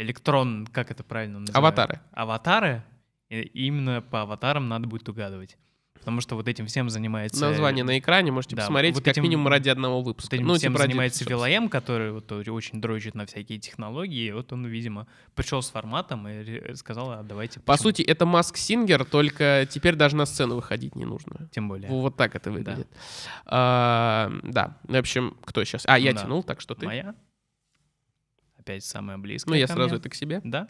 электрон, 0.00 0.66
как 0.66 0.90
это 0.90 1.04
правильно 1.04 1.40
называется? 1.40 1.58
Аватары. 1.58 2.00
Аватары. 2.12 2.82
И 3.28 3.42
именно 3.66 4.02
по 4.02 4.22
аватарам 4.22 4.68
надо 4.68 4.88
будет 4.88 5.08
угадывать. 5.08 5.56
Потому 6.00 6.22
что 6.22 6.34
вот 6.34 6.48
этим 6.48 6.66
всем 6.66 6.88
занимается... 6.88 7.38
Название 7.42 7.84
на 7.84 7.98
экране 7.98 8.32
можете 8.32 8.56
да, 8.56 8.62
посмотреть 8.62 8.94
вот 8.94 9.04
как 9.04 9.12
этим, 9.12 9.22
минимум 9.22 9.48
ради 9.48 9.68
одного 9.68 10.00
выпуска. 10.00 10.30
Вот 10.30 10.36
этим 10.38 10.46
ну, 10.46 10.54
всем 10.54 10.72
типа 10.72 10.84
занимается 10.84 11.24
Вилаем, 11.28 11.68
который 11.68 12.10
вот 12.10 12.32
очень 12.32 12.80
дрочит 12.80 13.14
на 13.14 13.26
всякие 13.26 13.58
технологии. 13.58 14.28
И 14.28 14.32
вот 14.32 14.50
он, 14.54 14.64
видимо, 14.64 15.06
пришел 15.34 15.60
с 15.60 15.68
форматом 15.68 16.26
и 16.26 16.74
сказал, 16.74 17.10
а 17.12 17.22
давайте... 17.22 17.60
По 17.60 17.74
почему? 17.74 17.82
сути, 17.82 18.02
это 18.02 18.24
Маск 18.24 18.56
Сингер, 18.56 19.04
только 19.04 19.68
теперь 19.70 19.94
даже 19.94 20.16
на 20.16 20.24
сцену 20.24 20.56
выходить 20.56 20.96
не 20.96 21.04
нужно. 21.04 21.50
Тем 21.52 21.68
более. 21.68 21.90
Вот 21.90 22.16
так 22.16 22.34
это 22.34 22.50
выглядит. 22.50 22.88
Да. 22.90 23.00
А, 23.44 24.32
да. 24.42 24.78
В 24.84 24.96
общем, 24.96 25.36
кто 25.44 25.62
сейчас? 25.64 25.84
А, 25.86 25.98
я 25.98 26.14
да. 26.14 26.22
тянул, 26.22 26.42
так 26.42 26.62
что 26.62 26.74
ты. 26.74 26.86
Моя? 26.86 27.14
Опять 28.70 28.84
самое 28.84 29.18
близкое. 29.18 29.50
Ну, 29.50 29.56
я 29.56 29.66
сразу 29.66 29.90
мне. 29.90 29.98
это 29.98 30.08
к 30.08 30.14
себе. 30.14 30.40
Да. 30.44 30.68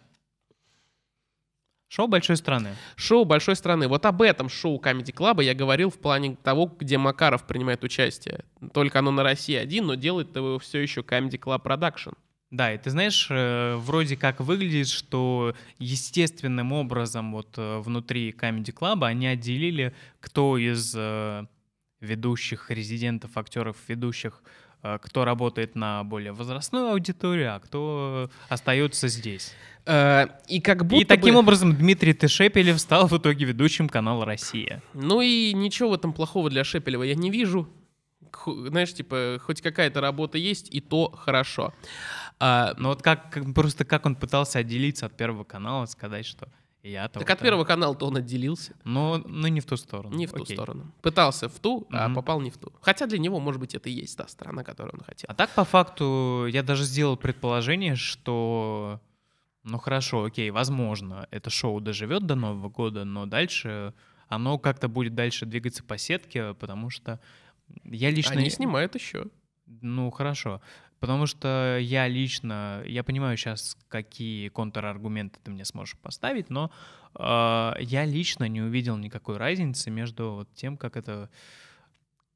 Шоу 1.89 2.07
большой 2.07 2.37
страны. 2.37 2.77
Шоу 2.95 3.25
большой 3.25 3.57
страны. 3.57 3.89
Вот 3.89 4.07
об 4.07 4.23
этом 4.23 4.49
шоу 4.49 4.81
Comedy 4.81 5.13
Club 5.13 5.43
я 5.43 5.55
говорил 5.55 5.91
в 5.91 5.99
плане 5.99 6.37
того, 6.43 6.67
где 6.67 6.99
Макаров 6.99 7.47
принимает 7.47 7.83
участие. 7.83 8.45
Только 8.73 9.01
оно 9.01 9.11
на 9.11 9.25
России 9.25 9.57
один, 9.57 9.87
но 9.87 9.97
делает 9.97 10.35
его 10.37 10.59
все 10.61 10.79
еще 10.79 11.01
Comedy 11.01 11.39
Club 11.39 11.63
Production. 11.63 12.15
Да, 12.53 12.73
и 12.73 12.79
ты 12.79 12.91
знаешь, 12.91 13.29
э, 13.31 13.77
вроде 13.77 14.17
как 14.17 14.41
выглядит, 14.41 14.89
что 14.89 15.55
естественным 15.79 16.73
образом 16.73 17.33
вот 17.33 17.55
э, 17.57 17.79
внутри 17.79 18.31
Comedy 18.31 18.73
Club 18.75 19.05
они 19.05 19.27
отделили, 19.27 19.95
кто 20.21 20.59
из 20.59 20.95
э, 20.97 21.47
ведущих 22.01 22.71
резидентов, 22.71 23.37
актеров, 23.37 23.77
ведущих 23.89 24.43
кто 24.83 25.25
работает 25.25 25.75
на 25.75 26.05
более 26.05 26.33
возрастную 26.33 26.93
аудиторию, 26.93 27.55
а 27.55 27.61
кто 27.61 28.31
остается 28.49 29.09
здесь. 29.09 29.55
Э, 29.87 30.27
и 30.49 30.61
как 30.61 30.85
будто 30.87 31.03
И 31.03 31.05
таким 31.05 31.35
бы... 31.35 31.41
образом 31.41 31.75
Дмитрий 31.77 32.13
Тышепелев 32.13 32.81
стал 32.81 33.07
в 33.07 33.17
итоге 33.17 33.45
ведущим 33.45 33.89
канала 33.89 34.25
«Россия». 34.25 34.83
Ну 34.95 35.21
и 35.21 35.53
ничего 35.53 35.91
в 35.91 35.95
этом 35.95 36.13
плохого 36.13 36.51
для 36.51 36.65
Шепелева 36.65 37.03
я 37.03 37.15
не 37.15 37.31
вижу. 37.31 37.69
Знаешь, 38.47 38.95
типа, 38.95 39.41
хоть 39.43 39.61
какая-то 39.61 40.01
работа 40.01 40.39
есть, 40.39 40.73
и 40.73 40.81
то 40.81 41.11
хорошо. 41.11 41.75
А... 42.39 42.75
Но 42.79 42.91
вот 42.91 43.03
как, 43.03 43.31
как 43.31 43.53
просто 43.55 43.85
как 43.85 44.07
он 44.07 44.15
пытался 44.15 44.61
отделиться 44.61 45.07
от 45.07 45.17
Первого 45.17 45.45
канала, 45.45 45.87
сказать, 45.87 46.27
что 46.27 46.49
я 46.83 47.09
так 47.09 47.29
от 47.29 47.41
Первого 47.41 47.65
канала-то 47.65 48.07
он 48.07 48.17
отделился. 48.17 48.75
Но, 48.85 49.19
но 49.19 49.49
не 49.49 49.61
в 49.61 49.67
ту 49.67 49.77
сторону. 49.77 50.17
Не 50.17 50.27
в 50.27 50.33
ту 50.33 50.43
Окей. 50.43 50.57
сторону. 50.57 50.93
Пытался 51.03 51.49
в 51.49 51.59
ту, 51.59 51.87
а 51.91 52.09
mm 52.09 52.15
попал 52.15 52.41
не 52.41 52.51
в 52.51 52.57
ту. 52.57 52.73
Хотя 52.81 53.07
для 53.07 53.19
него, 53.19 53.39
может 53.39 53.61
быть, 53.61 53.75
это 53.75 53.89
и 53.89 53.93
есть 53.93 54.17
та 54.17 54.27
сторона, 54.29 54.65
которую 54.65 54.95
он 54.95 55.05
хотел. 55.05 55.27
А 55.29 55.35
так, 55.35 55.51
по 55.51 55.65
факту, 55.65 56.47
я 56.51 56.63
даже 56.63 56.85
сделал 56.85 57.17
предположение, 57.17 57.97
что... 57.97 59.01
Ну 59.63 59.79
хорошо, 59.79 60.25
окей, 60.25 60.51
возможно, 60.51 61.29
это 61.31 61.51
шоу 61.51 61.81
доживет 61.81 62.25
до 62.25 62.35
Нового 62.35 62.71
года, 62.71 63.05
но 63.05 63.27
дальше 63.27 63.93
оно 64.29 64.59
как-то 64.59 64.89
будет 64.89 65.15
дальше 65.15 65.45
двигаться 65.45 65.85
по 65.85 65.99
сетке, 65.99 66.55
потому 66.55 66.89
что 66.89 67.21
я 67.85 68.11
лично... 68.11 68.37
Они 68.37 68.49
снимают 68.49 68.95
еще. 68.95 69.27
Ну, 69.67 70.11
хорошо. 70.11 70.63
Потому 71.01 71.27
что 71.27 71.79
я 71.81 72.07
лично, 72.09 72.83
я 72.87 73.03
понимаю 73.03 73.37
сейчас, 73.39 73.77
какие 73.89 74.49
контраргументы 74.49 75.39
ты 75.43 75.51
мне 75.51 75.65
сможешь 75.65 75.97
поставить, 75.97 76.51
но 76.51 76.71
э, 77.19 77.73
я 77.81 78.05
лично 78.05 78.45
не 78.45 78.61
увидел 78.61 78.99
никакой 78.99 79.39
разницы 79.39 79.91
между 79.91 80.33
вот 80.33 80.55
тем, 80.55 80.77
как 80.77 80.99
это 80.99 81.31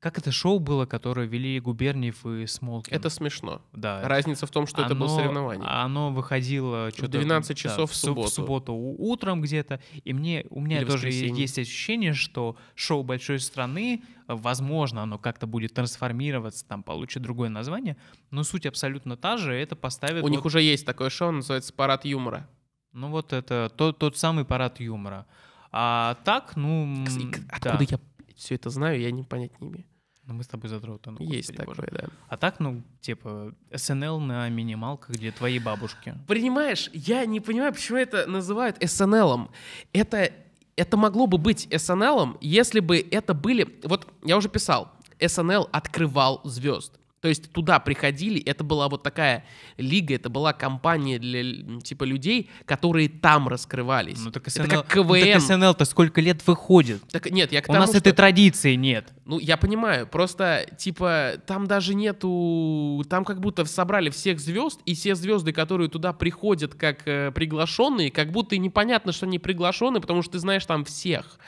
как 0.05 0.19
это 0.19 0.31
шоу 0.31 0.59
было, 0.59 0.85
которое 0.85 1.27
вели 1.27 1.59
Губерниев 1.61 2.27
и 2.27 2.47
Смолкин? 2.47 2.95
Это 2.95 3.09
смешно. 3.09 3.63
Да. 3.73 4.07
Разница 4.07 4.47
в 4.47 4.51
том, 4.51 4.67
что 4.67 4.81
оно, 4.81 4.87
это 4.87 4.95
было 4.95 5.09
соревнование. 5.09 5.67
Оно 5.67 6.13
выходило 6.13 6.91
что-то... 6.91 7.09
12 7.09 7.57
часов 7.57 7.89
да, 7.89 7.95
в 7.95 7.97
субботу. 7.97 8.29
В 8.29 8.31
субботу 8.31 8.75
утром 8.75 9.41
где-то. 9.41 9.81
И 10.05 10.13
мне, 10.13 10.45
у 10.51 10.61
меня 10.61 10.83
Или 10.83 10.85
тоже 10.85 11.09
есть 11.09 11.59
ощущение, 11.59 12.13
что 12.13 12.59
шоу 12.75 13.03
«Большой 13.03 13.41
страны», 13.41 14.03
возможно, 14.29 15.05
оно 15.05 15.17
как-то 15.17 15.47
будет 15.47 15.73
трансформироваться, 15.73 16.67
там 16.67 16.83
получит 16.83 17.23
другое 17.23 17.49
название, 17.49 17.97
но 18.31 18.45
суть 18.45 18.67
абсолютно 18.67 19.17
та 19.17 19.39
же, 19.39 19.55
это 19.55 19.75
поставит... 19.75 20.19
У 20.19 20.27
вот... 20.27 20.31
них 20.31 20.45
уже 20.45 20.61
есть 20.61 20.85
такое 20.85 21.09
шоу, 21.09 21.31
называется 21.31 21.73
«Парад 21.73 22.05
юмора». 22.05 22.47
Ну 22.93 23.09
вот 23.09 23.33
это 23.33 23.73
тот, 23.75 23.97
тот 23.97 24.19
самый 24.19 24.45
парад 24.45 24.81
юмора. 24.81 25.25
А 25.73 26.19
так, 26.25 26.57
ну... 26.57 27.07
Откуда 27.49 27.79
да. 27.79 27.87
я 27.89 27.99
все 28.37 28.57
это 28.57 28.69
знаю, 28.69 29.01
я 29.01 29.11
не 29.11 29.23
понять 29.23 29.59
не 29.63 29.69
имею. 29.69 29.87
Ну, 30.27 30.35
мы 30.35 30.43
с 30.43 30.47
тобой 30.47 30.71
задроты. 30.71 31.11
Ну, 31.11 31.19
Есть 31.21 31.51
господи, 31.51 31.57
такое, 31.57 31.89
боже. 31.91 32.03
да. 32.03 32.09
А 32.29 32.37
так, 32.37 32.59
ну, 32.61 32.83
типа, 33.01 33.55
СНЛ 33.75 34.21
на 34.21 34.49
минималках, 34.49 35.11
где 35.17 35.31
твои 35.31 35.59
бабушки. 35.59 36.15
Понимаешь, 36.27 36.89
я 36.95 37.27
не 37.27 37.41
понимаю, 37.41 37.73
почему 37.75 37.99
это 37.99 38.27
называют 38.27 38.77
СНЛом. 38.83 39.51
Это, 39.93 40.33
это 40.77 40.97
могло 40.97 41.27
бы 41.27 41.37
быть 41.37 41.69
СНЛом, 41.71 42.39
если 42.41 42.81
бы 42.81 42.99
это 43.11 43.35
были... 43.35 43.79
Вот 43.85 44.09
я 44.25 44.37
уже 44.39 44.49
писал, 44.49 44.91
СНЛ 45.21 45.69
открывал 45.73 46.41
звезд. 46.45 46.99
То 47.25 47.29
есть 47.29 47.51
туда 47.53 47.81
приходили, 47.81 48.39
это 48.43 48.65
была 48.65 48.87
вот 48.91 49.03
такая 49.03 49.47
лига, 49.79 50.15
это 50.15 50.29
была 50.29 50.53
компания 50.53 51.19
для 51.19 51.81
типа 51.81 52.05
людей, 52.05 52.51
которые 52.67 53.09
там 53.09 53.49
раскрывались. 53.49 54.23
Ну 54.23 54.31
так 54.31 54.47
СНЛ, 54.47 54.65
это 54.67 54.77
как 54.77 54.93
КВН. 54.93 55.21
Ну, 55.21 55.33
так 55.33 55.41
СНЛ-то 55.41 55.85
сколько 55.87 56.21
лет 56.21 56.47
выходит? 56.47 57.01
Так 57.11 57.31
нет, 57.31 57.51
я 57.51 57.63
к 57.63 57.65
У 57.65 57.73
тому, 57.73 57.79
нас 57.79 57.89
что... 57.89 57.99
этой 58.01 58.13
традиции 58.13 58.75
нет. 58.75 59.11
Ну 59.25 59.39
я 59.39 59.57
понимаю, 59.57 60.07
просто 60.07 60.67
типа 60.77 61.37
там 61.47 61.67
даже 61.67 61.95
нету, 61.95 63.03
там 63.09 63.25
как 63.25 63.41
будто 63.41 63.65
собрали 63.65 64.11
всех 64.11 64.39
звезд 64.39 64.81
и 64.85 64.95
все 64.95 65.15
звезды, 65.15 65.55
которые 65.55 65.89
туда 65.89 66.13
приходят 66.13 66.75
как 66.75 67.09
э, 67.09 67.33
приглашенные, 67.35 68.11
как 68.11 68.33
будто 68.33 68.55
и 68.55 68.59
непонятно, 68.59 69.13
что 69.13 69.25
они 69.25 69.39
приглашенные, 69.39 70.03
потому 70.03 70.21
что 70.21 70.33
ты 70.33 70.41
знаешь 70.41 70.67
там 70.67 70.85
всех. 70.85 71.39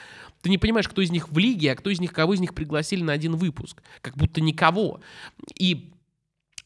Ты 0.47 0.51
не 0.51 0.59
понимаешь, 0.59 0.87
кто 0.87 1.03
из 1.03 1.11
них 1.11 1.29
в 1.29 1.37
лиге, 1.39 1.73
а 1.73 1.75
кто 1.75 1.91
из 1.91 1.99
них, 1.99 2.13
кого 2.13 2.33
из 2.33 2.39
них 2.39 2.55
пригласили 2.55 3.03
на 3.03 3.13
один 3.13 3.35
выпуск. 3.35 3.83
Как 4.01 4.17
будто 4.17 4.41
никого. 4.41 5.01
И 5.57 5.91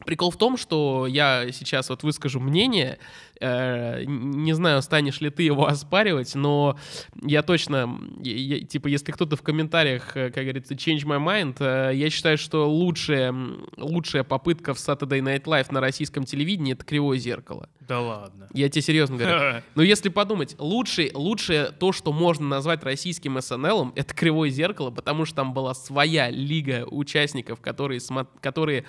Прикол 0.05 0.31
в 0.31 0.37
том, 0.37 0.57
что 0.57 1.07
я 1.07 1.51
сейчас 1.53 1.91
вот 1.91 2.03
выскажу 2.03 2.41
мнение, 2.41 2.99
э, 3.41 4.05
не 4.07 4.53
знаю, 4.55 4.83
станешь 4.83 5.21
ли 5.21 5.31
ты 5.31 5.43
его 5.43 5.67
оспаривать, 5.67 6.35
но 6.35 6.79
я 7.23 7.43
точно, 7.43 7.99
я, 8.23 8.61
типа, 8.61 8.89
если 8.89 9.13
кто-то 9.13 9.37
в 9.37 9.43
комментариях, 9.43 10.17
э, 10.17 10.31
как 10.31 10.45
говорится, 10.45 10.75
change 10.75 11.05
my 11.05 11.23
mind, 11.23 11.57
э, 11.61 11.95
я 11.95 12.11
считаю, 12.11 12.39
что 12.39 12.71
лучшая, 12.71 13.35
лучшая 13.77 14.25
попытка 14.25 14.75
в 14.75 14.79
Saturday 14.79 15.21
Night 15.21 15.45
Live 15.45 15.73
на 15.73 15.81
российском 15.81 16.25
телевидении— 16.25 16.73
это 16.75 16.85
«Кривое 16.85 17.19
зеркало». 17.19 17.69
Да 17.81 18.01
ладно. 18.01 18.49
Я 18.55 18.69
тебе 18.69 18.83
серьезно 18.83 19.17
говорю. 19.17 19.63
Но 19.75 19.83
если 19.83 20.09
подумать, 20.09 20.55
лучшее, 20.59 21.11
лучшее 21.13 21.73
то, 21.73 21.93
что 21.93 22.13
можно 22.13 22.47
назвать 22.47 22.85
российским 22.85 23.37
SNL, 23.39 23.93
это 23.97 24.15
«Кривое 24.15 24.51
зеркало», 24.51 24.91
потому 24.91 25.25
что 25.25 25.37
там 25.37 25.53
была 25.53 25.75
своя 25.75 26.31
лига 26.31 26.87
участников, 26.87 27.61
которые, 27.61 28.01
которые 28.41 28.85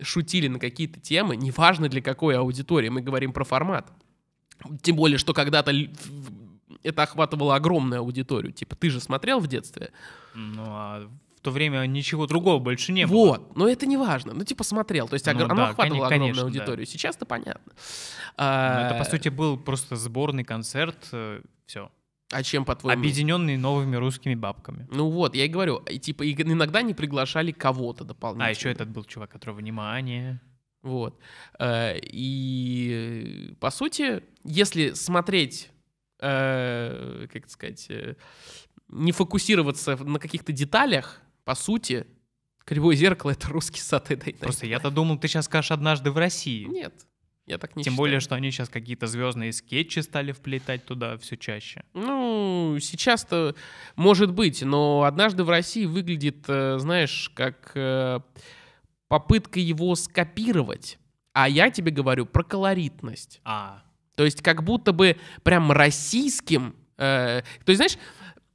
шутили 0.00 0.48
на 0.48 0.58
какие-то 0.58 1.00
темы, 1.00 1.36
неважно 1.36 1.88
для 1.88 2.02
какой 2.02 2.36
аудитории, 2.38 2.88
мы 2.88 3.00
говорим 3.00 3.32
про 3.32 3.44
формат. 3.44 3.90
Тем 4.82 4.96
более, 4.96 5.18
что 5.18 5.34
когда-то 5.34 5.72
это 6.82 7.02
охватывало 7.02 7.54
огромную 7.54 8.00
аудиторию. 8.00 8.52
Типа, 8.52 8.76
ты 8.76 8.90
же 8.90 9.00
смотрел 9.00 9.40
в 9.40 9.46
детстве? 9.46 9.92
Ну, 10.34 10.62
а 10.66 11.08
в 11.36 11.40
то 11.40 11.50
время 11.50 11.84
ничего 11.86 12.26
другого 12.26 12.58
больше 12.58 12.92
не 12.92 13.06
было. 13.06 13.14
Вот, 13.14 13.56
но 13.56 13.68
это 13.68 13.86
не 13.86 13.96
важно. 13.96 14.34
Ну, 14.34 14.44
типа, 14.44 14.64
смотрел. 14.64 15.08
То 15.08 15.14
есть, 15.14 15.26
ну, 15.26 15.32
оно 15.32 15.54
да, 15.54 15.68
охватывало 15.68 16.08
конечно, 16.08 16.42
огромную 16.42 16.44
аудиторию. 16.46 16.86
Да. 16.86 16.92
Сейчас-то 16.92 17.26
понятно. 17.26 17.72
Ну, 18.38 18.44
это, 18.44 18.94
по 18.98 19.02
а, 19.02 19.04
сути, 19.04 19.28
был 19.28 19.56
просто 19.56 19.96
сборный 19.96 20.44
концерт, 20.44 21.08
э, 21.12 21.40
все. 21.66 21.90
А 22.30 22.42
чем, 22.42 22.64
по-твоему? 22.64 23.00
Объединенный 23.00 23.56
новыми 23.56 23.96
русскими 23.96 24.34
бабками. 24.34 24.86
Ну 24.90 25.10
вот, 25.10 25.34
я 25.34 25.44
и 25.44 25.48
говорю, 25.48 25.76
и, 25.88 25.98
типа 25.98 26.30
иногда 26.30 26.82
не 26.82 26.92
приглашали 26.92 27.52
кого-то 27.52 28.04
дополнительно. 28.04 28.46
А 28.46 28.50
еще 28.50 28.70
этот 28.70 28.88
был 28.88 29.04
чувак, 29.04 29.30
которого 29.30 29.56
внимание. 29.56 30.40
Вот. 30.82 31.20
Э, 31.58 31.96
и, 32.00 33.54
по 33.60 33.70
сути, 33.70 34.22
если 34.44 34.92
смотреть, 34.92 35.70
э, 36.20 37.26
как 37.32 37.48
сказать, 37.48 37.86
э, 37.90 38.14
не 38.88 39.12
фокусироваться 39.12 39.96
на 39.96 40.18
каких-то 40.18 40.52
деталях, 40.52 41.20
по 41.44 41.54
сути, 41.54 42.06
Кривое 42.66 42.96
зеркало— 42.96 43.30
это 43.32 43.48
русский 43.48 43.80
сад. 43.80 44.10
Просто 44.40 44.66
я-то 44.66 44.90
думал, 44.90 45.18
ты 45.18 45.28
сейчас 45.28 45.44
скажешь 45.44 45.70
«однажды 45.70 46.10
в 46.10 46.18
России». 46.18 46.64
Нет. 46.64 47.06
Я 47.46 47.58
так 47.58 47.76
не 47.76 47.84
Тем 47.84 47.92
считаю. 47.92 47.96
более, 47.96 48.20
что 48.20 48.34
они 48.34 48.50
сейчас 48.50 48.68
какие-то 48.68 49.06
звездные 49.06 49.52
скетчи 49.52 50.00
стали 50.00 50.32
вплетать 50.32 50.84
туда 50.84 51.16
все 51.16 51.36
чаще. 51.36 51.84
Ну, 51.94 52.76
сейчас-то 52.80 53.54
может 53.94 54.32
быть, 54.32 54.62
но 54.62 55.04
однажды 55.04 55.44
в 55.44 55.50
России 55.50 55.84
выглядит, 55.86 56.44
э, 56.48 56.78
знаешь, 56.78 57.30
как 57.34 57.70
э, 57.74 58.18
попытка 59.06 59.60
его 59.60 59.94
скопировать. 59.94 60.98
А 61.32 61.48
я 61.48 61.70
тебе 61.70 61.92
говорю 61.92 62.26
про 62.26 62.42
колоритность. 62.42 63.40
А. 63.44 63.82
То 64.16 64.24
есть 64.24 64.42
как 64.42 64.64
будто 64.64 64.92
бы 64.92 65.16
прям 65.44 65.70
российским... 65.70 66.74
Э, 66.96 67.42
то 67.64 67.70
есть, 67.70 67.76
знаешь, 67.76 67.98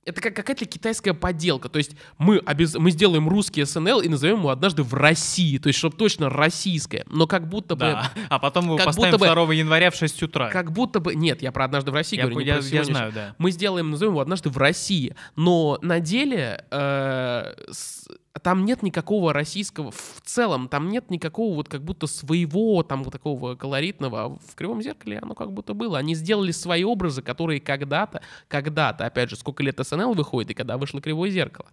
это 0.03 0.19
как 0.19 0.35
какая-то 0.35 0.65
китайская 0.65 1.13
подделка. 1.13 1.69
То 1.69 1.77
есть 1.77 1.95
мы, 2.17 2.39
обез... 2.39 2.75
мы 2.75 2.89
сделаем 2.89 3.29
русский 3.29 3.63
СНЛ 3.63 4.01
и 4.01 4.09
назовем 4.09 4.39
его 4.39 4.49
однажды 4.49 4.81
в 4.81 4.93
России. 4.95 5.59
То 5.59 5.67
есть, 5.67 5.77
чтобы 5.77 5.95
точно 5.95 6.29
российское. 6.29 7.05
Но 7.07 7.27
как 7.27 7.47
будто 7.47 7.75
бы... 7.75 7.81
Да. 7.81 8.11
А 8.29 8.39
потом 8.39 8.65
мы 8.65 8.75
его 8.75 8.83
поставим 8.83 9.19
будто 9.19 9.33
2 9.33 9.45
бы... 9.45 9.55
января 9.55 9.91
в 9.91 9.95
6 9.95 10.23
утра. 10.23 10.49
Как 10.49 10.71
будто 10.71 10.99
бы... 10.99 11.13
Нет, 11.13 11.43
я 11.43 11.51
про 11.51 11.65
однажды 11.65 11.91
в 11.91 11.93
России 11.93 12.17
я, 12.17 12.23
говорю, 12.23 12.39
не 12.39 12.45
я, 12.47 12.57
про 12.57 12.65
я 12.65 12.83
знаю, 12.83 13.11
да. 13.11 13.35
Мы 13.37 13.51
сделаем, 13.51 13.91
назовем 13.91 14.13
его 14.13 14.21
однажды 14.21 14.49
в 14.49 14.57
России. 14.57 15.15
Но 15.35 15.77
на 15.83 15.99
деле 15.99 16.65
э, 16.71 17.53
с 17.69 18.00
там 18.41 18.65
нет 18.65 18.81
никакого 18.83 19.33
российского, 19.33 19.91
в 19.91 20.21
целом, 20.23 20.67
там 20.67 20.89
нет 20.89 21.09
никакого 21.09 21.55
вот 21.55 21.69
как 21.69 21.83
будто 21.83 22.07
своего 22.07 22.83
там 22.83 23.03
вот 23.03 23.11
такого 23.11 23.55
колоритного, 23.55 24.23
а 24.23 24.29
в 24.29 24.55
«Кривом 24.55 24.81
зеркале» 24.81 25.19
оно 25.19 25.35
как 25.35 25.51
будто 25.51 25.73
было. 25.73 25.97
Они 25.97 26.15
сделали 26.15 26.51
свои 26.51 26.83
образы, 26.83 27.21
которые 27.21 27.59
когда-то, 27.59 28.21
когда-то, 28.47 29.05
опять 29.05 29.29
же, 29.29 29.35
сколько 29.35 29.63
лет 29.63 29.79
СНЛ 29.79 30.13
выходит, 30.13 30.51
и 30.51 30.53
когда 30.53 30.77
вышло 30.77 31.01
«Кривое 31.01 31.29
зеркало». 31.29 31.67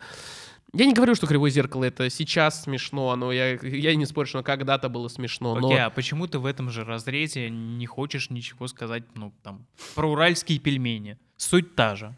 Я 0.75 0.85
не 0.85 0.93
говорю, 0.93 1.15
что 1.15 1.27
«Кривое 1.27 1.51
зеркало»— 1.51 1.85
это 1.85 2.11
сейчас 2.11 2.65
смешно, 2.65 3.17
но 3.17 3.33
я, 3.33 3.55
я 3.55 3.95
не 3.95 4.05
спорю, 4.05 4.27
что 4.27 4.43
когда-то 4.43 4.91
было 4.91 5.09
смешно. 5.09 5.55
Окей, 5.55 5.79
но... 5.79 5.87
а 5.87 5.91
почему 5.91 6.27
ты 6.27 6.39
в 6.39 6.45
этом 6.45 6.69
же 6.71 6.85
разрезе 6.85 7.49
не 7.49 7.87
хочешь 7.87 8.29
ничего 8.29 8.67
сказать, 8.67 9.05
ну, 9.15 9.33
там, 9.43 9.67
про 9.95 10.11
уральские 10.11 10.59
пельмени? 10.59 11.17
Суть 11.39 11.75
та 11.75 11.97
же. 11.97 12.15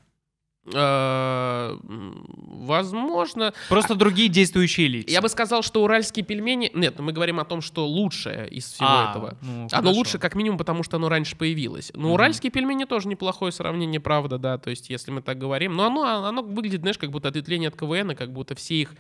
Э, 0.75 1.77
возможно. 1.83 3.53
Просто 3.69 3.95
другие 3.95 4.29
действующие 4.29 4.89
лица. 4.89 5.11
Я 5.11 5.21
бы 5.21 5.29
сказал, 5.29 5.63
что 5.63 5.83
уральские 5.83 6.25
пельмени... 6.25 6.71
Нет, 6.75 6.99
мы 6.99 7.13
говорим 7.13 7.41
о 7.41 7.45
том, 7.45 7.61
что 7.61 7.87
лучшее 7.87 8.49
из 8.49 8.65
всего 8.73 8.89
а, 8.89 9.11
этого. 9.11 9.37
Ну, 9.43 9.69
оно 9.71 9.91
лучше, 9.91 10.19
как 10.19 10.35
минимум, 10.35 10.59
потому 10.59 10.83
что 10.83 10.97
оно 10.97 11.09
раньше 11.09 11.37
появилось. 11.37 11.93
Но 11.95 12.09
mm 12.09 12.21
уральские 12.21 12.51
пельмени 12.51 12.85
тоже 12.85 13.09
неплохое 13.09 13.53
сравнение, 13.53 14.01
правда, 14.01 14.37
да. 14.37 14.59
То 14.59 14.71
есть, 14.71 14.91
если 14.91 15.11
мы 15.11 15.23
так 15.23 15.39
говорим. 15.39 15.75
Но 15.75 15.87
оно, 15.87 16.27
оно 16.27 16.43
выглядит, 16.43 16.81
знаешь, 16.81 16.99
как 16.99 17.11
будто 17.11 17.29
ответвление 17.29 17.69
от 17.69 17.77
КВН, 17.77 18.15
как 18.15 18.33
будто 18.33 18.55
все 18.55 18.75
их 18.75 18.95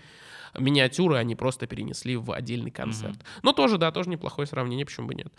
миниатюры 0.58 1.16
они 1.16 1.34
просто 1.34 1.66
перенесли 1.66 2.16
в 2.16 2.32
отдельный 2.32 2.70
концерт. 2.70 3.16
mm 3.16 3.40
Но 3.42 3.52
тоже, 3.52 3.78
да, 3.78 3.90
тоже 3.92 4.10
неплохое 4.10 4.46
сравнение, 4.46 4.86
почему 4.86 5.08
бы 5.08 5.14
нет. 5.14 5.32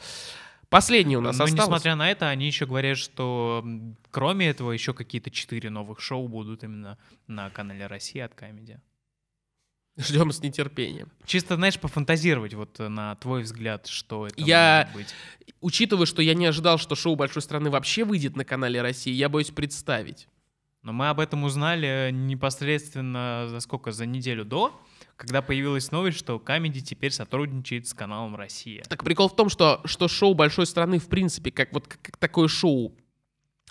Последний 0.71 1.17
у 1.17 1.21
нас 1.21 1.37
Но 1.37 1.43
осталось. 1.43 1.67
несмотря 1.67 1.95
на 1.95 2.09
это, 2.09 2.29
они 2.29 2.47
еще 2.47 2.65
говорят, 2.65 2.97
что 2.97 3.61
кроме 4.09 4.47
этого 4.47 4.71
еще 4.71 4.93
какие-то 4.93 5.29
четыре 5.29 5.69
новых 5.69 5.99
шоу 5.99 6.29
будут 6.29 6.63
именно 6.63 6.97
на 7.27 7.49
канале 7.49 7.87
России 7.87 8.21
от 8.21 8.33
Comedy. 8.35 8.79
Ждем 9.97 10.31
с 10.31 10.41
нетерпением. 10.41 11.11
Чисто, 11.25 11.57
знаешь, 11.57 11.77
пофантазировать 11.77 12.53
вот 12.53 12.79
на 12.79 13.15
твой 13.15 13.43
взгляд, 13.43 13.87
что 13.87 14.27
это 14.27 14.35
я, 14.41 14.89
может 14.93 15.07
быть. 15.09 15.15
Учитывая, 15.59 16.05
что 16.05 16.21
я 16.21 16.33
не 16.35 16.45
ожидал, 16.45 16.77
что 16.77 16.95
шоу 16.95 17.17
«Большой 17.17 17.41
страны» 17.41 17.69
вообще 17.69 18.05
выйдет 18.05 18.37
на 18.37 18.45
канале 18.45 18.81
России, 18.81 19.11
я 19.11 19.27
боюсь 19.27 19.51
представить. 19.51 20.29
Но 20.83 20.93
мы 20.93 21.09
об 21.09 21.19
этом 21.19 21.43
узнали 21.43 22.11
непосредственно 22.13 23.47
за 23.49 23.59
сколько? 23.59 23.91
За 23.91 24.05
неделю 24.05 24.45
до 24.45 24.81
когда 25.21 25.43
появилась 25.43 25.91
новость, 25.91 26.17
что 26.17 26.39
Comedy 26.39 26.81
теперь 26.81 27.11
сотрудничает 27.11 27.87
с 27.87 27.93
каналом 27.93 28.35
Россия. 28.35 28.83
Так 28.89 29.03
прикол 29.03 29.29
в 29.29 29.35
том, 29.35 29.49
что, 29.49 29.79
что 29.85 30.07
шоу 30.07 30.33
большой 30.33 30.65
страны, 30.65 30.97
в 30.97 31.07
принципе, 31.09 31.51
как 31.51 31.71
вот 31.73 31.87
как, 31.87 32.01
как 32.01 32.17
такое 32.17 32.47
шоу 32.47 32.95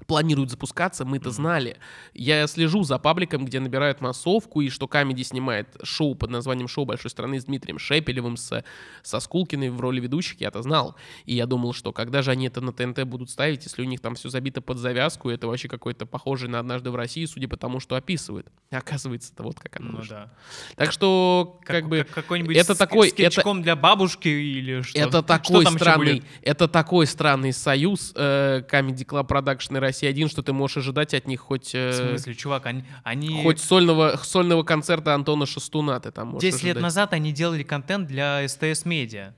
планируют 0.07 0.51
запускаться, 0.51 1.05
мы 1.05 1.19
это 1.19 1.31
знали. 1.31 1.77
Я 2.15 2.47
слежу 2.47 2.83
за 2.83 2.99
пабликом, 2.99 3.45
где 3.45 3.61
набирают 3.61 4.01
массовку, 4.01 4.61
и 4.61 4.69
что 4.69 4.89
Камеди 4.89 5.23
снимает 5.23 5.69
шоу 5.83 6.15
под 6.15 6.31
названием 6.31 6.69
«Шоу 6.69 6.85
большой 6.85 7.11
страны» 7.11 7.41
с 7.41 7.45
Дмитрием 7.45 7.79
Шепелевым, 7.79 8.37
с, 8.37 8.65
со 9.03 9.21
Скулкиной 9.21 9.71
в 9.71 9.81
роли 9.81 10.01
ведущих, 10.01 10.41
я 10.41 10.49
это 10.49 10.63
знал. 10.63 10.97
И 11.25 11.35
я 11.35 11.47
думал, 11.47 11.73
что 11.73 11.93
когда 11.93 12.23
же 12.23 12.31
они 12.31 12.47
это 12.47 12.61
на 12.61 12.73
ТНТ 12.73 13.05
будут 13.05 13.31
ставить, 13.31 13.65
если 13.65 13.83
у 13.83 13.85
них 13.85 14.01
там 14.01 14.15
все 14.15 14.29
забито 14.29 14.61
под 14.61 14.79
завязку, 14.79 15.31
это 15.31 15.47
вообще 15.47 15.69
какой-то 15.69 16.07
похожий 16.07 16.49
на 16.49 16.59
«Однажды 16.59 16.91
в 16.91 16.97
России», 16.97 17.25
судя 17.25 17.49
по 17.49 17.57
тому, 17.57 17.81
что 17.81 17.97
описывают. 17.97 18.47
Оказывается, 18.71 19.33
это 19.33 19.43
вот 19.43 19.59
как 19.59 19.81
оно 19.81 19.99
ну, 19.99 20.03
да. 20.09 20.31
Так 20.77 20.93
что, 20.93 21.59
как, 21.65 21.77
как 21.77 21.89
бы, 21.89 21.99
как, 21.99 22.11
какой-нибудь 22.11 22.57
это 22.57 22.75
такой... 22.75 23.11
Это, 23.11 23.55
для 23.55 23.77
бабушки 23.77 24.29
или 24.29 24.83
что? 24.83 24.99
Это 24.99 25.23
такой 25.23 25.65
что 25.65 25.79
странный, 25.79 26.23
это 26.43 26.69
такой 26.69 27.07
странный 27.07 27.53
союз 27.53 28.13
э, 28.15 28.63
Comedy 28.71 29.05
Club 29.05 29.27
Production 29.27 29.77
и 29.77 29.81
Россия 29.91 30.11
один, 30.11 30.29
что 30.29 30.43
ты 30.43 30.53
можешь 30.53 30.79
ожидать 30.79 31.15
от 31.15 31.27
них 31.27 31.41
хоть... 31.41 31.75
Э, 31.75 31.91
в 31.91 31.95
смысле, 31.95 32.35
чувак, 32.35 32.67
они... 32.67 32.85
они... 33.05 33.43
Хоть 33.43 33.61
сольного, 33.61 34.17
сольного 34.23 34.63
концерта 34.63 35.15
Антона 35.15 35.47
Шестуна 35.47 36.01
ты 36.01 36.11
там 36.11 36.29
можешь 36.29 36.51
10 36.51 36.65
лет 36.65 36.81
назад 36.81 37.13
они 37.13 37.33
делали 37.33 37.63
контент 37.63 38.07
для 38.09 38.47
СТС 38.49 38.85
Медиа. 38.85 39.35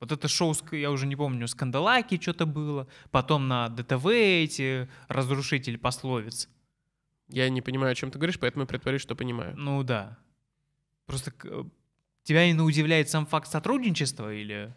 Вот 0.00 0.12
это 0.12 0.28
шоу, 0.28 0.54
я 0.72 0.90
уже 0.90 1.06
не 1.06 1.16
помню, 1.16 1.48
Скандалаки 1.48 2.20
что-то 2.20 2.46
было, 2.46 2.86
потом 3.10 3.48
на 3.48 3.68
ДТВ 3.68 4.06
эти 4.06 4.88
разрушители 5.08 5.76
пословиц. 5.76 6.48
Я 7.28 7.48
не 7.50 7.60
понимаю, 7.60 7.92
о 7.92 7.94
чем 7.94 8.10
ты 8.10 8.18
говоришь, 8.18 8.38
поэтому 8.38 8.66
притворюсь, 8.66 9.02
что 9.02 9.14
понимаю. 9.14 9.54
Ну 9.56 9.82
да. 9.82 10.16
Просто 11.06 11.32
тебя 12.22 12.44
именно 12.44 12.64
удивляет 12.64 13.10
сам 13.10 13.26
факт 13.26 13.50
сотрудничества 13.50 14.32
или... 14.32 14.74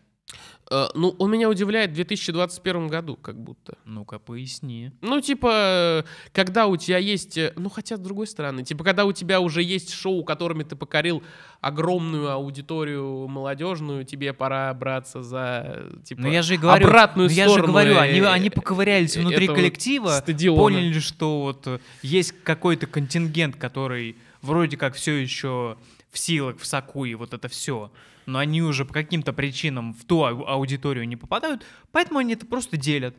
Э, 0.72 0.88
ну, 0.96 1.14
он 1.20 1.30
меня 1.30 1.50
удивляет 1.50 1.92
в 1.92 1.96
2021 1.96 2.88
году, 2.88 3.18
как 3.18 3.38
будто. 3.38 3.78
Ну-ка, 3.84 4.20
поясни. 4.20 4.92
Ну, 5.02 5.20
типа, 5.20 6.06
когда 6.32 6.68
у 6.68 6.78
тебя 6.78 6.98
есть... 6.98 7.38
Э, 7.38 7.52
ну, 7.58 7.70
хотя, 7.70 7.98
с 7.98 8.00
другой 8.00 8.26
стороны, 8.26 8.64
типа, 8.64 8.86
когда 8.86 9.04
у 9.04 9.12
тебя 9.12 9.42
уже 9.42 9.62
есть 9.62 9.92
шоу, 9.92 10.24
которыми 10.24 10.64
ты 10.64 10.78
покорил 10.78 11.24
огромную 11.60 12.32
аудиторию 12.32 13.28
молодежную, 13.28 14.06
тебе 14.06 14.32
пора 14.32 14.74
браться 14.74 15.22
за, 15.22 15.90
типа, 16.06 16.22
но 16.22 16.30
я 16.30 16.42
же 16.42 16.56
говорю, 16.56 16.88
обратную 16.88 17.28
но 17.28 17.34
сторону. 17.34 17.52
Я 17.52 17.58
же 17.58 17.68
говорю, 17.68 17.98
они, 18.00 18.20
они 18.22 18.50
поковырялись 18.50 19.18
внутри 19.18 19.48
коллектива, 19.48 20.12
стадиона. 20.22 20.58
поняли, 20.58 21.00
что 21.00 21.42
вот 21.42 21.82
есть 22.02 22.34
какой-то 22.44 22.88
контингент, 22.88 23.58
который 23.58 24.16
вроде 24.42 24.78
как 24.78 24.96
все 24.96 25.16
еще 25.16 25.78
в 26.10 26.18
силах, 26.18 26.60
в 26.60 26.66
соку 26.66 27.04
и 27.04 27.14
вот 27.14 27.34
это 27.34 27.50
все 27.50 27.92
но 28.26 28.40
они 28.40 28.62
уже 28.62 28.86
по 28.86 28.94
каким-то 28.94 29.34
причинам 29.34 29.94
в 29.94 30.06
ту 30.06 30.24
аудиторию 30.24 31.08
не 31.08 31.16
попадают, 31.16 31.66
поэтому 31.92 32.20
они 32.20 32.34
это 32.34 32.46
просто 32.46 32.78
делят. 32.78 33.16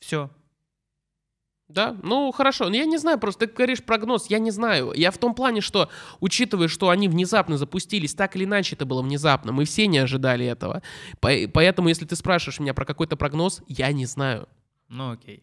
Все. 0.00 0.30
Да, 1.68 1.96
ну 2.02 2.30
хорошо. 2.30 2.68
Но 2.68 2.76
я 2.76 2.84
не 2.84 2.96
знаю, 2.96 3.18
просто 3.18 3.46
ты 3.46 3.52
говоришь 3.52 3.82
прогноз, 3.82 4.30
я 4.30 4.38
не 4.38 4.52
знаю. 4.52 4.92
Я 4.94 5.10
в 5.10 5.18
том 5.18 5.34
плане, 5.34 5.60
что, 5.60 5.90
учитывая, 6.20 6.68
что 6.68 6.90
они 6.90 7.08
внезапно 7.08 7.58
запустились, 7.58 8.14
так 8.14 8.36
или 8.36 8.44
иначе 8.44 8.76
это 8.76 8.86
было 8.86 9.02
внезапно, 9.02 9.50
мы 9.50 9.64
все 9.64 9.88
не 9.88 9.98
ожидали 9.98 10.46
этого. 10.46 10.82
Поэтому, 11.20 11.88
если 11.88 12.04
ты 12.04 12.14
спрашиваешь 12.14 12.60
меня 12.60 12.72
про 12.72 12.84
какой-то 12.84 13.16
прогноз, 13.16 13.62
я 13.66 13.90
не 13.92 14.06
знаю. 14.06 14.48
Ну 14.88 15.10
окей. 15.10 15.42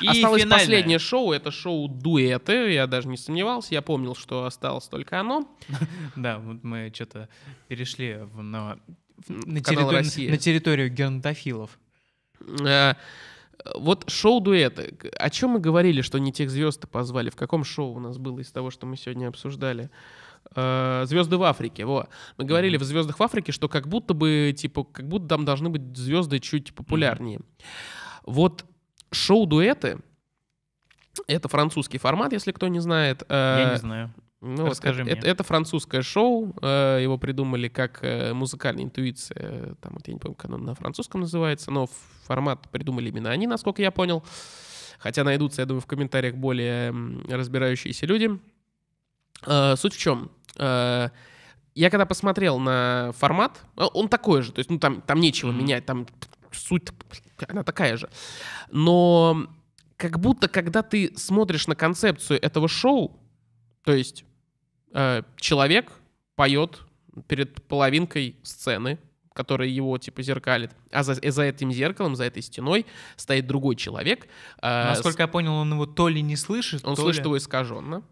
И 0.00 0.08
Осталось 0.08 0.42
финальное. 0.42 0.66
последнее 0.66 0.98
шоу, 0.98 1.32
это 1.32 1.50
шоу 1.50 1.88
«Дуэты», 1.88 2.72
я 2.72 2.86
даже 2.86 3.08
не 3.08 3.16
сомневался, 3.16 3.74
я 3.74 3.82
помнил, 3.82 4.14
что 4.14 4.44
осталось 4.44 4.88
только 4.88 5.20
оно. 5.20 5.48
Да, 6.16 6.38
вот 6.38 6.62
мы 6.64 6.90
что-то 6.94 7.28
перешли 7.68 8.18
на, 8.34 8.78
территорию, 10.38 10.90
геронтофилов. 10.90 11.78
Э, 12.60 12.94
вот 13.74 14.08
шоу 14.10 14.40
дуэты. 14.40 14.96
О 15.18 15.30
чем 15.30 15.50
мы 15.50 15.60
говорили, 15.60 16.02
что 16.02 16.18
не 16.18 16.32
тех 16.32 16.50
звезд 16.50 16.88
позвали? 16.88 17.30
В 17.30 17.36
каком 17.36 17.64
шоу 17.64 17.94
у 17.94 18.00
нас 18.00 18.18
было 18.18 18.40
из 18.40 18.50
того, 18.50 18.70
что 18.70 18.86
мы 18.86 18.96
сегодня 18.96 19.28
обсуждали? 19.28 19.90
Э, 20.54 21.04
звезды 21.06 21.36
в 21.36 21.42
Африке. 21.42 21.84
Во. 21.84 22.08
Мы 22.36 22.44
говорили 22.44 22.76
в 22.76 22.82
звездах 22.82 23.18
в 23.18 23.22
Африке, 23.22 23.52
что 23.52 23.68
как 23.68 23.88
будто 23.88 24.14
бы, 24.14 24.54
типа, 24.56 24.84
как 24.84 25.08
будто 25.08 25.28
там 25.28 25.44
должны 25.44 25.70
быть 25.70 25.96
звезды 25.96 26.38
чуть 26.38 26.74
популярнее. 26.74 27.40
Вот 28.24 28.64
шоу 29.10 29.46
дуэты 29.46 29.98
это 31.26 31.48
французский 31.48 31.98
формат, 31.98 32.32
если 32.32 32.52
кто 32.52 32.68
не 32.68 32.80
знает. 32.80 33.22
Я 33.28 33.70
не 33.72 33.78
знаю. 33.78 34.12
Ну, 34.42 34.66
Расскажи 34.66 35.02
вот, 35.02 35.10
мне. 35.10 35.18
Это, 35.18 35.26
это 35.26 35.44
французское 35.44 36.02
шоу, 36.02 36.54
э, 36.60 36.98
его 37.02 37.16
придумали 37.16 37.68
как 37.68 38.00
э, 38.02 38.34
музыкальная 38.34 38.84
интуиция, 38.84 39.74
там 39.80 39.94
вот 39.94 40.06
я 40.06 40.14
не 40.14 40.20
помню, 40.20 40.36
как 40.36 40.50
оно 40.50 40.58
на 40.58 40.74
французском 40.74 41.22
называется, 41.22 41.70
но 41.70 41.88
формат 42.26 42.68
придумали 42.70 43.08
именно 43.08 43.30
они, 43.30 43.46
насколько 43.46 43.80
я 43.80 43.90
понял. 43.90 44.22
Хотя 44.98 45.24
найдутся, 45.24 45.62
я 45.62 45.66
думаю, 45.66 45.80
в 45.80 45.86
комментариях 45.86 46.34
более 46.34 46.90
разбирающиеся 47.28 48.06
люди. 48.06 48.38
Э, 49.46 49.74
суть 49.76 49.94
в 49.94 49.98
чем? 49.98 50.30
Э, 50.56 51.08
я 51.74 51.90
когда 51.90 52.06
посмотрел 52.06 52.58
на 52.58 53.12
формат, 53.18 53.60
э, 53.76 53.84
он 53.94 54.08
такой 54.08 54.42
же, 54.42 54.52
то 54.52 54.60
есть 54.60 54.70
ну 54.70 54.78
там, 54.78 55.00
там 55.00 55.18
нечего 55.18 55.50
mm-hmm. 55.50 55.56
менять, 55.56 55.86
там 55.86 56.06
суть, 56.56 56.88
она 57.48 57.62
такая 57.62 57.96
же. 57.96 58.08
Но 58.70 59.46
как 59.96 60.18
будто, 60.18 60.48
когда 60.48 60.82
ты 60.82 61.12
смотришь 61.16 61.66
на 61.66 61.74
концепцию 61.74 62.42
этого 62.42 62.68
шоу, 62.68 63.18
то 63.82 63.92
есть 63.92 64.24
э, 64.92 65.22
человек 65.36 65.92
поет 66.34 66.80
перед 67.28 67.62
половинкой 67.66 68.36
сцены, 68.42 68.98
которая 69.32 69.68
его 69.68 69.96
типа 69.98 70.22
зеркалит, 70.22 70.72
а 70.90 71.02
за, 71.02 71.14
за 71.14 71.42
этим 71.42 71.70
зеркалом, 71.70 72.16
за 72.16 72.24
этой 72.24 72.42
стеной 72.42 72.86
стоит 73.16 73.46
другой 73.46 73.76
человек. 73.76 74.28
Э, 74.62 74.88
Насколько 74.88 75.18
с... 75.18 75.20
я 75.20 75.28
понял, 75.28 75.54
он 75.54 75.72
его 75.72 75.86
то 75.86 76.08
ли 76.08 76.22
не 76.22 76.36
слышит, 76.36 76.84
он 76.84 76.96
то 76.96 77.02
слышит 77.02 77.22
ли... 77.22 77.26
его 77.26 77.38
искаженно. 77.38 78.02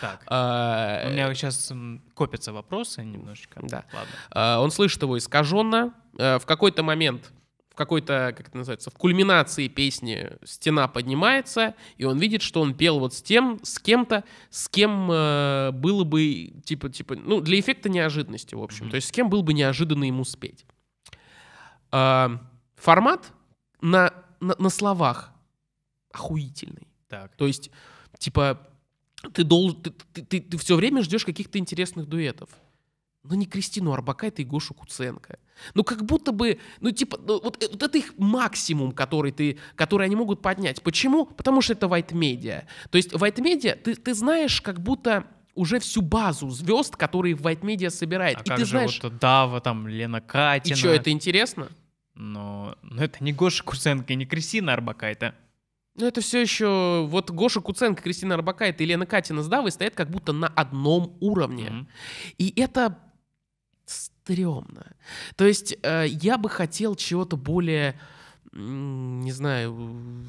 Так. 0.00 0.22
А, 0.26 1.04
У 1.06 1.10
меня 1.10 1.32
сейчас 1.34 1.72
копятся 2.14 2.52
вопросы 2.52 3.04
немножечко. 3.04 3.60
Да. 3.62 3.84
Ладно. 3.92 4.12
А, 4.30 4.60
он 4.60 4.70
слышит 4.70 5.02
его 5.02 5.18
искаженно. 5.18 5.94
А, 6.18 6.38
в 6.38 6.46
какой-то 6.46 6.82
момент 6.82 7.32
в 7.74 7.76
какой-то, 7.76 8.32
как 8.36 8.46
это 8.46 8.56
называется, 8.56 8.88
в 8.90 8.94
кульминации 8.94 9.66
песни 9.66 10.30
стена 10.44 10.86
поднимается, 10.86 11.74
и 11.96 12.04
он 12.04 12.18
видит, 12.18 12.40
что 12.40 12.60
он 12.60 12.72
пел 12.72 13.00
вот 13.00 13.14
с 13.14 13.20
тем, 13.20 13.58
с 13.64 13.80
кем-то, 13.80 14.22
с 14.48 14.68
кем 14.68 15.10
э, 15.10 15.72
было 15.72 16.04
бы, 16.04 16.52
типа, 16.64 16.88
типа, 16.88 17.16
ну, 17.16 17.40
для 17.40 17.58
эффекта 17.58 17.88
неожиданности, 17.88 18.54
в 18.54 18.62
общем. 18.62 18.86
Mm-hmm. 18.86 18.90
То 18.90 18.94
есть 18.94 19.08
с 19.08 19.10
кем 19.10 19.28
было 19.28 19.42
бы 19.42 19.54
неожиданно 19.54 20.04
ему 20.04 20.22
спеть. 20.22 20.64
Э, 21.90 22.28
формат 22.76 23.32
на, 23.80 24.14
на, 24.38 24.54
на 24.56 24.68
словах 24.70 25.32
охуительный. 26.12 26.86
Так. 27.08 27.34
То 27.34 27.48
есть, 27.48 27.72
типа, 28.20 28.68
ты, 29.32 29.42
должен, 29.42 29.82
ты, 29.82 29.90
ты, 30.12 30.22
ты, 30.22 30.40
ты 30.42 30.58
все 30.58 30.76
время 30.76 31.02
ждешь 31.02 31.24
каких-то 31.24 31.58
интересных 31.58 32.06
дуэтов. 32.08 32.50
Но 33.24 33.34
не 33.34 33.46
Кристину 33.46 33.92
Арбакайте 33.92 34.42
и 34.42 34.44
Гошу 34.44 34.74
Куценко. 34.74 35.38
Ну, 35.74 35.82
как 35.82 36.04
будто 36.04 36.32
бы, 36.32 36.58
ну, 36.80 36.90
типа, 36.90 37.18
ну, 37.18 37.40
вот, 37.40 37.62
вот 37.70 37.82
это 37.82 37.98
их 37.98 38.12
максимум, 38.18 38.92
который, 38.92 39.32
ты, 39.32 39.58
который 39.76 40.06
они 40.06 40.16
могут 40.16 40.42
поднять. 40.42 40.82
Почему? 40.82 41.24
Потому 41.26 41.62
что 41.62 41.72
это 41.72 41.86
white 41.86 42.12
media. 42.12 42.64
То 42.90 42.96
есть 42.98 43.12
white 43.12 43.36
media, 43.36 43.74
ты, 43.74 43.94
ты 43.94 44.14
знаешь 44.14 44.60
как 44.60 44.80
будто 44.80 45.24
уже 45.54 45.78
всю 45.78 46.02
базу 46.02 46.50
звезд, 46.50 46.96
которые 46.96 47.34
White 47.34 47.60
Media 47.60 47.90
собирает. 47.90 48.38
А 48.38 48.40
и 48.40 48.44
как 48.44 48.58
ты 48.58 48.64
же 48.64 48.70
знаешь... 48.72 49.00
вот 49.02 49.18
Дава, 49.18 49.60
там, 49.60 49.86
Лена 49.86 50.20
Катина. 50.20 50.74
И 50.74 50.76
что, 50.76 50.88
это 50.88 51.10
интересно? 51.10 51.68
Но, 52.14 52.76
но 52.82 53.04
это 53.04 53.22
не 53.22 53.32
Гоша 53.32 53.62
Куценко 53.62 54.12
и 54.12 54.16
не 54.16 54.26
Кристина 54.26 54.72
Арбакайте. 54.72 55.34
Ну, 55.96 56.06
это 56.06 56.20
все 56.20 56.40
еще... 56.40 57.06
Вот 57.08 57.30
Гоша 57.30 57.60
Куценко, 57.60 58.02
Кристина 58.02 58.34
Арбакайте 58.34 58.82
и 58.82 58.86
Лена 58.86 59.06
Катина 59.06 59.42
с 59.42 59.48
Давой 59.48 59.70
стоят 59.70 59.94
как 59.94 60.10
будто 60.10 60.32
на 60.32 60.48
одном 60.48 61.16
уровне. 61.20 61.68
Mm-hmm. 61.68 61.86
И 62.38 62.60
это 62.60 62.98
стрёмно. 64.24 64.86
То 65.36 65.44
есть 65.46 65.76
э, 65.82 66.06
я 66.08 66.38
бы 66.38 66.48
хотел 66.48 66.94
чего-то 66.94 67.36
более, 67.36 67.94
не 68.52 69.32
знаю, 69.32 70.24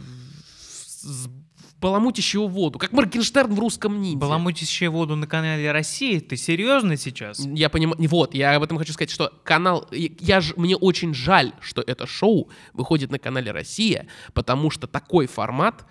баламутящего 1.80 2.48
воду, 2.48 2.80
как 2.80 2.92
Моргенштерн 2.92 3.54
в 3.54 3.60
русском 3.60 4.02
ниндзя. 4.02 4.20
Баламутящая 4.20 4.90
воду 4.90 5.16
на 5.16 5.28
канале 5.28 5.72
России? 5.72 6.20
Ты 6.20 6.36
серьезно 6.36 6.98
сейчас? 6.98 7.40
Я 7.40 7.70
понимаю, 7.70 7.98
вот, 8.10 8.34
я 8.34 8.56
об 8.56 8.64
этом 8.64 8.78
хочу 8.78 8.94
сказать, 8.94 9.12
что 9.12 9.32
канал, 9.44 9.88
я 9.92 10.42
ж, 10.42 10.54
мне 10.58 10.76
очень 10.76 11.14
жаль, 11.14 11.54
что 11.62 11.82
это 11.86 12.08
шоу 12.08 12.50
выходит 12.74 13.12
на 13.12 13.20
канале 13.20 13.52
Россия, 13.52 14.08
потому 14.34 14.72
что 14.72 14.88
такой 14.88 15.28
формат 15.28 15.86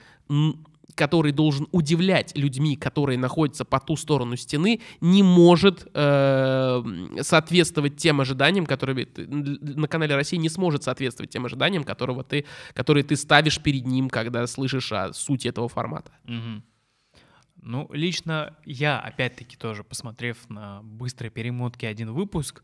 который 0.94 1.32
должен 1.32 1.66
удивлять 1.72 2.36
людьми, 2.36 2.76
которые 2.76 3.18
находятся 3.18 3.64
по 3.64 3.80
ту 3.80 3.96
сторону 3.96 4.36
стены, 4.36 4.80
не 5.00 5.22
может 5.22 5.88
э, 5.92 6.82
соответствовать 7.20 7.96
тем 7.96 8.20
ожиданиям, 8.20 8.66
которые 8.66 9.06
ты, 9.06 9.26
на 9.26 9.88
канале 9.88 10.14
России 10.14 10.36
не 10.36 10.48
сможет 10.48 10.84
соответствовать 10.84 11.30
тем 11.30 11.46
ожиданиям, 11.46 11.84
которого 11.84 12.22
ты, 12.22 12.44
которые 12.72 13.04
ты 13.04 13.16
ставишь 13.16 13.60
перед 13.60 13.86
ним, 13.86 14.08
когда 14.08 14.46
слышишь 14.46 14.92
о 14.92 15.12
сути 15.12 15.48
этого 15.48 15.68
формата. 15.68 16.12
Угу. 16.24 16.62
Ну, 17.62 17.88
лично 17.92 18.54
я, 18.64 19.00
опять-таки, 19.00 19.56
тоже 19.56 19.84
посмотрев 19.84 20.48
на 20.50 20.82
быстрой 20.82 21.30
перемотке 21.30 21.88
один 21.88 22.12
выпуск, 22.12 22.62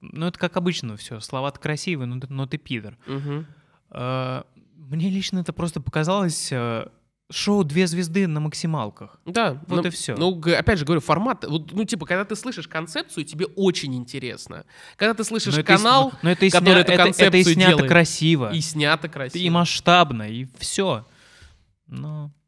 ну, 0.00 0.26
это 0.26 0.38
как 0.38 0.56
обычно 0.56 0.96
все, 0.96 1.20
слова-то 1.20 1.60
красивые, 1.60 2.06
но, 2.06 2.20
но 2.28 2.46
ты 2.46 2.58
пидор. 2.58 2.98
Угу. 3.06 3.44
Э, 3.90 4.42
мне 4.74 5.08
лично 5.08 5.38
это 5.38 5.52
просто 5.52 5.80
показалось 5.80 6.50
э, 6.50 6.88
шоу 7.32 7.64
«Две 7.64 7.86
звезды» 7.86 8.26
на 8.26 8.40
максималках. 8.40 9.18
Да. 9.26 9.60
Вот 9.66 9.82
ну, 9.82 9.88
и 9.88 9.90
все. 9.90 10.14
Ну, 10.16 10.40
опять 10.40 10.78
же 10.78 10.84
говорю, 10.84 11.00
формат, 11.00 11.44
вот, 11.44 11.72
ну, 11.72 11.84
типа, 11.84 12.06
когда 12.06 12.24
ты 12.24 12.36
слышишь 12.36 12.68
концепцию, 12.68 13.24
тебе 13.24 13.46
очень 13.46 13.94
интересно. 13.94 14.64
Когда 14.96 15.14
ты 15.14 15.24
слышишь 15.24 15.56
но 15.56 15.62
канал, 15.62 16.08
это, 16.08 16.18
но 16.22 16.30
это 16.30 16.50
который 16.50 16.82
сня... 16.82 16.94
эту 16.94 16.96
концепцию 16.96 17.28
это, 17.28 17.38
это 17.38 17.50
и 17.50 17.54
снято 17.54 17.70
делает, 17.70 17.90
красиво. 17.90 18.52
И 18.52 18.60
снято 18.60 19.08
красиво. 19.08 19.42
И 19.42 19.50
масштабно, 19.50 20.30
и 20.30 20.46
все. 20.58 21.04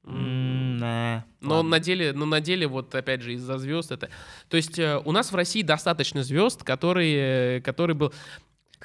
Mm, 0.07 1.23
но 1.41 1.63
на 1.63 1.81
деле, 1.81 2.13
но 2.13 2.27
на 2.27 2.41
деле, 2.43 2.67
вот 2.67 2.95
опять 2.95 3.23
же, 3.23 3.33
из-за 3.35 3.57
звезд 3.57 3.91
это. 3.91 4.11
То 4.51 4.57
есть 4.59 4.79
э, 4.79 5.01
у 5.03 5.13
нас 5.13 5.33
в 5.33 5.35
России 5.35 5.63
достаточно 5.63 6.23
звезд, 6.23 6.63
которые, 6.63 7.63
который 7.63 7.95
был. 7.95 8.13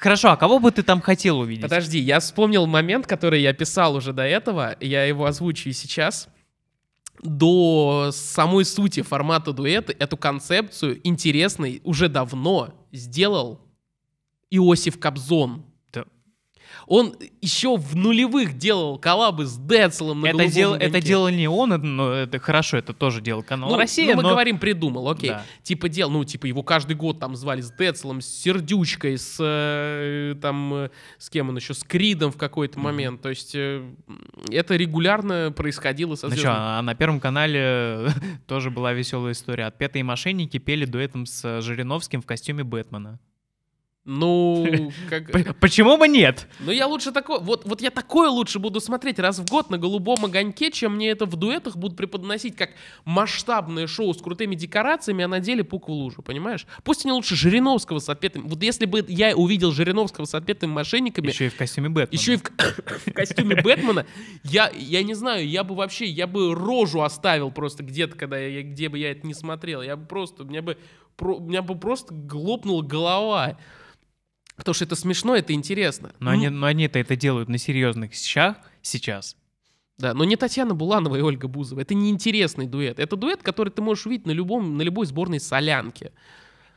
Хорошо, 0.00 0.30
а 0.30 0.36
кого 0.38 0.58
бы 0.60 0.70
ты 0.70 0.82
там 0.82 1.02
хотел 1.02 1.40
увидеть? 1.40 1.62
Подожди, 1.62 1.98
я 1.98 2.20
вспомнил 2.20 2.66
момент, 2.66 3.06
который 3.06 3.42
я 3.42 3.52
писал 3.52 3.94
уже 3.94 4.14
до 4.14 4.22
этого, 4.22 4.74
я 4.80 5.04
его 5.04 5.26
озвучу 5.26 5.68
и 5.68 5.74
сейчас. 5.74 6.28
До 7.22 8.08
самой 8.10 8.64
сути 8.64 9.02
формата 9.02 9.52
дуэта 9.52 9.92
эту 9.92 10.16
концепцию 10.16 11.06
интересной 11.06 11.82
уже 11.84 12.08
давно 12.08 12.72
сделал 12.92 13.60
Иосиф 14.48 14.98
Кобзон. 14.98 15.66
Он 16.90 17.14
еще 17.40 17.76
в 17.76 17.94
нулевых 17.94 18.58
делал 18.58 18.98
коллабы 18.98 19.46
с 19.46 19.56
Децелом 19.56 20.22
на 20.22 20.26
это, 20.26 20.48
дел, 20.48 20.74
это 20.74 21.00
делал 21.00 21.28
не 21.28 21.48
он, 21.48 21.68
но 21.68 22.10
это 22.10 22.40
хорошо, 22.40 22.78
это 22.78 22.92
тоже 22.92 23.20
делал 23.20 23.44
канал 23.44 23.70
ну, 23.70 23.76
Россия. 23.76 24.08
Ну, 24.10 24.16
мы 24.16 24.22
но... 24.24 24.30
говорим, 24.30 24.58
придумал, 24.58 25.08
окей. 25.08 25.30
Да. 25.30 25.44
Типа 25.62 25.88
делал, 25.88 26.10
ну, 26.10 26.24
типа 26.24 26.46
его 26.46 26.64
каждый 26.64 26.96
год 26.96 27.20
там 27.20 27.36
звали 27.36 27.60
с 27.60 27.70
Децелом, 27.70 28.20
с 28.20 28.26
Сердючкой, 28.26 29.18
с 29.18 29.36
э, 29.38 30.34
там, 30.42 30.74
э, 30.74 30.90
с 31.18 31.30
кем 31.30 31.50
он 31.50 31.58
еще, 31.58 31.74
с 31.74 31.84
Кридом 31.84 32.32
в 32.32 32.36
какой-то 32.36 32.80
mm-hmm. 32.80 32.82
момент. 32.82 33.22
То 33.22 33.28
есть 33.28 33.54
э, 33.54 33.88
это 34.50 34.74
регулярно 34.74 35.54
происходило 35.56 36.16
со 36.16 36.26
ну 36.26 36.34
что, 36.34 36.50
а 36.52 36.82
на 36.82 36.96
Первом 36.96 37.20
канале 37.20 38.08
тоже 38.48 38.72
была 38.72 38.94
веселая 38.94 39.34
история. 39.34 39.66
Отпетые 39.66 40.02
мошенники 40.02 40.58
пели 40.58 40.86
дуэтом 40.86 41.26
с 41.26 41.60
Жириновским 41.60 42.20
в 42.20 42.26
костюме 42.26 42.64
Бэтмена. 42.64 43.20
Ну, 44.06 44.90
как... 45.10 45.58
Почему 45.58 45.98
бы 45.98 46.08
нет? 46.08 46.46
Ну, 46.60 46.72
я 46.72 46.86
лучше 46.86 47.12
такое... 47.12 47.38
Вот, 47.38 47.66
вот 47.66 47.82
я 47.82 47.90
такое 47.90 48.30
лучше 48.30 48.58
буду 48.58 48.80
смотреть 48.80 49.18
раз 49.18 49.38
в 49.38 49.48
год 49.48 49.68
на 49.68 49.76
«Голубом 49.76 50.24
огоньке», 50.24 50.70
чем 50.70 50.96
мне 50.96 51.10
это 51.10 51.26
в 51.26 51.36
дуэтах 51.36 51.76
будут 51.76 51.98
преподносить 51.98 52.56
как 52.56 52.70
масштабное 53.04 53.86
шоу 53.86 54.14
с 54.14 54.22
крутыми 54.22 54.54
декорациями, 54.54 55.24
а 55.24 55.28
на 55.28 55.40
деле 55.40 55.64
пук 55.64 55.88
в 55.88 55.92
лужу, 55.92 56.22
понимаешь? 56.22 56.66
Пусть 56.82 57.04
они 57.04 57.12
лучше 57.12 57.36
Жириновского 57.36 57.98
с 57.98 58.08
отпетыми... 58.08 58.48
Вот 58.48 58.62
если 58.62 58.86
бы 58.86 59.04
я 59.06 59.36
увидел 59.36 59.70
Жириновского 59.70 60.24
с 60.24 60.34
отпетыми 60.34 60.70
мошенниками... 60.70 61.28
Еще 61.28 61.46
и 61.46 61.50
в 61.50 61.56
костюме 61.56 61.90
Бэтмена. 61.90 62.18
Еще 62.18 62.34
и 62.34 62.36
в, 62.36 62.42
в 63.06 63.12
костюме 63.12 63.56
Бэтмена, 63.56 64.06
я, 64.44 64.72
я 64.74 65.02
не 65.02 65.12
знаю, 65.12 65.46
я 65.46 65.62
бы 65.62 65.74
вообще, 65.74 66.06
я 66.06 66.26
бы 66.26 66.54
рожу 66.54 67.02
оставил 67.02 67.50
просто 67.50 67.82
где-то, 67.82 68.16
когда 68.16 68.38
я, 68.38 68.62
где 68.62 68.88
бы 68.88 68.98
я 68.98 69.10
это 69.10 69.26
не 69.26 69.34
смотрел. 69.34 69.82
Я 69.82 69.96
бы 69.96 70.06
просто, 70.06 70.44
меня 70.44 70.62
бы, 70.62 70.78
про, 71.16 71.36
у 71.36 71.40
меня 71.40 71.60
бы 71.60 71.78
просто 71.78 72.14
глопнула 72.14 72.82
голова. 72.82 73.58
Потому 74.60 74.74
что 74.74 74.84
это 74.84 74.94
смешно, 74.94 75.34
это 75.34 75.54
интересно. 75.54 76.12
Но, 76.20 76.32
они, 76.32 76.50
но 76.50 76.66
они-то 76.66 76.98
это 76.98 77.16
делают 77.16 77.48
на 77.48 77.56
серьезных 77.56 78.12
щах 78.12 78.58
сейчас. 78.82 79.34
Да, 79.96 80.12
но 80.12 80.24
не 80.24 80.36
Татьяна 80.36 80.74
Буланова 80.74 81.16
и 81.16 81.22
Ольга 81.22 81.48
Бузова. 81.48 81.80
Это 81.80 81.94
не 81.94 82.10
интересный 82.10 82.66
дуэт. 82.66 82.98
Это 82.98 83.16
дуэт, 83.16 83.42
который 83.42 83.70
ты 83.70 83.80
можешь 83.80 84.04
увидеть 84.04 84.26
на, 84.26 84.32
любом, 84.32 84.76
на 84.76 84.82
любой 84.82 85.06
сборной 85.06 85.40
солянке. 85.40 86.12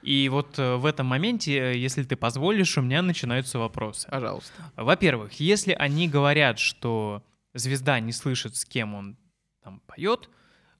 И 0.01 0.29
вот 0.29 0.57
э, 0.57 0.77
в 0.77 0.85
этом 0.85 1.07
моменте, 1.07 1.73
э, 1.73 1.77
если 1.77 2.03
ты 2.03 2.15
позволишь, 2.15 2.77
у 2.77 2.81
меня 2.81 3.01
начинаются 3.01 3.59
вопросы. 3.59 4.07
Пожалуйста. 4.09 4.71
Во-первых, 4.77 5.33
если 5.41 5.73
они 5.73 6.07
говорят, 6.07 6.59
что 6.59 7.21
звезда 7.53 7.99
не 7.99 8.13
слышит, 8.13 8.55
с 8.55 8.63
кем 8.63 8.95
он 8.95 9.17
там 9.61 9.81
поет, 9.87 10.29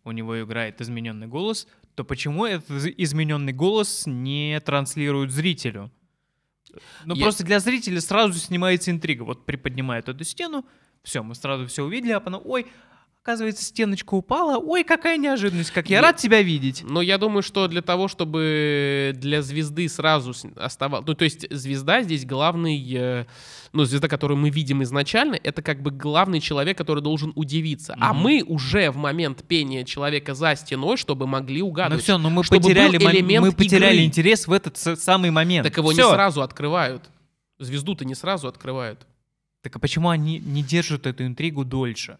у 0.05 0.11
него 0.11 0.41
играет 0.41 0.79
измененный 0.79 1.27
голос, 1.27 1.67
то 1.95 2.05
почему 2.05 2.45
этот 2.45 2.69
измененный 2.97 3.51
голос 3.51 4.03
не 4.05 4.57
транслируют 4.61 5.31
зрителю? 5.31 5.91
Ну, 7.05 7.15
я... 7.15 7.23
просто 7.23 7.43
для 7.43 7.59
зрителя 7.59 8.01
сразу 8.01 8.33
снимается 8.39 8.91
интрига. 8.91 9.23
Вот 9.23 9.45
приподнимает 9.45 10.09
эту 10.09 10.23
стену, 10.23 10.65
все, 11.03 11.21
мы 11.23 11.35
сразу 11.35 11.67
все 11.67 11.83
увидели, 11.83 12.11
а 12.11 12.19
потом, 12.19 12.41
ой, 12.45 12.67
Оказывается, 13.23 13.63
стеночка 13.63 14.15
упала. 14.15 14.57
Ой, 14.57 14.83
какая 14.83 15.15
неожиданность, 15.17 15.71
как 15.71 15.89
я, 15.89 15.99
я 15.99 16.01
рад 16.01 16.17
тебя 16.17 16.41
видеть. 16.41 16.83
Но 16.83 17.01
я 17.01 17.17
думаю, 17.17 17.41
что 17.41 17.69
для 17.69 17.81
того, 17.81 18.09
чтобы 18.09 19.13
для 19.15 19.41
звезды 19.41 19.87
сразу 19.87 20.33
оставалось... 20.57 21.07
Ну, 21.07 21.13
то 21.13 21.23
есть 21.23 21.49
звезда 21.49 22.01
здесь 22.01 22.25
главный... 22.25 22.85
Э, 22.93 23.25
ну, 23.71 23.85
звезда, 23.85 24.09
которую 24.09 24.37
мы 24.39 24.49
видим 24.49 24.83
изначально, 24.83 25.39
это 25.41 25.61
как 25.61 25.81
бы 25.81 25.89
главный 25.89 26.41
человек, 26.41 26.77
который 26.77 27.01
должен 27.01 27.31
удивиться. 27.35 27.93
Mm-hmm. 27.93 28.01
А 28.01 28.13
мы 28.13 28.43
уже 28.45 28.91
в 28.91 28.97
момент 28.97 29.47
пения 29.47 29.85
человека 29.85 30.33
за 30.33 30.57
стеной, 30.57 30.97
чтобы 30.97 31.25
могли 31.25 31.61
угадывать. 31.61 31.99
Ну 31.99 32.03
все, 32.03 32.17
но 32.17 32.29
мы 32.29 32.43
потеряли, 32.43 32.97
мы 33.39 33.53
потеряли 33.53 33.95
игры. 33.95 34.05
интерес 34.05 34.47
в 34.47 34.51
этот 34.51 34.75
самый 34.99 35.31
момент. 35.31 35.65
Так 35.65 35.77
его 35.77 35.91
все. 35.91 36.09
не 36.09 36.13
сразу 36.13 36.41
открывают. 36.41 37.03
Звезду-то 37.57 38.03
не 38.03 38.15
сразу 38.15 38.49
открывают. 38.49 39.07
Так 39.61 39.77
а 39.77 39.79
почему 39.79 40.09
они 40.09 40.39
не 40.39 40.61
держат 40.61 41.07
эту 41.07 41.25
интригу 41.25 41.63
дольше? 41.63 42.17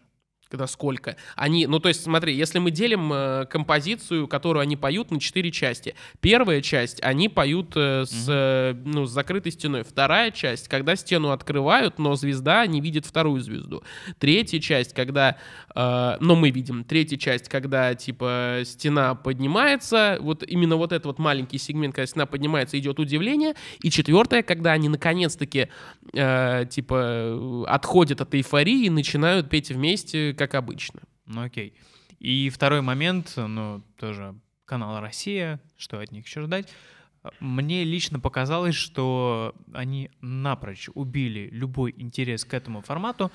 Когда 0.54 0.68
сколько. 0.68 1.16
Они, 1.34 1.66
ну 1.66 1.80
то 1.80 1.88
есть 1.88 2.04
смотри, 2.04 2.34
если 2.34 2.60
мы 2.60 2.70
делим 2.70 3.12
э, 3.12 3.46
композицию, 3.46 4.28
которую 4.28 4.62
они 4.62 4.76
поют 4.76 5.10
на 5.10 5.18
четыре 5.18 5.50
части. 5.50 5.96
Первая 6.20 6.62
часть, 6.62 7.02
они 7.02 7.28
поют 7.28 7.72
э, 7.74 8.04
с, 8.06 8.26
э, 8.28 8.74
ну, 8.84 9.04
с 9.04 9.10
закрытой 9.10 9.50
стеной. 9.50 9.82
Вторая 9.82 10.30
часть, 10.30 10.68
когда 10.68 10.94
стену 10.94 11.30
открывают, 11.30 11.98
но 11.98 12.14
звезда 12.14 12.64
не 12.66 12.80
видит 12.80 13.04
вторую 13.04 13.40
звезду. 13.40 13.82
Третья 14.20 14.60
часть, 14.60 14.94
когда, 14.94 15.38
э, 15.74 16.16
но 16.20 16.36
мы 16.36 16.50
видим. 16.50 16.84
Третья 16.84 17.16
часть, 17.16 17.48
когда 17.48 17.94
типа 17.94 18.60
стена 18.64 19.16
поднимается, 19.16 20.18
вот 20.20 20.44
именно 20.46 20.76
вот 20.76 20.92
этот 20.92 21.06
вот 21.06 21.18
маленький 21.18 21.58
сегмент, 21.58 21.96
когда 21.96 22.06
стена 22.06 22.26
поднимается, 22.26 22.78
идет 22.78 23.00
удивление. 23.00 23.54
И 23.82 23.90
четвертая, 23.90 24.44
когда 24.44 24.70
они 24.70 24.88
наконец-таки 24.88 25.68
э, 26.14 26.66
типа 26.70 27.64
отходят 27.68 28.20
от 28.20 28.34
эйфории 28.34 28.86
и 28.86 28.90
начинают 28.90 29.50
петь 29.50 29.70
вместе, 29.70 30.34
как 30.34 30.54
обычно. 30.54 31.02
Ну 31.26 31.42
окей. 31.42 31.74
И 32.18 32.50
второй 32.50 32.80
момент, 32.80 33.34
ну 33.36 33.82
тоже 33.98 34.34
канал 34.64 35.00
«Россия», 35.00 35.60
что 35.76 36.00
от 36.00 36.10
них 36.12 36.26
еще 36.26 36.42
ждать. 36.42 36.72
Мне 37.40 37.84
лично 37.84 38.20
показалось, 38.20 38.74
что 38.74 39.54
они 39.72 40.10
напрочь 40.20 40.90
убили 40.94 41.48
любой 41.50 41.94
интерес 41.96 42.44
к 42.44 42.52
этому 42.52 42.82
формату. 42.82 43.32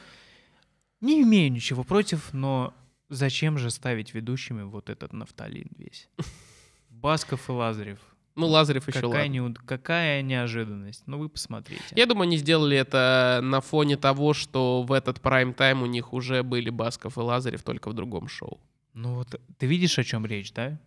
Не 1.02 1.24
имею 1.24 1.52
ничего 1.52 1.84
против, 1.84 2.34
но 2.34 2.74
зачем 3.10 3.58
же 3.58 3.72
ставить 3.72 4.14
ведущими 4.14 4.62
вот 4.62 4.90
этот 4.90 5.14
нафталин 5.14 5.70
весь? 5.78 6.10
Басков 6.90 7.50
и 7.50 7.52
Лазарев. 7.52 8.00
Ну, 8.40 8.48
Лазарев 8.48 8.88
еще 8.88 9.02
какая 9.02 9.24
ладно. 9.24 9.50
Не, 9.50 9.54
какая 9.66 10.22
неожиданность. 10.22 11.04
Ну, 11.06 11.18
вы 11.18 11.30
посмотрите. 11.30 11.84
Я 11.96 12.06
думаю, 12.06 12.24
они 12.24 12.38
сделали 12.38 12.78
это 12.78 13.40
на 13.44 13.62
фоне 13.62 13.98
того, 13.98 14.34
что 14.34 14.84
в 14.84 14.92
этот 14.92 15.22
прайм-тайм 15.22 15.82
у 15.82 15.86
них 15.86 16.14
уже 16.14 16.44
были 16.44 16.70
Басков 16.70 17.18
и 17.18 17.22
Лазарев, 17.22 17.64
только 17.64 17.90
в 17.90 17.94
другом 17.94 18.28
шоу. 18.28 18.60
Ну 18.94 19.16
вот 19.16 19.40
ты 19.58 19.66
видишь, 19.66 20.00
о 20.00 20.04
чем 20.04 20.26
речь, 20.26 20.52
да? 20.54 20.80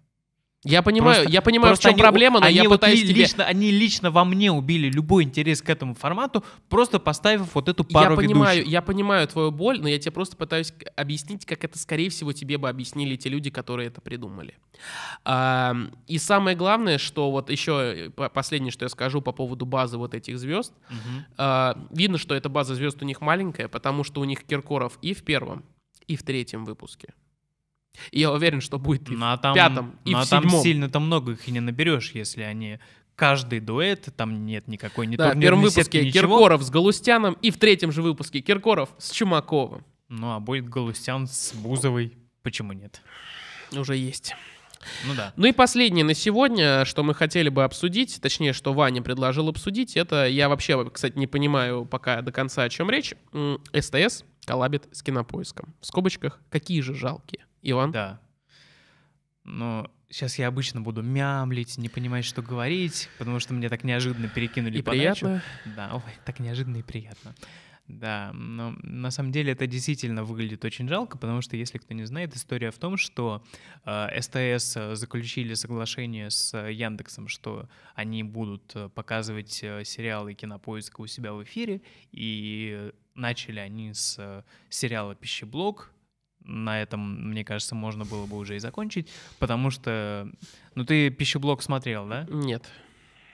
Я 0.65 0.83
понимаю, 0.83 1.23
просто, 1.23 1.33
я 1.33 1.43
понимаю, 1.43 1.75
в 1.75 1.79
чем 1.81 1.91
они, 1.91 2.01
проблема, 2.01 2.39
но 2.39 2.47
они 2.47 2.55
я 2.55 2.69
вот 2.69 2.81
пытаюсь 2.81 3.03
ли, 3.03 3.09
тебе... 3.09 3.23
лично, 3.23 3.45
Они 3.45 3.73
лично 3.73 4.13
во 4.13 4.25
мне 4.25 4.53
убили 4.53 4.89
любой 4.89 5.25
интерес 5.25 5.61
к 5.61 5.69
этому 5.69 5.95
формату, 5.95 6.45
просто 6.69 7.01
поставив 7.01 7.55
вот 7.55 7.69
эту 7.69 7.83
пару 7.83 8.13
я 8.13 8.17
понимаю. 8.17 8.65
Я 8.65 8.81
понимаю 8.81 9.27
твою 9.27 9.51
боль, 9.51 9.81
но 9.81 9.89
я 9.89 9.99
тебе 9.99 10.13
просто 10.13 10.37
пытаюсь 10.37 10.73
объяснить, 10.95 11.45
как 11.47 11.65
это, 11.65 11.79
скорее 11.79 12.11
всего, 12.11 12.33
тебе 12.33 12.59
бы 12.59 12.69
объяснили 12.69 13.17
те 13.17 13.29
люди, 13.29 13.51
которые 13.51 13.89
это 13.89 14.01
придумали. 14.01 14.55
А, 15.25 15.75
и 16.07 16.19
самое 16.19 16.57
главное, 16.57 16.99
что 16.99 17.33
вот 17.33 17.51
еще 17.51 18.11
э, 18.17 18.29
последнее, 18.29 18.71
что 18.71 18.85
я 18.85 18.89
скажу 18.89 19.21
по 19.21 19.33
поводу 19.33 19.67
базы 19.67 19.99
вот 19.99 20.15
этих 20.15 20.39
звезд. 20.39 20.73
Угу. 20.91 21.25
А, 21.39 21.77
видно, 21.91 22.19
что 22.19 22.37
эта 22.37 22.49
база 22.49 22.77
звезд 22.77 23.03
у 23.03 23.05
них 23.05 23.21
маленькая, 23.21 23.67
потому 23.67 24.05
что 24.05 24.21
у 24.21 24.25
них 24.25 24.45
Киркоров 24.45 24.97
и 25.03 25.13
в 25.13 25.25
первом, 25.25 25.65
и 26.07 26.15
в 26.15 26.23
третьем 26.23 26.65
выпуске. 26.65 27.15
И 28.11 28.21
я 28.21 28.33
уверен, 28.33 28.61
что 28.61 28.79
будет 28.79 29.11
и 29.11 29.15
ну, 29.15 29.27
а 29.27 29.37
там, 29.37 29.53
в 29.53 29.55
пятом, 29.55 29.97
и 30.05 30.13
ну, 30.13 30.19
в 30.19 30.21
а 30.23 30.25
седьмом. 30.25 30.51
там 30.51 30.61
сильно-то 30.63 31.01
много 31.01 31.33
их 31.33 31.47
и 31.47 31.51
не 31.51 31.61
наберешь, 31.61 32.13
если 32.13 32.43
они 32.43 32.79
каждый 33.15 33.61
дуэт, 33.61 34.09
там 34.17 34.47
нет 34.47 34.67
никакой 34.69 35.07
не 35.07 35.17
Да, 35.17 35.33
в 35.33 35.41
первом 35.41 35.61
выпуске 35.61 35.83
сетки, 35.83 36.11
Киркоров 36.11 36.63
с 36.63 36.71
Галустяном, 36.71 37.37
и 37.43 37.51
в 37.51 37.59
третьем 37.59 37.93
же 37.93 38.03
выпуске 38.03 38.41
Киркоров 38.41 38.91
с 38.99 39.11
Чумаковым. 39.11 39.85
Ну, 40.09 40.33
а 40.33 40.41
будет 40.41 40.69
Галустян 40.69 41.27
с 41.27 41.55
Бузовой. 41.55 42.17
Почему 42.43 42.73
нет? 42.73 43.01
Уже 43.73 43.97
есть. 43.97 44.35
Ну 45.07 45.15
да. 45.15 45.33
Ну 45.37 45.47
и 45.47 45.53
последнее 45.53 46.05
на 46.05 46.15
сегодня, 46.15 46.85
что 46.85 47.03
мы 47.03 47.15
хотели 47.15 47.49
бы 47.49 47.65
обсудить, 47.65 48.21
точнее, 48.21 48.53
что 48.53 48.73
Ваня 48.73 49.03
предложил 49.03 49.49
обсудить, 49.49 49.97
это 49.97 50.27
я 50.27 50.49
вообще, 50.49 50.91
кстати, 50.91 51.17
не 51.17 51.27
понимаю 51.27 51.85
пока 51.85 52.21
до 52.23 52.33
конца, 52.33 52.65
о 52.65 52.69
чем 52.69 52.91
речь. 52.91 53.15
СТС 53.79 54.25
коллабит 54.45 54.89
с 54.93 55.03
кинопоиском. 55.03 55.75
В 55.81 55.87
скобочках, 55.87 56.41
какие 56.51 56.81
же 56.81 56.95
жалкие. 56.95 57.45
Иван? 57.63 57.93
Да. 57.93 58.21
Но 59.45 59.91
сейчас 60.09 60.39
я 60.39 60.49
обычно 60.49 60.81
буду 60.81 61.03
мямлить, 61.03 61.79
не 61.79 61.89
понимать, 61.89 62.25
что 62.25 62.43
говорить, 62.43 63.09
потому 63.19 63.41
что 63.41 63.55
мне 63.55 63.69
так 63.69 63.85
неожиданно 63.85 64.29
перекинули 64.29 64.79
и 64.79 64.83
подачу. 64.83 65.27
приятно. 65.27 65.43
Да, 65.77 65.91
ой, 65.95 66.13
так 66.25 66.39
неожиданно 66.39 66.79
и 66.79 66.83
приятно. 66.83 67.35
Да, 67.89 68.31
но 68.33 68.75
на 68.83 69.11
самом 69.11 69.33
деле 69.33 69.53
это 69.53 69.67
действительно 69.67 70.25
выглядит 70.25 70.65
очень 70.65 70.89
жалко, 70.89 71.19
потому 71.19 71.43
что, 71.43 71.57
если 71.57 71.79
кто 71.79 71.93
не 71.95 72.05
знает, 72.05 72.35
история 72.35 72.71
в 72.71 72.79
том, 72.79 72.97
что 72.97 73.45
э, 73.85 74.21
СТС 74.21 74.99
заключили 74.99 75.55
соглашение 75.55 76.31
с 76.31 76.57
Яндексом, 76.57 77.27
что 77.27 77.69
они 77.95 78.23
будут 78.23 78.71
э, 78.77 78.89
показывать 78.89 79.63
э, 79.63 79.85
сериалы 79.85 80.33
Кинопоиска 80.35 81.01
у 81.01 81.07
себя 81.07 81.35
в 81.35 81.43
эфире, 81.43 81.83
и 82.13 82.93
начали 83.15 83.59
они 83.59 83.93
с 83.93 84.17
э, 84.19 84.43
сериала 84.71 85.15
«Пищеблок», 85.15 85.93
на 86.45 86.83
этом, 86.83 87.31
мне 87.31 87.45
кажется, 87.45 87.75
можно 87.75 88.05
было 88.05 88.27
бы 88.27 88.37
уже 88.37 88.57
и 88.57 88.59
закончить, 88.59 89.09
потому 89.39 89.71
что, 89.71 90.31
ну 90.75 90.85
ты 90.85 91.11
пищеблок 91.11 91.63
смотрел, 91.63 92.07
да? 92.07 92.27
Нет. 92.29 92.65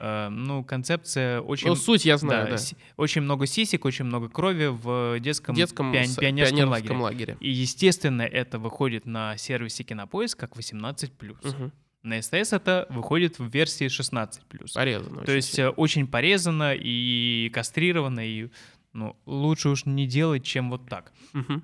Uh, 0.01 0.29
ну, 0.29 0.63
концепция 0.63 1.41
очень... 1.41 1.67
Ну, 1.67 1.75
суть 1.75 2.05
я 2.05 2.19
знаю, 2.19 2.51
да. 2.51 2.57
да. 2.57 2.63
Очень 2.97 3.23
много 3.23 3.47
сисек, 3.47 3.85
очень 3.85 4.05
много 4.05 4.29
крови 4.29 4.67
в 4.67 5.19
детском, 5.19 5.57
детском 5.57 5.91
пи- 5.91 5.99
пионерском, 5.99 6.23
пионерском 6.23 6.71
лагере. 6.71 6.95
лагере. 6.95 7.37
И, 7.41 7.51
естественно, 7.51 8.23
это 8.23 8.61
выходит 8.61 9.07
на 9.07 9.37
сервисе 9.37 9.83
Кинопоиск 9.83 10.39
как 10.39 10.57
18+. 10.57 11.11
Угу. 11.43 11.73
На 12.05 12.23
СТС 12.23 12.53
это 12.53 12.87
выходит 12.91 13.41
в 13.41 13.49
версии 13.49 13.87
16+. 13.87 14.73
Порезано. 14.73 15.25
То 15.25 15.33
есть 15.33 15.55
сильно. 15.55 15.71
очень 15.71 16.07
порезано 16.07 16.75
и 16.77 17.51
кастрировано, 17.53 18.21
и 18.21 18.51
ну, 18.93 19.17
лучше 19.27 19.69
уж 19.69 19.85
не 19.85 20.07
делать, 20.07 20.45
чем 20.45 20.71
вот 20.71 20.89
так. 20.89 21.13
Угу. 21.35 21.61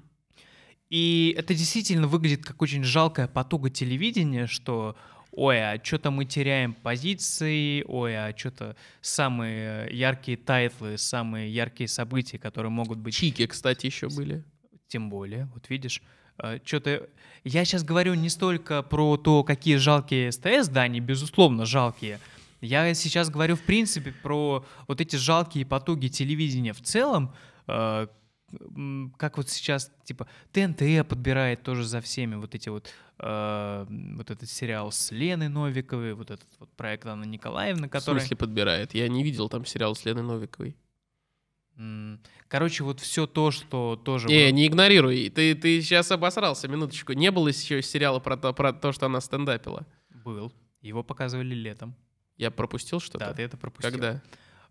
И 0.90 1.34
это 1.36 1.54
действительно 1.54 2.06
выглядит 2.06 2.44
как 2.44 2.60
очень 2.62 2.84
жалкая 2.84 3.26
потуга 3.26 3.70
телевидения, 3.70 4.46
что 4.46 4.96
ой, 5.36 5.58
а 5.58 5.80
что-то 5.82 6.10
мы 6.10 6.24
теряем 6.24 6.74
позиции, 6.74 7.82
ой, 7.86 8.16
а 8.16 8.36
что-то 8.36 8.76
самые 9.00 9.88
яркие 9.96 10.36
title 10.36 10.79
ы, 10.79 10.96
самые 10.96 11.52
яркие 11.52 11.88
события, 11.88 12.38
которые 12.38 12.70
могут 12.70 12.98
быть... 12.98 13.14
Чики, 13.14 13.46
кстати, 13.46 13.86
еще 13.86 14.08
были. 14.08 14.44
Тем 14.86 15.10
более, 15.10 15.48
вот 15.54 15.68
видишь, 15.70 16.02
э, 16.38 16.58
что-то... 16.64 17.08
Я 17.42 17.64
сейчас 17.64 17.82
говорю 17.82 18.14
не 18.14 18.28
столько 18.28 18.82
про 18.82 19.16
то, 19.16 19.42
какие 19.42 19.76
жалкие 19.76 20.30
СТС, 20.30 20.68
да, 20.68 20.82
они 20.82 21.00
безусловно 21.00 21.66
жалкие, 21.66 22.20
Я 22.60 22.94
сейчас 22.94 23.28
говорю, 23.28 23.56
в 23.56 23.62
принципе, 23.62 24.12
про 24.12 24.64
вот 24.86 25.00
эти 25.00 25.16
жалкие 25.16 25.66
потуги 25.66 26.08
телевидения 26.08 26.72
в 26.72 26.80
целом, 26.80 27.34
э, 27.66 28.06
как 29.16 29.36
вот 29.36 29.48
сейчас, 29.48 29.90
типа, 30.04 30.26
ТНТ 30.52 31.06
подбирает 31.08 31.62
тоже 31.62 31.84
за 31.84 32.00
всеми 32.00 32.36
вот 32.36 32.54
эти 32.54 32.68
вот, 32.68 32.90
э, 33.18 33.86
вот 33.88 34.30
этот 34.30 34.48
сериал 34.48 34.92
с 34.92 35.10
Леной 35.10 35.48
Новиковой, 35.48 36.14
вот 36.14 36.30
этот 36.30 36.48
вот 36.58 36.70
проект 36.70 37.06
Анны 37.06 37.24
Николаевны, 37.26 37.88
который... 37.88 38.18
В 38.18 38.20
смысле 38.22 38.36
подбирает? 38.36 38.94
Я 38.94 39.08
не 39.08 39.22
видел 39.22 39.48
там 39.48 39.64
сериал 39.64 39.94
с 39.94 40.04
Леной 40.04 40.22
Новиковой. 40.22 40.76
Короче, 42.48 42.84
вот 42.84 43.00
все 43.00 43.26
то, 43.26 43.50
что 43.50 43.96
тоже... 43.96 44.28
Не, 44.28 44.52
не 44.52 44.66
игнорируй. 44.66 45.28
Ты, 45.30 45.54
ты 45.56 45.80
сейчас 45.82 46.10
обосрался, 46.12 46.68
минуточку. 46.68 47.12
Не 47.12 47.30
было 47.30 47.48
еще 47.48 47.82
сериала 47.82 48.20
про 48.20 48.36
то, 48.36 48.52
про 48.52 48.72
то, 48.72 48.92
что 48.92 49.06
она 49.06 49.20
стендапила? 49.20 49.84
Был. 50.24 50.52
Его 50.80 51.02
показывали 51.02 51.54
летом. 51.54 51.96
Я 52.36 52.50
пропустил 52.50 53.00
что-то? 53.00 53.26
Да, 53.26 53.34
ты 53.34 53.42
это 53.42 53.56
пропустил. 53.56 53.90
Когда? 53.90 54.22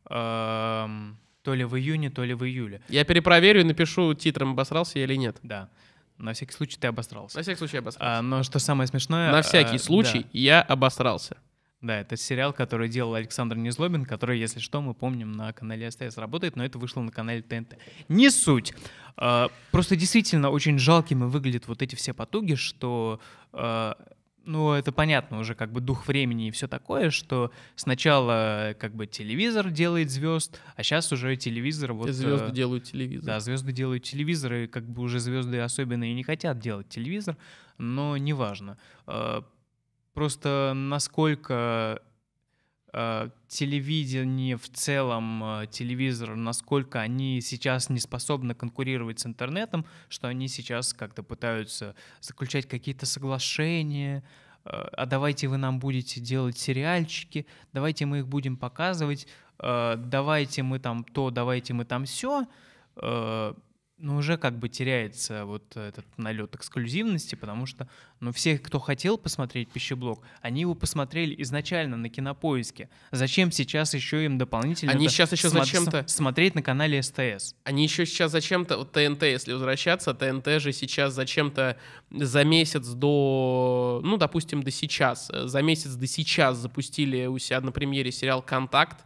Эм, 0.10 1.18
то 1.44 1.54
ли 1.54 1.66
в 1.66 1.76
июне, 1.78 2.10
то 2.10 2.24
ли 2.24 2.34
в 2.34 2.44
июле. 2.44 2.82
Я 2.90 3.04
перепроверю 3.04 3.62
и 3.62 3.64
напишу 3.64 4.14
титром, 4.14 4.52
обосрался 4.52 5.00
я 5.00 5.06
или 5.06 5.16
нет. 5.16 5.38
Да. 5.44 5.70
На 6.18 6.34
всякий 6.34 6.54
случай 6.54 6.78
ты 6.80 6.88
обосрался. 6.88 7.38
На 7.38 7.44
всякий 7.44 7.58
случай 7.58 7.76
я 7.76 7.80
обосрался. 7.82 8.20
А, 8.20 8.22
но 8.22 8.44
что 8.44 8.60
самое 8.60 8.88
смешное... 8.88 9.32
На 9.32 9.42
всякий 9.42 9.76
а, 9.76 9.80
случай 9.80 10.22
да. 10.22 10.30
я 10.32 10.62
обосрался. 10.62 11.38
Да, 11.82 12.00
это 12.00 12.16
сериал, 12.16 12.54
который 12.54 12.88
делал 12.88 13.14
Александр 13.16 13.58
Незлобин, 13.58 14.06
который, 14.06 14.40
если 14.40 14.60
что, 14.60 14.82
мы 14.82 14.94
помним, 14.94 15.34
на 15.34 15.52
канале 15.52 15.92
СТС 15.92 16.18
работает, 16.18 16.56
но 16.56 16.64
это 16.64 16.80
вышло 16.80 17.02
на 17.02 17.12
канале 17.12 17.42
ТНТ. 17.42 17.78
Не 18.08 18.30
суть. 18.30 18.74
А, 19.18 19.50
просто 19.72 19.98
действительно 19.98 20.50
очень 20.50 20.80
жалкими 20.80 21.26
выглядят 21.26 21.68
вот 21.68 21.82
эти 21.82 21.96
все 21.96 22.14
потуги, 22.14 22.56
что 22.56 23.20
а, 23.52 23.98
ну, 24.46 24.74
это 24.74 24.92
понятно, 24.92 25.40
уже 25.40 25.56
как 25.56 25.72
бы 25.72 25.82
дух 25.82 26.08
времени 26.08 26.48
и 26.48 26.52
все 26.52 26.68
такое, 26.68 27.10
что 27.10 27.52
сначала 27.76 28.76
как 28.80 28.96
бы 28.96 29.08
телевизор 29.08 29.70
делает 29.70 30.10
звезд, 30.10 30.60
а 30.76 30.84
сейчас 30.84 31.12
уже 31.12 31.36
телевизор 31.36 31.94
вот... 31.94 32.10
Звезды 32.10 32.48
э, 32.48 32.52
делают 32.52 32.84
телевизор. 32.84 33.26
Да, 33.26 33.40
звезды 33.40 33.72
делают 33.72 34.04
телевизор, 34.04 34.54
и 34.54 34.68
как 34.68 34.84
бы 34.84 35.02
уже 35.02 35.20
звезды 35.20 35.60
особенно 35.60 36.10
и 36.10 36.14
не 36.14 36.24
хотят 36.24 36.60
делать 36.60 36.90
телевизор, 36.90 37.38
но 37.78 38.18
неважно. 38.18 38.78
Э, 39.08 39.42
Просто 40.14 40.74
насколько 40.76 42.02
телевидение 43.48 44.56
в 44.56 44.70
целом, 44.70 45.44
э, 45.44 45.68
телевизор, 45.68 46.36
насколько 46.36 47.00
они 47.00 47.42
сейчас 47.42 47.90
не 47.90 48.00
способны 48.00 48.54
конкурировать 48.54 49.20
с 49.20 49.26
интернетом, 49.26 49.86
что 50.10 50.28
они 50.28 50.48
сейчас 50.48 50.94
как-то 50.94 51.24
пытаются 51.24 51.96
заключать 52.22 52.68
какие-то 52.68 53.06
соглашения, 53.06 54.24
э, 54.66 54.70
а 54.70 55.06
давайте 55.06 55.48
вы 55.48 55.58
нам 55.58 55.80
будете 55.80 56.22
делать 56.22 56.58
сериальчики, 56.58 57.48
давайте 57.74 58.06
мы 58.06 58.20
их 58.20 58.28
будем 58.28 58.58
показывать, 58.58 59.28
э, 59.60 59.96
давайте 59.98 60.62
мы 60.62 60.80
там 60.80 61.04
то, 61.04 61.32
давайте 61.32 61.74
мы 61.74 61.86
там 61.86 62.06
все. 62.06 62.48
Э, 63.98 64.04
ну, 64.04 64.18
уже 64.18 64.38
как 64.38 64.58
бы 64.60 64.70
теряется 64.70 65.46
вот 65.46 65.76
этот 65.76 66.06
налет 66.18 66.56
эксклюзивности, 66.56 67.36
потому 67.36 67.66
что, 67.66 67.88
ну, 68.20 68.32
все, 68.32 68.58
кто 68.58 68.80
хотел 68.80 69.18
посмотреть 69.18 69.70
пищеблок, 69.70 70.24
они 70.42 70.62
его 70.62 70.76
посмотрели 70.76 71.42
изначально 71.42 71.98
на 71.98 72.10
кинопоиске. 72.10 72.90
Зачем 73.12 73.52
сейчас 73.52 73.94
еще 73.94 74.26
им 74.26 74.38
дополнительно 74.38 74.92
они 74.92 75.08
сейчас 75.10 75.32
еще 75.32 75.50
зачем-то 75.50 76.06
смотреть 76.08 76.56
на 76.56 76.62
канале 76.62 77.02
СТС? 77.02 77.56
Они 77.64 77.84
еще 77.84 78.06
сейчас 78.06 78.32
зачем-то, 78.32 78.78
вот 78.78 78.92
ТНТ, 78.92 79.24
если 79.24 79.54
возвращаться, 79.54 80.14
ТНТ 80.14 80.62
же 80.62 80.72
сейчас 80.74 81.14
зачем-то 81.14 81.78
за 82.12 82.44
месяц 82.44 82.88
до, 82.88 84.02
ну, 84.04 84.18
допустим, 84.18 84.64
до 84.64 84.72
сейчас, 84.72 85.32
за 85.34 85.62
месяц 85.62 85.94
до 85.94 86.08
сейчас 86.08 86.58
запустили 86.58 87.26
у 87.26 87.38
себя 87.38 87.62
на 87.62 87.72
премьере 87.72 88.12
сериал 88.12 88.42
«Контакт», 88.42 89.06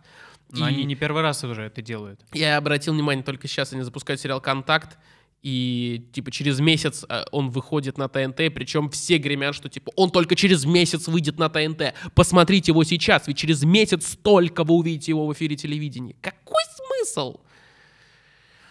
но 0.51 0.67
и... 0.67 0.73
они 0.73 0.85
не 0.85 0.95
первый 0.95 1.21
раз 1.21 1.43
уже 1.43 1.63
это 1.63 1.81
делают. 1.81 2.21
Я 2.33 2.57
обратил 2.57 2.93
внимание, 2.93 3.23
только 3.23 3.47
сейчас 3.47 3.73
они 3.73 3.81
запускают 3.81 4.21
сериал 4.21 4.41
«Контакт», 4.41 4.97
и 5.43 6.07
типа 6.13 6.31
через 6.31 6.59
месяц 6.59 7.05
э, 7.07 7.23
он 7.31 7.51
выходит 7.51 7.97
на 7.97 8.09
ТНТ, 8.09 8.53
причем 8.53 8.89
все 8.89 9.17
гремят, 9.17 9.55
что 9.55 9.69
типа 9.69 9.91
он 9.95 10.09
только 10.09 10.35
через 10.35 10.65
месяц 10.65 11.07
выйдет 11.07 11.37
на 11.37 11.47
ТНТ. 11.47 11.93
Посмотрите 12.15 12.71
его 12.71 12.83
сейчас, 12.83 13.27
ведь 13.27 13.37
через 13.37 13.63
месяц 13.63 14.07
столько 14.13 14.63
вы 14.63 14.73
увидите 14.73 15.11
его 15.11 15.27
в 15.27 15.33
эфире 15.33 15.55
телевидения. 15.55 16.15
Какой 16.21 16.63
смысл? 16.75 17.39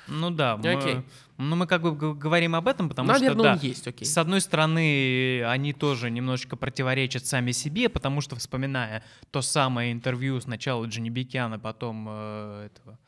Ну 0.09 0.31
да, 0.31 0.57
мы, 0.57 1.05
окей. 1.37 1.49
ну 1.49 1.57
мы 1.57 1.67
как 1.67 1.83
бы 1.83 1.95
говорим 2.15 2.55
об 2.55 2.69
этом, 2.69 2.89
потому 2.89 3.09
Наверное, 3.09 3.35
что 3.35 3.43
да, 3.43 3.53
он 3.53 3.59
есть, 3.59 3.87
окей. 3.87 4.07
с 4.07 4.19
одной 4.19 4.41
стороны 4.41 5.45
они 5.45 5.73
тоже 5.73 6.11
немножечко 6.11 6.57
противоречат 6.57 7.27
сами 7.27 7.53
себе, 7.53 7.89
потому 7.89 8.21
что 8.21 8.37
вспоминая 8.37 9.03
то 9.31 9.43
самое 9.43 9.93
интервью 9.93 10.41
сначала 10.41 10.85
Джонни 10.87 11.11
Бикяна, 11.11 11.59
потом 11.59 12.07
э, 12.09 12.67
этого 12.67 12.99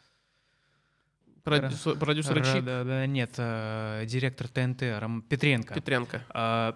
Продюсер, 1.49 1.97
продюсера 1.97 2.45
Чик? 2.45 2.65
Да, 2.65 2.85
да, 2.85 3.07
нет, 3.07 3.35
э, 3.39 4.05
директор 4.07 4.49
ТНТ 4.49 4.83
Ром, 5.01 5.23
Петренко. 5.23 5.75
Петренко. 5.75 6.23
Э, 6.35 6.73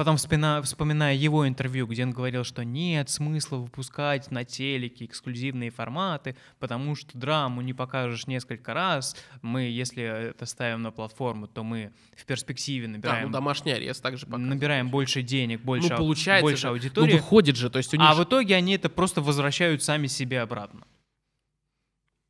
Потом, 0.00 0.16
вспоминая, 0.16 0.62
вспоминая 0.62 1.14
его 1.14 1.46
интервью, 1.46 1.86
где 1.86 2.04
он 2.04 2.12
говорил, 2.12 2.42
что 2.42 2.64
нет 2.64 3.10
смысла 3.10 3.58
выпускать 3.58 4.30
на 4.30 4.46
телеке 4.46 5.04
эксклюзивные 5.04 5.68
форматы, 5.68 6.36
потому 6.58 6.94
что 6.94 7.18
драму 7.18 7.60
не 7.60 7.74
покажешь 7.74 8.26
несколько 8.26 8.72
раз. 8.72 9.14
Мы, 9.42 9.64
если 9.64 10.02
это 10.02 10.46
ставим 10.46 10.80
на 10.80 10.90
платформу, 10.90 11.48
то 11.48 11.62
мы 11.62 11.92
в 12.16 12.24
перспективе 12.24 12.88
набираем... 12.88 13.24
Да, 13.24 13.26
ну 13.26 13.32
домашний 13.34 13.72
арест 13.72 14.02
также 14.02 14.24
показывает. 14.24 14.54
Набираем 14.54 14.88
больше 14.88 15.20
денег, 15.20 15.60
больше, 15.60 15.90
ну, 15.90 15.96
получается 15.98 16.44
больше 16.44 16.62
же, 16.62 16.68
аудитории. 16.68 17.12
Ну, 17.12 17.16
выходит 17.18 17.56
же, 17.56 17.68
то 17.68 17.76
есть 17.76 17.92
у 17.92 17.98
них... 17.98 18.06
А 18.08 18.14
в 18.14 18.24
итоге 18.24 18.56
они 18.56 18.76
это 18.76 18.88
просто 18.88 19.20
возвращают 19.20 19.82
сами 19.82 20.06
себе 20.06 20.40
обратно. 20.40 20.86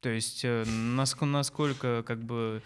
То 0.00 0.08
есть 0.08 0.40
э, 0.42 0.64
насколько, 0.64 1.26
насколько 1.26 2.02
как 2.02 2.24
бы 2.24 2.64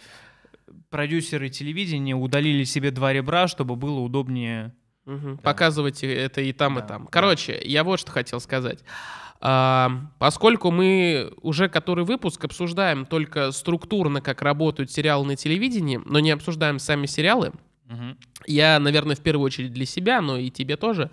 продюсеры 0.89 1.51
телевидения 1.51 2.15
удалили 2.15 2.65
себе 2.65 2.91
два 2.91 3.13
ребра, 3.13 3.49
чтобы 3.49 3.77
было 3.77 4.01
удобнее 4.01 4.73
Угу. 5.07 5.35
Да. 5.35 5.43
Показывайте 5.43 6.13
это 6.13 6.41
и 6.41 6.53
там, 6.53 6.77
да, 6.77 6.81
и 6.81 6.89
там. 6.89 7.07
Короче, 7.07 7.53
да. 7.53 7.61
я 7.65 7.85
вот 7.85 8.01
что 8.01 8.11
хотел 8.11 8.41
сказать. 8.41 8.81
А, 9.41 9.91
поскольку 10.19 10.71
мы 10.71 11.33
уже 11.43 11.69
который 11.69 12.05
выпуск 12.05 12.45
обсуждаем 12.45 13.05
только 13.05 13.53
структурно, 13.53 14.21
как 14.21 14.41
работают 14.43 14.91
сериалы 14.91 15.27
на 15.27 15.37
телевидении, 15.37 16.01
но 16.05 16.21
не 16.21 16.31
обсуждаем 16.31 16.79
сами 16.79 17.07
сериалы, 17.07 17.53
угу. 17.91 18.17
я, 18.47 18.79
наверное, 18.79 19.17
в 19.17 19.21
первую 19.21 19.45
очередь 19.45 19.73
для 19.73 19.85
себя, 19.85 20.23
но 20.23 20.39
и 20.39 20.51
тебе 20.51 20.77
тоже, 20.77 21.11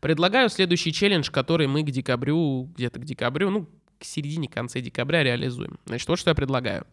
предлагаю 0.00 0.48
следующий 0.48 0.92
челлендж, 0.92 1.30
который 1.30 1.68
мы 1.68 1.82
к 1.82 1.90
декабрю, 1.90 2.68
где-то 2.74 2.98
к 2.98 3.04
декабрю, 3.04 3.50
ну, 3.50 3.68
к 3.98 4.04
середине, 4.04 4.48
конце 4.48 4.80
декабря 4.80 5.22
реализуем. 5.22 5.78
Значит, 5.86 6.08
вот 6.08 6.18
что 6.18 6.30
я 6.30 6.34
предлагаю. 6.34 6.86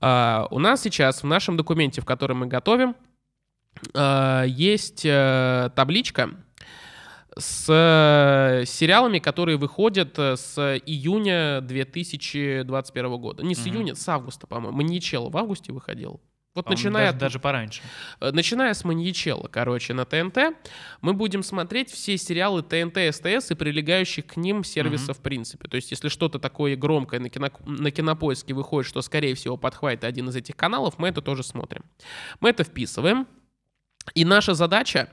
А, 0.00 0.46
у 0.50 0.58
нас 0.58 0.82
сейчас 0.82 1.22
в 1.22 1.26
нашем 1.26 1.56
документе, 1.56 2.00
в 2.00 2.04
котором 2.04 2.38
мы 2.38 2.46
готовим, 2.46 2.94
есть 3.94 5.06
э, 5.06 5.70
табличка 5.74 6.30
с 7.36 7.66
э, 7.68 8.64
сериалами, 8.66 9.18
которые 9.18 9.56
выходят 9.56 10.18
с 10.18 10.58
июня 10.84 11.60
2021 11.62 13.16
года. 13.16 13.42
Не 13.42 13.54
с 13.54 13.60
угу. 13.60 13.70
июня, 13.70 13.94
с 13.94 14.08
августа, 14.08 14.46
по-моему. 14.46 14.76
Маньячелло 14.76 15.30
в 15.30 15.36
августе 15.36 15.72
выходил. 15.72 16.20
Вот 16.54 16.68
начиная 16.68 17.12
даже, 17.12 17.18
даже 17.18 17.38
пораньше. 17.38 17.80
Начиная 18.20 18.74
с 18.74 18.84
Маньячелло, 18.84 19.46
короче, 19.46 19.94
на 19.94 20.04
ТНТ, 20.04 20.56
мы 21.00 21.12
будем 21.12 21.44
смотреть 21.44 21.90
все 21.90 22.18
сериалы 22.18 22.62
ТНТ, 22.62 23.14
СТС 23.14 23.52
и 23.52 23.54
прилегающих 23.54 24.26
к 24.26 24.36
ним 24.36 24.64
сервисов 24.64 25.16
mm 25.16 25.20
в 25.20 25.22
принципе. 25.22 25.68
То 25.68 25.76
есть, 25.76 25.92
если 25.92 26.08
что-то 26.08 26.40
такое 26.40 26.76
громкое 26.76 27.20
на, 27.20 27.28
кино, 27.28 27.50
на 27.66 27.90
кинопоиске 27.92 28.52
выходит, 28.52 28.88
что, 28.88 29.00
скорее 29.00 29.34
всего, 29.36 29.56
подхватит 29.56 30.02
один 30.02 30.28
из 30.28 30.36
этих 30.36 30.56
каналов, 30.56 30.98
мы 30.98 31.08
это 31.08 31.22
тоже 31.22 31.44
смотрим. 31.44 31.84
Мы 32.40 32.50
это 32.50 32.64
вписываем. 32.64 33.28
И 34.14 34.24
наша 34.24 34.54
задача 34.54 35.08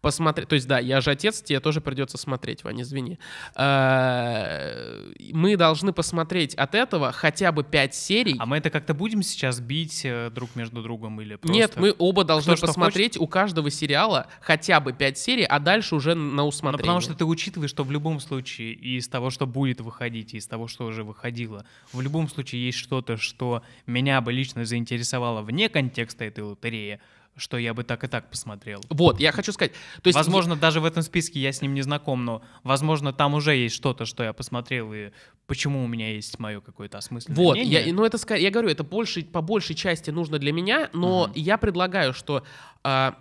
посмотреть, 0.00 0.48
то 0.48 0.54
есть 0.54 0.68
да, 0.68 0.78
я 0.78 1.00
же 1.00 1.10
отец, 1.10 1.42
тебе 1.42 1.58
тоже 1.58 1.80
придется 1.80 2.16
смотреть, 2.18 2.62
Ваня, 2.62 2.82
извини. 2.82 3.18
Э, 3.56 5.10
мы 5.32 5.56
должны 5.56 5.92
посмотреть 5.92 6.54
от 6.54 6.74
этого 6.74 7.12
хотя 7.12 7.50
бы 7.50 7.64
пять 7.64 7.94
серий. 7.94 8.36
А 8.38 8.46
мы 8.46 8.58
это 8.58 8.70
как-то 8.70 8.94
будем 8.94 9.22
сейчас 9.22 9.58
бить 9.58 10.02
э, 10.04 10.30
друг 10.30 10.54
между 10.54 10.82
другом 10.82 11.20
или 11.20 11.36
просто... 11.36 11.52
Нет, 11.52 11.76
мы 11.76 11.94
оба 11.98 12.24
должны 12.24 12.54
Кто 12.56 12.66
посмотреть 12.66 13.16
у 13.16 13.26
каждого 13.26 13.70
сериала 13.70 14.28
хотя 14.40 14.80
бы 14.80 14.92
пять 14.92 15.18
серий, 15.18 15.44
а 15.44 15.58
дальше 15.58 15.96
уже 15.96 16.14
на 16.14 16.44
усмотрение. 16.44 16.78
Ну, 16.78 16.86
потому 16.86 17.00
что 17.00 17.14
ты 17.14 17.24
учитываешь, 17.24 17.70
что 17.70 17.82
в 17.82 17.90
любом 17.90 18.20
случае 18.20 18.74
из 18.74 19.08
того, 19.08 19.30
что 19.30 19.46
будет 19.46 19.80
выходить, 19.80 20.34
из 20.34 20.46
того, 20.46 20.68
что 20.68 20.86
уже 20.86 21.02
выходило, 21.02 21.64
в 21.92 22.00
любом 22.00 22.28
случае 22.28 22.66
есть 22.66 22.78
что-то, 22.78 23.16
что 23.16 23.62
меня 23.86 24.20
бы 24.20 24.32
лично 24.32 24.64
заинтересовало 24.64 25.42
вне 25.42 25.68
контекста 25.68 26.24
этой 26.24 26.44
лотереи, 26.44 27.00
что 27.36 27.58
я 27.58 27.74
бы 27.74 27.84
так 27.84 28.04
и 28.04 28.06
так 28.06 28.30
посмотрел. 28.30 28.80
Вот, 28.88 29.20
я 29.20 29.32
хочу 29.32 29.52
сказать. 29.52 29.72
То 30.02 30.08
есть 30.08 30.16
возможно, 30.16 30.56
даже 30.56 30.80
в 30.80 30.84
этом 30.84 31.02
списке 31.02 31.40
я 31.40 31.52
с 31.52 31.60
ним 31.62 31.74
не 31.74 31.82
знаком, 31.82 32.24
но, 32.24 32.42
возможно, 32.62 33.12
там 33.12 33.34
уже 33.34 33.54
есть 33.54 33.74
что-то, 33.74 34.06
что 34.06 34.24
я 34.24 34.32
посмотрел, 34.32 34.92
и 34.92 35.10
почему 35.46 35.84
у 35.84 35.86
меня 35.86 36.12
есть 36.12 36.38
мое 36.38 36.60
какое-то 36.60 36.98
осмысленное 36.98 37.36
вот, 37.36 37.56
мнение. 37.56 37.86
Я, 37.86 37.94
ну, 37.94 38.04
это, 38.04 38.34
я 38.34 38.50
говорю, 38.50 38.68
это 38.68 38.84
больше, 38.84 39.22
по 39.22 39.42
большей 39.42 39.76
части 39.76 40.10
нужно 40.10 40.38
для 40.38 40.52
меня, 40.52 40.90
но 40.92 41.24
угу. 41.24 41.32
я 41.34 41.56
предлагаю, 41.58 42.12
что 42.12 42.42
э, 42.84 43.12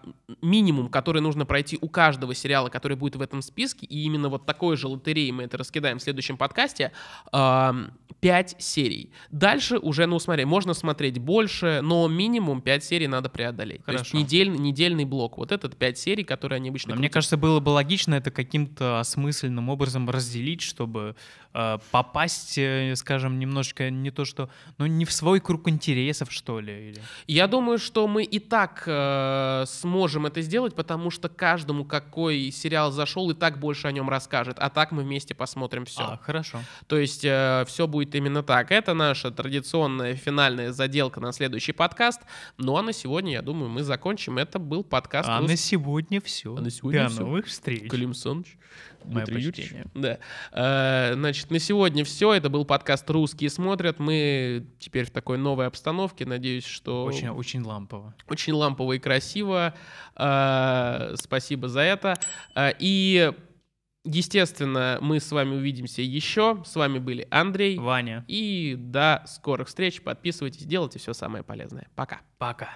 минимум, 0.41 0.89
который 0.89 1.21
нужно 1.21 1.45
пройти 1.45 1.77
у 1.81 1.87
каждого 1.87 2.33
сериала, 2.33 2.69
который 2.69 2.97
будет 2.97 3.15
в 3.15 3.21
этом 3.21 3.41
списке, 3.41 3.85
и 3.85 4.03
именно 4.03 4.29
вот 4.29 4.45
такой 4.45 4.77
же 4.77 4.87
лотереи 4.87 5.31
мы 5.31 5.43
это 5.43 5.57
раскидаем 5.57 5.99
в 5.99 6.01
следующем 6.01 6.37
подкасте, 6.37 6.91
э, 7.31 7.73
5 8.21 8.55
серий. 8.59 9.11
Дальше 9.29 9.77
уже, 9.77 10.07
ну, 10.07 10.19
смотри, 10.19 10.45
можно 10.45 10.73
смотреть 10.73 11.19
больше, 11.19 11.81
но 11.83 12.07
минимум 12.07 12.61
5 12.61 12.83
серий 12.83 13.07
надо 13.07 13.29
преодолеть. 13.29 13.81
Хорошо. 13.85 14.04
Есть 14.13 14.13
недель, 14.13 14.49
недельный 14.49 15.05
блок. 15.05 15.37
Вот 15.37 15.51
этот 15.51 15.75
5 15.75 15.97
серий, 15.97 16.23
которые 16.23 16.57
они 16.57 16.69
обычно... 16.69 16.95
Мне 16.95 17.09
кажется, 17.09 17.37
было 17.37 17.59
бы 17.59 17.69
логично 17.69 18.15
это 18.15 18.31
каким-то 18.31 18.99
осмысленным 18.99 19.69
образом 19.69 20.09
разделить, 20.09 20.61
чтобы 20.61 21.15
попасть, 21.91 22.57
э, 22.57 22.93
скажем, 22.95 23.39
немножко 23.39 23.89
не 23.89 24.11
то 24.11 24.25
что... 24.25 24.49
Ну, 24.77 24.85
не 24.85 25.05
в 25.05 25.11
свой 25.13 25.39
круг 25.39 25.69
интересов, 25.69 26.31
что 26.31 26.59
ли. 26.59 26.89
Или... 26.89 27.01
Я 27.27 27.47
думаю, 27.47 27.77
что 27.77 28.07
мы 28.07 28.23
и 28.23 28.39
так 28.39 28.83
э, 28.85 29.63
сможем 29.67 30.25
это 30.25 30.41
сделать, 30.41 30.75
потому 30.75 31.09
что 31.11 31.29
каждому, 31.29 31.85
какой 31.85 32.51
сериал 32.51 32.91
зашел, 32.91 33.31
и 33.31 33.33
так 33.33 33.59
больше 33.59 33.87
о 33.87 33.91
нем 33.91 34.09
расскажет. 34.09 34.57
А 34.59 34.69
так 34.69 34.91
мы 34.91 35.03
вместе 35.03 35.33
посмотрим 35.33 35.85
все. 35.85 36.03
А, 36.03 36.17
хорошо. 36.17 36.59
То 36.87 36.97
есть 36.97 37.23
э, 37.23 37.63
все 37.67 37.87
будет 37.87 38.13
именно 38.15 38.43
так. 38.43 38.71
Это 38.71 38.93
наша 38.93 39.31
традиционная 39.31 40.15
финальная 40.15 40.73
заделка 40.73 41.19
на 41.21 41.31
следующий 41.31 41.71
подкаст. 41.71 42.21
Ну 42.57 42.75
а 42.75 42.81
на 42.81 42.91
сегодня, 42.91 43.31
я 43.31 43.41
думаю, 43.41 43.69
мы 43.69 43.83
закончим. 43.83 44.37
Это 44.37 44.59
был 44.59 44.83
подкаст. 44.83 45.29
А 45.29 45.39
на 45.39 45.55
сегодня 45.55 46.19
все. 46.19 46.55
А 46.55 46.59
на 46.59 46.69
сегодня 46.69 47.03
До 47.03 47.09
все. 47.09 47.21
новых 47.21 47.45
встреч. 47.47 47.89
Клим 47.89 48.13
Саныч. 48.13 48.57
Дмитрий 49.05 49.83
Да. 49.93 50.19
А, 50.51 51.13
значит, 51.13 51.51
на 51.51 51.59
сегодня 51.59 52.03
все. 52.03 52.33
Это 52.33 52.49
был 52.49 52.65
подкаст 52.65 53.09
«Русские 53.09 53.49
смотрят». 53.49 53.99
Мы 53.99 54.67
теперь 54.79 55.05
в 55.05 55.11
такой 55.11 55.37
новой 55.37 55.67
обстановке. 55.67 56.25
Надеюсь, 56.25 56.65
что... 56.65 57.05
Очень, 57.05 57.29
очень 57.29 57.61
лампово. 57.61 58.15
Очень 58.27 58.53
лампово 58.53 58.93
и 58.93 58.99
красиво. 58.99 59.73
А, 60.15 61.13
спасибо 61.15 61.67
за 61.69 61.81
это. 61.81 62.15
А, 62.53 62.73
и 62.77 63.31
Естественно, 64.05 64.99
мы 65.01 65.19
с 65.19 65.31
вами 65.31 65.55
увидимся 65.55 66.03
еще. 66.03 66.61
С 66.63 66.75
вами 66.75 66.99
были 66.99 67.27
Андрей, 67.31 67.79
Ваня. 67.79 68.23
И 68.27 68.75
до 68.77 69.23
скорых 69.25 69.67
встреч. 69.67 70.01
Подписывайтесь, 70.01 70.63
делайте 70.63 70.99
все 70.99 71.13
самое 71.13 71.43
полезное. 71.43 71.87
Пока. 71.95 72.21
Пока. 72.37 72.75